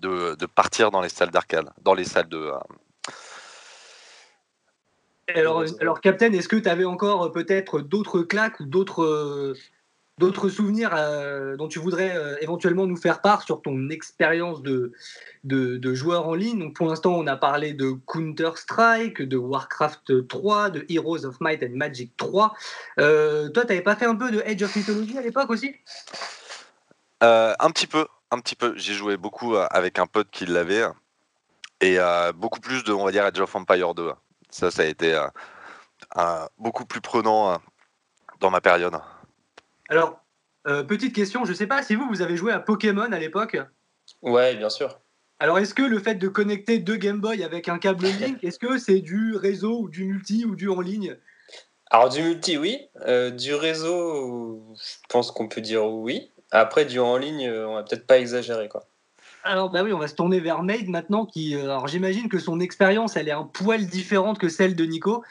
de, 0.00 0.46
partir 0.46 0.90
dans 0.90 1.00
les 1.00 1.08
salles 1.08 1.30
d'arcade, 1.30 1.70
dans 1.82 1.94
les 1.94 2.04
salles 2.04 2.28
de... 2.28 2.38
Euh, 2.38 2.58
alors, 5.34 5.64
alors, 5.80 6.00
Captain, 6.00 6.32
est-ce 6.32 6.48
que 6.48 6.56
tu 6.56 6.68
avais 6.68 6.84
encore 6.84 7.24
euh, 7.24 7.32
peut-être 7.32 7.80
d'autres 7.80 8.22
claques 8.22 8.60
ou 8.60 8.64
d'autres 8.64 9.56
d'autres 10.18 10.48
souvenirs 10.48 10.94
euh, 10.94 11.56
dont 11.56 11.68
tu 11.68 11.78
voudrais 11.78 12.16
euh, 12.16 12.36
éventuellement 12.40 12.86
nous 12.86 12.96
faire 12.96 13.20
part 13.20 13.42
sur 13.42 13.60
ton 13.60 13.90
expérience 13.90 14.62
de, 14.62 14.92
de, 15.44 15.94
joueur 15.94 16.26
en 16.26 16.34
ligne? 16.34 16.58
Donc 16.58 16.76
pour 16.76 16.88
l'instant, 16.88 17.14
on 17.14 17.26
a 17.26 17.36
parlé 17.36 17.74
de 17.74 17.92
Counter-Strike, 18.06 19.22
de 19.22 19.36
Warcraft 19.36 20.26
3, 20.26 20.70
de 20.70 20.86
Heroes 20.88 21.26
of 21.26 21.40
Might 21.40 21.62
and 21.62 21.76
Magic 21.76 22.16
3. 22.16 22.54
Euh, 22.98 23.48
toi, 23.50 23.64
tu 23.64 23.68
n'avais 23.68 23.82
pas 23.82 23.96
fait 23.96 24.06
un 24.06 24.16
peu 24.16 24.30
de 24.30 24.40
Age 24.40 24.62
of 24.62 24.74
Mythology 24.74 25.18
à 25.18 25.22
l'époque 25.22 25.50
aussi? 25.50 25.74
Un 27.20 27.70
petit 27.70 27.86
peu, 27.86 28.06
un 28.30 28.40
petit 28.40 28.56
peu. 28.56 28.74
J'ai 28.76 28.94
joué 28.94 29.16
beaucoup 29.16 29.56
avec 29.56 29.98
un 29.98 30.06
pote 30.06 30.28
qui 30.30 30.46
l'avait. 30.46 30.84
Et 31.80 31.98
beaucoup 32.34 32.60
plus 32.60 32.84
de, 32.84 32.92
on 32.92 33.04
va 33.04 33.12
dire, 33.12 33.24
Age 33.24 33.40
of 33.40 33.54
Empire 33.54 33.94
2. 33.94 34.12
Ça, 34.50 34.70
ça 34.70 34.82
a 34.82 34.86
été 34.86 35.18
beaucoup 36.58 36.86
plus 36.86 37.00
prenant 37.00 37.60
dans 38.40 38.50
ma 38.50 38.60
période. 38.60 38.94
Alors, 39.88 40.20
euh, 40.66 40.82
petite 40.82 41.14
question, 41.14 41.44
je 41.44 41.50
ne 41.50 41.56
sais 41.56 41.66
pas 41.66 41.82
si 41.82 41.94
vous, 41.94 42.06
vous 42.08 42.22
avez 42.22 42.36
joué 42.36 42.52
à 42.52 42.58
Pokémon 42.58 43.12
à 43.12 43.18
l'époque 43.18 43.56
Ouais, 44.22 44.56
bien 44.56 44.70
sûr. 44.70 45.00
Alors, 45.38 45.58
est-ce 45.58 45.74
que 45.74 45.82
le 45.82 45.98
fait 45.98 46.14
de 46.16 46.28
connecter 46.28 46.78
deux 46.78 46.96
Game 46.96 47.20
Boy 47.20 47.44
avec 47.44 47.68
un 47.68 47.78
câble 47.78 48.06
Link, 48.20 48.42
est-ce 48.42 48.58
que 48.58 48.78
c'est 48.78 49.00
du 49.00 49.36
réseau 49.36 49.80
ou 49.82 49.88
du 49.88 50.04
multi 50.04 50.44
ou 50.44 50.56
du 50.56 50.68
en 50.68 50.80
ligne? 50.80 51.16
Alors, 51.90 52.08
du 52.08 52.22
multi, 52.22 52.56
oui. 52.56 52.88
Euh, 53.06 53.30
du 53.30 53.54
réseau, 53.54 54.74
je 54.74 54.96
pense 55.08 55.30
qu'on 55.30 55.48
peut 55.48 55.60
dire 55.60 55.86
oui. 55.86 56.32
Après, 56.50 56.84
du 56.84 56.98
en 57.00 57.16
ligne, 57.16 57.50
on 57.50 57.74
va 57.74 57.82
peut-être 57.82 58.06
pas 58.06 58.18
exagérer, 58.18 58.68
quoi. 58.68 58.86
Alors, 59.46 59.70
bah 59.70 59.84
oui, 59.84 59.92
on 59.92 59.98
va 59.98 60.08
se 60.08 60.14
tourner 60.14 60.40
vers 60.40 60.62
Maid 60.64 60.88
maintenant. 60.88 61.24
Qui, 61.24 61.54
euh, 61.54 61.64
alors, 61.64 61.86
j'imagine 61.86 62.28
que 62.28 62.38
son 62.38 62.58
expérience, 62.58 63.16
elle 63.16 63.28
est 63.28 63.32
un 63.32 63.44
poil 63.44 63.86
différente 63.86 64.38
que 64.38 64.48
celle 64.48 64.74
de 64.74 64.84
Nico. 64.84 65.22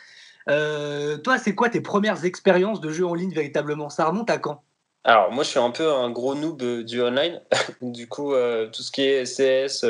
Euh, 0.49 1.18
toi, 1.18 1.38
c'est 1.38 1.53
quoi 1.53 1.70
tes 1.70 1.82
premières 1.82 2.24
expériences 2.24 2.80
de 2.80 2.89
jeu 2.91 3.05
en 3.05 3.13
ligne 3.13 3.34
véritablement? 3.34 3.89
Ça 3.89 4.05
remonte 4.05 4.30
à 4.30 4.38
quand? 4.38 4.61
Alors 5.07 5.32
moi 5.32 5.43
je 5.43 5.49
suis 5.49 5.59
un 5.59 5.70
peu 5.70 5.93
un 5.93 6.09
gros 6.09 6.34
noob 6.34 6.59
euh, 6.63 6.84
du 6.84 6.99
online, 6.99 7.39
du 7.84 8.07
coup 8.07 8.34
euh, 8.34 8.68
tout 8.72 8.82
ce 8.82 8.91
qui 8.91 9.03
est 9.03 9.24
CS, 9.24 9.86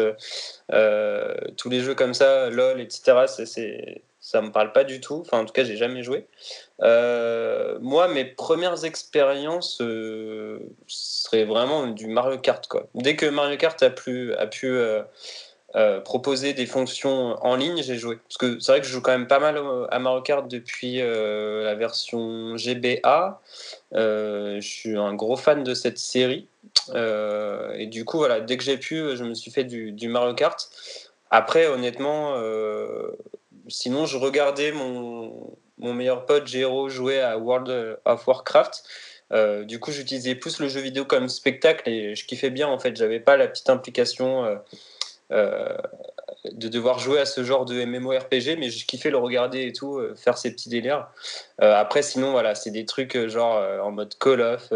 tous 1.56 1.70
les 1.70 1.80
jeux 1.80 1.96
comme 1.96 2.14
ça, 2.14 2.50
LOL, 2.50 2.82
etc. 2.82 3.24
C'est, 3.46 4.04
ça 4.26 4.42
me 4.42 4.52
parle 4.52 4.72
pas 4.72 4.84
du 4.84 5.00
tout. 5.00 5.22
Enfin 5.22 5.40
en 5.40 5.46
tout 5.46 5.54
cas 5.54 5.64
j'ai 5.64 5.78
jamais 5.78 6.02
joué. 6.02 6.26
moi 6.80 8.08
mes 8.08 8.26
premières 8.26 8.84
expériences 8.84 9.82
seraient 10.88 11.46
vraiment 11.46 11.88
du 11.88 12.08
Mario 12.08 12.40
Kart 12.40 12.66
quoi. 12.68 12.88
Dès 12.96 13.16
que 13.16 13.28
Mario 13.28 13.56
Kart 13.58 13.82
a, 13.84 13.92
plus, 13.92 14.34
a 14.34 14.48
pu 14.48 14.76
proposer 16.04 16.54
des 16.54 16.66
fonctions 16.66 17.38
en 17.46 17.56
ligne, 17.56 17.84
j'ai 17.84 17.98
joué. 17.98 18.18
Parce 18.28 18.38
que 18.38 18.60
c'est 18.60 18.72
vrai 18.72 18.82
que 18.82 18.88
je 18.88 18.94
joue 18.94 19.02
quand 19.02 19.12
même 19.12 19.28
pas 19.28 19.40
mal 19.40 19.62
à 19.92 20.00
Mario 20.00 20.24
Kart 20.24 20.48
depuis 20.48 20.98
la 20.98 21.76
version 21.76 22.58
GBA. 22.58 23.40
je 23.94 24.60
suis 24.60 24.98
un 24.98 25.14
gros 25.14 25.38
fan 25.38 25.64
de 25.64 25.76
cette 25.76 26.00
série. 26.00 26.48
et 26.96 27.86
du 27.86 28.06
coup, 28.06 28.18
voilà, 28.18 28.40
dès 28.40 28.58
que 28.58 28.64
j'ai 28.64 28.78
pu, 28.78 29.16
je 29.16 29.24
me 29.24 29.36
suis 29.36 29.52
fait 29.52 29.66
du, 29.66 29.92
du 29.92 30.08
Mario 30.08 30.34
Kart. 30.34 30.68
Après, 31.30 31.68
honnêtement, 31.68 32.36
sinon, 33.68 34.06
je 34.06 34.18
regardais 34.18 34.72
mon, 34.72 35.58
mon 35.78 35.94
meilleur 35.94 36.26
pote 36.26 36.48
Jero 36.48 36.90
jouer 36.90 37.22
à 37.22 37.38
World 37.38 38.00
of 38.06 38.28
Warcraft. 38.28 38.84
Euh, 39.32 39.64
du 39.64 39.80
coup, 39.80 39.92
j'utilisais 39.92 40.36
plus 40.36 40.60
le 40.60 40.68
jeu 40.68 40.82
vidéo 40.82 41.06
comme 41.06 41.30
spectacle 41.30 41.90
et 41.90 42.16
je 42.16 42.26
kiffais 42.26 42.50
bien 42.50 42.68
en 42.68 42.80
fait. 42.80 42.96
J'avais 42.96 43.20
pas 43.20 43.38
la 43.38 43.48
petite 43.48 43.70
implication 43.70 44.46
euh, 44.46 44.56
euh, 45.32 45.78
de 46.54 46.68
devoir 46.68 47.00
jouer 47.00 47.20
à 47.20 47.26
ce 47.26 47.44
genre 47.44 47.66
de 47.66 47.84
MMORPG, 47.86 48.58
mais 48.58 48.70
je 48.70 48.86
kiffais 48.86 49.10
le 49.10 49.18
regarder 49.18 49.64
et 49.64 49.74
tout, 49.74 50.02
faire 50.16 50.38
ces 50.38 50.52
petits 50.52 50.70
délires. 50.70 51.08
après, 51.60 52.02
sinon, 52.02 52.32
voilà, 52.32 52.56
c'est 52.56 52.72
des 52.72 52.86
trucs 52.86 53.18
genre 53.28 53.62
en 53.84 53.92
mode 53.92 54.16
Call 54.20 54.42
of. 54.42 54.72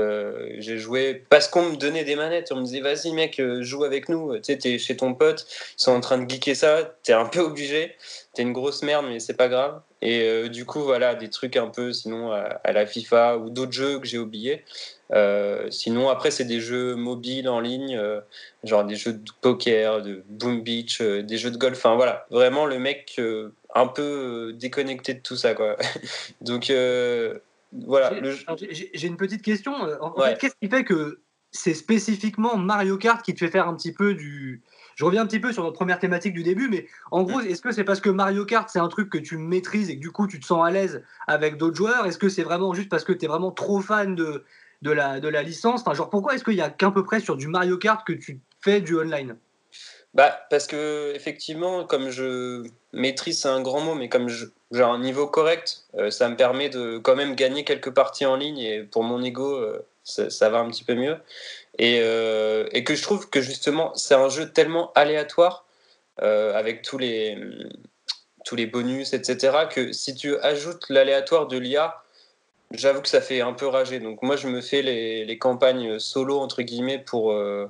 J'ai 0.58 0.78
joué 0.78 1.24
parce 1.30 1.48
qu'on 1.48 1.64
me 1.64 1.76
donnait 1.76 2.04
des 2.04 2.16
manettes. 2.16 2.52
On 2.52 2.58
me 2.58 2.64
disait, 2.64 2.82
vas-y, 2.82 3.12
mec, 3.14 3.42
joue 3.62 3.84
avec 3.84 4.10
nous. 4.10 4.36
Tu 4.38 4.44
sais, 4.44 4.58
t'es 4.58 4.78
chez 4.78 4.98
ton 4.98 5.14
pote, 5.14 5.46
ils 5.78 5.84
sont 5.84 5.92
en 5.92 6.02
train 6.02 6.18
de 6.18 6.30
geeker 6.30 6.56
ça, 6.56 6.96
t'es 7.04 7.14
un 7.14 7.26
peu 7.26 7.40
obligé. 7.40 7.96
T'es 8.34 8.42
une 8.42 8.54
grosse 8.54 8.84
merde, 8.84 9.06
mais 9.08 9.20
c'est 9.20 9.36
pas 9.36 9.48
grave. 9.48 9.82
Et 10.02 10.22
euh, 10.22 10.48
du 10.48 10.66
coup, 10.66 10.82
voilà, 10.82 11.16
des 11.16 11.30
trucs 11.30 11.58
un 11.58 11.68
peu 11.68 11.92
sinon 11.92 12.32
à, 12.32 12.72
la 12.72 12.86
FIFA 12.86 13.38
ou 13.38 13.50
d'autres 13.50 13.74
jeux 13.74 14.00
que 14.00 14.08
j'ai 14.08 14.18
oubliés. 14.18 14.64
Euh, 15.12 15.70
sinon, 15.72 16.10
après, 16.10 16.32
c'est 16.32 16.46
des 16.46 16.62
jeux 16.62 16.96
mobiles 16.96 17.50
en 17.50 17.60
ligne, 17.60 17.98
euh, 17.98 18.22
genre 18.64 18.86
des 18.86 18.96
jeux 18.96 19.14
de 19.14 19.32
poker, 19.42 20.02
de 20.02 20.24
Boom 20.30 20.62
Beach, 20.62 21.02
des 21.02 21.38
jeux 21.38 21.52
de 21.52 21.58
golf. 21.58 21.78
Enfin, 21.78 21.96
voilà, 21.96 22.26
vraiment 22.30 22.66
le 22.66 22.80
mec 22.80 23.20
un 23.76 23.88
peu 23.88 24.54
déconnecté 24.56 25.16
de 25.16 25.20
tout 25.20 25.36
ça, 25.36 25.54
quoi. 25.54 25.76
Donc, 26.42 26.72
voilà. 27.74 28.14
J'ai 28.94 29.08
une 29.08 29.18
petite 29.18 29.42
question. 29.42 29.74
En 30.02 30.14
fait, 30.14 30.38
qu'est-ce 30.38 30.56
qui 30.62 30.70
fait 30.70 30.86
que 30.86 31.20
c'est 31.52 31.74
spécifiquement 31.74 32.58
Mario 32.58 32.98
Kart 32.98 33.24
qui 33.24 33.34
te 33.34 33.40
fait 33.40 33.52
faire 33.52 33.68
un 33.68 33.76
petit 33.76 33.92
peu 33.92 34.14
du, 34.14 34.62
je 35.00 35.06
reviens 35.06 35.22
un 35.22 35.26
petit 35.28 35.40
peu 35.40 35.54
sur 35.54 35.64
notre 35.64 35.78
première 35.78 35.98
thématique 35.98 36.34
du 36.34 36.44
début, 36.44 36.68
mais 36.68 36.86
en 37.12 37.24
gros, 37.24 37.40
est-ce 37.40 37.62
que 37.62 37.72
c'est 37.72 37.86
parce 37.86 38.02
que 38.02 38.10
Mario 38.10 38.44
Kart, 38.44 38.68
c'est 38.68 38.80
un 38.80 38.90
truc 38.90 39.10
que 39.10 39.18
tu 39.18 39.38
maîtrises 39.38 39.90
et 39.90 39.96
que 39.96 40.02
du 40.02 40.12
coup, 40.12 40.28
tu 40.28 40.42
te 40.42 40.46
sens 40.46 40.68
à 40.68 40.72
l'aise 40.72 41.02
avec 41.26 41.56
d'autres 41.56 41.78
joueurs? 41.78 42.06
Est-ce 42.06 42.18
que 42.18 42.28
c'est 42.28 42.44
vraiment 42.44 42.74
juste 42.74 42.90
parce 42.90 43.06
que 43.06 43.14
tu 43.14 43.24
es 43.24 43.28
vraiment 43.30 43.52
trop 43.52 43.80
fan 43.80 44.14
de, 44.14 44.44
de, 44.82 44.92
la, 44.92 45.42
licence? 45.42 45.80
Enfin, 45.80 45.94
genre, 45.94 46.10
Pourquoi 46.10 46.36
est-ce 46.36 46.44
qu'il 46.44 46.56
n'y 46.56 46.62
a 46.62 46.70
qu'un 46.70 46.92
peu 46.92 47.06
près 47.06 47.22
sur 47.22 47.38
du 47.38 47.48
Mario 47.48 47.78
Kart 47.78 48.06
que 48.06 48.12
tu 48.12 48.42
fais 48.60 48.82
du 48.82 48.98
online? 48.98 49.38
Bah, 50.16 50.38
parce 50.50 50.68
que 50.68 51.14
effectivement, 51.16 51.86
comme 51.86 52.10
je 52.10 52.66
maîtrise, 52.92 53.40
c'est 53.40 53.48
un 53.48 53.62
grand 53.62 53.80
mot, 53.80 53.96
mais 53.96 54.10
comme 54.10 54.28
j'ai 54.28 54.84
un 54.84 55.00
niveau 55.00 55.28
correct, 55.28 55.86
euh, 55.96 56.12
ça 56.12 56.28
me 56.28 56.36
permet 56.36 56.68
de 56.68 56.98
quand 56.98 57.16
même 57.16 57.36
gagner 57.36 57.64
quelques 57.64 57.92
parties 57.92 58.26
en 58.26 58.36
ligne 58.36 58.60
et 58.60 58.84
pour 58.84 59.04
mon 59.04 59.24
ego, 59.24 59.56
euh, 59.56 59.80
ça, 60.04 60.50
va 60.50 60.60
un 60.60 60.70
petit 60.70 60.84
peu 60.84 60.96
mieux. 60.96 61.16
Euh, 61.82 62.68
et, 62.72 62.84
que 62.84 62.96
je 62.96 63.02
trouve 63.04 63.30
que 63.30 63.42
justement, 63.42 63.96
c'est 63.96 64.16
un 64.16 64.30
jeu 64.30 64.52
tellement 64.52 64.92
aléatoire, 64.94 65.66
euh, 66.22 66.54
avec 66.56 66.82
tous 66.82 66.98
les, 66.98 67.38
tous 68.46 68.56
les 68.56 68.66
bonus, 68.66 69.14
etc., 69.14 69.68
que 69.74 69.94
si 69.94 70.16
tu 70.16 70.38
ajoutes 70.40 70.90
l'aléatoire 70.90 71.48
de 71.48 71.58
l'IA, 71.58 72.04
j'avoue 72.72 73.02
que 73.02 73.10
ça 73.10 73.22
fait 73.22 73.42
un 73.42 73.54
peu 73.54 73.68
rager. 73.68 74.00
Donc 74.00 74.22
moi, 74.22 74.36
je 74.36 74.48
me 74.48 74.62
fais 74.62 74.82
les, 74.82 75.26
les 75.26 75.38
campagnes 75.38 76.00
solo, 76.00 76.40
entre 76.40 76.62
guillemets, 76.64 77.00
pour, 77.00 77.32
euh, 77.32 77.68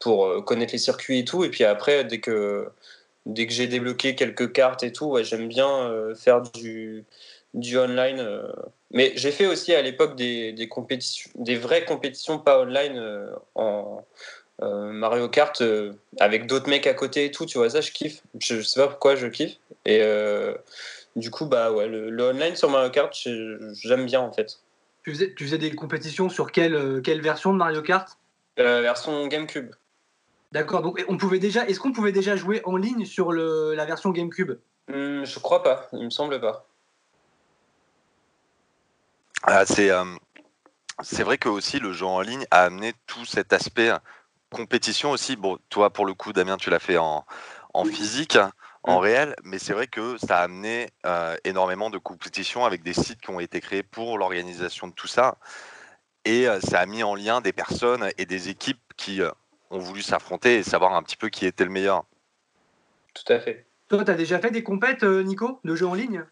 pour 0.00 0.44
connaître 0.44 0.72
les 0.72 0.78
circuits 0.78 1.20
et 1.20 1.24
tout. 1.24 1.44
Et 1.44 1.50
puis 1.50 1.64
après, 1.64 2.04
dès 2.04 2.20
que, 2.20 2.68
dès 3.26 3.46
que 3.46 3.52
j'ai 3.52 3.68
débloqué 3.68 4.16
quelques 4.16 4.52
cartes 4.52 4.82
et 4.82 4.92
tout, 4.92 5.16
j'aime 5.22 5.48
bien 5.48 5.92
faire 6.16 6.42
du, 6.42 7.04
du 7.54 7.78
online. 7.78 8.20
Euh. 8.20 8.52
Mais 8.90 9.12
j'ai 9.16 9.30
fait 9.30 9.46
aussi 9.46 9.74
à 9.74 9.82
l'époque 9.82 10.16
des, 10.16 10.52
des, 10.52 10.68
compétitions, 10.68 11.30
des 11.36 11.56
vraies 11.56 11.84
compétitions 11.84 12.38
pas 12.38 12.60
online 12.60 12.98
euh, 12.98 13.34
en 13.54 14.04
euh, 14.62 14.92
Mario 14.92 15.28
Kart 15.28 15.62
avec 16.20 16.46
d'autres 16.46 16.68
mecs 16.68 16.86
à 16.86 16.94
côté 16.94 17.24
et 17.24 17.30
tout. 17.30 17.46
Tu 17.46 17.58
vois 17.58 17.70
ça, 17.70 17.80
je 17.80 17.90
kiffe. 17.90 18.22
Je, 18.38 18.60
sais 18.60 18.80
pas 18.80 18.88
pourquoi 18.88 19.16
je 19.16 19.26
kiffe. 19.26 19.56
Et 19.86 20.02
du 21.16 21.30
coup, 21.30 21.46
bah 21.46 21.72
ouais, 21.72 21.88
le, 21.88 22.30
online 22.30 22.56
sur 22.56 22.70
Mario 22.70 22.90
Kart, 22.90 23.12
j'aime 23.14 24.06
bien 24.06 24.20
en 24.20 24.32
fait. 24.32 24.60
Tu 25.04 25.12
faisais, 25.12 25.34
tu 25.34 25.44
faisais 25.44 25.58
des 25.58 25.74
compétitions 25.74 26.28
sur 26.28 26.50
quelle, 26.50 27.02
quelle 27.04 27.20
version 27.20 27.52
de 27.52 27.58
Mario 27.58 27.82
Kart? 27.82 28.16
La 28.56 28.80
version 28.80 29.26
GameCube. 29.26 29.72
D'accord. 30.52 30.82
Donc 30.82 31.04
on 31.08 31.16
pouvait 31.16 31.40
déjà, 31.40 31.66
est-ce 31.66 31.80
qu'on 31.80 31.92
pouvait 31.92 32.12
déjà 32.12 32.36
jouer 32.36 32.62
en 32.64 32.76
ligne 32.76 33.04
sur 33.04 33.32
le, 33.32 33.74
la 33.74 33.84
version 33.84 34.10
GameCube? 34.10 34.52
Hmm, 34.88 35.24
Je 35.24 35.38
crois 35.40 35.64
pas. 35.64 35.88
Il 35.92 36.04
me 36.04 36.10
semble 36.10 36.40
pas. 36.40 36.64
Ah, 39.46 39.64
euh, 39.78 40.04
c'est 41.02 41.22
vrai 41.22 41.36
que 41.36 41.50
aussi 41.50 41.78
le 41.78 41.92
jeu 41.92 42.06
en 42.06 42.22
ligne 42.22 42.46
a 42.50 42.62
amené 42.62 42.94
tout 43.06 43.26
cet 43.26 43.52
aspect 43.52 43.92
compétition 44.50 45.10
aussi. 45.10 45.36
Bon, 45.36 45.58
toi 45.68 45.90
pour 45.90 46.06
le 46.06 46.14
coup, 46.14 46.32
Damien, 46.32 46.56
tu 46.56 46.70
l'as 46.70 46.78
fait 46.78 46.96
en, 46.96 47.26
physique, 47.84 48.38
en 48.84 48.98
mmh. 48.98 49.02
réel, 49.02 49.36
mais 49.42 49.58
c'est 49.58 49.74
vrai 49.74 49.86
que 49.86 50.16
ça 50.16 50.38
a 50.38 50.44
amené 50.44 50.88
euh, 51.04 51.36
énormément 51.44 51.90
de 51.90 51.98
compétition 51.98 52.64
avec 52.64 52.82
des 52.82 52.94
sites 52.94 53.20
qui 53.20 53.30
ont 53.30 53.40
été 53.40 53.60
créés 53.60 53.82
pour 53.82 54.16
l'organisation 54.16 54.88
de 54.88 54.94
tout 54.94 55.08
ça. 55.08 55.36
Et 56.24 56.48
euh, 56.48 56.58
ça 56.60 56.80
a 56.80 56.86
mis 56.86 57.02
en 57.02 57.14
lien 57.14 57.42
des 57.42 57.52
personnes 57.52 58.08
et 58.16 58.24
des 58.24 58.48
équipes 58.48 58.80
qui 58.96 59.20
ont 59.70 59.78
voulu 59.78 60.00
s'affronter 60.00 60.56
et 60.56 60.62
savoir 60.62 60.94
un 60.94 61.02
petit 61.02 61.18
peu 61.18 61.28
qui 61.28 61.44
était 61.44 61.64
le 61.64 61.70
meilleur. 61.70 62.04
Tout 63.12 63.30
à 63.30 63.40
fait. 63.40 63.66
Toi, 63.88 64.04
tu 64.06 64.10
as 64.10 64.14
déjà 64.14 64.38
fait 64.38 64.50
des 64.50 64.62
compètes, 64.62 65.02
Nico, 65.02 65.60
de 65.64 65.74
jeux 65.74 65.86
en 65.86 65.94
ligne? 65.94 66.24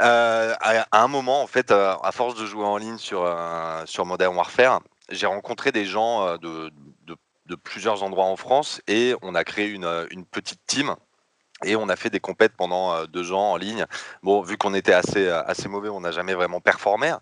Euh, 0.00 0.54
à, 0.60 1.02
un 1.02 1.08
moment, 1.08 1.42
en 1.42 1.46
fait, 1.46 1.70
euh, 1.70 1.94
à 2.02 2.12
force 2.12 2.34
de 2.34 2.46
jouer 2.46 2.64
en 2.64 2.76
ligne 2.76 2.98
sur, 2.98 3.24
euh, 3.24 3.82
sur 3.86 4.06
Modern 4.06 4.34
Warfare, 4.34 4.80
j'ai 5.10 5.26
rencontré 5.26 5.72
des 5.72 5.84
gens 5.84 6.36
de, 6.38 6.70
de, 7.46 7.56
plusieurs 7.56 8.04
endroits 8.04 8.26
en 8.26 8.36
France 8.36 8.80
et 8.86 9.14
on 9.22 9.34
a 9.34 9.42
créé 9.42 9.66
une, 9.66 10.06
une 10.12 10.24
petite 10.24 10.60
team 10.68 10.94
et 11.64 11.74
on 11.74 11.88
a 11.88 11.96
fait 11.96 12.08
des 12.08 12.20
compètes 12.20 12.52
pendant 12.56 13.04
deux 13.06 13.32
ans 13.32 13.50
en 13.52 13.56
ligne. 13.56 13.86
Bon, 14.22 14.40
vu 14.40 14.56
qu'on 14.56 14.72
était 14.72 14.92
assez, 14.92 15.28
assez 15.28 15.68
mauvais, 15.68 15.88
on 15.88 16.00
n'a 16.00 16.12
jamais 16.12 16.34
vraiment 16.34 16.60
performé, 16.60 17.12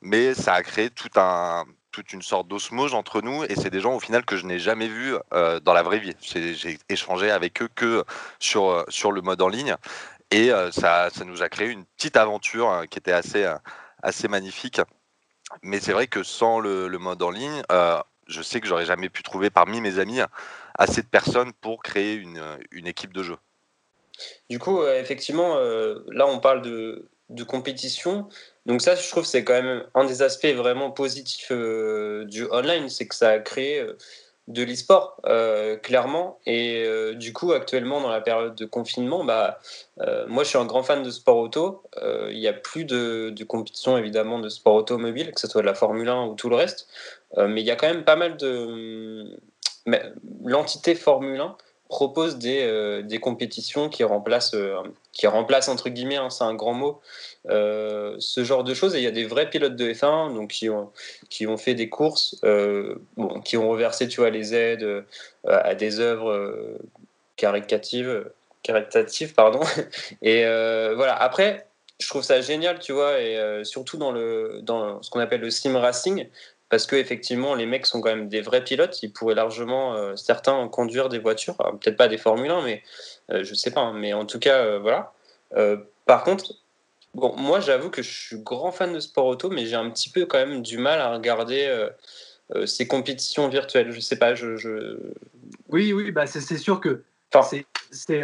mais 0.00 0.34
ça 0.34 0.54
a 0.54 0.62
créé 0.62 0.88
tout 0.88 1.10
un, 1.16 1.64
toute 1.90 2.12
une 2.12 2.22
sorte 2.22 2.46
d'osmose 2.46 2.94
entre 2.94 3.22
nous 3.22 3.42
et 3.42 3.56
c'est 3.56 3.70
des 3.70 3.80
gens 3.80 3.94
au 3.94 4.00
final 4.00 4.24
que 4.24 4.36
je 4.36 4.46
n'ai 4.46 4.60
jamais 4.60 4.86
vus 4.86 5.16
dans 5.32 5.72
la 5.72 5.82
vraie 5.82 5.98
vie. 5.98 6.14
J'ai 6.20 6.78
échangé 6.88 7.32
avec 7.32 7.60
eux 7.60 7.68
que 7.74 8.04
sur, 8.38 8.84
sur 8.88 9.10
le 9.10 9.20
mode 9.20 9.42
en 9.42 9.48
ligne 9.48 9.76
et 10.32 10.50
euh, 10.50 10.70
ça, 10.72 11.10
ça, 11.14 11.24
nous 11.24 11.42
a 11.42 11.48
créé 11.48 11.68
une 11.68 11.84
petite 11.84 12.16
aventure 12.16 12.70
hein, 12.70 12.86
qui 12.86 12.98
était 12.98 13.12
assez, 13.12 13.44
euh, 13.44 13.54
assez 14.02 14.28
magnifique. 14.28 14.80
Mais 15.62 15.78
c'est 15.78 15.92
vrai 15.92 16.06
que 16.06 16.22
sans 16.22 16.58
le, 16.58 16.88
mode 16.98 17.22
en 17.22 17.30
ligne, 17.30 17.62
euh, 17.70 18.00
je 18.26 18.40
sais 18.40 18.60
que 18.60 18.66
j'aurais 18.66 18.86
jamais 18.86 19.10
pu 19.10 19.22
trouver 19.22 19.50
parmi 19.50 19.82
mes 19.82 19.98
amis 19.98 20.20
assez 20.78 21.02
de 21.02 21.06
personnes 21.06 21.52
pour 21.60 21.82
créer 21.82 22.14
une, 22.14 22.42
une 22.70 22.86
équipe 22.86 23.12
de 23.12 23.22
jeu. 23.22 23.36
Du 24.48 24.58
coup, 24.58 24.86
effectivement, 24.86 25.58
là 26.08 26.26
on 26.26 26.38
parle 26.38 26.62
de, 26.62 27.10
de, 27.28 27.44
compétition. 27.44 28.28
Donc 28.64 28.80
ça, 28.80 28.94
je 28.94 29.06
trouve, 29.10 29.26
c'est 29.26 29.44
quand 29.44 29.60
même 29.60 29.84
un 29.94 30.04
des 30.04 30.22
aspects 30.22 30.46
vraiment 30.46 30.90
positifs 30.90 31.52
du 31.52 32.46
online, 32.50 32.88
c'est 32.88 33.06
que 33.06 33.14
ça 33.14 33.30
a 33.30 33.38
créé 33.40 33.84
de 34.48 34.62
l'e-sport, 34.64 35.20
euh, 35.26 35.76
clairement. 35.76 36.38
Et 36.46 36.84
euh, 36.84 37.14
du 37.14 37.32
coup, 37.32 37.52
actuellement, 37.52 38.00
dans 38.00 38.10
la 38.10 38.20
période 38.20 38.54
de 38.54 38.64
confinement, 38.64 39.24
bah, 39.24 39.58
euh, 40.00 40.26
moi, 40.26 40.42
je 40.42 40.48
suis 40.48 40.58
un 40.58 40.64
grand 40.64 40.82
fan 40.82 41.02
de 41.02 41.10
sport 41.10 41.36
auto. 41.36 41.82
Il 42.30 42.38
n'y 42.38 42.48
a 42.48 42.52
plus 42.52 42.84
de, 42.84 43.30
de, 43.30 43.44
compétition, 43.44 43.96
évidemment, 43.96 44.38
de 44.38 44.48
sport 44.48 44.74
automobile, 44.74 45.32
que 45.32 45.40
ce 45.40 45.46
soit 45.46 45.62
de 45.62 45.66
la 45.66 45.74
Formule 45.74 46.08
1 46.08 46.26
ou 46.26 46.34
tout 46.34 46.48
le 46.48 46.56
reste. 46.56 46.88
mais 47.36 47.60
il 47.60 47.66
y 47.66 47.70
a 47.70 47.76
quand 47.76 47.88
même 47.88 48.04
pas 48.04 48.16
mal 48.16 48.36
de... 48.36 49.38
L'entité 50.44 50.94
Formule 50.94 51.40
1 51.40 51.56
propose 51.92 52.38
des, 52.38 53.02
des 53.04 53.18
compétitions 53.18 53.90
qui 53.90 54.02
remplacent, 54.02 54.56
qui 55.12 55.26
remplacent 55.26 55.68
entre 55.68 55.90
guillemets, 55.90 56.16
hein, 56.16 56.30
c'est 56.30 56.44
un 56.44 56.54
grand 56.54 56.72
mot, 56.72 57.02
euh, 57.50 58.16
ce 58.18 58.44
genre 58.44 58.64
de 58.64 58.72
choses. 58.72 58.94
Et 58.94 58.98
il 58.98 59.04
y 59.04 59.06
a 59.06 59.12
des 59.12 59.26
vrais 59.26 59.50
pilotes 59.50 59.76
de 59.76 59.92
F1 59.92 60.34
donc, 60.34 60.52
qui, 60.52 60.70
ont, 60.70 60.90
qui 61.28 61.46
ont 61.46 61.58
fait 61.58 61.74
des 61.74 61.90
courses, 61.90 62.36
euh, 62.44 62.96
qui 63.44 63.58
ont 63.58 63.68
reversé 63.68 64.08
tu 64.08 64.20
vois, 64.20 64.30
les 64.30 64.54
aides 64.54 64.82
euh, 64.82 65.02
à 65.44 65.74
des 65.74 66.00
œuvres 66.00 66.78
caritatives, 67.36 68.24
caritatives 68.62 69.34
pardon. 69.34 69.60
Et 70.22 70.44
voilà, 70.94 71.14
après, 71.14 71.66
je 72.00 72.08
trouve 72.08 72.22
ça 72.22 72.40
génial, 72.40 72.78
tu 72.78 72.92
vois, 72.92 73.20
et 73.20 73.38
surtout 73.64 73.98
dans, 73.98 74.12
le, 74.12 74.60
dans 74.62 75.02
ce 75.02 75.10
qu'on 75.10 75.20
appelle 75.20 75.42
le 75.42 75.50
sim 75.50 75.78
racing, 75.78 76.26
parce 76.72 76.86
que 76.86 76.96
effectivement 76.96 77.54
les 77.54 77.66
mecs 77.66 77.84
sont 77.84 78.00
quand 78.00 78.08
même 78.08 78.28
des 78.28 78.40
vrais 78.40 78.64
pilotes, 78.64 79.02
ils 79.02 79.12
pourraient 79.12 79.34
largement 79.34 80.16
certains 80.16 80.66
conduire 80.68 81.10
des 81.10 81.18
voitures, 81.18 81.56
peut-être 81.80 81.98
pas 81.98 82.08
des 82.08 82.16
Formule 82.16 82.50
1, 82.50 82.62
mais 82.62 82.82
je 83.28 83.54
sais 83.54 83.70
pas, 83.70 83.82
hein. 83.82 83.92
mais 83.92 84.14
en 84.14 84.24
tout 84.24 84.38
cas 84.38 84.78
voilà. 84.78 85.12
par 86.06 86.24
contre, 86.24 86.54
Bon, 87.14 87.36
moi, 87.36 87.60
j'avoue 87.60 87.90
que 87.90 88.02
je 88.02 88.10
suis 88.10 88.38
grand 88.38 88.72
fan 88.72 88.92
de 88.92 89.00
sport 89.00 89.26
auto, 89.26 89.50
mais 89.50 89.66
j'ai 89.66 89.76
un 89.76 89.90
petit 89.90 90.08
peu 90.08 90.24
quand 90.24 90.38
même 90.38 90.62
du 90.62 90.78
mal 90.78 90.98
à 91.00 91.12
regarder 91.12 91.66
euh, 91.66 91.90
euh, 92.54 92.66
ces 92.66 92.86
compétitions 92.86 93.48
virtuelles. 93.48 93.90
Je 93.92 94.00
sais 94.00 94.16
pas, 94.16 94.34
je. 94.34 94.96
Oui, 95.68 95.92
oui, 95.92 96.10
bah 96.10 96.26
c'est 96.26 96.40
sûr 96.56 96.80
que 96.80 97.02
c'est 97.90 98.22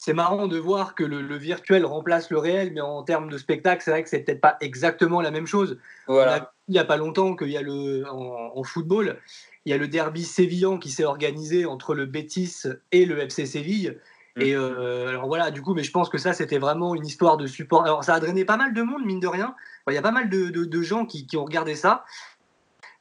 c'est 0.00 0.14
marrant 0.14 0.48
de 0.48 0.56
voir 0.58 0.94
que 0.94 1.04
le, 1.04 1.36
virtuel 1.36 1.84
remplace 1.84 2.30
le 2.30 2.38
réel, 2.38 2.72
mais 2.72 2.80
en 2.80 3.02
termes 3.02 3.28
de 3.28 3.36
spectacle, 3.36 3.82
c'est 3.84 3.90
vrai 3.90 4.02
que 4.02 4.08
c'est 4.08 4.20
peut-être 4.20 4.40
pas 4.40 4.56
exactement 4.62 5.20
la 5.20 5.30
même 5.30 5.46
chose. 5.46 5.78
Voilà. 6.08 6.54
il 6.68 6.72
n'y 6.72 6.78
a 6.78 6.86
pas 6.86 6.96
longtemps 6.96 7.36
qu'il 7.36 7.50
y 7.50 7.58
a 7.58 7.60
le 7.60 8.04
en, 8.10 8.64
football, 8.64 9.18
il 9.66 9.72
y 9.72 9.74
a 9.74 9.76
le 9.76 9.88
derby 9.88 10.24
sévillan 10.24 10.78
qui 10.78 10.88
s'est 10.90 11.04
organisé 11.04 11.66
entre 11.66 11.94
le 11.94 12.06
Betis 12.06 12.62
et 12.92 13.04
le 13.04 13.18
FC 13.18 13.44
Séville. 13.44 13.98
Mm. 14.36 14.40
Et 14.40 14.56
euh, 14.56 15.08
alors 15.08 15.26
voilà, 15.26 15.50
du 15.50 15.60
coup, 15.60 15.74
mais 15.74 15.82
je 15.82 15.90
pense 15.90 16.08
que 16.08 16.16
ça, 16.16 16.32
c'était 16.32 16.58
vraiment 16.58 16.94
une 16.94 17.04
histoire 17.04 17.36
de 17.36 17.46
support. 17.46 17.84
Alors 17.84 18.02
ça 18.02 18.14
a 18.14 18.20
drainé 18.20 18.46
pas 18.46 18.56
mal 18.56 18.72
de 18.72 18.80
monde, 18.80 19.04
mine 19.04 19.20
de 19.20 19.28
rien. 19.28 19.54
Il 19.86 19.92
y 19.92 19.98
a 19.98 20.02
pas 20.02 20.12
mal 20.12 20.30
de, 20.30 20.48
de, 20.48 20.82
gens 20.82 21.04
qui, 21.04 21.26
qui, 21.26 21.36
ont 21.36 21.44
regardé 21.44 21.74
ça. 21.74 22.06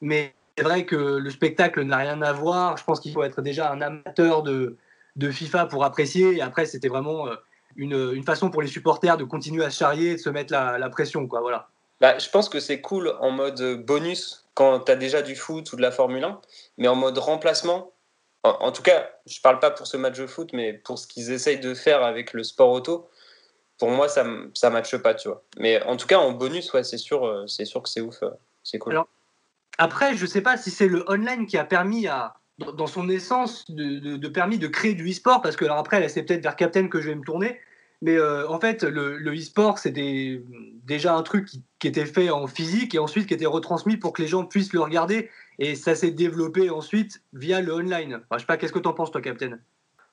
Mais 0.01 0.33
c'est 0.57 0.65
vrai 0.65 0.85
que 0.85 0.97
le 0.97 1.29
spectacle 1.29 1.81
n'a 1.83 1.95
rien 1.95 2.21
à 2.21 2.33
voir. 2.33 2.75
Je 2.75 2.83
pense 2.83 2.99
qu'il 2.99 3.13
faut 3.13 3.23
être 3.23 3.41
déjà 3.41 3.71
un 3.71 3.79
amateur 3.79 4.43
de, 4.43 4.75
de 5.15 5.31
FIFA 5.31 5.65
pour 5.65 5.83
apprécier. 5.83 6.37
Et 6.37 6.41
après, 6.41 6.65
c'était 6.65 6.89
vraiment 6.89 7.27
euh, 7.27 7.35
une, 7.75 8.13
une, 8.13 8.23
façon 8.23 8.49
pour 8.49 8.61
les 8.61 8.67
supporters 8.67 9.17
de 9.17 9.23
continuer 9.23 9.65
à 9.65 9.69
charrier, 9.69 10.13
de 10.13 10.19
se 10.19 10.29
mettre 10.29 10.53
la, 10.53 10.77
la 10.77 10.89
pression. 10.89 11.27
Quoi, 11.27 11.41
voilà. 11.41 11.69
Bah, 12.01 12.17
je 12.17 12.29
pense 12.29 12.49
que 12.49 12.59
c'est 12.59 12.81
cool 12.81 13.15
en 13.19 13.31
mode 13.31 13.85
bonus 13.85 14.45
quand 14.53 14.79
tu 14.81 14.91
as 14.91 14.95
déjà 14.95 15.21
du 15.21 15.35
foot 15.35 15.71
ou 15.73 15.75
de 15.75 15.81
la 15.81 15.91
Formule 15.91 16.23
1, 16.23 16.41
mais 16.77 16.87
en 16.87 16.95
mode 16.95 17.17
remplacement, 17.17 17.93
en, 18.43 18.71
tout 18.71 18.81
cas, 18.81 19.09
je 19.25 19.41
parle 19.41 19.59
pas 19.59 19.71
pour 19.71 19.85
ce 19.85 19.97
match 19.97 20.17
de 20.17 20.25
foot, 20.25 20.51
mais 20.53 20.73
pour 20.73 20.97
ce 20.97 21.07
qu'ils 21.07 21.31
essayent 21.31 21.59
de 21.59 21.73
faire 21.73 22.03
avec 22.03 22.31
le 22.31 22.43
sport 22.43 22.69
auto, 22.71 23.09
pour 23.77 23.89
moi, 23.91 24.07
ça 24.07 24.23
ne 24.23 24.69
matche 24.69 24.95
pas, 24.97 25.13
tu 25.13 25.27
vois. 25.27 25.43
Mais 25.57 25.81
en 25.83 25.97
tout 25.97 26.07
cas, 26.07 26.19
en 26.19 26.31
bonus, 26.31 26.71
ouais, 26.73 26.83
c'est 26.83 26.97
sûr, 26.97 27.25
euh, 27.25 27.47
c'est 27.47 27.65
sûr 27.65 27.81
que 27.81 27.89
c'est 27.89 28.01
ouf, 28.01 28.23
euh, 28.23 28.29
c'est 28.63 28.79
cool. 28.79 29.01
après, 29.77 30.15
je 30.15 30.25
sais 30.25 30.41
pas 30.41 30.55
si 30.55 30.71
c'est 30.71 30.87
le 30.87 31.09
online 31.09 31.47
qui 31.47 31.57
a 31.57 31.65
permis 31.65 32.07
à, 32.07 32.38
dans 32.59 32.87
son 32.87 33.09
essence, 33.09 33.69
de, 33.69 34.27
permis 34.27 34.57
de 34.57 34.67
créer 34.67 34.93
du 34.93 35.09
e-sport, 35.09 35.41
parce 35.41 35.55
que 35.55 35.65
alors 35.65 35.77
après, 35.77 36.07
c'est 36.09 36.23
peut-être 36.23 36.43
vers 36.43 36.55
Captain 36.55 36.87
que 36.87 37.01
je 37.01 37.09
vais 37.09 37.15
me 37.15 37.23
tourner, 37.23 37.59
mais 38.01 38.17
euh, 38.17 38.47
en 38.49 38.59
fait, 38.59 38.83
le, 38.83 39.35
e-sport, 39.35 39.77
c'était 39.77 40.41
déjà 40.85 41.15
un 41.15 41.23
truc 41.23 41.49
qui, 41.79 41.87
était 41.87 42.05
fait 42.05 42.29
en 42.29 42.47
physique 42.47 42.95
et 42.95 42.99
ensuite 42.99 43.27
qui 43.27 43.33
était 43.33 43.45
retransmis 43.45 43.97
pour 43.97 44.13
que 44.13 44.21
les 44.21 44.27
gens 44.27 44.45
puissent 44.45 44.73
le 44.73 44.79
regarder. 44.79 45.29
Et 45.57 45.75
ça 45.75 45.95
s'est 45.95 46.11
développé 46.11 46.69
ensuite 46.69 47.21
via 47.33 47.59
le 47.59 47.73
online. 47.73 48.21
Je 48.31 48.37
je 48.37 48.39
sais 48.39 48.45
pas, 48.45 48.55
qu'est-ce 48.55 48.71
que 48.71 48.79
tu 48.79 48.87
en 48.87 48.93
penses, 48.93 49.11
toi, 49.11 49.21
Captain? 49.21 49.57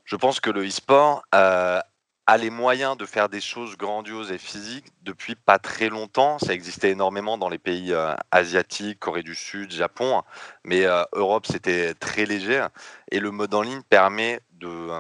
Je 0.05 0.17
pense 0.17 0.41
que 0.41 0.51
le 0.51 0.67
e-sport 0.67 1.23
euh, 1.35 1.79
a 2.27 2.37
les 2.37 2.51
moyens 2.51 2.97
de 2.97 3.07
faire 3.07 3.29
des 3.29 3.41
choses 3.41 3.77
grandioses 3.77 4.33
et 4.33 4.39
physiques 4.39 4.87
depuis 5.03 5.35
pas 5.35 5.59
très 5.59 5.89
longtemps. 5.89 6.39
Ça 6.39 6.53
existait 6.55 6.91
énormément 6.91 7.39
dans 7.39 7.49
les 7.49 7.59
pays 7.59 7.93
euh, 7.93 8.15
asiatiques, 8.31 8.99
Corée 8.99 9.23
du 9.23 9.35
Sud, 9.35 9.71
Japon, 9.71 10.23
mais 10.65 10.85
Europe, 11.13 11.47
c'était 11.47 11.95
très 11.95 12.27
léger. 12.27 12.67
Et 13.11 13.21
le 13.21 13.31
mode 13.31 13.55
en 13.55 13.63
ligne 13.63 13.83
permet 13.89 14.41
de 14.53 14.91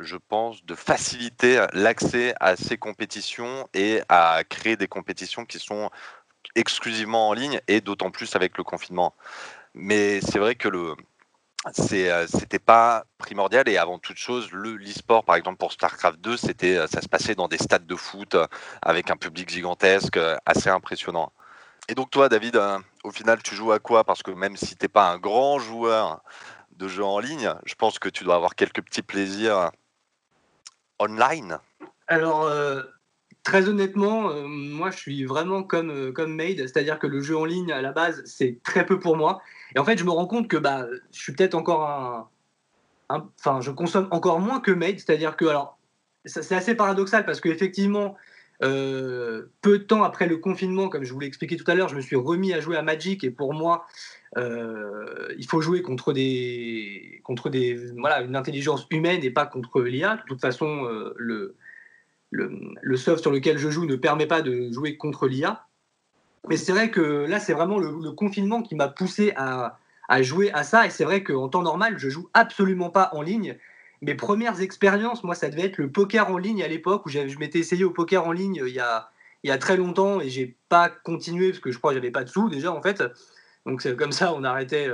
je 0.00 0.16
pense, 0.16 0.64
de 0.64 0.74
faciliter 0.74 1.66
l'accès 1.72 2.34
à 2.40 2.56
ces 2.56 2.78
compétitions 2.78 3.68
et 3.74 4.00
à 4.08 4.42
créer 4.48 4.76
des 4.76 4.88
compétitions 4.88 5.44
qui 5.44 5.58
sont 5.58 5.90
exclusivement 6.54 7.28
en 7.28 7.32
ligne 7.32 7.60
et 7.68 7.80
d'autant 7.80 8.10
plus 8.10 8.36
avec 8.36 8.56
le 8.58 8.64
confinement. 8.64 9.14
Mais 9.74 10.20
c'est 10.20 10.38
vrai 10.38 10.54
que 10.54 10.68
le 10.68 10.94
c'était 11.72 12.58
pas 12.58 13.04
primordial 13.18 13.68
et 13.68 13.76
avant 13.76 13.98
toute 13.98 14.16
chose 14.16 14.50
le 14.52 14.76
l'e-sport 14.76 15.24
par 15.24 15.36
exemple 15.36 15.58
pour 15.58 15.72
Starcraft 15.72 16.20
2 16.20 16.36
c'était 16.36 16.86
ça 16.86 17.00
se 17.00 17.08
passait 17.08 17.34
dans 17.34 17.48
des 17.48 17.58
stades 17.58 17.86
de 17.86 17.96
foot 17.96 18.36
avec 18.80 19.10
un 19.10 19.16
public 19.16 19.50
gigantesque 19.50 20.18
assez 20.46 20.70
impressionnant. 20.70 21.32
Et 21.88 21.94
donc 21.94 22.10
toi 22.10 22.28
David 22.28 22.60
au 23.04 23.10
final 23.10 23.42
tu 23.42 23.54
joues 23.54 23.72
à 23.72 23.80
quoi? 23.80 24.04
Parce 24.04 24.22
que 24.22 24.30
même 24.30 24.56
si 24.56 24.76
t'es 24.76 24.88
pas 24.88 25.10
un 25.10 25.18
grand 25.18 25.58
joueur 25.58 26.22
de 26.76 26.86
jeux 26.86 27.04
en 27.04 27.18
ligne, 27.18 27.52
je 27.66 27.74
pense 27.74 27.98
que 27.98 28.08
tu 28.08 28.24
dois 28.24 28.36
avoir 28.36 28.54
quelques 28.54 28.82
petits 28.82 29.02
plaisirs 29.02 29.70
online 30.98 31.58
Alors, 32.06 32.44
euh, 32.44 32.82
très 33.48 33.66
honnêtement, 33.66 34.30
euh, 34.30 34.46
moi, 34.46 34.90
je 34.90 34.98
suis 34.98 35.24
vraiment 35.24 35.62
comme, 35.62 35.90
euh, 35.90 36.12
comme 36.12 36.34
Made, 36.34 36.58
c'est-à-dire 36.58 36.98
que 36.98 37.06
le 37.06 37.22
jeu 37.22 37.34
en 37.34 37.46
ligne, 37.46 37.72
à 37.72 37.80
la 37.80 37.92
base, 37.92 38.22
c'est 38.26 38.58
très 38.62 38.84
peu 38.84 38.98
pour 38.98 39.16
moi. 39.16 39.40
Et 39.74 39.78
en 39.78 39.84
fait, 39.86 39.96
je 39.96 40.04
me 40.04 40.10
rends 40.10 40.26
compte 40.26 40.48
que 40.48 40.58
bah, 40.58 40.86
je 41.12 41.18
suis 41.18 41.32
peut-être 41.32 41.54
encore 41.54 41.88
un. 41.88 42.28
Enfin, 43.08 43.62
je 43.62 43.70
consomme 43.70 44.06
encore 44.10 44.38
moins 44.38 44.60
que 44.60 44.70
Made, 44.70 44.98
c'est-à-dire 44.98 45.34
que, 45.34 45.46
alors, 45.46 45.78
c'est 46.26 46.54
assez 46.54 46.74
paradoxal 46.74 47.24
parce 47.24 47.40
qu'effectivement, 47.40 48.16
peu 48.60 49.48
de 49.64 49.76
temps 49.78 50.02
après 50.02 50.26
le 50.26 50.36
confinement, 50.36 50.90
comme 50.90 51.04
je 51.04 51.14
vous 51.14 51.20
l'ai 51.20 51.26
expliqué 51.26 51.56
tout 51.56 51.70
à 51.70 51.74
l'heure, 51.74 51.88
je 51.88 51.96
me 51.96 52.02
suis 52.02 52.16
remis 52.16 52.52
à 52.52 52.60
jouer 52.60 52.76
à 52.76 52.82
Magic 52.82 53.24
et 53.24 53.30
pour 53.30 53.54
moi, 53.54 53.86
euh, 54.36 55.28
il 55.38 55.46
faut 55.46 55.62
jouer 55.62 55.80
contre 55.80 56.12
des, 56.12 57.22
contre 57.24 57.48
des, 57.48 57.92
voilà, 57.96 58.20
une 58.20 58.36
intelligence 58.36 58.86
humaine 58.90 59.24
et 59.24 59.30
pas 59.30 59.46
contre 59.46 59.80
l'IA. 59.80 60.16
De 60.16 60.22
toute 60.26 60.42
façon, 60.42 60.84
euh, 60.84 61.14
le, 61.16 61.56
le, 62.30 62.96
soft 62.96 63.22
sur 63.22 63.30
lequel 63.30 63.58
je 63.58 63.70
joue 63.70 63.86
ne 63.86 63.96
permet 63.96 64.26
pas 64.26 64.42
de 64.42 64.70
jouer 64.72 64.96
contre 64.96 65.28
l'IA. 65.28 65.64
Mais 66.48 66.56
c'est 66.56 66.72
vrai 66.72 66.90
que 66.90 67.00
là, 67.00 67.40
c'est 67.40 67.52
vraiment 67.52 67.78
le, 67.78 68.12
confinement 68.12 68.62
qui 68.62 68.74
m'a 68.74 68.88
poussé 68.88 69.32
à, 69.36 69.78
jouer 70.22 70.50
à 70.52 70.62
ça. 70.62 70.86
Et 70.86 70.90
c'est 70.90 71.04
vrai 71.04 71.22
qu'en 71.22 71.48
temps 71.48 71.62
normal, 71.62 71.98
je 71.98 72.08
joue 72.08 72.28
absolument 72.34 72.90
pas 72.90 73.10
en 73.12 73.22
ligne. 73.22 73.56
Mes 74.00 74.14
premières 74.14 74.60
expériences, 74.60 75.24
moi, 75.24 75.34
ça 75.34 75.48
devait 75.48 75.66
être 75.66 75.78
le 75.78 75.90
poker 75.90 76.30
en 76.30 76.38
ligne 76.38 76.62
à 76.62 76.68
l'époque 76.68 77.04
où 77.06 77.08
je 77.08 77.38
m'étais 77.38 77.58
essayé 77.58 77.84
au 77.84 77.90
poker 77.90 78.26
en 78.26 78.32
ligne 78.32 78.62
il 78.64 78.72
y 78.72 78.80
a, 79.50 79.58
très 79.58 79.76
longtemps 79.76 80.20
et 80.20 80.28
j'ai 80.28 80.56
pas 80.68 80.88
continué 80.88 81.50
parce 81.50 81.60
que 81.60 81.72
je 81.72 81.78
crois 81.78 81.90
que 81.90 81.96
j'avais 81.96 82.10
pas 82.10 82.24
de 82.24 82.28
sous 82.28 82.48
déjà 82.48 82.72
en 82.72 82.82
fait. 82.82 83.02
Donc 83.66 83.82
c'est 83.82 83.96
comme 83.96 84.12
ça, 84.12 84.32
on 84.34 84.44
arrêtait, 84.44 84.88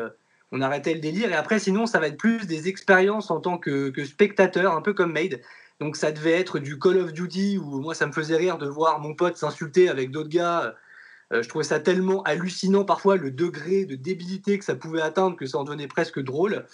on 0.54 0.60
arrêtait 0.60 0.94
le 0.94 1.00
délire. 1.00 1.30
Et 1.30 1.34
après, 1.34 1.58
sinon, 1.58 1.84
ça 1.84 1.98
va 1.98 2.06
être 2.06 2.16
plus 2.16 2.46
des 2.46 2.68
expériences 2.68 3.30
en 3.30 3.40
tant 3.40 3.58
que, 3.58 3.92
spectateur, 4.04 4.74
un 4.74 4.82
peu 4.82 4.94
comme 4.94 5.12
Made. 5.12 5.40
Donc 5.80 5.96
ça 5.96 6.12
devait 6.12 6.32
être 6.32 6.58
du 6.58 6.78
Call 6.78 6.98
of 6.98 7.12
Duty 7.12 7.58
où 7.58 7.80
moi, 7.80 7.94
ça 7.94 8.06
me 8.06 8.12
faisait 8.12 8.36
rire 8.36 8.58
de 8.58 8.66
voir 8.66 9.00
mon 9.00 9.14
pote 9.14 9.36
s'insulter 9.36 9.88
avec 9.88 10.10
d'autres 10.10 10.28
gars. 10.28 10.74
Euh, 11.32 11.42
je 11.42 11.48
trouvais 11.48 11.64
ça 11.64 11.80
tellement 11.80 12.22
hallucinant 12.22 12.84
parfois 12.84 13.16
le 13.16 13.30
degré 13.30 13.84
de 13.84 13.96
débilité 13.96 14.58
que 14.58 14.64
ça 14.64 14.74
pouvait 14.74 15.02
atteindre 15.02 15.36
que 15.36 15.46
ça 15.46 15.58
en 15.58 15.64
devenait 15.64 15.88
presque 15.88 16.20
drôle. 16.20 16.64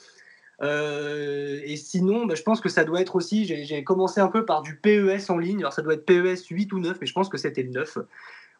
Euh, 0.62 1.60
et 1.64 1.76
sinon, 1.76 2.26
bah, 2.26 2.34
je 2.34 2.42
pense 2.42 2.60
que 2.60 2.68
ça 2.68 2.84
doit 2.84 3.00
être 3.00 3.16
aussi, 3.16 3.46
j'ai 3.46 3.84
commencé 3.84 4.20
un 4.20 4.28
peu 4.28 4.44
par 4.44 4.60
du 4.60 4.76
PES 4.76 5.30
en 5.30 5.38
ligne, 5.38 5.60
alors 5.60 5.72
ça 5.72 5.80
doit 5.80 5.94
être 5.94 6.04
PES 6.04 6.48
8 6.50 6.72
ou 6.74 6.80
9, 6.80 6.98
mais 7.00 7.06
je 7.06 7.14
pense 7.14 7.30
que 7.30 7.38
c'était 7.38 7.62
le 7.62 7.70
9, 7.70 7.98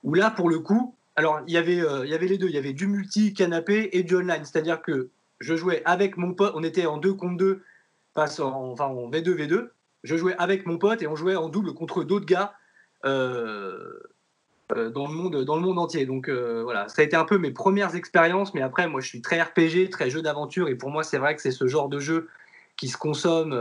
où 0.05 0.15
là, 0.15 0.31
pour 0.31 0.49
le 0.49 0.61
coup, 0.61 0.95
alors, 1.21 1.43
il 1.47 1.57
euh, 1.57 2.07
il 2.07 2.11
y 2.11 2.15
avait 2.15 2.27
les 2.27 2.39
deux. 2.39 2.49
Il 2.49 2.55
y 2.55 2.59
avait 2.59 2.73
du 2.73 2.87
multi-canapé 2.87 3.91
et 3.93 4.03
du 4.03 4.17
online. 4.17 4.45
C'est-à-dire 4.45 4.81
que 4.81 5.11
je 5.39 5.55
jouais 5.55 5.83
avec 5.85 6.17
mon 6.17 6.33
pote. 6.33 6.53
On 6.55 6.63
était 6.63 6.87
en 6.87 6.97
2 6.97 7.13
contre 7.15 7.37
2, 7.37 7.63
enfin 8.15 8.87
en 8.87 9.11
V2, 9.11 9.35
V2. 9.35 9.69
Je 10.05 10.17
jouais 10.17 10.35
avec 10.39 10.67
mon 10.67 10.79
pote 10.79 11.03
et 11.03 11.07
on 11.07 11.17
jouait 11.17 11.37
en 11.37 11.49
double 11.49 11.75
contre 11.75 12.05
d'autres 12.05 12.27
gars 12.27 12.55
euh, 13.05 14.01
euh, 14.77 14.91
dans, 14.91 15.07
le 15.07 15.15
monde, 15.15 15.45
dans 15.45 15.57
le 15.57 15.63
monde 15.63 15.79
entier. 15.79 16.07
Donc 16.07 16.29
voilà, 16.29 16.89
ça 16.89 17.03
a 17.03 17.05
été 17.05 17.17
un 17.17 17.25
peu 17.25 17.39
mes 17.39 17.51
premières 17.51 17.95
expériences. 17.95 18.55
Mais 18.55 18.63
après, 18.63 18.89
moi, 18.89 19.01
je 19.01 19.09
suis 19.09 19.21
très 19.23 19.41
RPG, 19.41 19.91
très 19.91 20.11
jeu 20.11 20.23
d'aventure. 20.23 20.69
Et 20.69 20.75
pour 20.75 20.91
moi, 20.91 21.03
c'est 21.03 21.19
vrai 21.19 21.37
que 21.37 21.43
c'est 21.43 21.51
ce 21.51 21.67
genre 21.67 21.89
de 21.89 21.99
jeu 21.99 22.29
qui 22.77 22.89
se 22.89 22.97
consomme 22.97 23.55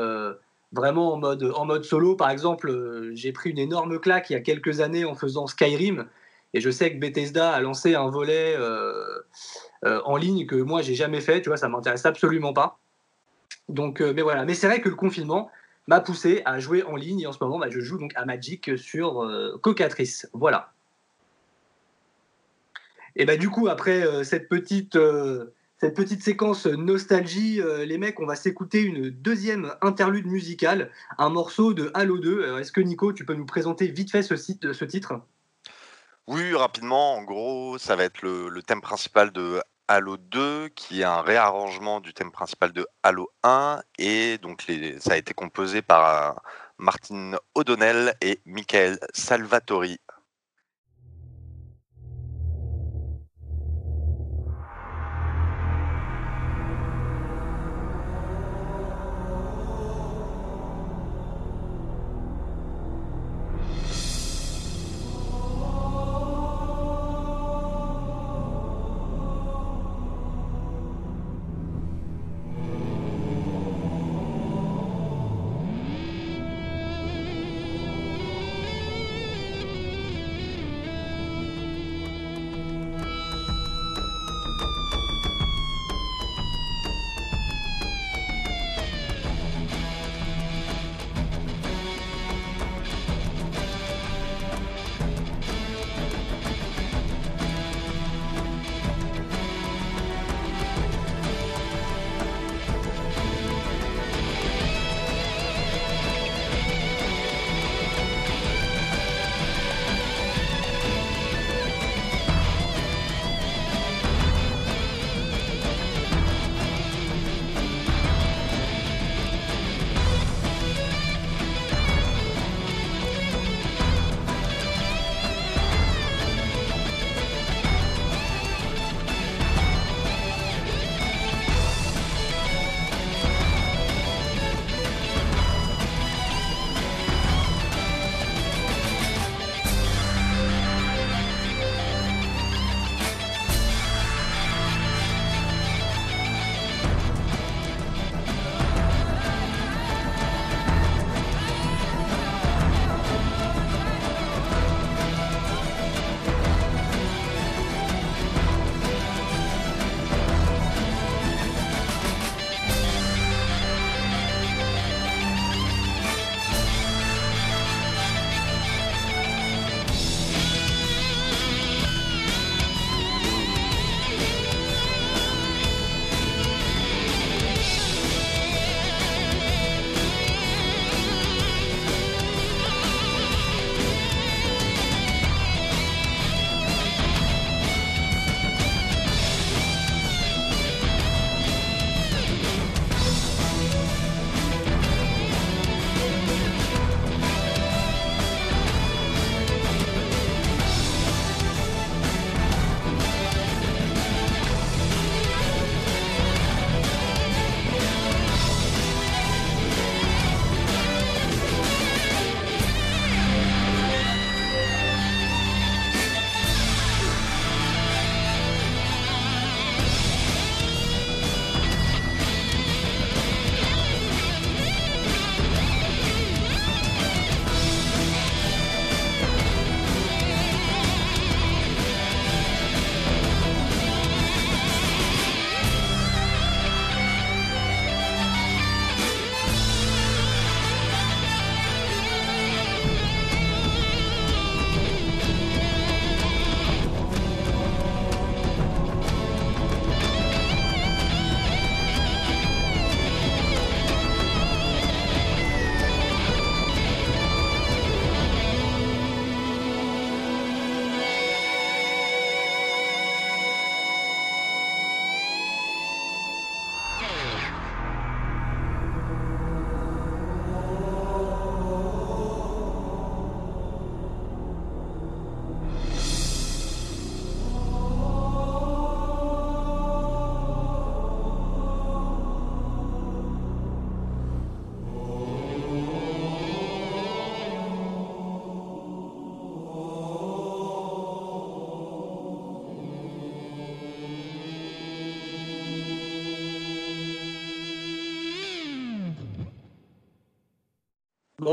vraiment 0.72 1.14
en 1.14 1.18
mode, 1.18 1.52
en 1.56 1.66
mode 1.66 1.84
solo. 1.84 2.16
Par 2.16 2.30
exemple, 2.30 3.12
j'ai 3.14 3.32
pris 3.32 3.50
une 3.50 3.60
énorme 3.60 4.00
claque 4.00 4.30
il 4.30 4.34
y 4.34 4.36
a 4.36 4.42
quelques 4.42 4.82
années 4.82 5.06
en 5.06 5.16
faisant 5.16 5.48
Skyrim. 5.48 6.08
Et 6.54 6.62
je 6.62 6.70
sais 6.70 6.92
que 6.92 7.00
Bethesda 7.00 7.52
a 7.52 7.60
lancé 7.62 7.96
un 7.96 8.10
volet 8.10 8.56
euh, 8.58 9.20
euh, 9.86 10.02
en 10.06 10.18
ligne 10.18 10.46
que 10.46 10.56
moi 10.56 10.82
j'ai 10.82 10.96
jamais 10.96 11.22
fait, 11.22 11.42
tu 11.42 11.50
vois, 11.50 11.58
ça 11.58 11.70
m'intéresse 11.70 12.06
absolument 12.06 12.54
pas. 12.54 12.80
Donc, 13.68 14.02
euh, 14.02 14.14
mais 14.16 14.24
voilà. 14.24 14.46
Mais 14.46 14.56
c'est 14.56 14.68
vrai 14.68 14.82
que 14.82 14.90
le 14.90 14.96
confinement 14.96 15.52
m'a 15.90 16.00
poussé 16.00 16.42
à 16.46 16.60
jouer 16.60 16.84
en 16.84 16.96
ligne 16.96 17.22
et 17.22 17.28
en 17.28 17.34
ce 17.34 17.44
moment, 17.44 17.60
bah, 17.60 17.70
je 17.70 17.80
joue 17.80 17.98
donc 17.98 18.14
à 18.16 18.24
Magic 18.26 18.78
sur 18.78 19.30
Cocatrice. 19.62 20.30
Voilà. 20.34 20.72
Et 23.16 23.26
bah 23.26 23.38
du 23.38 23.50
coup, 23.50 23.68
après 23.68 24.24
cette 24.24 24.48
petite 24.48 24.98
cette 25.78 25.96
petite 25.96 26.24
séquence 26.24 26.68
nostalgie, 26.68 27.60
les 27.86 27.98
mecs, 27.98 28.20
on 28.20 28.26
va 28.26 28.36
s'écouter 28.36 28.82
une 28.82 29.10
deuxième 29.10 29.74
interlude 29.82 30.28
musicale, 30.28 30.92
un 31.18 31.30
morceau 31.30 31.74
de 31.74 31.90
Halo 31.94 32.20
2. 32.20 32.60
Est-ce 32.60 32.72
que 32.72 32.82
Nico, 32.82 33.12
tu 33.12 33.26
peux 33.26 33.34
nous 33.34 33.46
présenter 33.46 33.88
vite 33.88 34.12
fait 34.12 34.22
ce, 34.22 34.36
ce 34.36 34.86
titre? 34.86 35.22
Oui, 36.30 36.54
rapidement, 36.54 37.16
en 37.16 37.24
gros, 37.24 37.80
ça 37.80 37.96
va 37.96 38.04
être 38.04 38.22
le, 38.22 38.62
thème 38.62 38.82
principal 38.82 39.32
de 39.32 39.60
Halo 39.92 40.18
2, 40.18 40.70
qui 40.76 41.02
est 41.02 41.04
un 41.04 41.24
réarrangement 41.24 42.00
du 42.00 42.14
thème 42.14 42.32
principal 42.32 42.72
de 42.72 42.86
Halo 43.02 43.28
1, 43.42 43.82
et 43.98 44.38
donc 44.38 44.64
ça 45.00 45.14
a 45.14 45.18
été 45.18 45.34
composé 45.34 45.82
par 45.82 46.06
euh, 46.06 46.40
Martin 46.78 47.32
O'Donnell 47.56 48.14
et 48.22 48.40
Michael 48.46 49.00
Salvatori. 49.16 50.00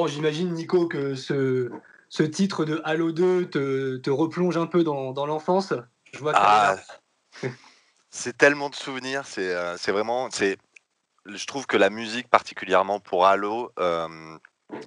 J'imagine, 0.06 0.52
Nico, 0.52 0.86
que 0.86 1.14
ce, 1.14 1.70
ce 2.08 2.22
titre 2.22 2.64
de 2.64 2.80
Halo 2.84 3.12
2 3.12 3.48
te, 3.48 3.96
te 3.96 4.10
replonge 4.10 4.56
un 4.56 4.66
peu 4.66 4.84
dans, 4.84 5.12
dans 5.12 5.26
l'enfance. 5.26 5.72
Je 6.12 6.18
vois 6.18 6.32
Ah, 6.34 6.76
c'est 8.10 8.36
tellement 8.36 8.70
de 8.70 8.74
souvenirs. 8.74 9.26
C'est 9.26 9.54
euh, 9.54 9.76
c'est 9.76 9.92
vraiment. 9.92 10.28
c'est 10.30 10.58
Je 11.26 11.46
trouve 11.46 11.66
que 11.66 11.76
la 11.76 11.90
musique, 11.90 12.28
particulièrement 12.28 13.00
pour 13.00 13.26
Halo, 13.26 13.72
euh, 13.78 14.36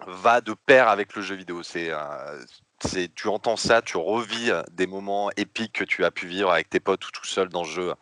va 0.08 0.42
de 0.42 0.54
pair 0.54 0.88
avec 0.88 1.16
le 1.16 1.22
jeu 1.22 1.36
vidéo. 1.36 1.64
C'est 1.64 1.90
euh, 1.92 2.44
c'est- 2.82 3.14
tu 3.14 3.28
entends 3.28 3.58
ça, 3.58 3.82
tu 3.82 3.98
revis 3.98 4.52
des 4.72 4.88
moments 4.88 5.30
épiques 5.36 5.74
que 5.74 5.84
tu 5.84 6.06
as 6.06 6.12
pu 6.12 6.28
vivre 6.28 6.52
avec 6.52 6.70
tes 6.70 6.80
potes 6.80 7.06
ou 7.08 7.12
tout 7.12 7.26
seul 7.26 7.50
dans 7.50 7.64
le 7.64 7.70
jeu. 7.70 7.94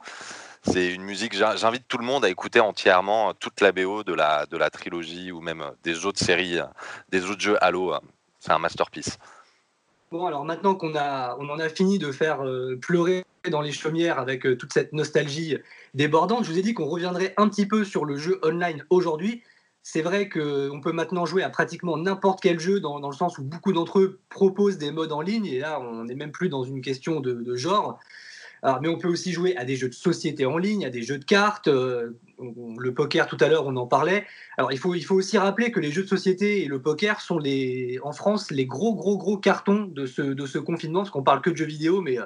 C'est 0.70 0.94
une 0.94 1.04
musique. 1.04 1.36
j'in- 1.36 1.56
J'invite 1.56 1.88
tout 1.88 1.98
le 1.98 2.06
monde 2.06 2.26
à 2.26 2.30
écouter 2.30 2.60
entièrement 2.60 3.34
toute 3.34 3.62
la 3.62 3.72
BO 3.72 4.04
de 4.04 4.14
la 4.14 4.46
de 4.46 4.58
la 4.58 4.70
trilogie 4.70 5.32
ou 5.32 5.40
même 5.42 5.64
des 5.84 6.06
autres 6.06 6.20
séries, 6.20 6.60
des 7.10 7.26
autres 7.30 7.40
jeux 7.42 7.58
Halo. 7.64 7.94
C'est 8.40 8.52
un 8.52 8.60
masterpiece. 8.60 9.18
Bon, 10.12 10.26
alors 10.26 10.46
maintenant 10.46 10.76
qu'on 10.76 10.94
on 10.94 11.50
en 11.50 11.60
a 11.60 11.70
fini 11.70 12.00
de 12.00 12.12
faire 12.12 12.46
euh, 12.46 12.78
pleurer 12.82 13.26
dans 13.50 13.62
les 13.62 13.72
chaumières 13.72 14.20
avec 14.20 14.46
euh, 14.46 14.56
toute 14.58 14.74
cette 14.74 14.94
nostalgie 14.94 15.58
débordante, 15.94 16.44
je 16.46 16.52
vous 16.52 16.58
ai 16.58 16.62
dit 16.62 16.74
qu'on 16.74 16.86
reviendrait 16.86 17.34
un 17.38 17.48
petit 17.50 17.66
peu 17.66 17.84
sur 17.84 18.06
le 18.06 18.18
jeu 18.18 18.40
online 18.44 18.86
aujourd'hui. 18.90 19.44
C'est 19.84 20.02
vrai 20.02 20.28
qu'on 20.28 20.82
peut 20.82 20.92
maintenant 20.92 21.26
jouer 21.26 21.44
à 21.44 21.50
pratiquement 21.50 21.96
n'importe 21.98 22.42
quel 22.42 22.60
jeu 22.60 22.82
dans, 22.82 23.00
dans 23.00 23.10
le 23.10 23.16
sens 23.16 23.38
où 23.38 23.44
beaucoup 23.44 23.72
d'entre 23.72 24.00
eux 24.00 24.20
proposent 24.30 24.78
des 24.78 24.92
modes 24.92 25.14
en 25.14 25.22
ligne 25.22 25.46
et 25.46 25.60
là 25.60 25.80
on 25.80 26.04
n'est 26.06 26.16
même 26.16 26.32
plus 26.32 26.50
dans 26.50 26.64
une 26.64 26.82
question 26.82 27.22
de 27.22 27.56
genre. 27.56 27.98
Mais 28.64 28.88
on 28.88 28.98
peut 28.98 29.08
aussi 29.08 29.32
jouer 29.32 29.56
à 29.58 29.66
des 29.66 29.76
jeux 29.76 29.90
de 29.90 29.94
société 29.94 30.46
en 30.46 30.58
ligne, 30.58 30.86
à 30.86 30.90
des 30.90 31.02
jeux 31.04 31.20
de 31.20 31.26
cartes. 31.26 31.68
euh, 31.68 32.12
le 32.80 32.94
poker 32.94 33.28
tout 33.28 33.38
à 33.40 33.48
l'heure, 33.48 33.66
on 33.66 33.76
en 33.78 33.88
parlait. 33.88 34.26
Alors 34.58 34.72
il 34.72 34.78
faut, 34.78 34.94
il 34.94 35.02
faut 35.02 35.16
aussi 35.16 35.38
rappeler 35.38 35.72
que 35.72 35.80
les 35.80 35.92
jeux 35.92 36.04
de 36.04 36.08
société 36.08 36.64
et 36.64 36.68
le 36.68 36.80
poker 36.82 37.20
sont 37.20 37.40
les, 37.40 38.00
en 38.04 38.12
France 38.12 38.52
les 38.52 38.66
gros 38.66 38.94
gros 38.96 39.18
gros 39.18 39.38
cartons 39.38 39.86
de 39.86 40.06
ce, 40.06 40.22
de 40.22 40.46
ce 40.46 40.60
confinement, 40.60 41.00
parce 41.00 41.10
qu'on 41.10 41.24
parle 41.24 41.42
que 41.42 41.50
de 41.50 41.56
jeux 41.56 41.66
vidéo, 41.66 42.02
mais 42.02 42.20
euh, 42.20 42.26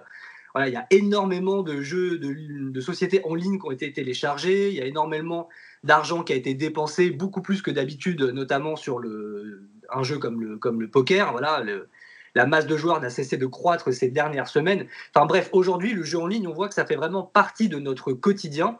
voilà, 0.54 0.68
il 0.68 0.74
y 0.74 0.78
a 0.78 0.86
énormément 0.90 1.64
de 1.64 1.82
jeux 1.82 2.18
de, 2.18 2.70
de 2.72 2.82
société 2.82 3.22
en 3.24 3.36
ligne 3.36 3.58
qui 3.58 3.66
ont 3.66 3.72
été 3.72 3.94
téléchargés, 3.94 4.70
il 4.70 4.76
y 4.76 4.82
a 4.82 4.86
énormément 4.86 5.48
d'argent 5.84 6.24
qui 6.24 6.34
a 6.34 6.36
été 6.36 6.54
dépensé, 6.56 7.10
beaucoup 7.10 7.42
plus 7.42 7.62
que 7.62 7.72
d'habitude, 7.72 8.22
notamment 8.22 8.76
sur 8.76 9.00
le, 9.00 9.70
un 9.94 10.04
jeu 10.04 10.18
comme 10.18 10.42
le, 10.42 10.58
comme 10.58 10.82
le 10.82 10.90
poker. 10.90 11.32
Voilà, 11.32 11.62
le- 11.62 11.88
la 12.36 12.46
masse 12.46 12.68
de 12.68 12.78
joueurs 12.78 13.02
n'a 13.02 13.10
cessé 13.10 13.38
de 13.38 13.46
croître 13.46 13.94
ces 13.94 14.10
dernières 14.10 14.48
semaines. 14.48 14.88
Enfin 15.14 15.26
bref, 15.26 15.50
aujourd'hui, 15.52 15.94
le 15.94 16.04
jeu 16.04 16.20
en 16.20 16.28
ligne, 16.28 16.48
on 16.48 16.54
voit 16.54 16.68
que 16.68 16.74
ça 16.74 16.86
fait 16.86 16.96
vraiment 16.96 17.24
partie 17.24 17.70
de 17.70 17.80
notre 17.80 18.14
quotidien. 18.14 18.78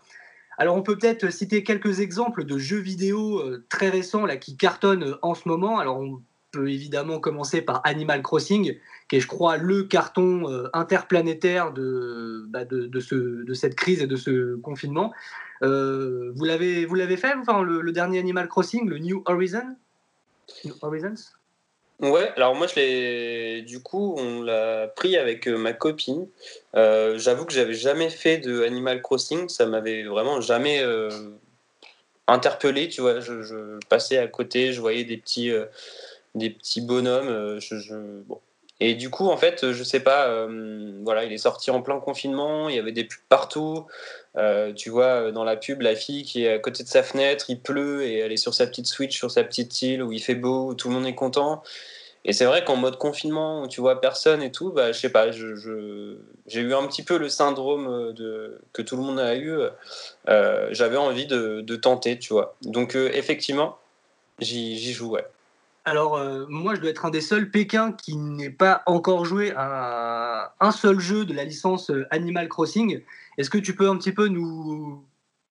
Alors 0.58 0.76
on 0.76 0.84
peut 0.84 0.98
peut-être 0.98 1.32
citer 1.32 1.64
quelques 1.64 2.02
exemples 2.02 2.44
de 2.44 2.58
jeux 2.58 2.80
vidéo 2.80 3.40
euh, 3.40 3.66
très 3.70 3.90
récents 3.90 4.26
là, 4.26 4.38
qui 4.38 4.58
cartonnent 4.58 5.04
euh, 5.04 5.18
en 5.22 5.34
ce 5.34 5.48
moment. 5.48 5.80
Alors 5.80 6.00
on 6.00 6.22
peut 6.52 6.70
évidemment 6.70 7.20
commencer 7.20 7.62
par 7.62 7.82
Animal 7.86 8.22
Crossing, 8.22 8.78
qui 9.08 9.16
est 9.16 9.20
je 9.22 9.28
crois 9.28 9.58
le 9.58 9.84
carton 9.84 10.50
euh, 10.50 10.68
interplanétaire 10.74 11.72
de, 11.72 12.46
bah, 12.50 12.66
de, 12.66 12.88
de 12.88 13.00
ce, 13.00 13.16
de 13.44 13.54
cette 13.54 13.76
crise 13.76 14.02
et 14.02 14.08
de 14.08 14.18
ce 14.18 14.56
confinement. 14.58 15.14
Euh, 15.64 16.32
vous 16.36 16.46
l'avez 16.46 17.18
fait, 17.18 17.34
enfin, 17.40 17.64
le, 17.64 17.82
le 17.82 17.92
dernier 17.92 18.20
Animal 18.20 18.48
Crossing, 18.48 18.90
le 18.90 19.00
New 19.00 19.24
Horizon 19.26 19.76
New 20.66 20.74
Horizons? 20.82 21.32
Ouais, 22.02 22.32
alors 22.36 22.56
moi 22.56 22.66
je 22.66 22.76
l'ai. 22.76 23.62
Du 23.62 23.80
coup, 23.82 24.16
on 24.18 24.42
l'a 24.42 24.88
pris 24.88 25.18
avec 25.18 25.48
euh, 25.48 25.56
ma 25.56 25.72
copine. 25.74 26.28
Euh, 26.76 27.20
J'avoue 27.20 27.46
que 27.46 27.54
j'avais 27.54 27.76
jamais 27.76 28.10
fait 28.10 28.40
de 28.40 28.64
Animal 28.64 29.02
Crossing, 29.04 29.48
ça 29.50 29.68
m'avait 29.68 30.04
vraiment 30.04 30.42
jamais 30.42 30.82
euh, 30.82 31.10
interpellé, 32.28 32.90
tu 32.90 33.02
vois. 33.02 33.20
Je, 33.20 33.44
je 33.44 33.80
passais 33.88 34.18
à 34.18 34.28
côté, 34.28 34.74
je 34.74 34.82
voyais 34.82 35.04
des 35.04 35.18
petits, 35.18 35.52
des 36.36 36.50
petits 36.50 36.82
bonhommes. 36.82 37.60
je- 37.60 38.22
bon. 38.24 38.40
Et 38.84 38.96
du 38.96 39.12
coup, 39.12 39.30
en 39.30 39.38
fait, 39.38 39.72
je 39.72 39.84
sais 39.84 40.00
pas, 40.00 40.28
euh, 40.28 40.92
voilà, 41.04 41.24
il 41.24 41.32
est 41.32 41.38
sorti 41.38 41.70
en 41.70 41.84
plein 41.84 42.00
confinement, 42.00 42.68
il 42.68 42.76
y 42.76 42.80
avait 42.80 42.92
des 42.92 43.04
pubs 43.04 43.20
partout. 43.30 43.86
Euh, 44.38 44.74
tu 44.74 44.90
vois, 44.90 45.32
dans 45.32 45.44
la 45.44 45.56
pub, 45.56 45.82
la 45.82 45.96
fille 45.96 46.24
qui 46.24 46.46
est 46.46 46.54
à 46.54 46.58
côté 46.58 46.84
de 46.84 46.90
sa 46.90 47.04
fenêtre, 47.04 47.46
il 47.50 47.62
pleut 47.62 48.04
et 48.04 48.18
elle 48.18 48.32
est 48.32 48.38
sur 48.38 48.56
sa 48.56 48.66
petite 48.66 48.88
Switch, 48.88 49.16
sur 49.16 49.30
sa 49.30 49.44
petite 49.44 49.80
île 49.84 50.02
où 50.02 50.12
il 50.12 50.20
fait 50.20 50.34
beau, 50.34 50.70
où 50.70 50.74
tout 50.74 50.90
le 50.90 50.96
monde 50.96 51.06
est 51.06 51.14
content. 51.14 51.62
Et 52.26 52.34
c'est 52.34 52.46
vrai 52.46 52.64
qu'en 52.64 52.76
mode 52.76 52.98
confinement, 52.98 53.62
où 53.62 53.68
tu 53.68 53.82
vois 53.82 54.02
personne 54.02 54.42
et 54.42 54.52
tout, 54.52 54.72
bah, 54.72 54.92
je 54.92 55.00
sais 55.00 55.10
pas, 55.10 55.30
j'ai 55.30 56.62
eu 56.62 56.74
un 56.74 56.88
petit 56.88 57.04
peu 57.04 57.20
le 57.20 57.30
syndrome 57.30 58.14
de, 58.14 58.60
que 58.74 58.82
tout 58.82 58.98
le 58.98 59.04
monde 59.04 59.20
a 59.20 59.36
eu. 59.36 59.60
Euh, 60.28 60.70
J'avais 60.72 60.98
envie 60.98 61.28
de, 61.28 61.62
de 61.62 61.76
tenter, 61.76 62.18
tu 62.18 62.34
vois. 62.34 62.56
Donc, 62.64 62.96
euh, 62.96 63.12
effectivement, 63.14 63.78
j'y 64.40 64.92
joue, 64.92 65.12
ouais. 65.12 65.26
Alors, 65.84 66.16
euh, 66.16 66.46
moi, 66.48 66.76
je 66.76 66.82
dois 66.82 66.92
être 66.92 67.06
un 67.06 67.10
des 67.10 67.22
seuls 67.22 67.50
Pékins 67.50 67.94
qui 67.94 68.16
n'ait 68.16 68.52
pas 68.52 68.84
encore 68.86 69.26
joué 69.26 69.52
à 69.56 70.54
un 70.60 70.72
seul 70.72 71.00
jeu 71.00 71.26
de 71.26 71.34
la 71.34 71.44
licence 71.44 71.90
euh, 71.90 72.06
Animal 72.12 72.48
Crossing. 72.50 73.02
Est-ce 73.38 73.50
que 73.50 73.58
tu 73.58 73.76
peux 73.76 73.90
un 73.90 73.98
petit 73.98 74.12
peu 74.12 74.28
nous, 74.28 75.04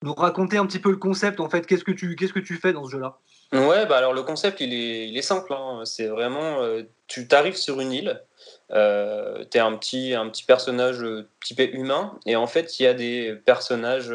nous 0.02 0.14
raconter 0.14 0.56
un 0.56 0.66
petit 0.66 0.78
peu 0.78 0.90
le 0.90 0.98
concept, 0.98 1.40
en 1.40 1.48
fait? 1.48 1.66
Qu'est-ce 1.66 1.82
que 1.82 1.90
tu, 1.90 2.14
qu'est-ce 2.14 2.32
que 2.32 2.38
tu 2.38 2.54
fais 2.54 2.72
dans 2.72 2.84
ce 2.84 2.92
jeu-là? 2.92 3.18
Ouais, 3.52 3.84
bah 3.86 3.96
alors 3.96 4.12
le 4.12 4.22
concept, 4.22 4.60
il 4.60 4.72
est, 4.72 5.08
il 5.08 5.18
est 5.18 5.22
simple. 5.22 5.52
hein. 5.52 5.80
C'est 5.84 6.06
vraiment, 6.06 6.62
euh, 6.62 6.84
tu 7.08 7.26
t'arrives 7.26 7.56
sur 7.56 7.80
une 7.80 7.90
île, 7.90 8.22
euh, 8.70 9.44
tu 9.50 9.58
es 9.58 9.60
un 9.60 9.76
petit, 9.76 10.14
un 10.14 10.28
petit 10.28 10.44
personnage 10.44 11.04
typé 11.44 11.68
humain, 11.72 12.16
et 12.24 12.36
en 12.36 12.46
fait, 12.46 12.78
il 12.78 12.84
y 12.84 12.86
a 12.86 12.94
des 12.94 13.34
personnages, 13.44 14.14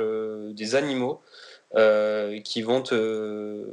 des 0.54 0.76
animaux, 0.76 1.22
qui 2.46 2.62
vont 2.62 2.82
te 2.82 3.66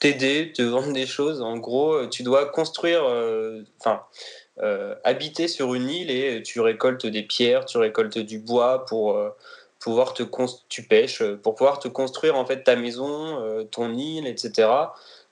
t'aider, 0.00 0.52
te 0.52 0.62
vendre 0.62 0.92
des 0.92 1.06
choses. 1.06 1.42
En 1.42 1.56
gros, 1.56 2.06
tu 2.06 2.22
dois 2.22 2.46
construire, 2.46 3.04
euh, 3.04 3.62
enfin, 3.80 4.02
euh, 4.60 4.94
habiter 5.04 5.48
sur 5.48 5.74
une 5.74 5.88
île 5.88 6.10
et 6.10 6.42
tu 6.42 6.60
récoltes 6.60 7.06
des 7.06 7.22
pierres, 7.22 7.64
tu 7.64 7.78
récoltes 7.78 8.18
du 8.18 8.38
bois 8.38 8.86
pour 8.86 9.16
euh, 9.16 9.30
pouvoir 9.78 10.14
te 10.14 10.22
tu 10.68 10.82
pêches 10.82 11.22
euh, 11.22 11.36
pour 11.36 11.54
pouvoir 11.54 11.78
te 11.78 11.88
construire 11.88 12.36
en 12.36 12.44
fait 12.44 12.64
ta 12.64 12.76
maison, 12.76 13.40
euh, 13.40 13.64
ton 13.64 13.94
île, 13.94 14.26
etc. 14.26 14.68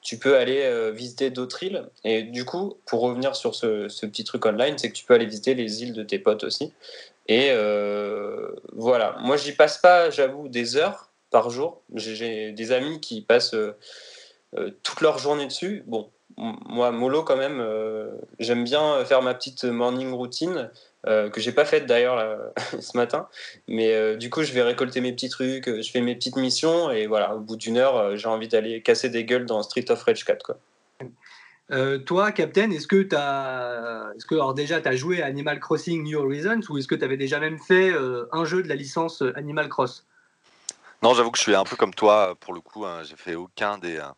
Tu 0.03 0.19
peux 0.19 0.37
aller 0.37 0.63
euh, 0.63 0.93
visiter 0.93 1.31
d'autres 1.31 1.63
îles 1.65 1.85
et 2.05 2.23
du 2.23 2.45
coup, 2.45 2.77
pour 2.87 3.01
revenir 3.01 3.35
sur 3.35 3.55
ce, 3.57 3.89
petit 4.07 4.23
truc 4.25 4.47
online, 4.47 4.79
c'est 4.79 4.89
que 4.89 4.95
tu 4.95 5.05
peux 5.05 5.15
aller 5.15 5.27
visiter 5.27 5.55
les 5.55 5.83
îles 5.83 5.93
de 5.93 6.05
tes 6.05 6.19
potes 6.21 6.45
aussi. 6.45 6.73
Et 7.29 7.49
euh, 7.51 8.51
voilà, 8.73 9.17
moi 9.21 9.37
j'y 9.37 9.53
passe 9.53 9.79
pas, 9.79 10.11
j'avoue, 10.11 10.49
des 10.49 10.77
heures 10.77 11.11
par 11.31 11.51
jour. 11.51 11.83
J'ai- 11.95 12.53
des 12.53 12.73
amis 12.73 13.01
qui 13.01 13.21
passent 13.23 13.55
euh, 13.55 13.73
euh, 13.73 13.73
toute 14.83 15.01
leur 15.01 15.19
journée 15.19 15.47
dessus. 15.47 15.83
Bon, 15.87 16.11
moi, 16.37 16.91
mollo 16.91 17.23
quand 17.23 17.37
même, 17.37 17.61
euh, 17.61 18.11
j'aime 18.39 18.65
bien 18.65 19.05
faire 19.05 19.23
ma 19.23 19.35
petite 19.35 19.65
morning 19.65 20.13
routine, 20.13 20.71
euh, 21.07 21.31
que 21.31 21.41
j'ai 21.41 21.53
pas 21.53 21.65
faite 21.65 21.87
d'ailleurs 21.87 22.39
ce 22.81 22.97
matin. 22.97 23.29
Mais 23.69 23.95
euh, 23.95 24.17
du 24.17 24.29
coup, 24.29 24.43
je 24.43 24.53
vais 24.53 24.63
récolter 24.63 25.01
mes 25.01 25.13
petits 25.13 25.31
trucs, 25.31 25.69
euh, 25.69 25.83
je 25.83 25.91
fais 25.91 26.01
mes 26.01 26.15
petites 26.15 26.37
missions, 26.37 26.91
et 26.91 27.07
voilà, 27.07 27.35
au 27.35 27.41
bout 27.41 27.57
d'une 27.57 27.79
heure, 27.79 27.97
euh, 27.97 28.17
j'ai 28.17 28.29
envie 28.29 28.49
d'aller 28.49 28.83
casser 28.83 29.09
des 29.09 29.25
gueules 29.25 29.47
dans 29.47 29.63
Street 29.63 29.91
of 29.91 30.03
Rage 30.03 30.25
4. 30.25 30.43
Quoi. 30.43 30.59
Euh, 31.73 31.99
Toi, 31.99 32.31
Captain, 32.31 32.71
est-ce 32.71 32.87
que 32.87 33.15
as, 33.15 34.13
est-ce 34.17 34.27
que 34.27 34.35
alors 34.35 34.55
déjà 34.55 34.81
tu 34.81 34.97
joué 34.97 35.23
à 35.23 35.27
Animal 35.27 35.59
Crossing 35.59 36.05
New 36.05 36.19
Horizons 36.19 36.61
ou 36.69 36.79
est-ce 36.79 36.87
que 36.87 36.95
tu 36.95 37.05
avais 37.05 37.17
déjà 37.17 37.41
même 37.41 37.59
fait 37.59 37.93
euh, 37.93 38.29
un 38.33 38.45
jeu 38.45 38.63
de 38.63 38.69
la 38.69 38.77
licence 38.77 39.23
euh, 39.23 39.37
Animal 39.37 39.69
Cross? 39.69 40.07
Non, 41.03 41.15
j'avoue 41.15 41.31
que 41.31 41.39
je 41.39 41.43
suis 41.43 41.55
un 41.55 41.65
peu 41.65 41.77
comme 41.77 41.95
toi 41.95 42.35
pour 42.41 42.53
le 42.55 42.61
coup. 42.61 42.85
hein, 42.87 43.03
j'ai 43.05 43.17
fait 43.17 43.35
aucun 43.35 43.79
des, 43.79 43.99
euh, 43.99 44.09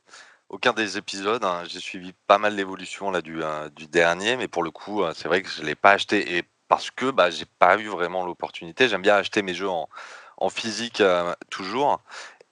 aucun 0.49 0.73
des 0.73 0.97
épisodes. 0.97 1.45
hein, 1.45 1.63
j'ai 1.67 1.81
suivi 1.81 2.13
pas 2.27 2.39
mal 2.39 2.55
l'évolution 2.55 3.11
là 3.11 3.21
du, 3.21 3.43
euh, 3.43 3.69
du 3.71 3.87
dernier, 3.89 4.37
mais 4.37 4.49
pour 4.49 4.63
le 4.63 4.71
coup, 4.71 5.03
euh, 5.03 5.13
c'est 5.15 5.29
vrai 5.29 5.43
que 5.43 5.49
je 5.51 5.63
l'ai 5.63 5.75
pas 5.75 5.93
acheté 5.93 6.37
et 6.39 6.45
parce 6.69 6.91
que 6.91 7.11
bah, 7.11 7.31
j'ai 7.31 7.47
pas 7.59 7.79
eu 7.79 7.89
vraiment 7.89 8.25
l'opportunité. 8.27 8.89
J'aime 8.89 9.03
bien 9.03 9.17
acheter 9.17 9.43
mes 9.43 9.55
jeux 9.55 9.69
en, 9.69 9.89
en 10.37 10.49
physique 10.51 11.01
euh, 11.01 11.35
toujours 11.51 12.01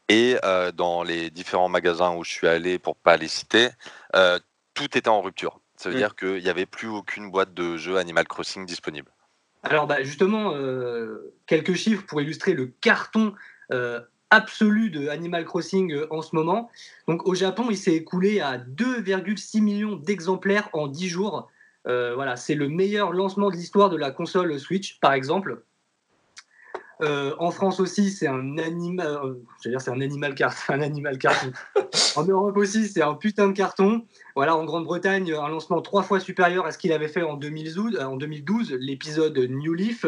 et 0.09 0.39
euh, 0.45 0.73
dans 0.73 1.03
les 1.03 1.31
différents 1.31 1.69
magasins 1.69 2.15
où 2.15 2.25
je 2.25 2.31
suis 2.31 2.47
allé, 2.49 2.79
pour 2.79 2.97
pas 2.97 3.17
les 3.17 3.29
citer, 3.29 3.71
euh, 4.15 4.39
tout 4.75 4.97
était 4.97 5.09
en 5.09 5.21
rupture. 5.21 5.61
Ça 5.77 5.89
veut 5.91 5.95
Mm. 5.95 5.99
dire 5.99 6.17
qu'il 6.17 6.43
n'y 6.43 6.49
avait 6.49 6.67
plus 6.67 6.89
aucune 6.89 7.31
boîte 7.31 7.55
de 7.55 7.77
jeux 7.77 7.97
Animal 7.99 8.27
Crossing 8.27 8.65
disponible. 8.67 9.11
Alors 9.63 9.87
bah, 9.87 10.03
justement, 10.03 10.53
euh, 10.55 11.35
quelques 11.47 11.75
chiffres 11.75 12.05
pour 12.07 12.21
illustrer 12.21 12.55
le 12.55 12.67
carton 12.67 13.35
euh, 13.73 14.01
absolu 14.31 14.91
de 14.91 15.09
Animal 15.09 15.45
Crossing 15.45 15.93
euh, 15.93 16.07
en 16.11 16.23
ce 16.23 16.35
moment. 16.35 16.71
Donc 17.09 17.27
au 17.27 17.35
Japon, 17.35 17.67
il 17.71 17.77
s'est 17.77 17.95
écoulé 17.95 18.41
à 18.41 18.59
2,6 18.59 19.61
millions 19.63 19.97
d'exemplaires 19.97 20.69
en 20.73 20.89
10 20.89 21.09
jours. 21.09 21.49
Euh, 21.87 22.15
voilà, 22.15 22.37
c'est 22.37 22.55
le 22.55 22.69
meilleur 22.69 23.13
lancement 23.13 23.51
de 23.51 23.57
l'histoire 23.57 23.91
de 23.91 23.97
la 23.97 24.11
console 24.11 24.59
Switch, 24.59 24.99
par 25.01 25.13
exemple. 25.13 25.63
Euh, 27.03 27.35
en 27.39 27.51
France 27.51 27.79
aussi, 27.79 28.11
c'est 28.11 28.27
un 28.27 28.57
animal, 28.57 29.37
je 29.63 29.69
veux 29.69 29.73
dire, 29.73 29.81
c'est 29.81 29.91
un 29.93 30.01
animal 30.01 30.35
carton, 30.35 31.53
en 32.17 32.25
Europe 32.25 32.57
aussi, 32.57 32.89
c'est 32.89 33.03
un 33.03 33.15
putain 33.15 33.49
de 33.49 33.53
carton. 33.53 34.07
Voilà, 34.35 34.57
en 34.57 34.65
Grande-Bretagne, 34.65 35.33
un 35.33 35.49
lancement 35.49 35.83
trois 35.83 36.03
fois 36.03 36.21
supérieur 36.21 36.67
à 36.67 36.73
ce 36.73 36.79
qu'il 36.79 36.93
avait 36.93 37.09
fait 37.09 37.23
en 37.23 37.35
2012, 37.35 38.01
en 38.01 38.17
2012 38.17 38.77
l'épisode 38.81 39.39
New 39.39 39.75
Leaf. 39.75 40.07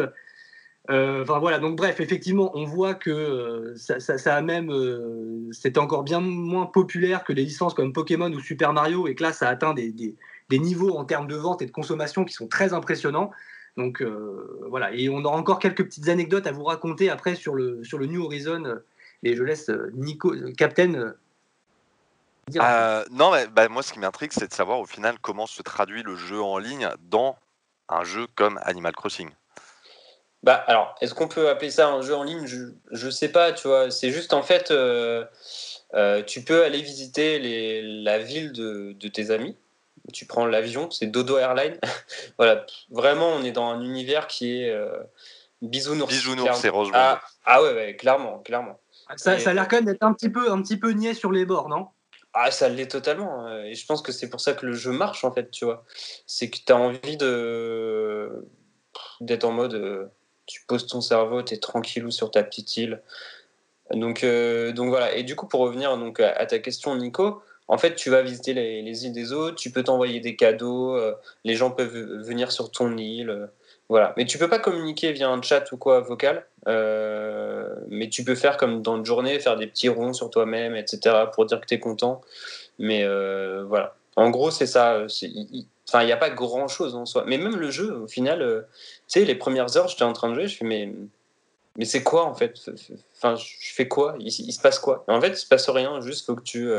Enfin 0.87 1.37
voilà, 1.37 1.59
donc 1.59 1.75
bref, 1.75 1.99
effectivement, 1.99 2.51
on 2.55 2.65
voit 2.65 2.95
que 2.95 3.73
ça, 3.75 3.99
ça, 3.99 4.35
a 4.35 4.41
même, 4.41 4.71
c'était 5.51 5.77
encore 5.77 6.01
bien 6.01 6.19
moins 6.19 6.65
populaire 6.65 7.23
que 7.23 7.31
les 7.31 7.43
licences 7.43 7.75
comme 7.75 7.93
Pokémon 7.93 8.31
ou 8.31 8.39
Super 8.39 8.73
Mario, 8.73 9.07
et 9.07 9.13
que 9.13 9.21
là, 9.21 9.31
ça 9.31 9.49
atteint 9.49 9.75
des, 9.75 9.91
des, 9.91 10.15
des 10.49 10.57
niveaux 10.57 10.97
en 10.97 11.05
termes 11.05 11.27
de 11.27 11.35
vente 11.35 11.61
et 11.61 11.67
de 11.67 11.71
consommation 11.71 12.25
qui 12.25 12.33
sont 12.33 12.47
très 12.47 12.73
impressionnants. 12.73 13.29
Donc 13.77 14.03
voilà, 14.67 14.91
et 14.91 15.09
on 15.09 15.23
aura 15.23 15.37
encore 15.37 15.59
quelques 15.59 15.83
petites 15.83 16.09
anecdotes 16.09 16.47
à 16.47 16.51
vous 16.51 16.63
raconter 16.63 17.11
après 17.11 17.35
sur 17.35 17.53
le, 17.53 17.83
sur 17.83 17.99
le 17.99 18.07
New 18.07 18.23
Horizon. 18.23 18.79
Et 19.21 19.35
je 19.35 19.43
laisse 19.43 19.69
Nico, 19.93 20.33
Captain, 20.57 21.13
euh, 22.57 23.03
non, 23.11 23.31
mais 23.31 23.47
bah, 23.47 23.67
moi, 23.69 23.83
ce 23.83 23.93
qui 23.93 23.99
m'intrigue, 23.99 24.31
c'est 24.33 24.47
de 24.47 24.53
savoir 24.53 24.79
au 24.79 24.85
final 24.85 25.17
comment 25.21 25.45
se 25.45 25.61
traduit 25.61 26.03
le 26.03 26.15
jeu 26.15 26.41
en 26.41 26.57
ligne 26.57 26.89
dans 27.09 27.37
un 27.89 28.03
jeu 28.03 28.27
comme 28.35 28.59
Animal 28.63 28.93
Crossing. 28.93 29.29
Bah, 30.43 30.63
alors, 30.67 30.95
est-ce 31.01 31.13
qu'on 31.13 31.27
peut 31.27 31.49
appeler 31.49 31.71
ça 31.71 31.89
un 31.89 32.01
jeu 32.01 32.15
en 32.15 32.23
ligne? 32.23 32.45
Je 32.47 33.05
ne 33.05 33.11
sais 33.11 33.29
pas, 33.29 33.51
tu 33.51 33.67
vois. 33.67 33.91
C'est 33.91 34.11
juste 34.11 34.33
en 34.33 34.41
fait, 34.41 34.71
euh, 34.71 35.25
euh, 35.93 36.23
tu 36.23 36.43
peux 36.43 36.63
aller 36.63 36.81
visiter 36.81 37.39
les, 37.39 37.81
la 37.81 38.19
ville 38.19 38.53
de, 38.53 38.93
de 38.93 39.07
tes 39.07 39.31
amis. 39.31 39.57
Tu 40.13 40.25
prends 40.25 40.45
l'avion, 40.45 40.89
c'est 40.91 41.07
Dodo 41.07 41.37
Airline. 41.37 41.77
voilà, 42.37 42.65
vraiment, 42.89 43.29
on 43.29 43.43
est 43.43 43.51
dans 43.51 43.67
un 43.67 43.81
univers 43.81 44.27
qui 44.27 44.63
est 44.63 44.73
bisounours. 45.61 46.11
Bisounours, 46.11 46.57
c'est 46.59 46.69
Rose 46.69 46.89
ah, 46.93 47.21
ah, 47.45 47.61
ouais, 47.61 47.73
ouais, 47.73 47.95
clairement, 47.95 48.39
clairement. 48.39 48.79
Ça, 49.17 49.39
ça 49.39 49.49
a 49.49 49.53
l'air 49.53 49.67
quand 49.67 49.77
même 49.77 49.85
d'être 49.85 50.03
un 50.03 50.13
petit 50.13 50.29
peu, 50.29 50.51
un 50.51 50.61
petit 50.61 50.77
peu 50.77 50.91
niais 50.91 51.13
sur 51.13 51.31
les 51.31 51.45
bords, 51.45 51.67
non? 51.67 51.87
Ah, 52.33 52.51
ça 52.51 52.69
l'est 52.69 52.89
totalement. 52.89 53.47
Euh, 53.47 53.63
et 53.63 53.73
je 53.73 53.85
pense 53.85 54.01
que 54.01 54.11
c'est 54.11 54.29
pour 54.29 54.39
ça 54.39 54.53
que 54.53 54.65
le 54.65 54.73
jeu 54.73 54.91
marche, 54.91 55.23
en 55.23 55.31
fait, 55.31 55.49
tu 55.49 55.65
vois. 55.65 55.83
C'est 56.27 56.49
que 56.49 56.57
tu 56.63 56.71
as 56.71 56.77
envie 56.77 57.17
de 57.17 58.47
d'être 59.21 59.43
en 59.43 59.51
mode 59.51 59.73
euh, 59.73 60.05
tu 60.49 60.63
poses 60.67 60.87
ton 60.87 61.01
cerveau, 61.01 61.43
tu 61.43 61.53
es 61.53 61.57
tranquillou 61.57 62.11
sur 62.11 62.31
ta 62.31 62.43
petite 62.43 62.75
île. 62.77 63.01
Donc, 63.93 64.23
euh, 64.23 64.71
donc 64.71 64.89
voilà. 64.89 65.15
Et 65.15 65.23
du 65.23 65.35
coup, 65.35 65.47
pour 65.47 65.61
revenir 65.61 65.97
donc, 65.97 66.19
à, 66.19 66.45
ta 66.45 66.59
question, 66.59 66.95
Nico, 66.95 67.41
en 67.67 67.77
fait, 67.77 67.95
tu 67.95 68.09
vas 68.09 68.21
visiter 68.21 68.53
les, 68.53 68.81
les 68.81 69.05
îles 69.05 69.13
des 69.13 69.31
autres, 69.31 69.55
tu 69.55 69.71
peux 69.71 69.83
t'envoyer 69.83 70.19
des 70.19 70.35
cadeaux, 70.35 70.99
les 71.45 71.55
gens 71.55 71.71
peuvent 71.71 71.95
venir 72.23 72.51
sur 72.51 72.71
ton 72.71 72.97
île. 72.97 73.49
Voilà. 73.89 74.13
Mais 74.17 74.25
tu 74.25 74.37
peux 74.37 74.47
pas 74.47 74.59
communiquer 74.59 75.11
via 75.11 75.29
un 75.29 75.41
chat 75.41 75.71
ou 75.71 75.77
quoi 75.77 75.99
vocal. 75.99 76.45
Euh, 76.67 77.75
mais 77.89 78.07
tu 78.09 78.23
peux 78.23 78.35
faire 78.35 78.57
comme 78.57 78.83
dans 78.83 78.97
une 78.97 79.05
journée, 79.05 79.39
faire 79.39 79.57
des 79.57 79.65
petits 79.65 79.89
ronds 79.89 80.13
sur 80.13 80.29
toi-même, 80.29 80.75
etc. 80.75 81.15
pour 81.33 81.45
dire 81.45 81.59
que 81.59 81.65
tu 81.65 81.73
es 81.73 81.79
content. 81.79 82.21
Mais 82.77 83.03
euh, 83.03 83.65
voilà. 83.67 83.95
En 84.15 84.29
gros, 84.29 84.51
c'est 84.51 84.67
ça. 84.67 85.07
Enfin, 85.89 86.03
il 86.03 86.05
n'y 86.05 86.11
a 86.11 86.17
pas 86.17 86.29
grand 86.29 86.67
chose 86.67 86.95
en 86.95 87.05
soi. 87.05 87.23
Mais 87.27 87.37
même 87.37 87.57
le 87.57 87.71
jeu, 87.71 87.93
au 87.93 88.07
final, 88.07 88.41
euh, 88.41 88.61
tu 89.07 89.19
sais, 89.19 89.25
les 89.25 89.35
premières 89.35 89.75
heures, 89.77 89.87
j'étais 89.87 90.03
en 90.03 90.13
train 90.13 90.29
de 90.29 90.35
jouer, 90.35 90.47
je 90.47 90.57
fais, 90.57 90.65
mais, 90.65 90.93
mais 91.77 91.85
c'est 91.85 92.03
quoi 92.03 92.25
en 92.25 92.35
fait? 92.35 92.69
Enfin, 93.17 93.35
je 93.35 93.73
fais 93.73 93.87
quoi? 93.87 94.15
Il, 94.19 94.31
se 94.31 94.61
passe 94.61 94.79
quoi? 94.79 95.03
En 95.07 95.19
fait, 95.19 95.29
il 95.29 95.37
se 95.37 95.47
passe 95.47 95.69
rien, 95.69 95.99
juste 96.01 96.25
faut 96.25 96.35
que 96.35 96.43
tu. 96.43 96.69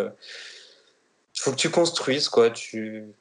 faut 1.34 1.50
que 1.50 1.56
tu 1.56 1.70
construises, 1.70 2.28
quoi. 2.28 2.50
Tu 2.50 3.12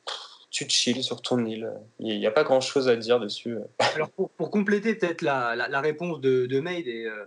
tu 0.49 0.67
chill 0.67 1.03
sur 1.03 1.21
ton 1.21 1.45
île. 1.45 1.71
Il 1.99 2.17
n'y 2.17 2.25
a 2.25 2.31
pas 2.31 2.43
grand 2.43 2.61
chose 2.61 2.89
à 2.89 2.95
dire 2.95 3.19
dessus. 3.19 3.57
Alors, 3.95 4.09
pour, 4.09 4.51
compléter 4.51 4.95
peut-être 4.95 5.21
la, 5.21 5.55
la, 5.55 5.81
réponse 5.81 6.19
de, 6.21 6.45
de 6.47 6.59
Maid 6.59 6.87
et 6.87 7.05
euh, 7.05 7.25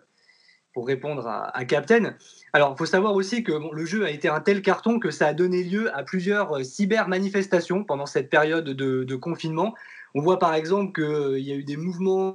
pour 0.73 0.87
répondre 0.87 1.27
à, 1.27 1.65
Captain, 1.65 2.15
alors 2.53 2.73
il 2.75 2.79
faut 2.79 2.87
savoir 2.87 3.15
aussi 3.15 3.43
que 3.43 3.53
le 3.73 3.85
jeu 3.85 4.05
a 4.05 4.11
été 4.11 4.29
un 4.29 4.41
tel 4.41 4.63
carton 4.63 4.99
que 4.99 5.11
ça 5.11 5.27
a 5.27 5.35
donné 5.35 5.63
lieu 5.63 5.95
à 5.97 6.03
plusieurs 6.03 6.59
euh, 6.59 6.63
cyber-manifestations 6.63 7.85
pendant 7.85 8.07
cette 8.07 8.31
période 8.31 8.65
de, 8.65 9.15
confinement. 9.17 9.75
On 10.15 10.21
voit 10.21 10.39
par 10.39 10.55
exemple 10.55 10.93
qu'il 10.93 11.05
euh, 11.05 11.39
y 11.39 11.53
a 11.53 11.55
eu 11.55 11.65
des 11.65 11.77
mouvements 11.77 12.35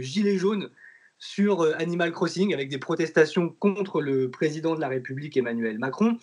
gilets 0.00 0.38
jaunes 0.38 0.70
sur 1.18 1.62
Animal 1.78 2.12
Crossing 2.12 2.54
avec 2.54 2.68
des 2.68 2.78
protestations 2.78 3.48
contre 3.58 4.00
le 4.00 4.30
président 4.30 4.74
de 4.74 4.80
la 4.80 4.88
République 4.88 5.36
Emmanuel 5.36 5.78
Macron. 5.78 6.16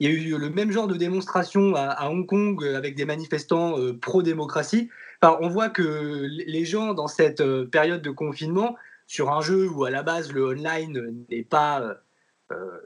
Il 0.00 0.10
y 0.10 0.12
a 0.12 0.18
eu 0.18 0.38
le 0.38 0.48
même 0.48 0.72
genre 0.72 0.88
de 0.88 0.96
démonstration 0.96 1.74
à, 1.76 2.08
Hong 2.08 2.26
Kong 2.26 2.64
euh, 2.64 2.76
avec 2.76 2.94
des 2.94 3.04
manifestants 3.04 3.78
euh, 3.78 3.92
pro-démocratie. 3.92 4.88
on 5.22 5.48
voit 5.48 5.68
que 5.68 6.26
les 6.26 6.64
gens, 6.64 6.94
dans 6.94 7.06
cette 7.06 7.42
euh, 7.42 7.66
période 7.66 8.00
de 8.00 8.10
confinement, 8.10 8.76
sur 9.10 9.32
un 9.32 9.40
jeu 9.40 9.68
où 9.68 9.82
à 9.82 9.90
la 9.90 10.04
base 10.04 10.32
le 10.32 10.46
online 10.46 11.24
n'est 11.28 11.42
pas 11.42 12.00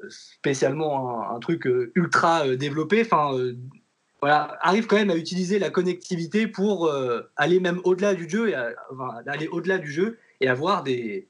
spécialement 0.08 1.30
un, 1.30 1.38
truc 1.38 1.68
ultra 1.94 2.56
développé, 2.56 3.02
enfin, 3.02 3.36
voilà, 4.22 4.56
arrivent 4.62 4.86
quand 4.86 4.96
même 4.96 5.10
à 5.10 5.16
utiliser 5.16 5.58
la 5.58 5.68
connectivité 5.68 6.46
pour 6.46 6.90
aller 7.36 7.60
même 7.60 7.78
au-delà 7.84 8.14
du 8.14 8.26
jeu, 8.26 8.48
et 8.48 8.54
aller 9.26 9.48
au-delà 9.48 9.76
du 9.76 9.90
jeu 9.90 10.16
et 10.40 10.48
avoir 10.48 10.82
des, 10.82 11.28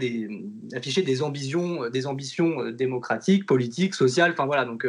des, 0.00 0.28
afficher 0.74 1.02
des 1.02 1.22
ambitions, 1.22 1.88
des 1.88 2.08
ambitions 2.08 2.70
démocratiques, 2.70 3.46
politiques, 3.46 3.94
sociales. 3.94 4.32
Enfin 4.32 4.46
voilà, 4.46 4.64
donc 4.64 4.84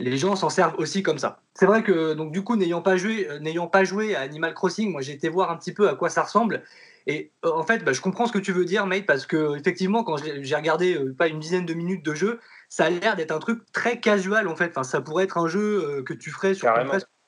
les 0.00 0.16
gens 0.16 0.34
s'en 0.34 0.50
servent 0.50 0.74
aussi 0.78 1.02
comme 1.02 1.18
ça. 1.18 1.42
C'est 1.54 1.66
vrai 1.66 1.82
que 1.82 2.14
donc 2.14 2.32
du 2.32 2.42
coup 2.42 2.56
n'ayant 2.56 2.82
pas 2.82 2.96
joué 2.96 3.28
euh, 3.28 3.38
n'ayant 3.38 3.66
pas 3.66 3.84
joué 3.84 4.14
à 4.16 4.20
Animal 4.20 4.54
Crossing, 4.54 4.90
moi 4.90 5.02
j'ai 5.02 5.12
été 5.12 5.28
voir 5.28 5.50
un 5.50 5.56
petit 5.56 5.72
peu 5.72 5.88
à 5.88 5.94
quoi 5.94 6.08
ça 6.08 6.22
ressemble 6.22 6.62
et 7.06 7.32
euh, 7.44 7.50
en 7.50 7.62
fait 7.62 7.84
bah, 7.84 7.92
je 7.92 8.00
comprends 8.00 8.26
ce 8.26 8.32
que 8.32 8.38
tu 8.38 8.52
veux 8.52 8.64
dire 8.64 8.86
mate 8.86 9.06
parce 9.06 9.26
que 9.26 9.56
effectivement 9.58 10.02
quand 10.02 10.16
j'ai 10.16 10.56
regardé 10.56 10.94
euh, 10.94 11.14
pas 11.14 11.28
une 11.28 11.38
dizaine 11.38 11.66
de 11.66 11.74
minutes 11.74 12.04
de 12.04 12.14
jeu, 12.14 12.40
ça 12.68 12.86
a 12.86 12.90
l'air 12.90 13.16
d'être 13.16 13.32
un 13.32 13.38
truc 13.38 13.60
très 13.72 14.00
casual 14.00 14.48
en 14.48 14.56
fait. 14.56 14.70
Enfin 14.70 14.84
ça 14.84 15.00
pourrait 15.00 15.24
être 15.24 15.38
un 15.38 15.46
jeu 15.46 16.02
que 16.04 16.14
tu 16.14 16.30
ferais 16.30 16.54
sur 16.54 16.68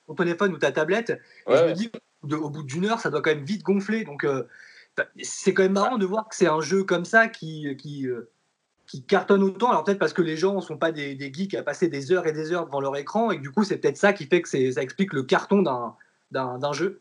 ton, 0.07 0.15
téléphone 0.15 0.53
ou 0.53 0.59
ta 0.59 0.73
tablette. 0.73 1.11
et 1.49 1.57
je 1.57 1.65
me 1.65 1.73
dis 1.73 1.91
au 2.31 2.51
bout 2.51 2.63
d'une 2.63 2.87
heure 2.87 3.01
ça 3.01 3.11
doit 3.11 3.23
quand 3.23 3.35
même 3.35 3.45
vite 3.45 3.63
gonfler 3.63 4.05
donc 4.05 4.27
bah, 4.97 5.07
c'est 5.23 5.55
quand 5.55 5.63
même 5.63 5.73
marrant 5.73 5.99
de 5.99 6.07
voir 6.07 6.29
que 6.29 6.37
c'est 6.37 6.47
un 6.47 6.61
jeu 6.61 6.85
comme 6.85 7.05
ça 7.05 7.29
qui, 7.29 7.77
qui 7.77 8.07
qui 8.93 9.03
cartonne 9.03 9.43
autant. 9.43 9.71
Alors 9.71 9.85
peut-être 9.85 9.99
parce 9.99 10.13
que 10.13 10.21
les 10.21 10.37
gens 10.37 10.57
ne 10.57 10.61
sont 10.61 10.77
pas 10.77 10.93
des, 10.93 11.17
geeks 11.19 11.55
à 11.55 11.63
passer 11.63 11.89
des 11.89 12.13
heures 12.13 12.27
et 12.27 12.33
des 12.33 12.53
heures 12.53 12.67
devant 12.67 12.79
leur 12.79 12.95
écran 12.99 13.31
et 13.31 13.39
que 13.39 13.43
du 13.43 13.51
coup 13.51 13.65
c'est 13.65 13.79
peut-être 13.79 13.97
ça 13.97 14.13
qui 14.13 14.27
fait 14.27 14.43
que 14.43 14.51
ça 14.51 14.83
explique 14.83 15.15
le 15.15 15.23
carton 15.23 15.63
d'un 15.63 16.73
jeu. 16.75 17.01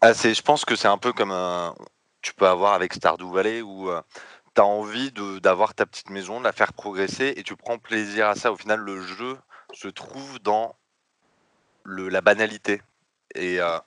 Ah, 0.00 0.12
je 0.12 0.40
pense 0.42 0.64
que 0.64 0.76
c'est 0.76 0.86
un 0.86 0.98
peu 0.98 1.12
comme 1.12 1.34
tu 2.22 2.32
peux 2.32 2.46
avoir 2.46 2.74
avec 2.74 2.94
Stardew 2.94 3.28
Valley 3.32 3.60
où 3.60 3.90
euh, 3.90 4.00
tu 4.54 4.60
as 4.60 4.64
envie 4.64 5.10
d'avoir 5.42 5.74
ta 5.74 5.84
petite 5.84 6.10
maison, 6.10 6.38
la 6.38 6.52
faire 6.52 6.74
progresser 6.74 7.34
et 7.36 7.42
tu 7.42 7.56
prends 7.56 7.78
plaisir 7.78 8.28
à 8.28 8.36
ça. 8.36 8.52
Au 8.52 8.56
final, 8.56 8.78
le 8.78 9.00
jeu 9.00 9.36
se 9.72 9.88
trouve 9.88 10.38
dans 10.38 10.76
la 11.86 12.20
banalité. 12.20 12.82
Et 13.34 13.60
euh, 13.60 13.80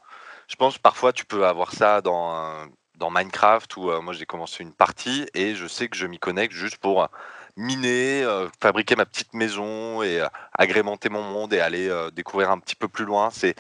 je 0.49 0.57
pense 0.57 0.77
parfois 0.77 1.13
tu 1.13 1.23
peux 1.23 1.47
avoir 1.47 1.71
ça 1.71 2.01
dans 2.01 2.67
dans 2.97 3.11
Minecraft 3.11 3.77
où 3.77 3.89
euh, 3.89 4.01
moi 4.01 4.13
j'ai 4.13 4.25
commencé 4.25 4.63
une 4.63 4.73
partie 4.73 5.27
et 5.33 5.55
je 5.55 5.67
sais 5.67 5.87
que 5.87 5.95
je 5.95 6.05
m'y 6.05 6.19
connecte 6.19 6.53
juste 6.53 6.77
pour 6.77 7.03
euh, 7.03 7.07
miner, 7.55 8.23
euh, 8.23 8.47
fabriquer 8.59 8.95
ma 8.95 9.05
petite 9.05 9.33
maison 9.33 10.03
et 10.03 10.21
agrémenter 10.53 11.09
mon 11.09 11.23
monde 11.23 11.53
et 11.53 11.59
aller 11.59 11.89
découvrir 12.13 12.51
un 12.51 12.59
petit 12.59 12.75
peu 12.75 12.87
plus 12.87 13.05
loin. 13.05 13.29
C'est 13.31 13.55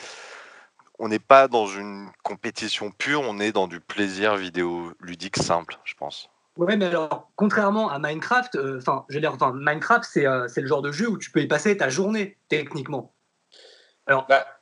on 0.99 1.07
n'est 1.07 1.19
pas 1.19 1.47
dans 1.47 1.67
une 1.67 2.09
compétition 2.23 2.91
pure, 2.91 3.21
on 3.21 3.39
est 3.39 3.51
dans 3.51 3.67
du 3.67 3.79
plaisir 3.79 4.35
vidéo 4.35 4.93
ludique 4.99 5.37
simple, 5.37 5.77
je 5.83 5.93
pense. 5.93 6.29
Ouais, 6.57 6.75
mais 6.75 6.85
alors, 6.85 7.29
contrairement 7.35 7.91
à 7.91 7.99
Minecraft, 7.99 8.57
enfin, 8.77 9.05
enfin, 9.27 9.53
Minecraft, 9.53 10.03
c'est 10.05 10.61
le 10.61 10.67
genre 10.67 10.81
de 10.81 10.91
jeu 10.91 11.07
où 11.07 11.19
tu 11.19 11.29
peux 11.29 11.41
y 11.41 11.47
passer 11.47 11.77
ta 11.77 11.89
journée, 11.89 12.37
techniquement. 12.49 13.13
Alors, 14.07 14.25
bah, 14.27 14.56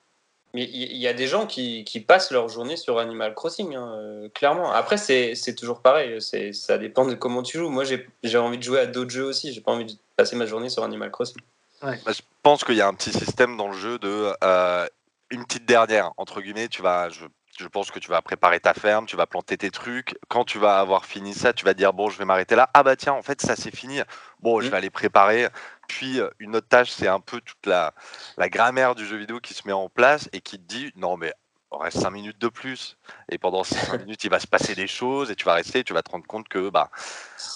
mais 0.56 0.70
il 0.72 0.96
y, 0.96 1.08
a 1.10 1.14
des 1.14 1.28
gens 1.28 1.48
qui, 1.48 1.84
qui, 1.84 2.00
passent 2.00 2.32
leur 2.32 2.48
journée 2.48 2.78
sur 2.78 2.98
Animal 2.98 3.34
Crossing, 3.34 3.76
hein, 3.76 3.94
euh, 3.98 4.30
clairement. 4.30 4.72
Après, 4.72 4.96
c'est 4.96 5.54
toujours 5.54 5.82
pareil, 5.82 6.22
ça 6.54 6.78
dépend 6.78 7.06
de 7.06 7.14
comment 7.14 7.44
tu 7.44 7.58
joues. 7.58 7.68
Moi, 7.68 7.84
j'ai 7.84 8.38
envie 8.38 8.58
de 8.58 8.64
jouer 8.64 8.80
à 8.80 8.86
d'autres 8.86 9.12
jeux 9.12 9.26
aussi, 9.26 9.52
j'ai 9.52 9.60
pas 9.60 9.74
envie 9.74 9.84
de 9.84 9.92
passer 10.16 10.38
ma 10.38 10.46
journée 10.46 10.70
sur 10.70 10.86
Animal 10.86 11.12
Crossing. 11.12 11.42
Ouais. 11.84 12.00
Bah, 12.06 12.14
je 12.14 12.22
pense 12.42 12.64
qu'il 12.64 12.76
y 12.76 12.82
a 12.82 12.88
un 12.88 12.94
petit 12.94 13.12
système 13.12 13.58
dans 13.58 13.68
le 13.68 13.78
jeu 13.78 14.00
de 14.00 14.32
euh, 14.46 14.88
une 15.30 15.44
petite 15.44 15.66
dernière, 15.66 16.12
entre 16.16 16.40
guillemets, 16.40 16.70
tu 16.70 16.82
vas, 16.82 17.10
je, 17.10 17.26
je, 17.60 17.68
pense 17.68 17.92
que 17.92 18.00
tu 18.00 18.10
vas 18.10 18.22
préparer 18.22 18.62
ta 18.62 18.74
ferme, 18.74 19.08
tu 19.08 19.18
vas 19.18 19.26
planter 19.26 19.58
tes 19.58 19.72
trucs. 19.72 20.18
Quand 20.30 20.46
tu 20.46 20.58
vas 20.58 20.80
avoir 20.80 21.06
fini 21.06 21.34
ça, 21.34 21.52
tu 21.52 21.66
vas 21.66 21.74
dire, 21.74 21.92
bon, 21.92 22.10
je 22.10 22.18
vais 22.18 22.24
m'arrêter 22.24 22.56
là. 22.56 22.70
Ah 22.74 22.84
bah 22.84 22.96
tiens, 22.96 23.12
en 23.12 23.22
fait, 23.22 23.42
ça 23.42 23.58
c'est 23.58 23.76
fini. 23.76 24.00
Bon, 24.40 24.62
je 24.62 24.68
mmh. 24.68 24.70
vais 24.70 24.78
aller 24.78 24.90
préparer 24.90 25.50
puis 25.88 26.20
euh, 26.20 26.30
une 26.40 26.56
autre 26.56 26.68
tâche, 26.68 26.92
c'est 26.92 27.08
un 27.08 27.20
peu 27.20 27.42
toute 27.42 27.66
la, 27.66 27.94
la 28.38 28.50
grammaire 28.50 28.96
du 28.96 29.06
jeu 29.06 29.18
vidéo 29.18 29.40
qui 29.40 29.54
se 29.54 29.68
met 29.68 29.74
en 29.74 29.90
place 29.90 30.30
et 30.34 30.42
qui 30.42 30.60
te 30.60 30.64
dit 30.64 30.92
non 30.96 31.18
mais 31.18 31.34
on 31.76 31.78
reste 31.78 32.00
5 32.00 32.10
minutes 32.12 32.40
de 32.40 32.48
plus. 32.48 32.98
Et 33.30 33.38
pendant 33.38 33.64
ces 33.64 33.76
5 33.76 34.00
minutes, 34.06 34.24
il 34.24 34.30
va 34.30 34.40
se 34.40 34.48
passer 34.48 34.76
des 34.76 34.88
choses 34.88 35.32
et 35.32 35.36
tu 35.36 35.46
vas 35.46 35.54
rester, 35.54 35.84
tu 35.84 35.94
vas 35.94 36.02
te 36.02 36.12
rendre 36.12 36.26
compte 36.26 36.48
que 36.48 36.70
bah 36.70 36.90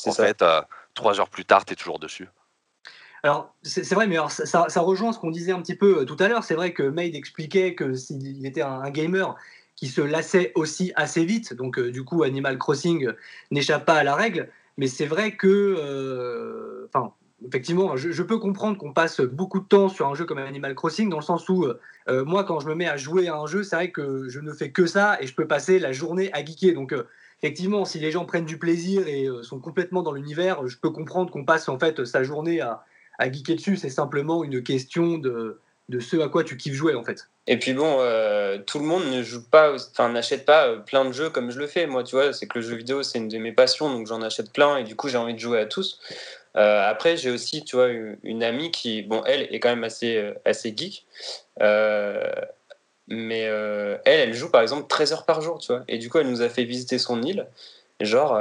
en 0.05 0.11
fait, 0.11 0.41
euh, 0.41 0.61
trois 0.93 1.19
heures 1.19 1.29
plus 1.29 1.45
tard, 1.45 1.65
tu 1.65 1.73
es 1.73 1.75
toujours 1.75 1.99
dessus. 1.99 2.27
Alors, 3.21 3.53
c'est 3.63 3.93
vrai, 3.93 4.07
mais 4.07 4.15
ça, 4.29 4.69
ça, 4.69 4.81
rejoint 4.81 5.11
ce 5.11 5.19
qu'on 5.19 5.31
disait 5.31 5.51
un 5.51 5.61
petit 5.61 5.75
peu 5.75 5.99
euh, 5.99 6.05
tout 6.05 6.15
à 6.19 6.29
l'heure. 6.29 6.45
C'est 6.45 6.55
vrai 6.55 6.71
que 6.71 6.83
Maid 6.83 7.15
expliquait 7.15 7.75
que 7.75 7.93
s'il 7.93 8.45
était 8.45 8.61
un, 8.61 8.89
gamer 8.91 9.35
qui 9.75 9.87
se 9.87 9.99
lassait 9.99 10.53
aussi 10.55 10.93
assez 10.95 11.25
vite, 11.25 11.53
donc 11.53 11.79
du 11.79 12.03
coup, 12.03 12.23
Animal 12.23 12.57
Crossing 12.57 13.09
n'échappe 13.51 13.85
pas 13.85 13.95
à 13.95 14.03
la 14.03 14.15
règle. 14.15 14.49
Mais 14.77 14.87
c'est 14.87 15.05
vrai 15.05 15.35
que, 15.35 16.87
enfin, 16.93 17.13
effectivement, 17.47 17.95
je, 17.97 18.23
peux 18.23 18.37
comprendre 18.37 18.77
qu'on 18.77 18.93
passe 18.93 19.21
beaucoup 19.21 19.59
de 19.59 19.65
temps 19.65 19.89
sur 19.89 20.07
un 20.07 20.15
jeu 20.15 20.25
comme 20.25 20.37
Animal 20.37 20.75
Crossing, 20.75 21.09
dans 21.09 21.19
le 21.19 21.23
sens 21.23 21.47
où 21.49 21.65
euh, 21.65 22.25
moi, 22.25 22.43
quand 22.43 22.59
je 22.59 22.67
me 22.67 22.75
mets 22.75 22.87
à 22.87 22.97
jouer 22.97 23.27
à 23.27 23.35
un 23.35 23.47
jeu, 23.47 23.63
c'est 23.63 23.75
vrai 23.75 23.91
que 23.91 24.27
je 24.29 24.39
ne 24.39 24.53
fais 24.53 24.71
que 24.71 24.85
ça 24.85 25.17
et 25.21 25.27
je 25.27 25.33
peux 25.33 25.47
passer 25.47 25.79
la 25.79 25.91
journée 25.91 26.31
à 26.33 26.43
geeker. 26.43 26.73
Donc, 26.73 26.93
effectivement, 27.41 27.85
si 27.85 27.99
les 27.99 28.11
gens 28.11 28.25
prennent 28.25 28.45
du 28.45 28.57
plaisir 28.57 29.07
et 29.07 29.27
sont 29.43 29.59
complètement 29.59 30.01
dans 30.01 30.11
l'univers, 30.11 30.67
je 30.67 30.77
peux 30.77 30.89
comprendre 30.89 31.31
qu'on 31.31 31.45
passe 31.45 31.69
en 31.69 31.79
fait 31.79 32.05
sa 32.05 32.23
journée 32.23 32.61
à, 32.61 32.83
geeker 33.19 33.55
dessus. 33.55 33.77
C'est 33.77 33.89
simplement 33.89 34.43
une 34.43 34.63
question 34.63 35.17
de, 35.17 35.59
de 35.89 35.99
ce 35.99 36.17
à 36.17 36.29
quoi 36.29 36.43
tu 36.43 36.55
kiffes 36.55 36.75
jouer 36.75 36.95
en 36.95 37.03
fait. 37.03 37.27
Et 37.47 37.57
puis 37.57 37.73
bon, 37.73 37.97
euh, 37.99 38.59
tout 38.59 38.77
le 38.77 38.85
monde 38.85 39.05
ne 39.11 39.23
joue 39.23 39.43
pas, 39.43 39.73
enfin 39.73 40.09
n'achète 40.09 40.45
pas 40.45 40.67
euh, 40.67 40.77
plein 40.77 41.03
de 41.03 41.11
jeux 41.11 41.31
comme 41.31 41.49
je 41.49 41.57
le 41.57 41.65
fais. 41.65 41.87
Moi, 41.87 42.03
tu 42.03 42.15
vois, 42.15 42.31
c'est 42.31 42.45
que 42.45 42.59
le 42.59 42.65
jeu 42.65 42.75
vidéo 42.75 43.01
c'est 43.01 43.17
une 43.17 43.27
de 43.27 43.39
mes 43.39 43.51
passions, 43.51 43.89
donc 43.89 44.05
j'en 44.05 44.21
achète 44.21 44.53
plein 44.53 44.77
et 44.77 44.83
du 44.83 44.95
coup 44.95 45.09
j'ai 45.09 45.17
envie 45.17 45.33
de 45.33 45.39
jouer 45.39 45.59
à 45.59 45.65
tous. 45.65 45.99
Euh, 46.59 46.89
après, 46.89 47.17
j'ai 47.17 47.31
aussi, 47.31 47.63
tu 47.63 47.75
vois, 47.77 47.87
une 48.23 48.43
amie 48.43 48.71
qui, 48.71 49.01
bon, 49.01 49.23
elle 49.25 49.43
est 49.53 49.59
quand 49.59 49.69
même 49.69 49.83
assez, 49.83 50.33
assez 50.45 50.73
geek, 50.75 51.05
mais 53.07 53.39
elle, 53.39 53.99
elle 54.05 54.33
joue 54.33 54.51
par 54.51 54.61
exemple 54.61 54.87
13 54.87 55.13
heures 55.13 55.25
par 55.25 55.41
jour, 55.41 55.59
tu 55.59 55.71
vois. 55.71 55.83
Et 55.87 55.97
du 55.97 56.09
coup, 56.09 56.19
elle 56.19 56.29
nous 56.29 56.41
a 56.41 56.49
fait 56.49 56.63
visiter 56.65 56.97
son 56.99 57.21
île. 57.23 57.47
Genre, 58.01 58.39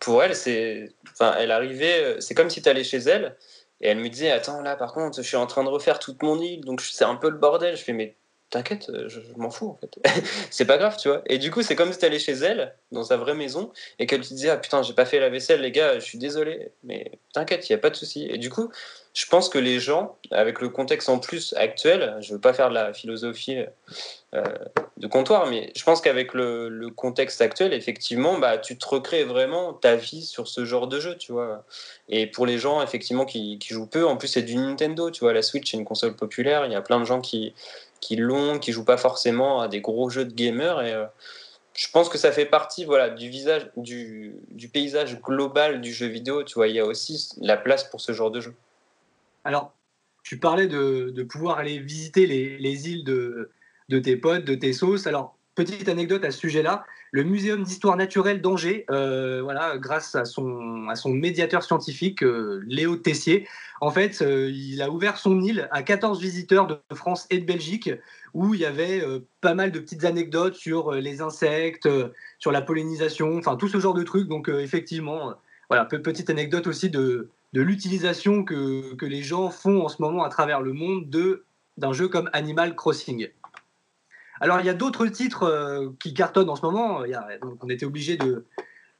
pour 0.00 0.22
elle, 0.22 0.36
c'est, 0.36 0.92
enfin, 1.12 1.34
elle 1.38 1.50
arrivait, 1.50 2.20
c'est 2.20 2.34
comme 2.34 2.50
si 2.50 2.62
tu 2.62 2.68
allais 2.68 2.84
chez 2.84 2.98
elle 2.98 3.36
et 3.82 3.88
elle 3.88 3.98
me 3.98 4.08
disait, 4.08 4.30
attends, 4.30 4.62
là, 4.62 4.76
par 4.76 4.92
contre, 4.92 5.16
je 5.16 5.22
suis 5.22 5.36
en 5.36 5.46
train 5.46 5.64
de 5.64 5.68
refaire 5.68 5.98
toute 5.98 6.22
mon 6.22 6.40
île, 6.40 6.64
donc 6.64 6.80
c'est 6.80 7.04
un 7.04 7.16
peu 7.16 7.28
le 7.28 7.36
bordel. 7.36 7.76
Je 7.76 7.82
fais, 7.82 7.92
mais 7.92 8.14
t'inquiète, 8.52 8.92
je, 9.08 9.18
m'en 9.36 9.50
fous, 9.50 9.70
en 9.70 9.74
fait. 9.74 9.98
c'est 10.50 10.66
pas 10.66 10.76
grave, 10.78 10.96
tu 10.98 11.08
vois. 11.08 11.22
Et 11.26 11.38
du 11.38 11.50
coup, 11.50 11.62
c'est 11.62 11.74
comme 11.74 11.92
si 11.92 11.98
t'allais 11.98 12.18
chez 12.18 12.32
elle, 12.32 12.74
dans 12.92 13.02
sa 13.02 13.16
vraie 13.16 13.34
maison, 13.34 13.72
et 13.98 14.06
qu'elle 14.06 14.20
te 14.20 14.28
disait, 14.28 14.50
ah 14.50 14.58
putain, 14.58 14.82
j'ai 14.82 14.92
pas 14.92 15.06
fait 15.06 15.18
la 15.18 15.30
vaisselle, 15.30 15.62
les 15.62 15.72
gars, 15.72 15.98
je 15.98 16.04
suis 16.04 16.18
désolé, 16.18 16.70
mais 16.84 17.12
t'inquiète, 17.32 17.68
il 17.68 17.72
y 17.72 17.74
a 17.74 17.78
pas 17.78 17.90
de 17.90 17.96
souci. 17.96 18.28
Et 18.30 18.36
du 18.36 18.50
coup, 18.50 18.70
je 19.14 19.26
pense 19.26 19.48
que 19.48 19.58
les 19.58 19.80
gens, 19.80 20.16
avec 20.30 20.60
le 20.60 20.68
contexte 20.68 21.08
en 21.08 21.18
plus 21.18 21.54
actuel, 21.54 22.16
je 22.20 22.34
veux 22.34 22.40
pas 22.40 22.52
faire 22.52 22.68
de 22.68 22.74
la 22.74 22.92
philosophie 22.92 23.58
euh, 24.34 24.42
de 24.96 25.06
comptoir, 25.06 25.46
mais 25.46 25.72
je 25.76 25.82
pense 25.84 26.00
qu'avec 26.00 26.32
le, 26.32 26.88
contexte 26.94 27.40
actuel, 27.40 27.72
effectivement, 27.72 28.38
bah, 28.38 28.58
tu 28.58 28.78
te 28.78 28.86
recrées 28.86 29.24
vraiment 29.24 29.74
ta 29.74 29.96
vie 29.96 30.24
sur 30.24 30.48
ce 30.48 30.64
genre 30.64 30.88
de 30.88 31.00
jeu, 31.00 31.16
tu 31.16 31.32
vois. 31.32 31.64
Et 32.08 32.26
pour 32.26 32.46
les 32.46 32.58
gens, 32.58 32.82
effectivement, 32.82 33.24
qui, 33.24 33.58
jouent 33.68 33.86
peu, 33.86 34.06
en 34.06 34.16
plus, 34.16 34.28
c'est 34.28 34.42
du 34.42 34.56
Nintendo, 34.56 35.10
tu 35.10 35.20
vois. 35.20 35.32
La 35.32 35.42
Switch, 35.42 35.70
c'est 35.70 35.76
une 35.76 35.84
console 35.84 36.16
populaire, 36.16 36.64
il 36.64 36.72
y 36.72 36.74
a 36.76 36.82
plein 36.82 37.00
de 37.00 37.04
gens 37.04 37.20
qui, 37.20 37.54
qui 38.02 38.16
l'ont, 38.16 38.58
qui 38.58 38.72
jouent 38.72 38.84
pas 38.84 38.98
forcément 38.98 39.60
à 39.60 39.68
des 39.68 39.80
gros 39.80 40.10
jeux 40.10 40.26
de 40.26 40.34
gamers, 40.34 40.82
et 40.82 40.92
euh, 40.92 41.06
je 41.72 41.88
pense 41.90 42.08
que 42.08 42.18
ça 42.18 42.32
fait 42.32 42.44
partie 42.44 42.84
voilà, 42.84 43.08
du, 43.08 43.30
visage, 43.30 43.70
du, 43.76 44.34
paysage 44.70 45.20
global 45.22 45.80
du 45.80 45.92
jeu 45.92 46.06
vidéo, 46.06 46.42
tu 46.42 46.54
vois. 46.54 46.68
Il 46.68 46.74
y 46.74 46.80
a 46.80 46.84
aussi 46.84 47.30
la 47.40 47.56
place 47.56 47.84
pour 47.84 48.00
ce 48.00 48.12
genre 48.12 48.30
de 48.30 48.40
jeu. 48.40 48.54
Alors, 49.44 49.72
tu 50.22 50.38
parlais 50.38 50.66
de, 50.66 51.22
pouvoir 51.22 51.58
aller 51.58 51.78
visiter 51.78 52.26
les, 52.26 52.90
îles 52.90 53.04
de, 53.04 53.48
tes 54.00 54.16
potes, 54.16 54.44
de 54.44 54.54
tes 54.54 54.72
sauces. 54.72 55.06
Alors, 55.06 55.36
petite 55.54 55.88
anecdote 55.88 56.24
à 56.24 56.30
ce 56.30 56.38
sujet-là, 56.38 56.84
le 57.10 57.24
Muséum 57.24 57.62
d'histoire 57.62 57.96
naturelle 57.96 58.40
d'Angers, 58.40 58.86
euh, 58.90 59.42
voilà, 59.42 59.76
grâce 59.76 60.14
à 60.14 60.24
son, 60.24 60.44
médiateur 61.06 61.62
scientifique, 61.62 62.22
euh, 62.22 62.62
Léo 62.66 62.96
Tessier, 62.96 63.46
en 63.80 63.90
fait, 63.90 64.22
euh, 64.22 64.50
il 64.50 64.80
a 64.80 64.90
ouvert 64.90 65.18
son 65.18 65.40
île 65.40 65.68
à 65.72 65.82
14 65.82 66.20
visiteurs 66.20 66.66
de 66.66 66.78
France 66.94 67.26
et 67.30 67.38
de 67.38 67.44
Belgique, 67.44 67.90
où 68.32 68.54
il 68.54 68.60
y 68.60 68.64
avait 68.64 69.04
pas 69.42 69.52
mal 69.52 69.72
de 69.72 69.78
petites 69.78 70.04
anecdotes 70.04 70.54
sur 70.54 70.92
les 70.92 71.20
insectes, 71.20 71.88
sur 72.38 72.50
la 72.50 72.62
pollinisation, 72.62 73.36
enfin 73.36 73.56
tout 73.56 73.68
ce 73.68 73.78
genre 73.78 73.92
de 73.92 74.04
trucs. 74.04 74.26
Donc, 74.26 74.48
effectivement, 74.48 75.34
voilà, 75.68 75.84
petite 75.84 76.30
anecdote 76.30 76.66
aussi 76.66 76.88
de, 76.88 77.28
de 77.52 77.60
l'utilisation 77.60 78.42
que, 78.42 78.94
que, 78.94 79.04
les 79.04 79.22
gens 79.22 79.50
font 79.50 79.84
en 79.84 79.88
ce 79.88 80.00
moment 80.00 80.24
à 80.24 80.30
travers 80.30 80.62
le 80.62 80.72
monde 80.72 81.10
de, 81.10 81.44
d'un 81.76 81.92
jeu 81.92 82.08
comme 82.08 82.30
Animal 82.32 82.74
Crossing. 82.74 83.28
Alors, 84.42 84.58
il 84.58 84.66
y 84.66 84.68
a 84.68 84.74
d'autres 84.74 85.06
titres 85.06 85.44
euh, 85.44 85.90
qui 86.00 86.14
cartonnent 86.14 86.50
en 86.50 86.56
ce 86.56 86.62
moment. 86.62 87.04
Il 87.04 87.16
on 87.60 87.68
était 87.68 87.86
obligé 87.86 88.16
de, 88.16 88.44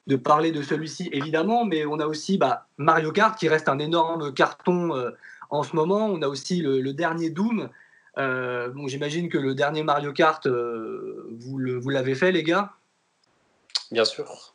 de, 0.07 0.15
parler 0.15 0.53
de 0.53 0.63
celui-ci, 0.63 1.09
évidemment, 1.11 1.65
mais 1.65 1.85
on 1.85 1.99
a 1.99 2.07
aussi 2.07 2.39
bah, 2.39 2.69
Mario 2.77 3.11
Kart 3.11 3.37
qui 3.37 3.49
reste 3.49 3.69
un 3.69 3.81
énorme 3.81 4.33
carton 4.33 4.95
euh, 4.95 5.11
en 5.51 5.65
ce 5.65 5.75
moment. 5.75 6.07
On 6.07 6.23
a 6.23 6.29
aussi 6.29 6.61
le, 6.61 6.93
dernier 6.93 7.29
Doom. 7.29 7.71
Euh, 8.19 8.69
bon, 8.69 8.87
J'imagine 8.87 9.29
que 9.29 9.37
le 9.37 9.57
dernier 9.57 9.83
Mario 9.83 10.13
Kart, 10.13 10.47
vous, 10.47 11.59
vous 11.81 11.91
l'avez 11.91 12.15
fait, 12.15 12.31
les 12.31 12.45
gars? 12.45 12.75
Bien 13.91 14.05
sûr. 14.05 14.55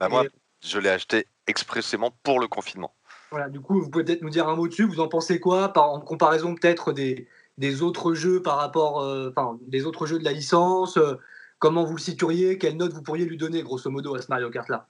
Bah, 0.00 0.08
moi, 0.08 0.24
je 0.64 0.78
l'ai 0.78 0.88
acheté 0.88 1.26
expressément 1.46 2.10
pour 2.22 2.40
le 2.40 2.48
confinement. 2.48 2.94
Voilà, 3.30 3.50
du 3.50 3.60
coup, 3.60 3.82
vous 3.82 3.90
pouvez 3.90 4.04
peut-être 4.04 4.22
nous 4.22 4.30
dire 4.30 4.48
un 4.48 4.56
mot 4.56 4.66
dessus. 4.66 4.84
Vous 4.84 5.00
en 5.00 5.08
pensez 5.08 5.40
quoi? 5.40 5.74
Par, 5.74 5.90
en 5.90 6.00
comparaison 6.00 6.54
peut-être 6.54 6.92
des, 6.92 7.28
des, 7.58 7.82
autres 7.82 8.14
jeux 8.14 8.40
par 8.42 8.56
rapport, 8.56 9.02
euh, 9.02 9.30
enfin, 9.30 9.58
des 9.66 9.84
autres 9.84 10.06
jeux 10.06 10.18
de 10.18 10.24
la 10.24 10.32
licence 10.32 10.96
euh, 10.96 11.14
Comment 11.58 11.84
vous 11.84 11.96
le 11.96 12.00
situeriez 12.00 12.56
Quelle 12.56 12.76
note 12.76 12.92
vous 12.92 13.02
pourriez 13.02 13.24
lui 13.24 13.36
donner, 13.36 13.62
grosso 13.62 13.90
modo, 13.90 14.14
à 14.14 14.22
ce 14.22 14.28
Mario 14.28 14.48
Kart 14.48 14.68
là 14.68 14.86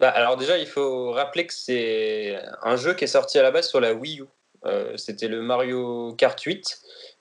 bah, 0.00 0.10
Alors 0.10 0.36
déjà, 0.36 0.58
il 0.58 0.66
faut 0.66 1.12
rappeler 1.12 1.46
que 1.46 1.54
c'est 1.54 2.36
un 2.62 2.74
jeu 2.76 2.94
qui 2.94 3.04
est 3.04 3.08
sorti 3.08 3.38
à 3.38 3.42
la 3.42 3.52
base 3.52 3.68
sur 3.68 3.80
la 3.80 3.94
Wii 3.94 4.20
U. 4.20 4.24
Euh, 4.64 4.96
c'était 4.96 5.28
le 5.28 5.42
Mario 5.42 6.14
Kart 6.18 6.40
8. 6.40 6.80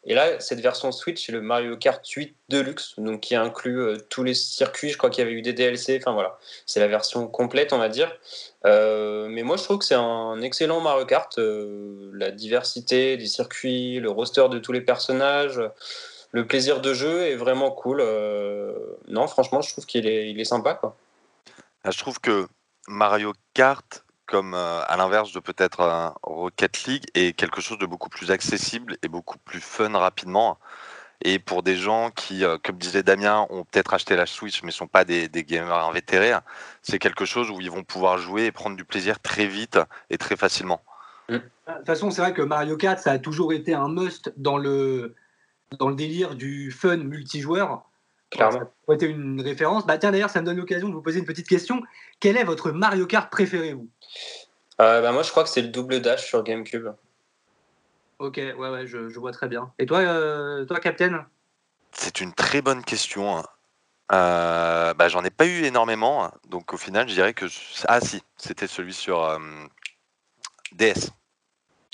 Et 0.10 0.14
là, 0.14 0.40
cette 0.40 0.62
version 0.62 0.94
Switch, 0.94 1.26
c'est 1.26 1.34
le 1.34 1.42
Mario 1.42 1.76
Kart 1.76 2.02
8 2.08 2.34
Deluxe, 2.48 2.94
donc 2.98 3.20
qui 3.20 3.36
inclut 3.36 3.82
euh, 3.82 3.98
tous 4.10 4.24
les 4.24 4.34
circuits. 4.34 4.90
Je 4.90 4.98
crois 4.98 5.10
qu'il 5.10 5.22
y 5.22 5.28
avait 5.28 5.36
eu 5.36 5.42
des 5.42 5.52
DLC. 5.52 6.00
Enfin 6.02 6.14
voilà, 6.14 6.40
c'est 6.66 6.80
la 6.80 6.88
version 6.88 7.28
complète, 7.28 7.74
on 7.74 7.78
va 7.78 7.90
dire. 7.90 8.10
Euh, 8.66 9.28
mais 9.30 9.44
moi, 9.44 9.58
je 9.58 9.64
trouve 9.64 9.80
que 9.80 9.86
c'est 9.86 9.96
un 9.96 10.42
excellent 10.42 10.80
Mario 10.80 11.06
Kart. 11.06 11.38
Euh, 11.38 12.10
la 12.14 12.32
diversité 12.32 13.18
des 13.18 13.26
circuits, 13.26 14.00
le 14.00 14.10
roster 14.10 14.48
de 14.50 14.60
tous 14.60 14.72
les 14.72 14.80
personnages, 14.80 15.62
le 16.32 16.48
plaisir 16.48 16.80
de 16.80 16.94
jeu 16.94 17.24
est 17.24 17.36
vraiment 17.36 17.72
cool. 17.72 18.02
non, 19.10 19.28
franchement, 19.28 19.62
je 19.62 19.74
trouve 19.74 19.86
qu'il 19.86 20.08
est, 20.08 20.32
il 20.32 20.40
est 20.40 20.46
sympa. 20.46 20.74
Quoi. 20.74 20.96
Ah, 21.84 21.92
je 21.92 21.98
trouve 21.98 22.22
que 22.22 22.48
Mario 22.88 23.34
Kart 23.54 24.06
comme 24.28 24.54
euh, 24.54 24.82
à 24.88 24.98
l'inverse 24.98 25.32
de 25.32 25.40
peut-être 25.40 26.14
Rocket 26.22 26.84
League, 26.84 27.06
est 27.16 27.34
quelque 27.34 27.62
chose 27.62 27.80
de 27.80 27.86
beaucoup 27.86 28.10
plus 28.10 28.30
accessible 28.30 28.98
et 29.02 29.08
beaucoup 29.08 29.38
plus 29.40 29.62
fun 29.62 29.98
rapidement. 29.98 30.60
Et 31.24 31.40
pour 31.40 31.64
des 31.64 31.76
gens 31.76 32.12
qui, 32.12 32.44
euh, 32.44 32.58
comme 32.64 32.78
disait 32.78 33.02
Damien, 33.02 33.48
ont 33.50 33.64
peut-être 33.64 33.94
acheté 33.94 34.16
la 34.16 34.28
Switch 34.28 34.62
mais 34.62 34.68
ne 34.68 34.74
sont 34.74 34.88
pas 34.88 35.04
des, 35.04 35.30
gamers 35.30 35.86
invétérés, 35.86 36.34
c'est 36.84 37.00
quelque 37.00 37.26
chose 37.26 37.50
où 37.50 37.60
ils 37.60 37.72
vont 37.72 37.84
pouvoir 37.84 38.20
jouer 38.20 38.46
et 38.46 38.52
prendre 38.52 38.76
du 38.76 38.86
plaisir 38.86 39.20
très 39.20 39.48
vite 39.48 39.80
et 40.10 40.18
très 40.18 40.36
facilement. 40.36 40.82
Mm. 41.30 41.34
De 41.34 41.74
toute 41.78 41.86
façon, 41.86 42.12
c'est 42.12 42.22
vrai 42.22 42.34
que 42.34 42.42
Mario 42.42 42.78
Kart, 42.78 43.00
ça 43.00 43.12
a 43.12 43.20
toujours 43.20 43.52
été 43.52 43.74
un 43.74 43.90
must 43.90 44.32
dans 44.38 44.58
le, 44.58 45.16
dans 45.80 45.90
le 45.90 45.96
délire 45.96 46.36
du 46.36 46.72
fun 46.72 46.98
multijoueur. 46.98 47.87
Clairement. 48.30 48.72
Ça 48.88 49.06
une 49.06 49.42
référence. 49.42 49.86
Bah, 49.86 49.98
tiens, 49.98 50.12
d'ailleurs, 50.12 50.30
ça 50.30 50.42
me 50.42 50.46
donne 50.46 50.58
l'occasion 50.58 50.90
de 50.90 50.94
vous 50.94 51.02
poser 51.02 51.20
une 51.20 51.26
petite 51.26 51.48
question. 51.48 51.82
Quel 52.20 52.36
est 52.38 52.44
votre 52.44 52.72
Mario 52.72 53.06
Kart 53.06 53.32
préféré, 53.32 53.74
vous? 53.74 53.90
Euh, 54.82 55.02
bah, 55.02 55.12
Moi, 55.12 55.24
je 55.24 55.32
crois 55.32 55.44
que 55.44 55.50
c'est 55.50 55.62
le 55.62 55.70
double 55.70 56.02
dash 56.02 56.26
sur 56.26 56.44
GameCube. 56.44 56.90
Ok, 58.20 58.38
ouais, 58.38 58.54
ouais, 58.54 58.88
je, 58.88 59.20
vois 59.20 59.32
très 59.32 59.48
bien. 59.48 59.72
Et 59.80 59.86
toi, 59.86 60.00
euh, 60.00 60.66
toi 60.66 60.80
Captain? 60.80 61.26
C'est 61.92 62.20
une 62.20 62.34
très 62.34 62.62
bonne 62.62 62.84
question. 62.84 63.38
Hein. 63.38 63.44
Euh, 64.12 64.94
bah, 64.94 65.08
J'en 65.08 65.24
ai 65.24 65.30
pas 65.30 65.46
eu 65.46 65.64
énormément, 65.64 66.32
donc 66.48 66.74
au 66.74 66.78
final, 66.78 67.08
je 67.08 67.14
dirais 67.14 67.34
que. 67.34 67.46
Ah, 67.88 68.02
si, 68.02 68.24
c'était 68.36 68.68
celui 68.68 68.94
sur 68.94 69.40
DS. 70.74 71.12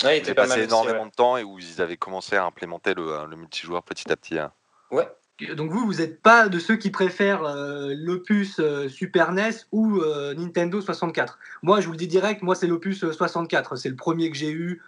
Ouais, 0.03 0.17
il 0.17 0.21
était 0.21 0.33
passé 0.33 0.63
énormément 0.63 1.05
de 1.05 1.11
temps 1.11 1.37
et 1.37 1.43
où 1.43 1.59
ils 1.59 1.81
avaient 1.81 1.97
commencé 1.97 2.35
à 2.35 2.45
implémenter 2.45 2.93
le, 2.93 3.25
le 3.29 3.35
multijoueur 3.35 3.83
petit 3.83 4.11
à 4.11 4.15
petit. 4.15 4.39
Hein. 4.39 4.51
Ouais, 4.91 5.07
donc 5.55 5.71
vous, 5.71 5.85
vous 5.85 5.95
n'êtes 5.95 6.21
pas 6.21 6.47
de 6.49 6.59
ceux 6.59 6.75
qui 6.75 6.89
préfèrent 6.89 7.43
euh, 7.43 7.93
l'opus 7.95 8.59
euh, 8.59 8.87
Super 8.87 9.31
NES 9.31 9.51
ou 9.71 9.99
euh, 9.99 10.33
Nintendo 10.33 10.81
64. 10.81 11.39
Moi, 11.61 11.81
je 11.81 11.85
vous 11.85 11.91
le 11.91 11.97
dis 11.97 12.07
direct, 12.07 12.41
moi 12.41 12.55
c'est 12.55 12.67
l'opus 12.67 12.99
64. 12.99 13.75
C'est 13.75 13.89
le 13.89 13.95
premier 13.95 14.29
que 14.29 14.37
j'ai 14.37 14.51
eu. 14.51 14.81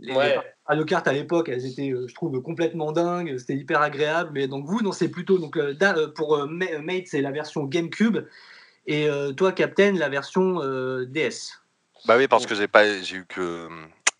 Les, 0.00 0.14
ouais. 0.14 0.38
Mario 0.68 0.84
Kart 0.84 1.06
à 1.06 1.12
l'époque, 1.12 1.48
elles 1.48 1.66
étaient, 1.66 1.90
je 1.90 2.14
trouve, 2.14 2.40
complètement 2.42 2.92
dingues. 2.92 3.38
C'était 3.38 3.54
hyper 3.54 3.80
agréable. 3.80 4.30
Mais 4.32 4.48
donc 4.48 4.66
vous, 4.66 4.80
non, 4.80 4.92
c'est 4.92 5.08
plutôt 5.08 5.38
donc 5.38 5.58
pour 6.14 6.46
Mate, 6.46 7.06
c'est 7.06 7.20
la 7.20 7.30
version 7.30 7.64
GameCube, 7.64 8.18
et 8.86 9.08
toi, 9.36 9.52
Captain, 9.52 9.92
la 9.92 10.08
version 10.08 10.58
DS. 11.04 11.62
Bah 12.06 12.16
oui, 12.18 12.26
parce 12.26 12.44
que 12.44 12.54
j'ai 12.54 12.66
pas, 12.66 13.00
j'ai 13.02 13.18
eu 13.18 13.24
que 13.24 13.68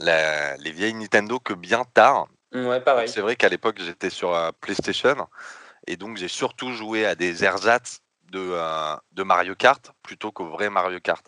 les 0.01 0.71
vieilles 0.71 0.95
Nintendo 0.95 1.41
que 1.41 1.55
bien 1.55 1.83
tard. 1.93 2.29
Ouais, 2.55 2.81
pareil. 2.81 3.09
C'est 3.09 3.21
vrai 3.21 3.35
qu'à 3.35 3.49
l'époque, 3.49 3.81
j'étais 3.81 4.11
sur 4.11 4.53
PlayStation 4.61 5.27
et 5.87 5.97
donc 5.97 6.17
j'ai 6.17 6.29
surtout 6.29 6.73
joué 6.73 7.07
à 7.07 7.15
des 7.15 7.45
ersatz 7.45 8.01
de, 8.31 8.51
euh, 8.53 8.97
de 9.13 9.23
Mario 9.23 9.55
Kart 9.55 9.93
plutôt 10.03 10.33
qu'au 10.33 10.47
vrai 10.47 10.71
Mario 10.71 11.01
Kart. 11.01 11.25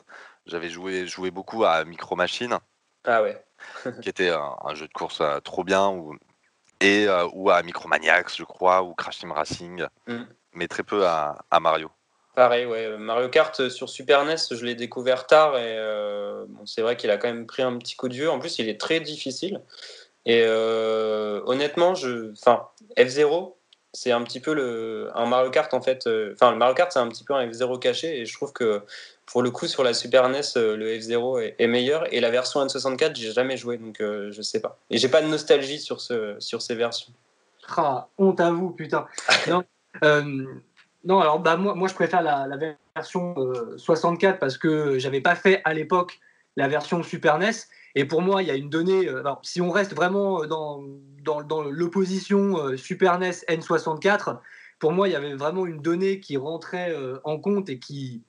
J'avais 0.47 0.69
joué, 0.69 1.07
joué 1.07 1.31
beaucoup 1.31 1.65
à 1.65 1.85
Micro 1.85 2.17
Machine. 2.17 2.59
Ah 3.05 3.23
ouais. 3.23 3.43
qui 4.03 4.09
était 4.09 4.31
un, 4.31 4.75
jeu 4.75 4.87
de 4.87 4.93
course 4.93 5.21
euh, 5.21 5.41
trop 5.41 5.65
bien 5.65 5.89
ou, 5.89 6.15
et 6.81 7.07
euh, 7.09 7.27
ou 7.33 7.51
à 7.51 7.63
Micromaniacs, 7.63 8.37
je 8.37 8.45
crois, 8.45 8.83
ou 8.83 8.95
Crash 8.95 9.19
Team 9.19 9.33
Racing, 9.33 9.87
mm. 10.07 10.25
mais 10.53 10.69
très 10.69 10.83
peu 10.83 11.07
à, 11.07 11.39
à 11.51 11.61
Mario. 11.61 11.91
Pareil, 12.35 12.67
ouais. 12.67 12.99
Mario 12.99 13.31
Kart 13.31 13.71
sur 13.71 13.89
Super 13.89 14.25
NES, 14.27 14.37
je 14.51 14.63
l'ai 14.65 14.75
découvert 14.75 15.27
tard 15.27 15.57
et 15.57 15.79
bon, 16.49 16.67
c'est 16.67 16.83
vrai 16.83 16.99
qu'il 16.99 17.11
a 17.11 17.17
quand 17.17 17.29
même 17.29 17.47
pris 17.47 17.63
un 17.63 17.79
petit 17.79 17.97
coup 17.97 18.11
de 18.11 18.15
vieux. 18.15 18.31
En 18.31 18.39
plus, 18.39 18.59
il 18.59 18.69
est 18.69 18.79
très 18.79 19.01
difficile. 19.01 19.63
Et 20.27 20.47
honnêtement, 20.47 21.95
je, 21.95 22.33
enfin, 22.33 22.69
F0, 22.99 23.56
c'est 23.97 24.13
un 24.13 24.23
petit 24.23 24.41
peu 24.41 24.53
le, 24.55 25.11
un 25.15 25.27
Mario 25.27 25.51
Kart 25.51 25.73
en 25.73 25.81
fait. 25.81 26.09
Enfin, 26.33 26.51
le 26.53 26.59
Mario 26.59 26.75
Kart, 26.75 26.93
c'est 26.93 26.99
un 26.99 27.09
petit 27.09 27.25
peu 27.25 27.35
un 27.35 27.47
F0 27.47 27.79
caché 27.79 28.21
et 28.21 28.27
je 28.27 28.35
trouve 28.35 28.53
que 28.53 28.83
pour 29.27 29.43
le 29.43 29.51
coup, 29.51 29.67
sur 29.67 29.83
la 29.83 29.93
Super 29.93 30.29
NES, 30.29 30.41
euh, 30.57 30.77
le 30.77 30.97
F0 30.97 31.55
est, 31.59 31.67
meilleur. 31.67 32.13
Et 32.15 32.21
la 32.21 32.31
version 32.31 32.65
N64, 32.65 33.17
j'ai 33.17 33.33
jamais 33.33 33.57
joué, 33.57 33.77
donc 33.77 34.01
euh, 34.01 34.31
je 34.31 34.41
sais 34.41 34.61
pas. 34.61 34.79
Et 34.89 34.99
j'ai 34.99 35.09
pas 35.09 35.21
de 35.21 35.27
nostalgie 35.27 35.81
sur, 35.81 36.01
ce, 36.01 36.37
sur 36.39 36.63
ces 36.63 36.77
versions. 36.77 37.13
Ah, 37.77 38.09
honte 38.17 38.41
à 38.41 38.53
vous, 38.53 38.71
putain. 38.71 39.07
non, 39.49 39.65
euh, 40.05 40.45
non, 41.05 41.19
alors 41.19 41.41
bah, 41.41 41.57
moi, 41.57 41.75
moi, 41.75 41.89
je 41.89 41.95
préfère 41.95 42.23
la, 42.23 42.47
version 42.95 43.35
64 43.77 44.39
parce 44.39 44.57
que 44.57 44.99
j'avais 44.99 45.21
pas 45.21 45.35
fait 45.35 45.61
à 45.65 45.75
l'époque 45.75 46.21
la 46.57 46.69
version 46.69 47.03
Super 47.03 47.39
NES. 47.39 47.51
Et 47.97 48.05
pour 48.05 48.23
moi, 48.23 48.43
il 48.43 48.49
y 48.49 48.53
a 48.53 48.55
une 48.55 48.71
donnée. 48.71 49.11
si 49.43 49.61
on 49.61 49.71
reste 49.71 49.95
vraiment 49.95 50.45
dans, 50.45 50.85
dans, 51.25 51.63
l'opposition 51.63 52.77
Super 52.77 53.19
NES 53.19 53.31
N64, 53.49 54.39
pour 54.79 54.93
moi, 54.93 55.09
il 55.09 55.13
y 55.13 55.17
avait 55.17 55.35
vraiment 55.35 55.67
une 55.67 55.81
donnée 55.81 56.21
qui 56.21 56.37
rentrait 56.37 56.95
en 57.25 57.41
compte 57.41 57.69
et 57.69 57.79
qui, 57.81 58.23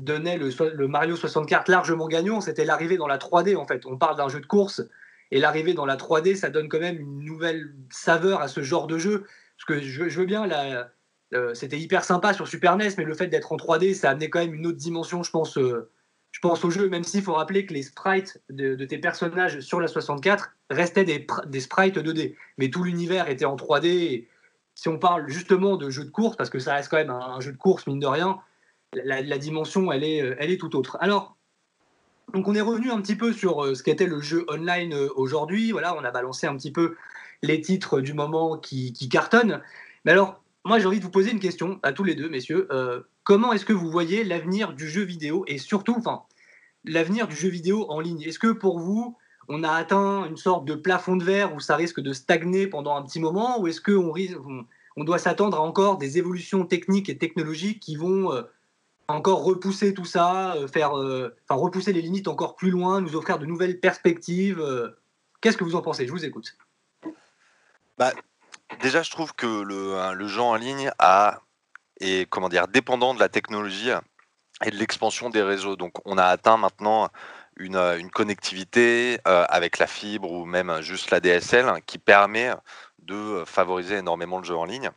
donnait 0.00 0.38
le, 0.38 0.88
Mario 0.88 1.16
64 1.16 1.68
largement 1.68 2.08
gagnant, 2.08 2.40
c'était 2.40 2.64
l'arrivée 2.64 2.96
dans 2.96 3.06
la 3.06 3.18
3D 3.18 3.56
en 3.56 3.66
fait. 3.66 3.86
On 3.86 3.96
parle 3.96 4.16
d'un 4.16 4.28
jeu 4.28 4.40
de 4.40 4.46
course 4.46 4.82
et 5.30 5.38
l'arrivée 5.38 5.74
dans 5.74 5.86
la 5.86 5.96
3D, 5.96 6.34
ça 6.36 6.50
donne 6.50 6.68
quand 6.68 6.80
même 6.80 6.98
une 6.98 7.20
nouvelle 7.20 7.72
saveur 7.90 8.40
à 8.40 8.48
ce 8.48 8.62
genre 8.62 8.86
de 8.86 8.98
jeu. 8.98 9.24
Parce 9.56 9.80
que 9.80 9.86
je, 9.86 10.18
veux 10.18 10.26
bien, 10.26 10.48
euh, 11.34 11.54
c'était 11.54 11.78
hyper 11.78 12.04
sympa 12.04 12.32
sur 12.32 12.48
Super 12.48 12.76
NES, 12.76 12.90
mais 12.98 13.04
le 13.04 13.14
fait 13.14 13.28
d'être 13.28 13.52
en 13.52 13.56
3D, 13.56 13.94
ça 13.94 14.10
amenait 14.10 14.30
quand 14.30 14.40
même 14.40 14.54
une 14.54 14.66
autre 14.66 14.78
dimension, 14.78 15.22
je 15.22 15.30
pense, 15.30 15.58
euh, 15.58 15.90
je 16.32 16.40
pense 16.40 16.64
au 16.64 16.70
jeu. 16.70 16.88
Même 16.88 17.04
s'il 17.04 17.22
faut 17.22 17.34
rappeler 17.34 17.66
que 17.66 17.74
les 17.74 17.82
sprites 17.82 18.40
de, 18.50 18.84
tes 18.84 18.98
personnages 18.98 19.60
sur 19.60 19.80
la 19.80 19.88
64 19.88 20.52
restaient 20.70 21.04
des, 21.04 21.60
sprites 21.60 21.96
2D, 21.96 22.34
mais 22.58 22.70
tout 22.70 22.84
l'univers 22.84 23.28
était 23.28 23.44
en 23.44 23.56
3D. 23.56 24.26
si 24.74 24.88
on 24.88 24.98
parle 24.98 25.28
justement 25.28 25.76
de 25.76 25.90
jeu 25.90 26.04
de 26.04 26.10
course, 26.10 26.36
parce 26.36 26.50
que 26.50 26.58
ça 26.58 26.74
reste 26.74 26.90
quand 26.90 26.96
même 26.96 27.10
un 27.10 27.40
jeu 27.40 27.52
de 27.52 27.58
course 27.58 27.86
mine 27.86 27.98
de 27.98 28.06
rien, 28.06 28.40
la, 28.92 29.38
dimension, 29.38 29.92
elle 29.92 30.04
est, 30.04 30.22
euh, 30.22 30.36
elle 30.38 30.50
est 30.50 30.58
tout 30.58 30.74
autre. 30.76 30.96
Alors, 31.00 31.36
donc 32.32 32.48
on 32.48 32.54
est 32.54 32.60
revenu 32.60 32.90
un 32.90 33.00
petit 33.00 33.16
peu 33.16 33.32
sur 33.32 33.64
euh, 33.64 33.74
ce 33.74 33.82
qu'était 33.82 34.06
le 34.06 34.20
jeu 34.20 34.44
online 34.48 34.94
euh, 34.94 35.08
aujourd'hui. 35.16 35.72
Voilà, 35.72 35.94
on 35.96 36.04
a 36.04 36.10
balancé 36.10 36.46
un 36.46 36.56
petit 36.56 36.72
peu 36.72 36.96
les 37.42 37.60
titres 37.60 38.00
du 38.00 38.12
moment 38.12 38.58
qui, 38.58 38.92
cartonnent. 39.08 39.62
Mais 40.04 40.12
alors, 40.12 40.42
moi 40.64 40.78
j'ai 40.78 40.86
envie 40.86 40.98
de 40.98 41.04
vous 41.04 41.10
poser 41.10 41.30
une 41.30 41.40
question 41.40 41.78
à 41.82 41.92
tous 41.92 42.04
les 42.04 42.14
deux, 42.14 42.28
messieurs. 42.28 42.68
Comment 43.24 43.52
est-ce 43.52 43.64
que 43.64 43.72
vous 43.72 43.90
voyez 43.90 44.24
l'avenir 44.24 44.72
du 44.72 44.88
jeu 44.88 45.02
vidéo 45.02 45.44
et 45.46 45.58
surtout, 45.58 45.96
l'avenir 46.84 47.28
du 47.28 47.36
jeu 47.36 47.48
vidéo 47.48 47.86
en 47.88 48.00
ligne? 48.00 48.22
Est-ce 48.22 48.38
que 48.38 48.52
pour 48.52 48.78
vous, 48.78 49.16
on 49.48 49.64
a 49.64 49.72
atteint 49.72 50.26
une 50.26 50.36
sorte 50.36 50.64
de 50.64 50.74
plafond 50.74 51.16
de 51.16 51.24
verre 51.24 51.54
où 51.54 51.60
ça 51.60 51.76
risque 51.76 52.00
de 52.00 52.12
stagner 52.12 52.66
pendant 52.66 52.96
un 52.96 53.02
petit 53.02 53.20
moment 53.20 53.60
ou 53.60 53.66
est-ce 53.66 53.80
qu'on 53.80 54.14
on, 54.14 54.66
on 54.96 55.04
doit 55.04 55.18
s'attendre 55.18 55.58
à 55.58 55.60
encore 55.60 55.98
des 55.98 56.18
évolutions 56.18 56.64
techniques 56.64 57.08
et 57.08 57.18
technologiques 57.18 57.80
qui 57.80 57.96
vont 57.96 58.30
encore 59.10 59.44
repousser 59.44 59.94
tout 59.94 60.04
ça, 60.04 60.54
euh, 60.54 60.68
faire, 60.68 60.96
euh, 60.96 61.34
repousser 61.48 61.92
les 61.92 62.02
limites 62.02 62.28
encore 62.28 62.56
plus 62.56 62.70
loin, 62.70 63.00
nous 63.00 63.16
offrir 63.16 63.38
de 63.38 63.46
nouvelles 63.46 63.80
perspectives. 63.80 64.60
Euh? 64.60 64.98
Qu'est-ce 65.40 65.56
que 65.56 65.64
vous 65.64 65.76
en 65.76 65.82
pensez? 65.82 66.06
Je 66.06 66.12
vous 66.12 66.24
écoute. 66.24 66.56
Bah, 67.98 68.12
déjà, 68.82 69.02
je 69.02 69.10
trouve 69.10 69.34
que 69.34 69.62
le, 69.62 69.98
hein, 69.98 70.12
le 70.12 70.26
jeu 70.26 70.40
en 70.40 70.56
ligne 70.56 70.90
a, 70.98 71.42
est 72.00 72.28
comment 72.28 72.48
dire, 72.48 72.68
dépendant 72.68 73.14
de 73.14 73.20
la 73.20 73.28
technologie 73.28 73.90
et 74.64 74.70
de 74.70 74.76
l'expansion 74.76 75.30
des 75.30 75.42
réseaux. 75.42 75.76
Donc, 75.76 75.92
on 76.04 76.18
a 76.18 76.24
atteint 76.24 76.56
maintenant 76.56 77.08
une, 77.56 77.76
une 77.76 78.10
connectivité 78.10 79.18
avec 79.24 79.78
la 79.78 79.86
fibre 79.86 80.30
ou 80.30 80.44
même 80.44 80.80
juste 80.80 81.10
la 81.10 81.20
DSL 81.20 81.72
qui 81.86 81.98
permet 81.98 82.52
de 82.98 83.44
favoriser 83.46 83.96
énormément 83.96 84.38
le 84.38 84.44
jeu 84.44 84.56
en 84.56 84.64
ligne. 84.64 84.90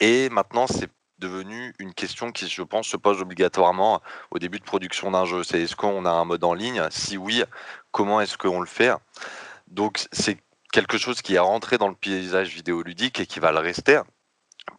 Et 0.00 0.28
maintenant, 0.30 0.66
c'est 0.66 0.90
devenu 1.18 1.74
une 1.78 1.94
question 1.94 2.32
qui, 2.32 2.48
je 2.48 2.62
pense, 2.62 2.86
se 2.88 2.96
pose 2.96 3.20
obligatoirement 3.20 4.02
au 4.30 4.38
début 4.38 4.58
de 4.58 4.64
production 4.64 5.10
d'un 5.10 5.24
jeu. 5.24 5.44
C'est 5.44 5.62
est-ce 5.62 5.76
qu'on 5.76 6.04
a 6.04 6.10
un 6.10 6.24
mode 6.24 6.44
en 6.44 6.54
ligne? 6.54 6.82
Si 6.90 7.16
oui, 7.16 7.42
comment 7.90 8.20
est-ce 8.20 8.36
qu'on 8.36 8.60
le 8.60 8.66
fait? 8.66 8.92
Donc 9.68 10.06
c'est 10.12 10.38
quelque 10.72 10.98
chose 10.98 11.22
qui 11.22 11.34
est 11.34 11.40
rentré 11.40 11.78
dans 11.78 11.88
le 11.88 11.94
paysage 11.94 12.50
vidéoludique 12.50 13.20
et 13.20 13.26
qui 13.26 13.40
va 13.40 13.52
le 13.52 13.58
rester 13.58 14.00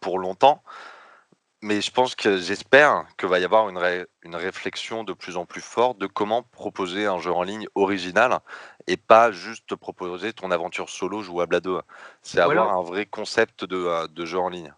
pour 0.00 0.18
longtemps. 0.18 0.62
Mais 1.60 1.80
je 1.80 1.90
pense 1.90 2.14
que 2.14 2.36
j'espère 2.36 3.04
que 3.16 3.26
va 3.26 3.40
y 3.40 3.44
avoir 3.44 3.68
une, 3.68 3.80
une 4.22 4.36
réflexion 4.36 5.02
de 5.02 5.12
plus 5.12 5.36
en 5.36 5.44
plus 5.44 5.60
forte 5.60 5.98
de 5.98 6.06
comment 6.06 6.42
proposer 6.42 7.06
un 7.06 7.18
jeu 7.18 7.32
en 7.32 7.42
ligne 7.42 7.66
original 7.74 8.38
et 8.86 8.96
pas 8.96 9.32
juste 9.32 9.74
proposer 9.74 10.32
ton 10.32 10.52
aventure 10.52 10.88
solo 10.88 11.20
jouable 11.20 11.56
à 11.56 11.60
deux. 11.60 11.80
C'est 12.22 12.40
avoir 12.40 12.76
un 12.76 12.82
vrai 12.82 13.06
concept 13.06 13.64
de, 13.64 14.06
de 14.06 14.24
jeu 14.24 14.38
en 14.38 14.48
ligne. 14.48 14.72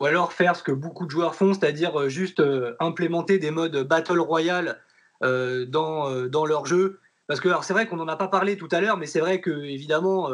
Ou 0.00 0.04
alors 0.06 0.32
faire 0.32 0.56
ce 0.56 0.62
que 0.62 0.72
beaucoup 0.72 1.06
de 1.06 1.10
joueurs 1.10 1.34
font, 1.34 1.54
c'est-à-dire 1.54 1.98
euh, 2.00 2.08
juste 2.08 2.40
euh, 2.40 2.74
implémenter 2.80 3.38
des 3.38 3.50
modes 3.50 3.76
Battle 3.86 4.18
Royale 4.18 4.80
euh, 5.22 5.66
dans, 5.66 6.26
dans 6.26 6.46
leur 6.46 6.66
jeu. 6.66 7.00
Parce 7.26 7.40
que 7.40 7.48
c'est 7.62 7.72
vrai 7.72 7.86
qu'on 7.86 7.96
n'en 7.96 8.08
a 8.08 8.16
pas 8.16 8.28
parlé 8.28 8.56
tout 8.56 8.68
à 8.70 8.80
l'heure, 8.80 8.96
mais 8.96 9.06
c'est 9.06 9.20
vrai 9.20 9.40
que 9.40 9.50
évidemment 9.50 10.30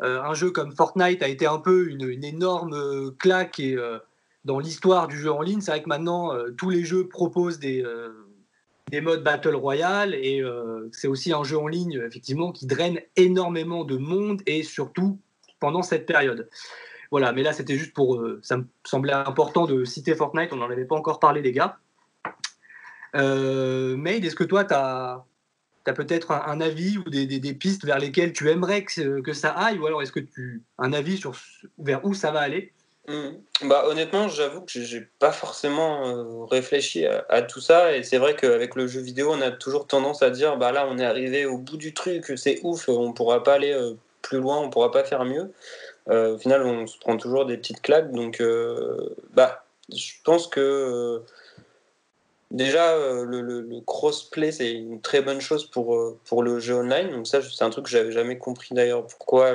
un 0.00 0.34
jeu 0.34 0.50
comme 0.50 0.72
Fortnite 0.72 1.22
a 1.22 1.28
été 1.28 1.46
un 1.46 1.58
peu 1.58 1.88
une, 1.88 2.24
énorme 2.24 3.14
claque 3.16 3.60
et, 3.60 3.76
dans 4.44 4.58
l'histoire 4.58 5.08
du 5.08 5.18
jeu 5.18 5.32
en 5.32 5.42
ligne. 5.42 5.60
C'est 5.60 5.70
vrai 5.70 5.82
que 5.82 5.88
maintenant 5.88 6.32
tous 6.56 6.70
les 6.70 6.84
jeux 6.84 7.08
proposent 7.08 7.58
des, 7.58 7.84
des 8.90 9.00
modes 9.00 9.22
Battle 9.22 9.54
Royale 9.54 10.14
et 10.14 10.42
c'est 10.90 11.08
aussi 11.08 11.32
un 11.32 11.44
jeu 11.44 11.58
en 11.58 11.68
ligne 11.68 12.02
effectivement 12.06 12.52
qui 12.52 12.66
draine 12.66 13.00
énormément 13.16 13.84
de 13.84 13.96
monde 13.96 14.42
et 14.46 14.62
surtout 14.62 15.18
pendant 15.60 15.82
cette 15.82 16.06
période. 16.06 16.48
Voilà, 17.12 17.30
mais 17.32 17.42
là, 17.42 17.52
c'était 17.52 17.76
juste 17.76 17.92
pour. 17.92 18.16
Euh, 18.16 18.40
ça 18.42 18.56
me 18.56 18.64
semblait 18.84 19.12
important 19.12 19.66
de 19.66 19.84
citer 19.84 20.14
Fortnite, 20.14 20.50
on 20.50 20.56
n'en 20.56 20.70
avait 20.70 20.86
pas 20.86 20.96
encore 20.96 21.20
parlé, 21.20 21.42
les 21.42 21.52
gars. 21.52 21.78
Euh, 23.14 23.98
Mail, 23.98 24.24
est-ce 24.24 24.34
que 24.34 24.44
toi, 24.44 24.64
tu 24.64 24.72
as, 24.72 25.22
as 25.86 25.92
peut-être 25.92 26.32
un, 26.32 26.60
avis 26.62 26.96
ou 26.96 27.04
des, 27.10 27.26
des, 27.26 27.54
pistes 27.54 27.84
vers 27.84 27.98
lesquelles 27.98 28.32
tu 28.32 28.48
aimerais 28.48 28.84
que, 28.84 29.20
que 29.20 29.34
ça 29.34 29.50
aille 29.50 29.78
Ou 29.78 29.86
alors, 29.86 30.00
est-ce 30.00 30.10
que 30.10 30.20
tu 30.20 30.62
as 30.78 30.84
un 30.84 30.94
avis 30.94 31.18
sur 31.18 31.34
vers 31.76 32.02
où 32.02 32.14
ça 32.14 32.30
va 32.30 32.40
aller? 32.40 32.72
Hmm. 33.08 33.68
bah, 33.68 33.84
honnêtement, 33.86 34.28
j'avoue 34.28 34.60
que 34.60 34.80
j'ai 34.80 35.06
pas 35.18 35.32
forcément 35.32 36.06
euh, 36.06 36.44
réfléchi 36.44 37.06
à, 37.06 37.42
tout 37.42 37.60
ça. 37.60 37.96
Et 37.96 38.02
c'est 38.02 38.18
vrai 38.18 38.36
qu'avec 38.36 38.74
le 38.74 38.86
jeu 38.86 39.00
vidéo, 39.00 39.30
on 39.32 39.40
a 39.40 39.50
toujours 39.50 39.86
tendance 39.86 40.22
à 40.22 40.30
dire 40.30 40.56
bah 40.56 40.72
là, 40.72 40.86
on 40.88 40.98
est 40.98 41.04
arrivé 41.04 41.46
au 41.46 41.58
bout 41.58 41.76
du 41.76 41.94
truc, 41.94 42.32
c'est 42.36 42.60
ouf, 42.62 42.88
on 42.88 43.12
pourra 43.12 43.42
pas 43.42 43.54
aller 43.54 43.74
plus 44.22 44.38
loin, 44.38 44.58
on 44.58 44.70
pourra 44.70 44.90
pas 44.90 45.04
faire 45.04 45.24
mieux. 45.24 45.52
Euh, 46.08 46.34
au 46.34 46.38
final, 46.38 46.62
on 46.62 46.86
se 46.86 46.98
prend 46.98 47.16
toujours 47.16 47.46
des 47.46 47.56
petites 47.56 47.82
claques. 47.82 48.10
Donc, 48.12 48.40
euh, 48.40 49.14
bah, 49.34 49.64
je 49.94 50.12
pense 50.24 50.46
que 50.46 50.60
euh, 50.60 51.18
déjà, 52.50 52.96
le, 52.96 53.80
crossplay, 53.86 54.52
c'est 54.52 54.72
une 54.72 55.00
très 55.00 55.22
bonne 55.22 55.40
chose 55.40 55.66
pour, 55.66 56.16
pour 56.24 56.42
le 56.42 56.58
jeu 56.60 56.76
online. 56.76 57.10
Donc, 57.10 57.26
ça, 57.26 57.40
c'est 57.42 57.64
un 57.64 57.70
truc 57.70 57.84
que 57.84 57.90
j'avais 57.90 58.12
jamais 58.12 58.38
compris 58.38 58.74
d'ailleurs 58.74 59.06
pourquoi 59.06 59.52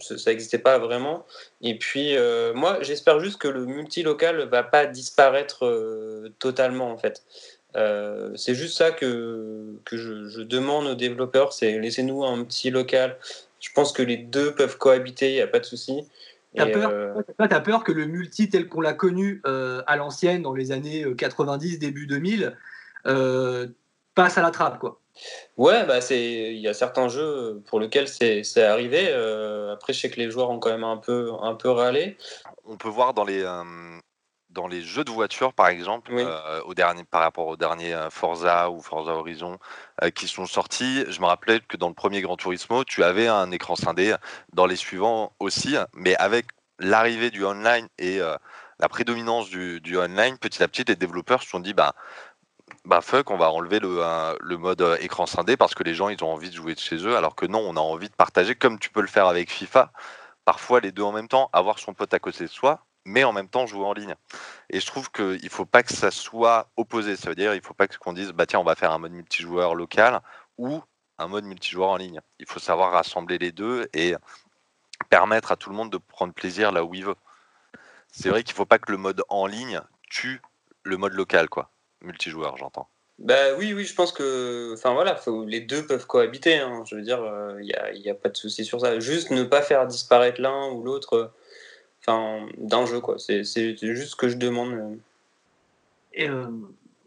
ça 0.00 0.30
n'existait 0.30 0.58
pas 0.58 0.78
vraiment. 0.78 1.26
Et 1.62 1.78
puis, 1.78 2.16
moi, 2.54 2.78
j'espère 2.82 3.20
juste 3.20 3.38
que 3.38 3.48
le 3.48 3.66
multilocal 3.66 4.48
va 4.48 4.62
pas 4.62 4.86
disparaître 4.86 6.30
totalement 6.38 6.90
en 6.90 6.98
fait. 6.98 7.22
c'est 8.36 8.54
juste 8.54 8.76
ça 8.76 8.90
que, 8.90 9.78
que 9.84 9.96
je, 9.96 10.28
je, 10.28 10.42
demande 10.42 10.86
aux 10.86 10.94
développeurs, 10.94 11.52
c'est 11.52 11.78
laissez-nous 11.78 12.24
un 12.24 12.44
petit 12.44 12.70
local 12.70 13.18
je 13.60 13.72
pense 13.72 13.92
que 13.92 14.02
les 14.02 14.16
deux 14.16 14.54
peuvent 14.54 14.78
cohabiter, 14.78 15.30
il 15.30 15.34
n'y 15.34 15.40
a 15.40 15.46
pas 15.46 15.58
de 15.58 15.64
souci. 15.64 16.06
T'as 16.54 16.66
peur, 16.66 16.90
euh, 16.90 17.22
as 17.38 17.60
peur 17.60 17.84
que 17.84 17.92
le 17.92 18.06
multi 18.06 18.48
tel 18.48 18.68
qu'on 18.68 18.80
l'a 18.80 18.94
connu 18.94 19.42
euh, 19.46 19.82
à 19.86 19.96
l'ancienne 19.96 20.42
dans 20.42 20.54
les 20.54 20.72
années 20.72 21.04
90, 21.16 21.74
euh, 21.74 21.78
début 21.78 22.06
2000, 22.06 22.56
passe 24.14 24.38
à 24.38 24.42
la 24.42 24.50
trappe 24.50 24.78
quoi. 24.78 25.00
Ouais, 25.56 25.84
bah 25.84 25.98
il 26.10 26.58
y 26.58 26.68
a 26.68 26.74
certains 26.74 27.08
jeux 27.08 27.62
pour 27.66 27.80
lesquels 27.80 28.08
c'est 28.08 28.62
arrivé. 28.62 29.12
après, 29.72 29.92
je 29.92 30.00
sais 30.00 30.10
que 30.10 30.20
les 30.20 30.30
joueurs 30.30 30.50
ont 30.50 30.58
quand 30.58 30.70
même 30.70 30.84
un 30.84 30.98
peu, 30.98 31.32
un 31.40 31.54
peu 31.54 31.70
râlé. 31.70 32.16
On 32.64 32.76
peut 32.76 32.88
voir 32.88 33.14
dans 33.14 33.24
les, 33.24 33.44
dans 34.56 34.66
les 34.66 34.82
jeux 34.82 35.04
de 35.04 35.10
voiture, 35.10 35.52
par 35.52 35.68
exemple, 35.68 36.10
euh, 36.12 36.60
au 36.64 36.74
dernier, 36.74 37.04
par 37.04 37.20
rapport 37.20 37.46
au 37.46 37.56
dernier 37.56 37.94
euh, 37.94 38.10
Forza 38.10 38.70
ou 38.70 38.80
Forza 38.80 39.12
Horizon 39.12 39.58
euh, 40.02 40.10
qui 40.10 40.26
sont 40.26 40.46
sortis, 40.46 41.04
je 41.08 41.20
me 41.20 41.26
rappelais 41.26 41.60
que 41.60 41.76
dans 41.76 41.88
le 41.88 41.94
premier 41.94 42.22
Gran 42.22 42.36
Turismo, 42.36 42.82
tu 42.82 43.04
avais 43.04 43.28
un 43.28 43.50
écran 43.52 43.76
scindé, 43.76 44.16
dans 44.54 44.66
les 44.66 44.76
suivants 44.76 45.32
aussi, 45.38 45.76
mais 45.92 46.16
avec 46.16 46.46
l'arrivée 46.78 47.30
du 47.30 47.44
online 47.44 47.86
et 47.98 48.18
la 48.18 48.88
prédominance 48.88 49.48
du, 49.50 49.96
online, 49.96 50.38
petit 50.38 50.62
à 50.62 50.68
petit, 50.68 50.84
les 50.86 50.96
développeurs 50.96 51.42
se 51.42 51.48
sont 51.48 51.60
dit, 51.60 51.74
bah, 51.74 51.94
bah 52.86 53.00
fuck, 53.00 53.32
on 53.32 53.36
va 53.36 53.50
enlever 53.50 53.80
le, 53.80 54.56
mode 54.56 54.98
écran 55.00 55.26
scindé 55.26 55.56
parce 55.56 55.74
que 55.74 55.82
les 55.82 55.92
gens, 55.94 56.08
ils 56.08 56.22
ont 56.22 56.32
envie 56.32 56.50
de 56.50 56.54
jouer 56.54 56.74
de 56.74 56.78
chez 56.78 56.96
eux, 57.04 57.16
alors 57.16 57.34
que 57.34 57.44
non, 57.44 57.58
on 57.58 57.76
a 57.76 57.80
envie 57.80 58.08
de 58.08 58.14
partager 58.14 58.54
comme 58.54 58.78
tu 58.78 58.90
peux 58.90 59.00
le 59.00 59.08
faire 59.08 59.26
avec 59.26 59.50
FIFA. 59.50 59.92
Parfois, 60.44 60.80
les 60.80 60.92
deux 60.92 61.02
en 61.02 61.10
même 61.10 61.26
temps, 61.26 61.50
avoir 61.52 61.80
son 61.80 61.94
pote 61.94 62.14
à 62.14 62.20
côté 62.20 62.44
de 62.44 62.48
soi, 62.48 62.86
mais 63.04 63.24
en 63.24 63.32
même 63.32 63.48
temps 63.48 63.66
jouer 63.66 63.84
en 63.84 63.92
ligne. 63.92 64.14
Et 64.70 64.78
je 64.78 64.86
trouve 64.86 65.10
qu'il 65.10 65.42
ne 65.42 65.48
faut 65.48 65.64
pas 65.64 65.82
que 65.82 65.92
ça 65.92 66.12
soit 66.12 66.70
opposé. 66.76 67.16
Ça 67.16 67.28
veut 67.28 67.34
dire 67.34 67.50
qu'il 67.50 67.60
ne 67.60 67.66
faut 67.66 67.74
pas 67.74 67.88
qu'on 67.88 68.12
dise, 68.12 68.30
bah 68.30 68.46
tiens, 68.46 68.60
on 68.60 68.64
va 68.64 68.76
faire 68.76 68.92
un 68.92 68.98
mode 68.98 69.12
multijoueur 69.12 69.74
local 69.74 70.20
ou 70.56 70.80
un 71.18 71.26
mode 71.26 71.44
multijoueur 71.44 71.88
en 71.88 71.96
ligne. 71.96 72.20
Il 72.38 72.46
faut 72.46 72.60
savoir 72.60 72.92
rassembler 72.92 73.38
les 73.38 73.50
deux 73.50 73.88
et 73.94 74.14
permettre 75.10 75.50
à 75.50 75.56
tout 75.56 75.70
le 75.70 75.76
monde 75.76 75.90
de 75.90 75.98
prendre 75.98 76.32
plaisir 76.32 76.70
là 76.70 76.84
où 76.84 76.94
il 76.94 77.04
veut. 77.04 77.16
C'est 78.12 78.28
vrai 78.28 78.44
qu'il 78.44 78.52
ne 78.52 78.58
faut 78.58 78.64
pas 78.64 78.78
que 78.78 78.92
le 78.92 78.98
mode 78.98 79.24
en 79.28 79.46
ligne 79.46 79.80
tue 80.08 80.40
le 80.84 80.96
mode 80.96 81.14
local, 81.14 81.48
quoi. 81.48 81.70
Multijoueur, 82.06 82.56
j'entends. 82.56 82.88
Bah 83.18 83.54
oui, 83.58 83.72
oui, 83.72 83.84
je 83.84 83.94
pense 83.94 84.12
que, 84.12 84.74
enfin 84.74 84.92
voilà, 84.92 85.18
les 85.46 85.60
deux 85.60 85.86
peuvent 85.86 86.06
cohabiter. 86.06 86.58
Hein. 86.58 86.82
Je 86.86 86.96
veux 86.96 87.02
dire, 87.02 87.18
il 87.60 87.74
euh, 87.74 87.94
n'y 87.98 88.08
a, 88.08 88.12
a, 88.12 88.14
pas 88.14 88.28
de 88.28 88.36
souci 88.36 88.64
sur 88.64 88.80
ça. 88.80 89.00
Juste 89.00 89.30
ne 89.30 89.42
pas 89.42 89.62
faire 89.62 89.86
disparaître 89.86 90.40
l'un 90.40 90.70
ou 90.70 90.82
l'autre, 90.82 91.32
enfin, 92.00 92.46
d'un 92.58 92.84
jeu, 92.84 93.00
quoi. 93.00 93.16
C'est 93.18 93.42
juste 93.42 94.10
ce 94.10 94.16
que 94.16 94.28
je 94.28 94.36
demande. 94.36 94.98
Et 96.12 96.28
euh, 96.28 96.46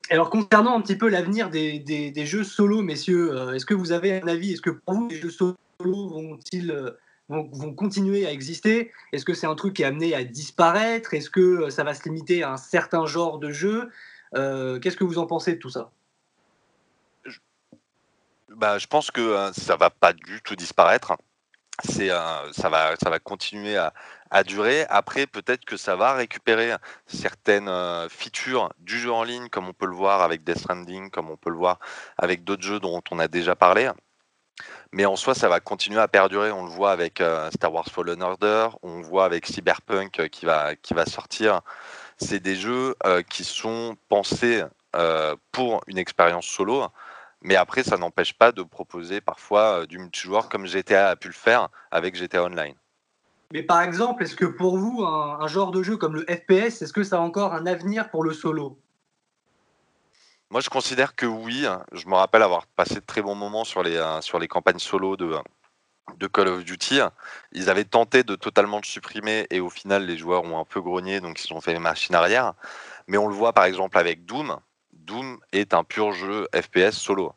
alors 0.10 0.30
concernant 0.30 0.76
un 0.76 0.82
petit 0.82 0.96
peu 0.96 1.10
l'avenir 1.10 1.50
des, 1.50 1.80
des, 1.80 2.26
jeux 2.26 2.44
solo, 2.44 2.82
messieurs, 2.82 3.32
euh, 3.32 3.54
est-ce 3.54 3.66
que 3.66 3.76
vous 3.76 3.92
avez 3.92 4.20
un 4.20 4.28
avis? 4.28 4.54
Est-ce 4.54 4.62
que 4.62 4.72
pour 4.72 4.96
vous 4.96 5.08
les 5.10 5.18
jeux 5.18 5.30
solo 5.30 5.56
vont-ils 5.80 6.94
vont, 7.30 7.74
continuer 7.74 8.26
à 8.26 8.32
exister? 8.32 8.92
Est-ce 9.14 9.26
que 9.26 9.36
c'est 9.36 9.48
un 9.48 9.56
truc 9.56 9.76
qui 9.76 9.84
est 9.84 9.86
amené 9.86 10.16
à 10.16 10.24
disparaître? 10.24 11.14
Est-ce 11.14 11.30
que 11.30 11.70
ça 11.70 11.84
va 11.84 11.94
se 11.94 12.04
limiter 12.06 12.42
à 12.42 12.54
un 12.54 12.58
certain 12.58 13.06
genre 13.06 13.38
de 13.38 13.52
jeu? 13.52 13.90
Qu'est-ce 14.34 14.98
que 14.98 15.04
vous 15.04 15.18
en 15.18 15.28
pensez 15.28 15.54
de 15.54 15.60
tout 15.60 15.70
ça? 15.70 15.92
Bah, 18.50 18.78
je 18.78 18.88
pense 18.88 19.12
que 19.12 19.52
ça 19.54 19.54
ça 19.54 19.76
va 19.76 19.90
pas 19.90 20.14
du 20.14 20.42
tout 20.42 20.56
disparaître. 20.56 21.14
C'est, 21.84 22.10
ça, 22.10 22.70
va, 22.70 22.96
ça 23.02 23.10
va 23.10 23.20
continuer 23.20 23.78
à, 23.78 24.44
durer. 24.44 24.86
Après, 24.90 25.28
peut-être 25.28 25.64
que 25.64 25.78
ça 25.78 25.96
va 25.96 26.14
récupérer 26.14 26.76
certaines 27.08 27.72
features 28.10 28.70
du 28.80 29.00
jeu 29.00 29.12
en 29.12 29.24
ligne, 29.24 29.48
comme 29.48 29.70
on 29.70 29.74
peut 29.74 29.86
le 29.86 29.96
voir 29.96 30.22
avec 30.22 30.44
Death 30.44 30.60
Stranding, 30.60 31.10
comme 31.10 31.30
on 31.30 31.38
peut 31.38 31.50
le 31.50 31.56
voir 31.56 31.80
avec 32.18 32.44
d'autres 32.44 32.64
jeux 32.64 32.80
dont 32.82 33.02
on 33.12 33.20
a 33.20 33.30
déjà 33.30 33.56
parlé. 33.56 33.90
Mais 34.92 35.06
en 35.06 35.16
soi, 35.16 35.36
ça 35.36 35.48
va 35.48 35.62
continuer 35.62 36.02
à 36.02 36.10
perdurer. 36.10 36.52
On 36.52 36.66
le 36.66 36.72
voit 36.72 36.92
avec 36.92 37.24
Star 37.54 37.74
Wars 37.74 37.88
Fallen 37.88 38.22
Order, 38.22 38.70
on 38.82 39.02
voit 39.02 39.26
avec 39.26 39.46
Cyberpunk 39.46 40.28
qui, 40.30 40.46
va, 40.46 40.76
qui 40.76 40.94
va 40.94 41.06
sortir. 41.06 41.62
C'est 42.20 42.40
des 42.40 42.56
jeux 42.56 42.96
qui 43.30 43.44
sont 43.44 43.96
pensés 44.10 44.64
pour 45.52 45.82
une 45.88 45.98
expérience 45.98 46.46
solo. 46.46 46.90
Mais 47.42 47.56
après, 47.56 47.84
ça 47.84 47.98
n'empêche 47.98 48.34
pas 48.34 48.52
de 48.52 48.64
proposer 48.64 49.22
parfois 49.22 49.82
euh, 49.82 49.86
du 49.86 49.98
multijoueur 49.98 50.50
comme 50.50 50.66
GTA 50.66 51.10
a 51.10 51.16
pu 51.16 51.28
le 51.28 51.34
faire 51.34 51.70
avec 51.92 52.16
GTA 52.16 52.44
Online. 52.44 52.76
Mais 53.54 53.64
par 53.64 53.82
exemple, 53.82 54.24
est-ce 54.24 54.36
que 54.36 54.46
pour 54.46 54.78
vous, 54.78 55.04
un, 55.04 55.48
genre 55.48 55.72
de 55.72 55.82
jeu 55.82 55.98
comme 55.98 56.16
le 56.16 56.26
FPS, 56.28 56.82
est-ce 56.82 56.94
que 56.94 57.04
ça 57.04 57.18
a 57.18 57.20
encore 57.20 57.54
un 57.54 57.66
avenir 57.66 58.12
pour 58.12 58.24
le 58.24 58.34
solo? 58.34 58.78
Moi, 60.52 60.62
je 60.62 60.70
considère 60.70 61.16
que 61.16 61.26
oui. 61.26 61.66
Je 61.94 62.08
me 62.08 62.16
rappelle 62.16 62.44
avoir 62.44 62.68
passé 62.68 62.96
de 62.96 63.06
très 63.06 63.22
bons 63.22 63.36
moments 63.36 63.64
sur 63.64 63.82
les, 63.82 63.96
euh, 63.96 64.22
sur 64.22 64.38
les 64.38 64.48
campagnes 64.48 64.80
solo 64.80 65.16
de, 65.16 65.36
de 66.18 66.28
Call 66.28 66.48
of 66.48 66.64
Duty. 66.64 67.00
Ils 67.52 67.70
avaient 67.70 67.86
tenté 67.86 68.24
de 68.24 68.36
totalement 68.36 68.78
le 68.78 68.86
supprimer 68.86 69.48
et 69.50 69.60
au 69.60 69.70
final, 69.70 70.06
les 70.06 70.18
joueurs 70.18 70.44
ont 70.44 70.60
un 70.60 70.66
peu 70.66 70.82
grogné, 70.82 71.20
donc 71.20 71.44
ils 71.44 71.54
ont 71.54 71.62
fait 71.62 71.78
machine 71.80 72.16
arrière. 72.16 72.54
Mais 73.08 73.18
on 73.18 73.28
le 73.28 73.36
voit 73.36 73.54
par 73.54 73.66
exemple 73.66 73.98
avec 73.98 74.26
Doom. 74.26 74.58
Doom 74.94 75.40
est 75.52 75.74
un 75.74 75.84
pur 75.84 76.12
jeu 76.14 76.48
FPS 76.54 76.92
solo. 76.92 77.34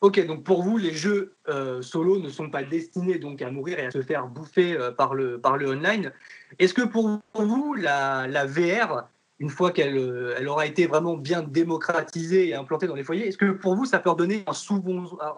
Ok, 0.00 0.24
donc 0.26 0.44
pour 0.44 0.62
vous, 0.62 0.78
les 0.78 0.92
jeux 0.92 1.34
euh, 1.48 1.82
solo 1.82 2.20
ne 2.20 2.28
sont 2.28 2.50
pas 2.50 2.62
destinés 2.62 3.18
donc 3.18 3.42
à 3.42 3.50
mourir 3.50 3.80
et 3.80 3.86
à 3.86 3.90
se 3.90 4.00
faire 4.00 4.28
bouffer 4.28 4.74
euh, 4.74 4.92
par, 4.92 5.14
le, 5.14 5.40
par 5.40 5.56
le 5.56 5.70
online. 5.70 6.12
Est-ce 6.60 6.72
que 6.72 6.82
pour 6.82 7.18
vous, 7.34 7.74
la, 7.74 8.46
VR, 8.46 9.08
une 9.40 9.50
fois 9.50 9.72
qu'elle 9.72 9.96
euh, 9.96 10.36
elle 10.38 10.46
aura 10.46 10.66
été 10.66 10.86
vraiment 10.86 11.16
bien 11.16 11.42
démocratisée 11.42 12.48
et 12.48 12.54
implantée 12.54 12.86
dans 12.86 12.94
les 12.94 13.02
foyers, 13.02 13.26
est-ce 13.26 13.38
que 13.38 13.50
pour 13.50 13.74
vous, 13.74 13.86
ça 13.86 13.98
peut 13.98 14.10
redonner 14.10 14.44
un, 14.46 14.52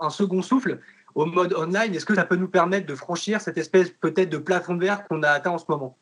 un 0.00 0.10
second 0.10 0.42
souffle 0.42 0.78
au 1.14 1.26
mode 1.26 1.54
online 1.54 1.94
Est-ce 1.94 2.06
que 2.06 2.14
ça 2.14 2.24
peut 2.24 2.36
nous 2.36 2.48
permettre 2.48 2.86
de 2.86 2.94
franchir 2.94 3.40
cette 3.40 3.58
espèce 3.58 3.90
peut-être 3.90 4.30
de 4.30 4.38
plafond 4.38 4.74
de 4.74 4.84
verre 4.84 5.06
qu'on 5.06 5.22
a 5.22 5.30
atteint 5.30 5.50
en 5.50 5.58
ce 5.58 5.64
moment? 5.68 5.96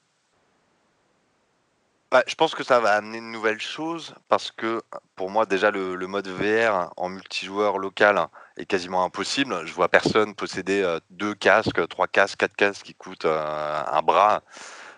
Bah, 2.11 2.23
je 2.27 2.35
pense 2.35 2.55
que 2.55 2.65
ça 2.65 2.81
va 2.81 2.93
amener 2.93 3.19
une 3.19 3.31
nouvelle 3.31 3.61
chose 3.61 4.15
parce 4.29 4.51
que 4.51 4.81
pour 5.15 5.29
moi 5.29 5.45
déjà 5.45 5.71
le, 5.71 5.95
mode 6.07 6.27
VR 6.27 6.91
en 6.97 7.11
multijoueur 7.11 7.77
local 7.77 8.29
est 8.57 8.65
quasiment 8.65 9.05
impossible. 9.05 9.67
Je 9.67 9.75
vois 9.75 9.91
personne 9.91 10.35
posséder 10.35 10.83
euh, 10.83 11.01
deux 11.11 11.35
casques, 11.35 11.87
trois 11.89 12.07
casques, 12.07 12.39
quatre 12.39 12.57
casques 12.57 12.87
qui 12.87 12.95
coûtent 12.95 13.27
euh, 13.27 13.83
un 13.93 14.01
bras 14.01 14.43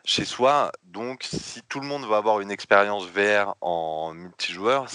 chez 0.05 0.25
soi. 0.25 0.71
Donc 0.85 1.25
si 1.25 1.63
tout 1.69 1.81
le 1.81 1.87
monde 1.87 2.07
va 2.07 2.19
avoir 2.19 2.41
une 2.41 2.51
expérience 2.53 3.07
VR 3.07 3.57
en 3.61 4.13
multijoueur, 4.15 4.87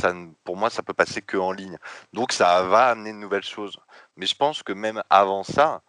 pour 0.46 0.56
moi 0.56 0.70
ça 0.70 0.84
peut 0.84 0.94
passer 0.94 1.22
que 1.22 1.36
en 1.36 1.52
ligne. 1.52 1.78
Donc 2.14 2.32
ça 2.32 2.64
va 2.64 2.88
amener 2.88 3.10
une 3.10 3.20
nouvelle 3.20 3.44
chose. 3.44 3.78
Mais 4.18 4.26
je 4.26 4.36
pense 4.36 4.64
que 4.64 4.74
même 4.74 5.04
avant 5.10 5.44
ça, 5.44 5.82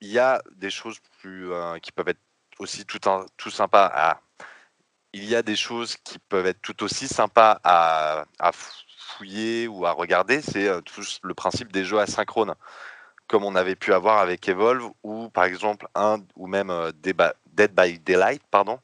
il 0.00 0.10
y 0.10 0.18
a 0.18 0.42
des 0.56 0.70
choses 0.70 0.98
plus 1.20 1.52
euh, 1.52 1.78
qui 1.78 1.92
peuvent 1.92 2.08
être 2.08 2.20
aussi 2.58 2.84
tout, 2.84 3.00
un, 3.08 3.26
tout 3.36 3.50
sympa 3.50 3.90
à 3.92 4.20
il 5.12 5.24
y 5.24 5.34
a 5.34 5.42
des 5.42 5.56
choses 5.56 5.96
qui 5.96 6.18
peuvent 6.18 6.46
être 6.46 6.62
tout 6.62 6.82
aussi 6.84 7.08
sympas 7.08 7.60
à, 7.64 8.24
fouiller 8.52 9.66
ou 9.66 9.86
à 9.86 9.92
regarder. 9.92 10.40
C'est 10.40 10.68
euh, 10.68 10.80
tout 10.80 11.02
le 11.22 11.34
principe 11.34 11.72
des 11.72 11.84
jeux 11.84 11.98
asynchrones, 11.98 12.54
comme 13.26 13.44
on 13.44 13.56
avait 13.56 13.76
pu 13.76 13.92
avoir 13.92 14.18
avec 14.18 14.48
Evolve 14.48 14.90
ou 15.02 15.28
par 15.30 15.44
exemple 15.44 15.88
un 15.94 16.18
ou 16.36 16.46
même 16.46 16.70
euh, 16.70 16.92
Dead 16.92 17.74
by 17.74 17.98
Daylight, 17.98 18.42
pardon, 18.50 18.78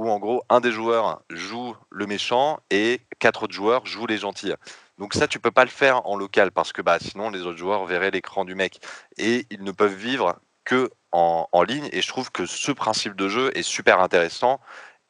où 0.00 0.08
en 0.08 0.18
gros 0.18 0.42
un 0.48 0.60
des 0.60 0.72
joueurs 0.72 1.20
joue 1.28 1.76
le 1.90 2.06
méchant 2.06 2.58
et 2.70 3.02
quatre 3.18 3.42
autres 3.42 3.52
joueurs 3.52 3.84
jouent 3.84 4.06
les 4.06 4.16
gentils. 4.16 4.54
Donc 4.96 5.12
ça, 5.12 5.28
tu 5.28 5.38
peux 5.38 5.50
pas 5.50 5.64
le 5.64 5.70
faire 5.70 6.06
en 6.06 6.16
local 6.16 6.52
parce 6.52 6.72
que 6.72 6.80
bah, 6.80 6.98
sinon 6.98 7.28
les 7.28 7.42
autres 7.42 7.58
joueurs 7.58 7.84
verraient 7.84 8.10
l'écran 8.10 8.46
du 8.46 8.54
mec 8.54 8.80
et 9.18 9.46
ils 9.50 9.62
ne 9.62 9.72
peuvent 9.72 9.94
vivre 9.94 10.40
que 10.64 10.90
en, 11.12 11.46
en 11.52 11.62
ligne. 11.62 11.86
Et 11.92 12.00
je 12.00 12.08
trouve 12.08 12.32
que 12.32 12.46
ce 12.46 12.72
principe 12.72 13.14
de 13.14 13.28
jeu 13.28 13.50
est 13.54 13.62
super 13.62 14.00
intéressant 14.00 14.58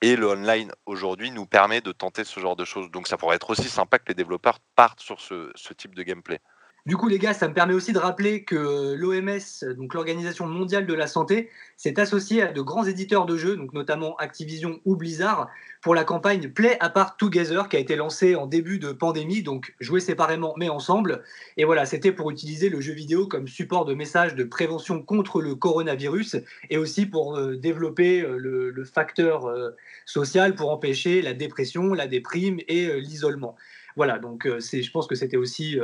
et 0.02 0.16
le 0.16 0.28
online 0.28 0.72
aujourd'hui 0.86 1.30
nous 1.30 1.46
permet 1.46 1.80
de 1.80 1.92
tenter 1.92 2.24
ce 2.24 2.40
genre 2.40 2.56
de 2.56 2.64
choses. 2.64 2.90
Donc 2.90 3.06
ça 3.06 3.16
pourrait 3.16 3.36
être 3.36 3.50
aussi 3.50 3.68
sympa 3.68 4.00
que 4.00 4.08
les 4.08 4.14
développeurs 4.14 4.58
partent 4.74 5.00
sur 5.00 5.20
ce, 5.20 5.52
ce 5.54 5.72
type 5.72 5.94
de 5.94 6.02
gameplay. 6.02 6.40
Du 6.86 6.96
coup, 6.96 7.08
les 7.08 7.18
gars, 7.18 7.34
ça 7.34 7.48
me 7.48 7.54
permet 7.54 7.74
aussi 7.74 7.92
de 7.92 7.98
rappeler 7.98 8.44
que 8.44 8.94
l'OMS, 8.94 9.74
donc 9.76 9.94
l'Organisation 9.94 10.46
mondiale 10.46 10.86
de 10.86 10.94
la 10.94 11.06
santé, 11.06 11.50
s'est 11.76 12.00
associée 12.00 12.42
à 12.42 12.52
de 12.52 12.60
grands 12.60 12.84
éditeurs 12.84 13.26
de 13.26 13.36
jeux, 13.36 13.56
donc 13.56 13.72
notamment 13.74 14.16
Activision 14.16 14.80
ou 14.84 14.96
Blizzard, 14.96 15.48
pour 15.82 15.94
la 15.94 16.04
campagne 16.04 16.48
Play 16.48 16.76
Apart 16.80 17.16
Together 17.16 17.68
qui 17.68 17.76
a 17.76 17.80
été 17.80 17.96
lancée 17.96 18.34
en 18.34 18.46
début 18.46 18.78
de 18.78 18.92
pandémie, 18.92 19.42
donc 19.42 19.74
jouer 19.80 20.00
séparément 20.00 20.54
mais 20.56 20.68
ensemble. 20.68 21.22
Et 21.56 21.64
voilà, 21.64 21.86
c'était 21.86 22.12
pour 22.12 22.30
utiliser 22.30 22.68
le 22.68 22.80
jeu 22.80 22.92
vidéo 22.92 23.26
comme 23.26 23.48
support 23.48 23.84
de 23.84 23.94
message 23.94 24.34
de 24.34 24.44
prévention 24.44 25.02
contre 25.02 25.40
le 25.40 25.54
coronavirus 25.54 26.36
et 26.68 26.76
aussi 26.76 27.06
pour 27.06 27.36
euh, 27.36 27.56
développer 27.56 28.22
euh, 28.22 28.36
le, 28.36 28.84
facteur 28.84 29.46
euh, 29.46 29.70
social 30.06 30.54
pour 30.54 30.70
empêcher 30.70 31.22
la 31.22 31.34
dépression, 31.34 31.94
la 31.94 32.06
déprime 32.06 32.58
et 32.66 33.00
l'isolement. 33.00 33.56
Voilà, 33.96 34.18
donc 34.18 34.46
je 34.46 34.90
pense 34.90 35.06
que 35.06 35.14
c'était 35.14 35.36
aussi 35.36 35.78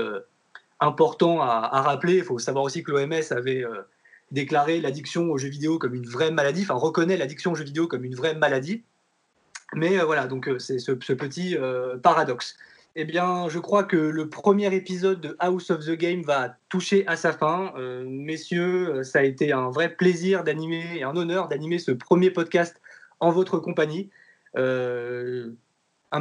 important 0.81 1.41
à, 1.41 1.81
rappeler. 1.83 2.17
Il 2.17 2.25
faut 2.25 2.39
savoir 2.39 2.65
aussi 2.65 2.83
que 2.83 2.91
l'OMS 2.91 3.13
avait 3.31 3.65
euh, 3.65 3.83
déclaré 4.31 4.81
l'addiction 4.81 5.31
aux 5.31 5.39
jeux 5.39 5.49
vidéo 5.49 5.79
comme 5.79 5.95
une 5.95 6.07
vraie 6.07 6.31
maladie, 6.31 6.63
enfin 6.63 6.75
reconnaît 6.75 7.17
l'addiction 7.17 7.53
aux 7.53 7.55
jeux 7.55 7.65
vidéo 7.65 7.87
comme 7.87 8.05
une 8.05 8.15
vraie 8.15 8.35
maladie. 8.35 8.85
Mais 9.75 9.99
euh, 9.99 10.05
voilà, 10.05 10.27
donc 10.27 10.49
euh, 10.49 10.59
c'est 10.59 10.79
ce, 10.79 10.93
petit 10.93 11.57
paradoxe. 12.03 12.57
Eh 12.99 13.05
bien, 13.05 13.49
je 13.51 13.59
crois 13.59 13.85
que 13.85 13.97
le 13.97 14.31
premier 14.31 14.75
épisode 14.75 15.21
de 15.21 15.37
House 15.39 15.71
of 15.71 15.85
the 15.85 15.91
Game 15.91 16.23
va 16.23 16.57
toucher 16.71 17.07
à 17.07 17.17
sa 17.17 17.33
fin. 17.33 17.75
messieurs, 18.07 19.03
ça 19.03 19.19
a 19.19 19.23
été 19.23 19.53
un 19.53 19.69
vrai 19.69 19.91
plaisir 19.91 20.45
d'animer 20.45 20.97
et 20.97 21.03
un 21.03 21.15
honneur 21.15 21.49
d'animer 21.49 21.79
ce 21.79 21.91
premier 21.91 22.31
podcast 22.31 22.81
en 23.21 23.31
votre 23.31 23.59
compagnie. 23.59 24.09
un 24.55 24.63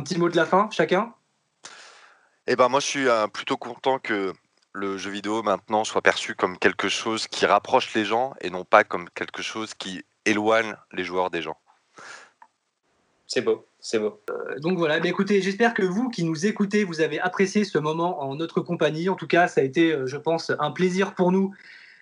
petit 0.02 0.18
mot 0.20 0.28
de 0.28 0.36
la 0.36 0.46
fin, 0.46 0.68
chacun? 0.70 1.14
Eh 2.46 2.58
ben, 2.58 2.68
moi, 2.68 2.82
je 2.82 2.88
suis 2.88 3.08
plutôt 3.32 3.56
content 3.56 3.98
que 3.98 4.34
le 4.76 4.98
jeu 4.98 5.10
vidéo 5.10 5.42
maintenant 5.42 5.86
soit 5.86 6.02
perçu 6.02 6.36
comme 6.36 6.58
quelque 6.58 6.90
chose 6.90 7.28
qui 7.28 7.46
rapproche 7.46 7.94
les 7.94 8.04
gens 8.04 8.34
et 8.42 8.50
non 8.50 8.66
pas 8.66 8.84
comme 8.84 9.10
quelque 9.12 9.42
chose 9.42 9.74
qui 9.74 10.04
éloigne 10.26 10.76
les 10.92 11.06
joueurs 11.06 11.30
des 11.30 11.42
gens. 11.42 11.58
C'est 13.26 13.42
beau, 13.42 13.66
c'est 13.80 14.00
beau. 14.00 14.22
Euh, 14.30 14.60
donc 14.60 14.78
voilà, 14.78 15.00
bah 15.00 15.08
écoutez, 15.08 15.42
j'espère 15.42 15.74
que 15.74 15.82
vous 15.82 16.10
qui 16.10 16.24
nous 16.24 16.46
écoutez, 16.46 16.84
vous 16.84 17.02
avez 17.02 17.20
apprécié 17.20 17.64
ce 17.64 17.78
moment 17.78 18.22
en 18.22 18.36
notre 18.36 18.60
compagnie. 18.62 19.10
En 19.10 19.16
tout 19.16 19.28
cas, 19.28 19.48
ça 19.48 19.62
a 19.62 19.64
été, 19.64 19.94
euh, 19.94 20.06
je 20.08 20.18
pense, 20.18 20.52
un 20.60 20.72
plaisir 20.72 21.16
pour 21.16 21.32
nous 21.32 21.54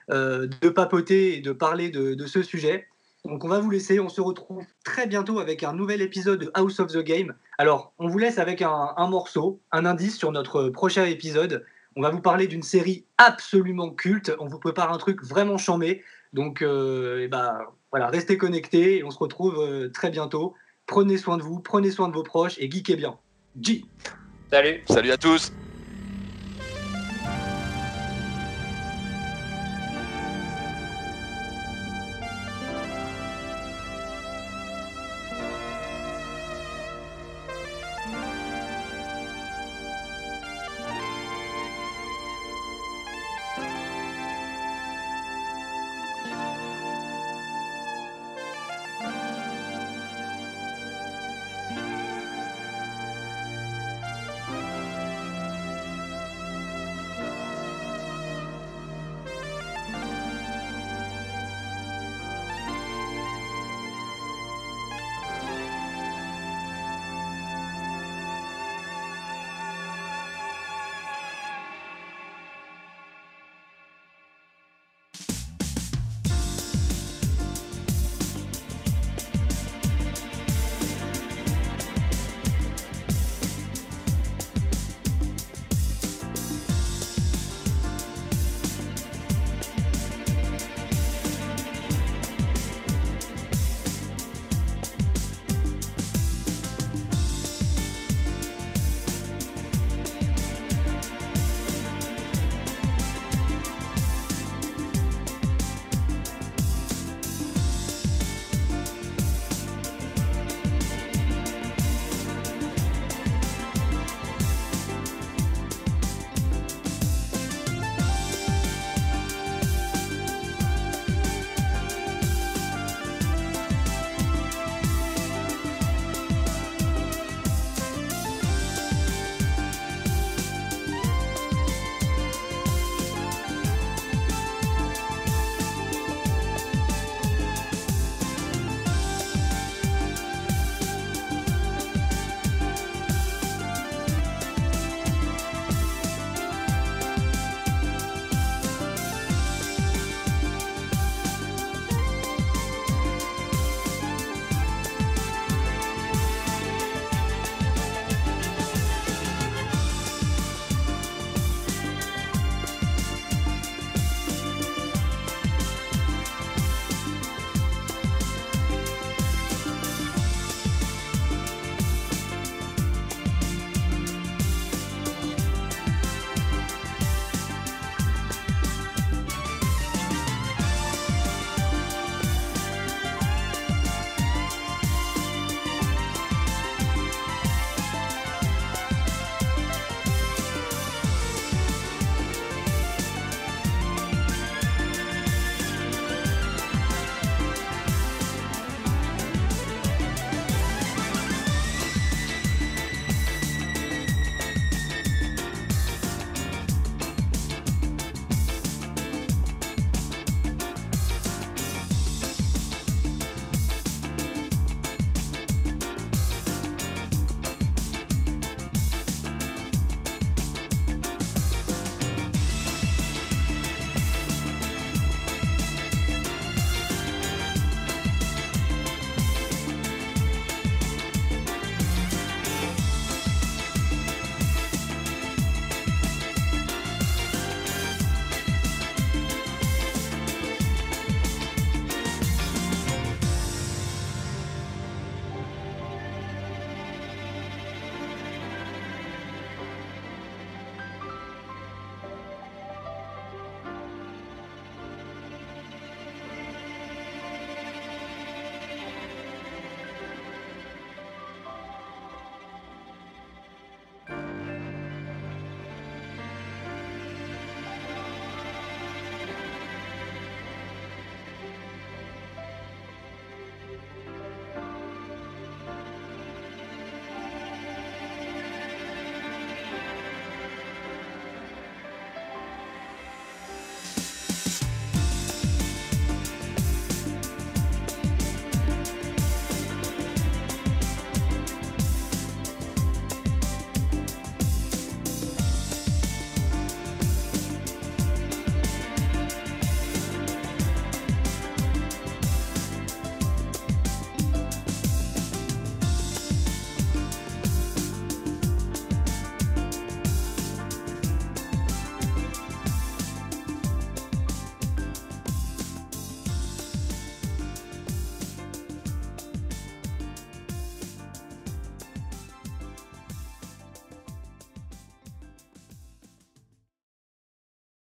euh, 0.10 0.48
de 0.62 0.70
papoter 0.70 1.38
et 1.38 1.42
de 1.42 1.52
parler 1.52 1.90
de, 1.92 2.26
ce 2.26 2.42
sujet. 2.42 2.88
Donc 3.24 3.46
on 3.46 3.48
va 3.48 3.60
vous 3.60 3.70
laisser, 3.70 4.02
on 4.02 4.10
se 4.10 4.20
retrouve 4.20 4.66
très 4.84 5.08
bientôt 5.08 5.40
avec 5.40 5.64
un 5.64 5.74
nouvel 5.74 6.02
épisode 6.02 6.40
de 6.40 6.52
House 6.56 6.80
of 6.80 6.92
the 6.92 7.04
Game. 7.04 7.36
Alors, 7.58 7.94
on 8.00 8.10
vous 8.10 8.18
laisse 8.18 8.38
avec 8.38 8.62
un, 8.62 8.94
un 8.98 9.08
morceau, 9.08 9.62
un 9.72 9.86
indice 9.86 10.18
sur 10.18 10.32
notre 10.32 10.70
prochain 10.70 11.06
épisode. 11.06 11.64
On 11.96 12.02
va 12.02 12.10
vous 12.10 12.22
parler 12.22 12.48
d'une 12.48 12.64
série 12.64 13.06
absolument 13.18 13.90
culte. 13.92 14.32
On 14.40 14.48
vous 14.48 14.60
prépare 14.60 14.92
un 14.92 14.98
truc 14.98 15.24
vraiment 15.24 15.58
chambé. 15.58 16.04
Donc, 16.34 16.62
euh, 16.62 17.28
bah, 17.28 17.74
voilà, 17.92 18.08
restez 18.08 18.38
connectés 18.38 18.98
et 18.98 19.04
on 19.04 19.12
se 19.12 19.20
retrouve 19.20 19.60
euh, 19.60 19.90
très 19.90 20.10
bientôt. 20.10 20.56
prenez 20.88 21.18
soin 21.18 21.38
de 21.38 21.44
vous, 21.44 21.60
prenez 21.60 21.92
soin 21.92 22.08
de 22.10 22.14
vos 22.14 22.24
proches 22.24 22.58
et 22.58 22.70
geekez 22.70 22.96
bien. 22.96 23.18
G. 23.62 23.86
Salut. 24.52 24.82
Salut 24.88 25.12
à 25.12 25.18
tous. 25.18 25.52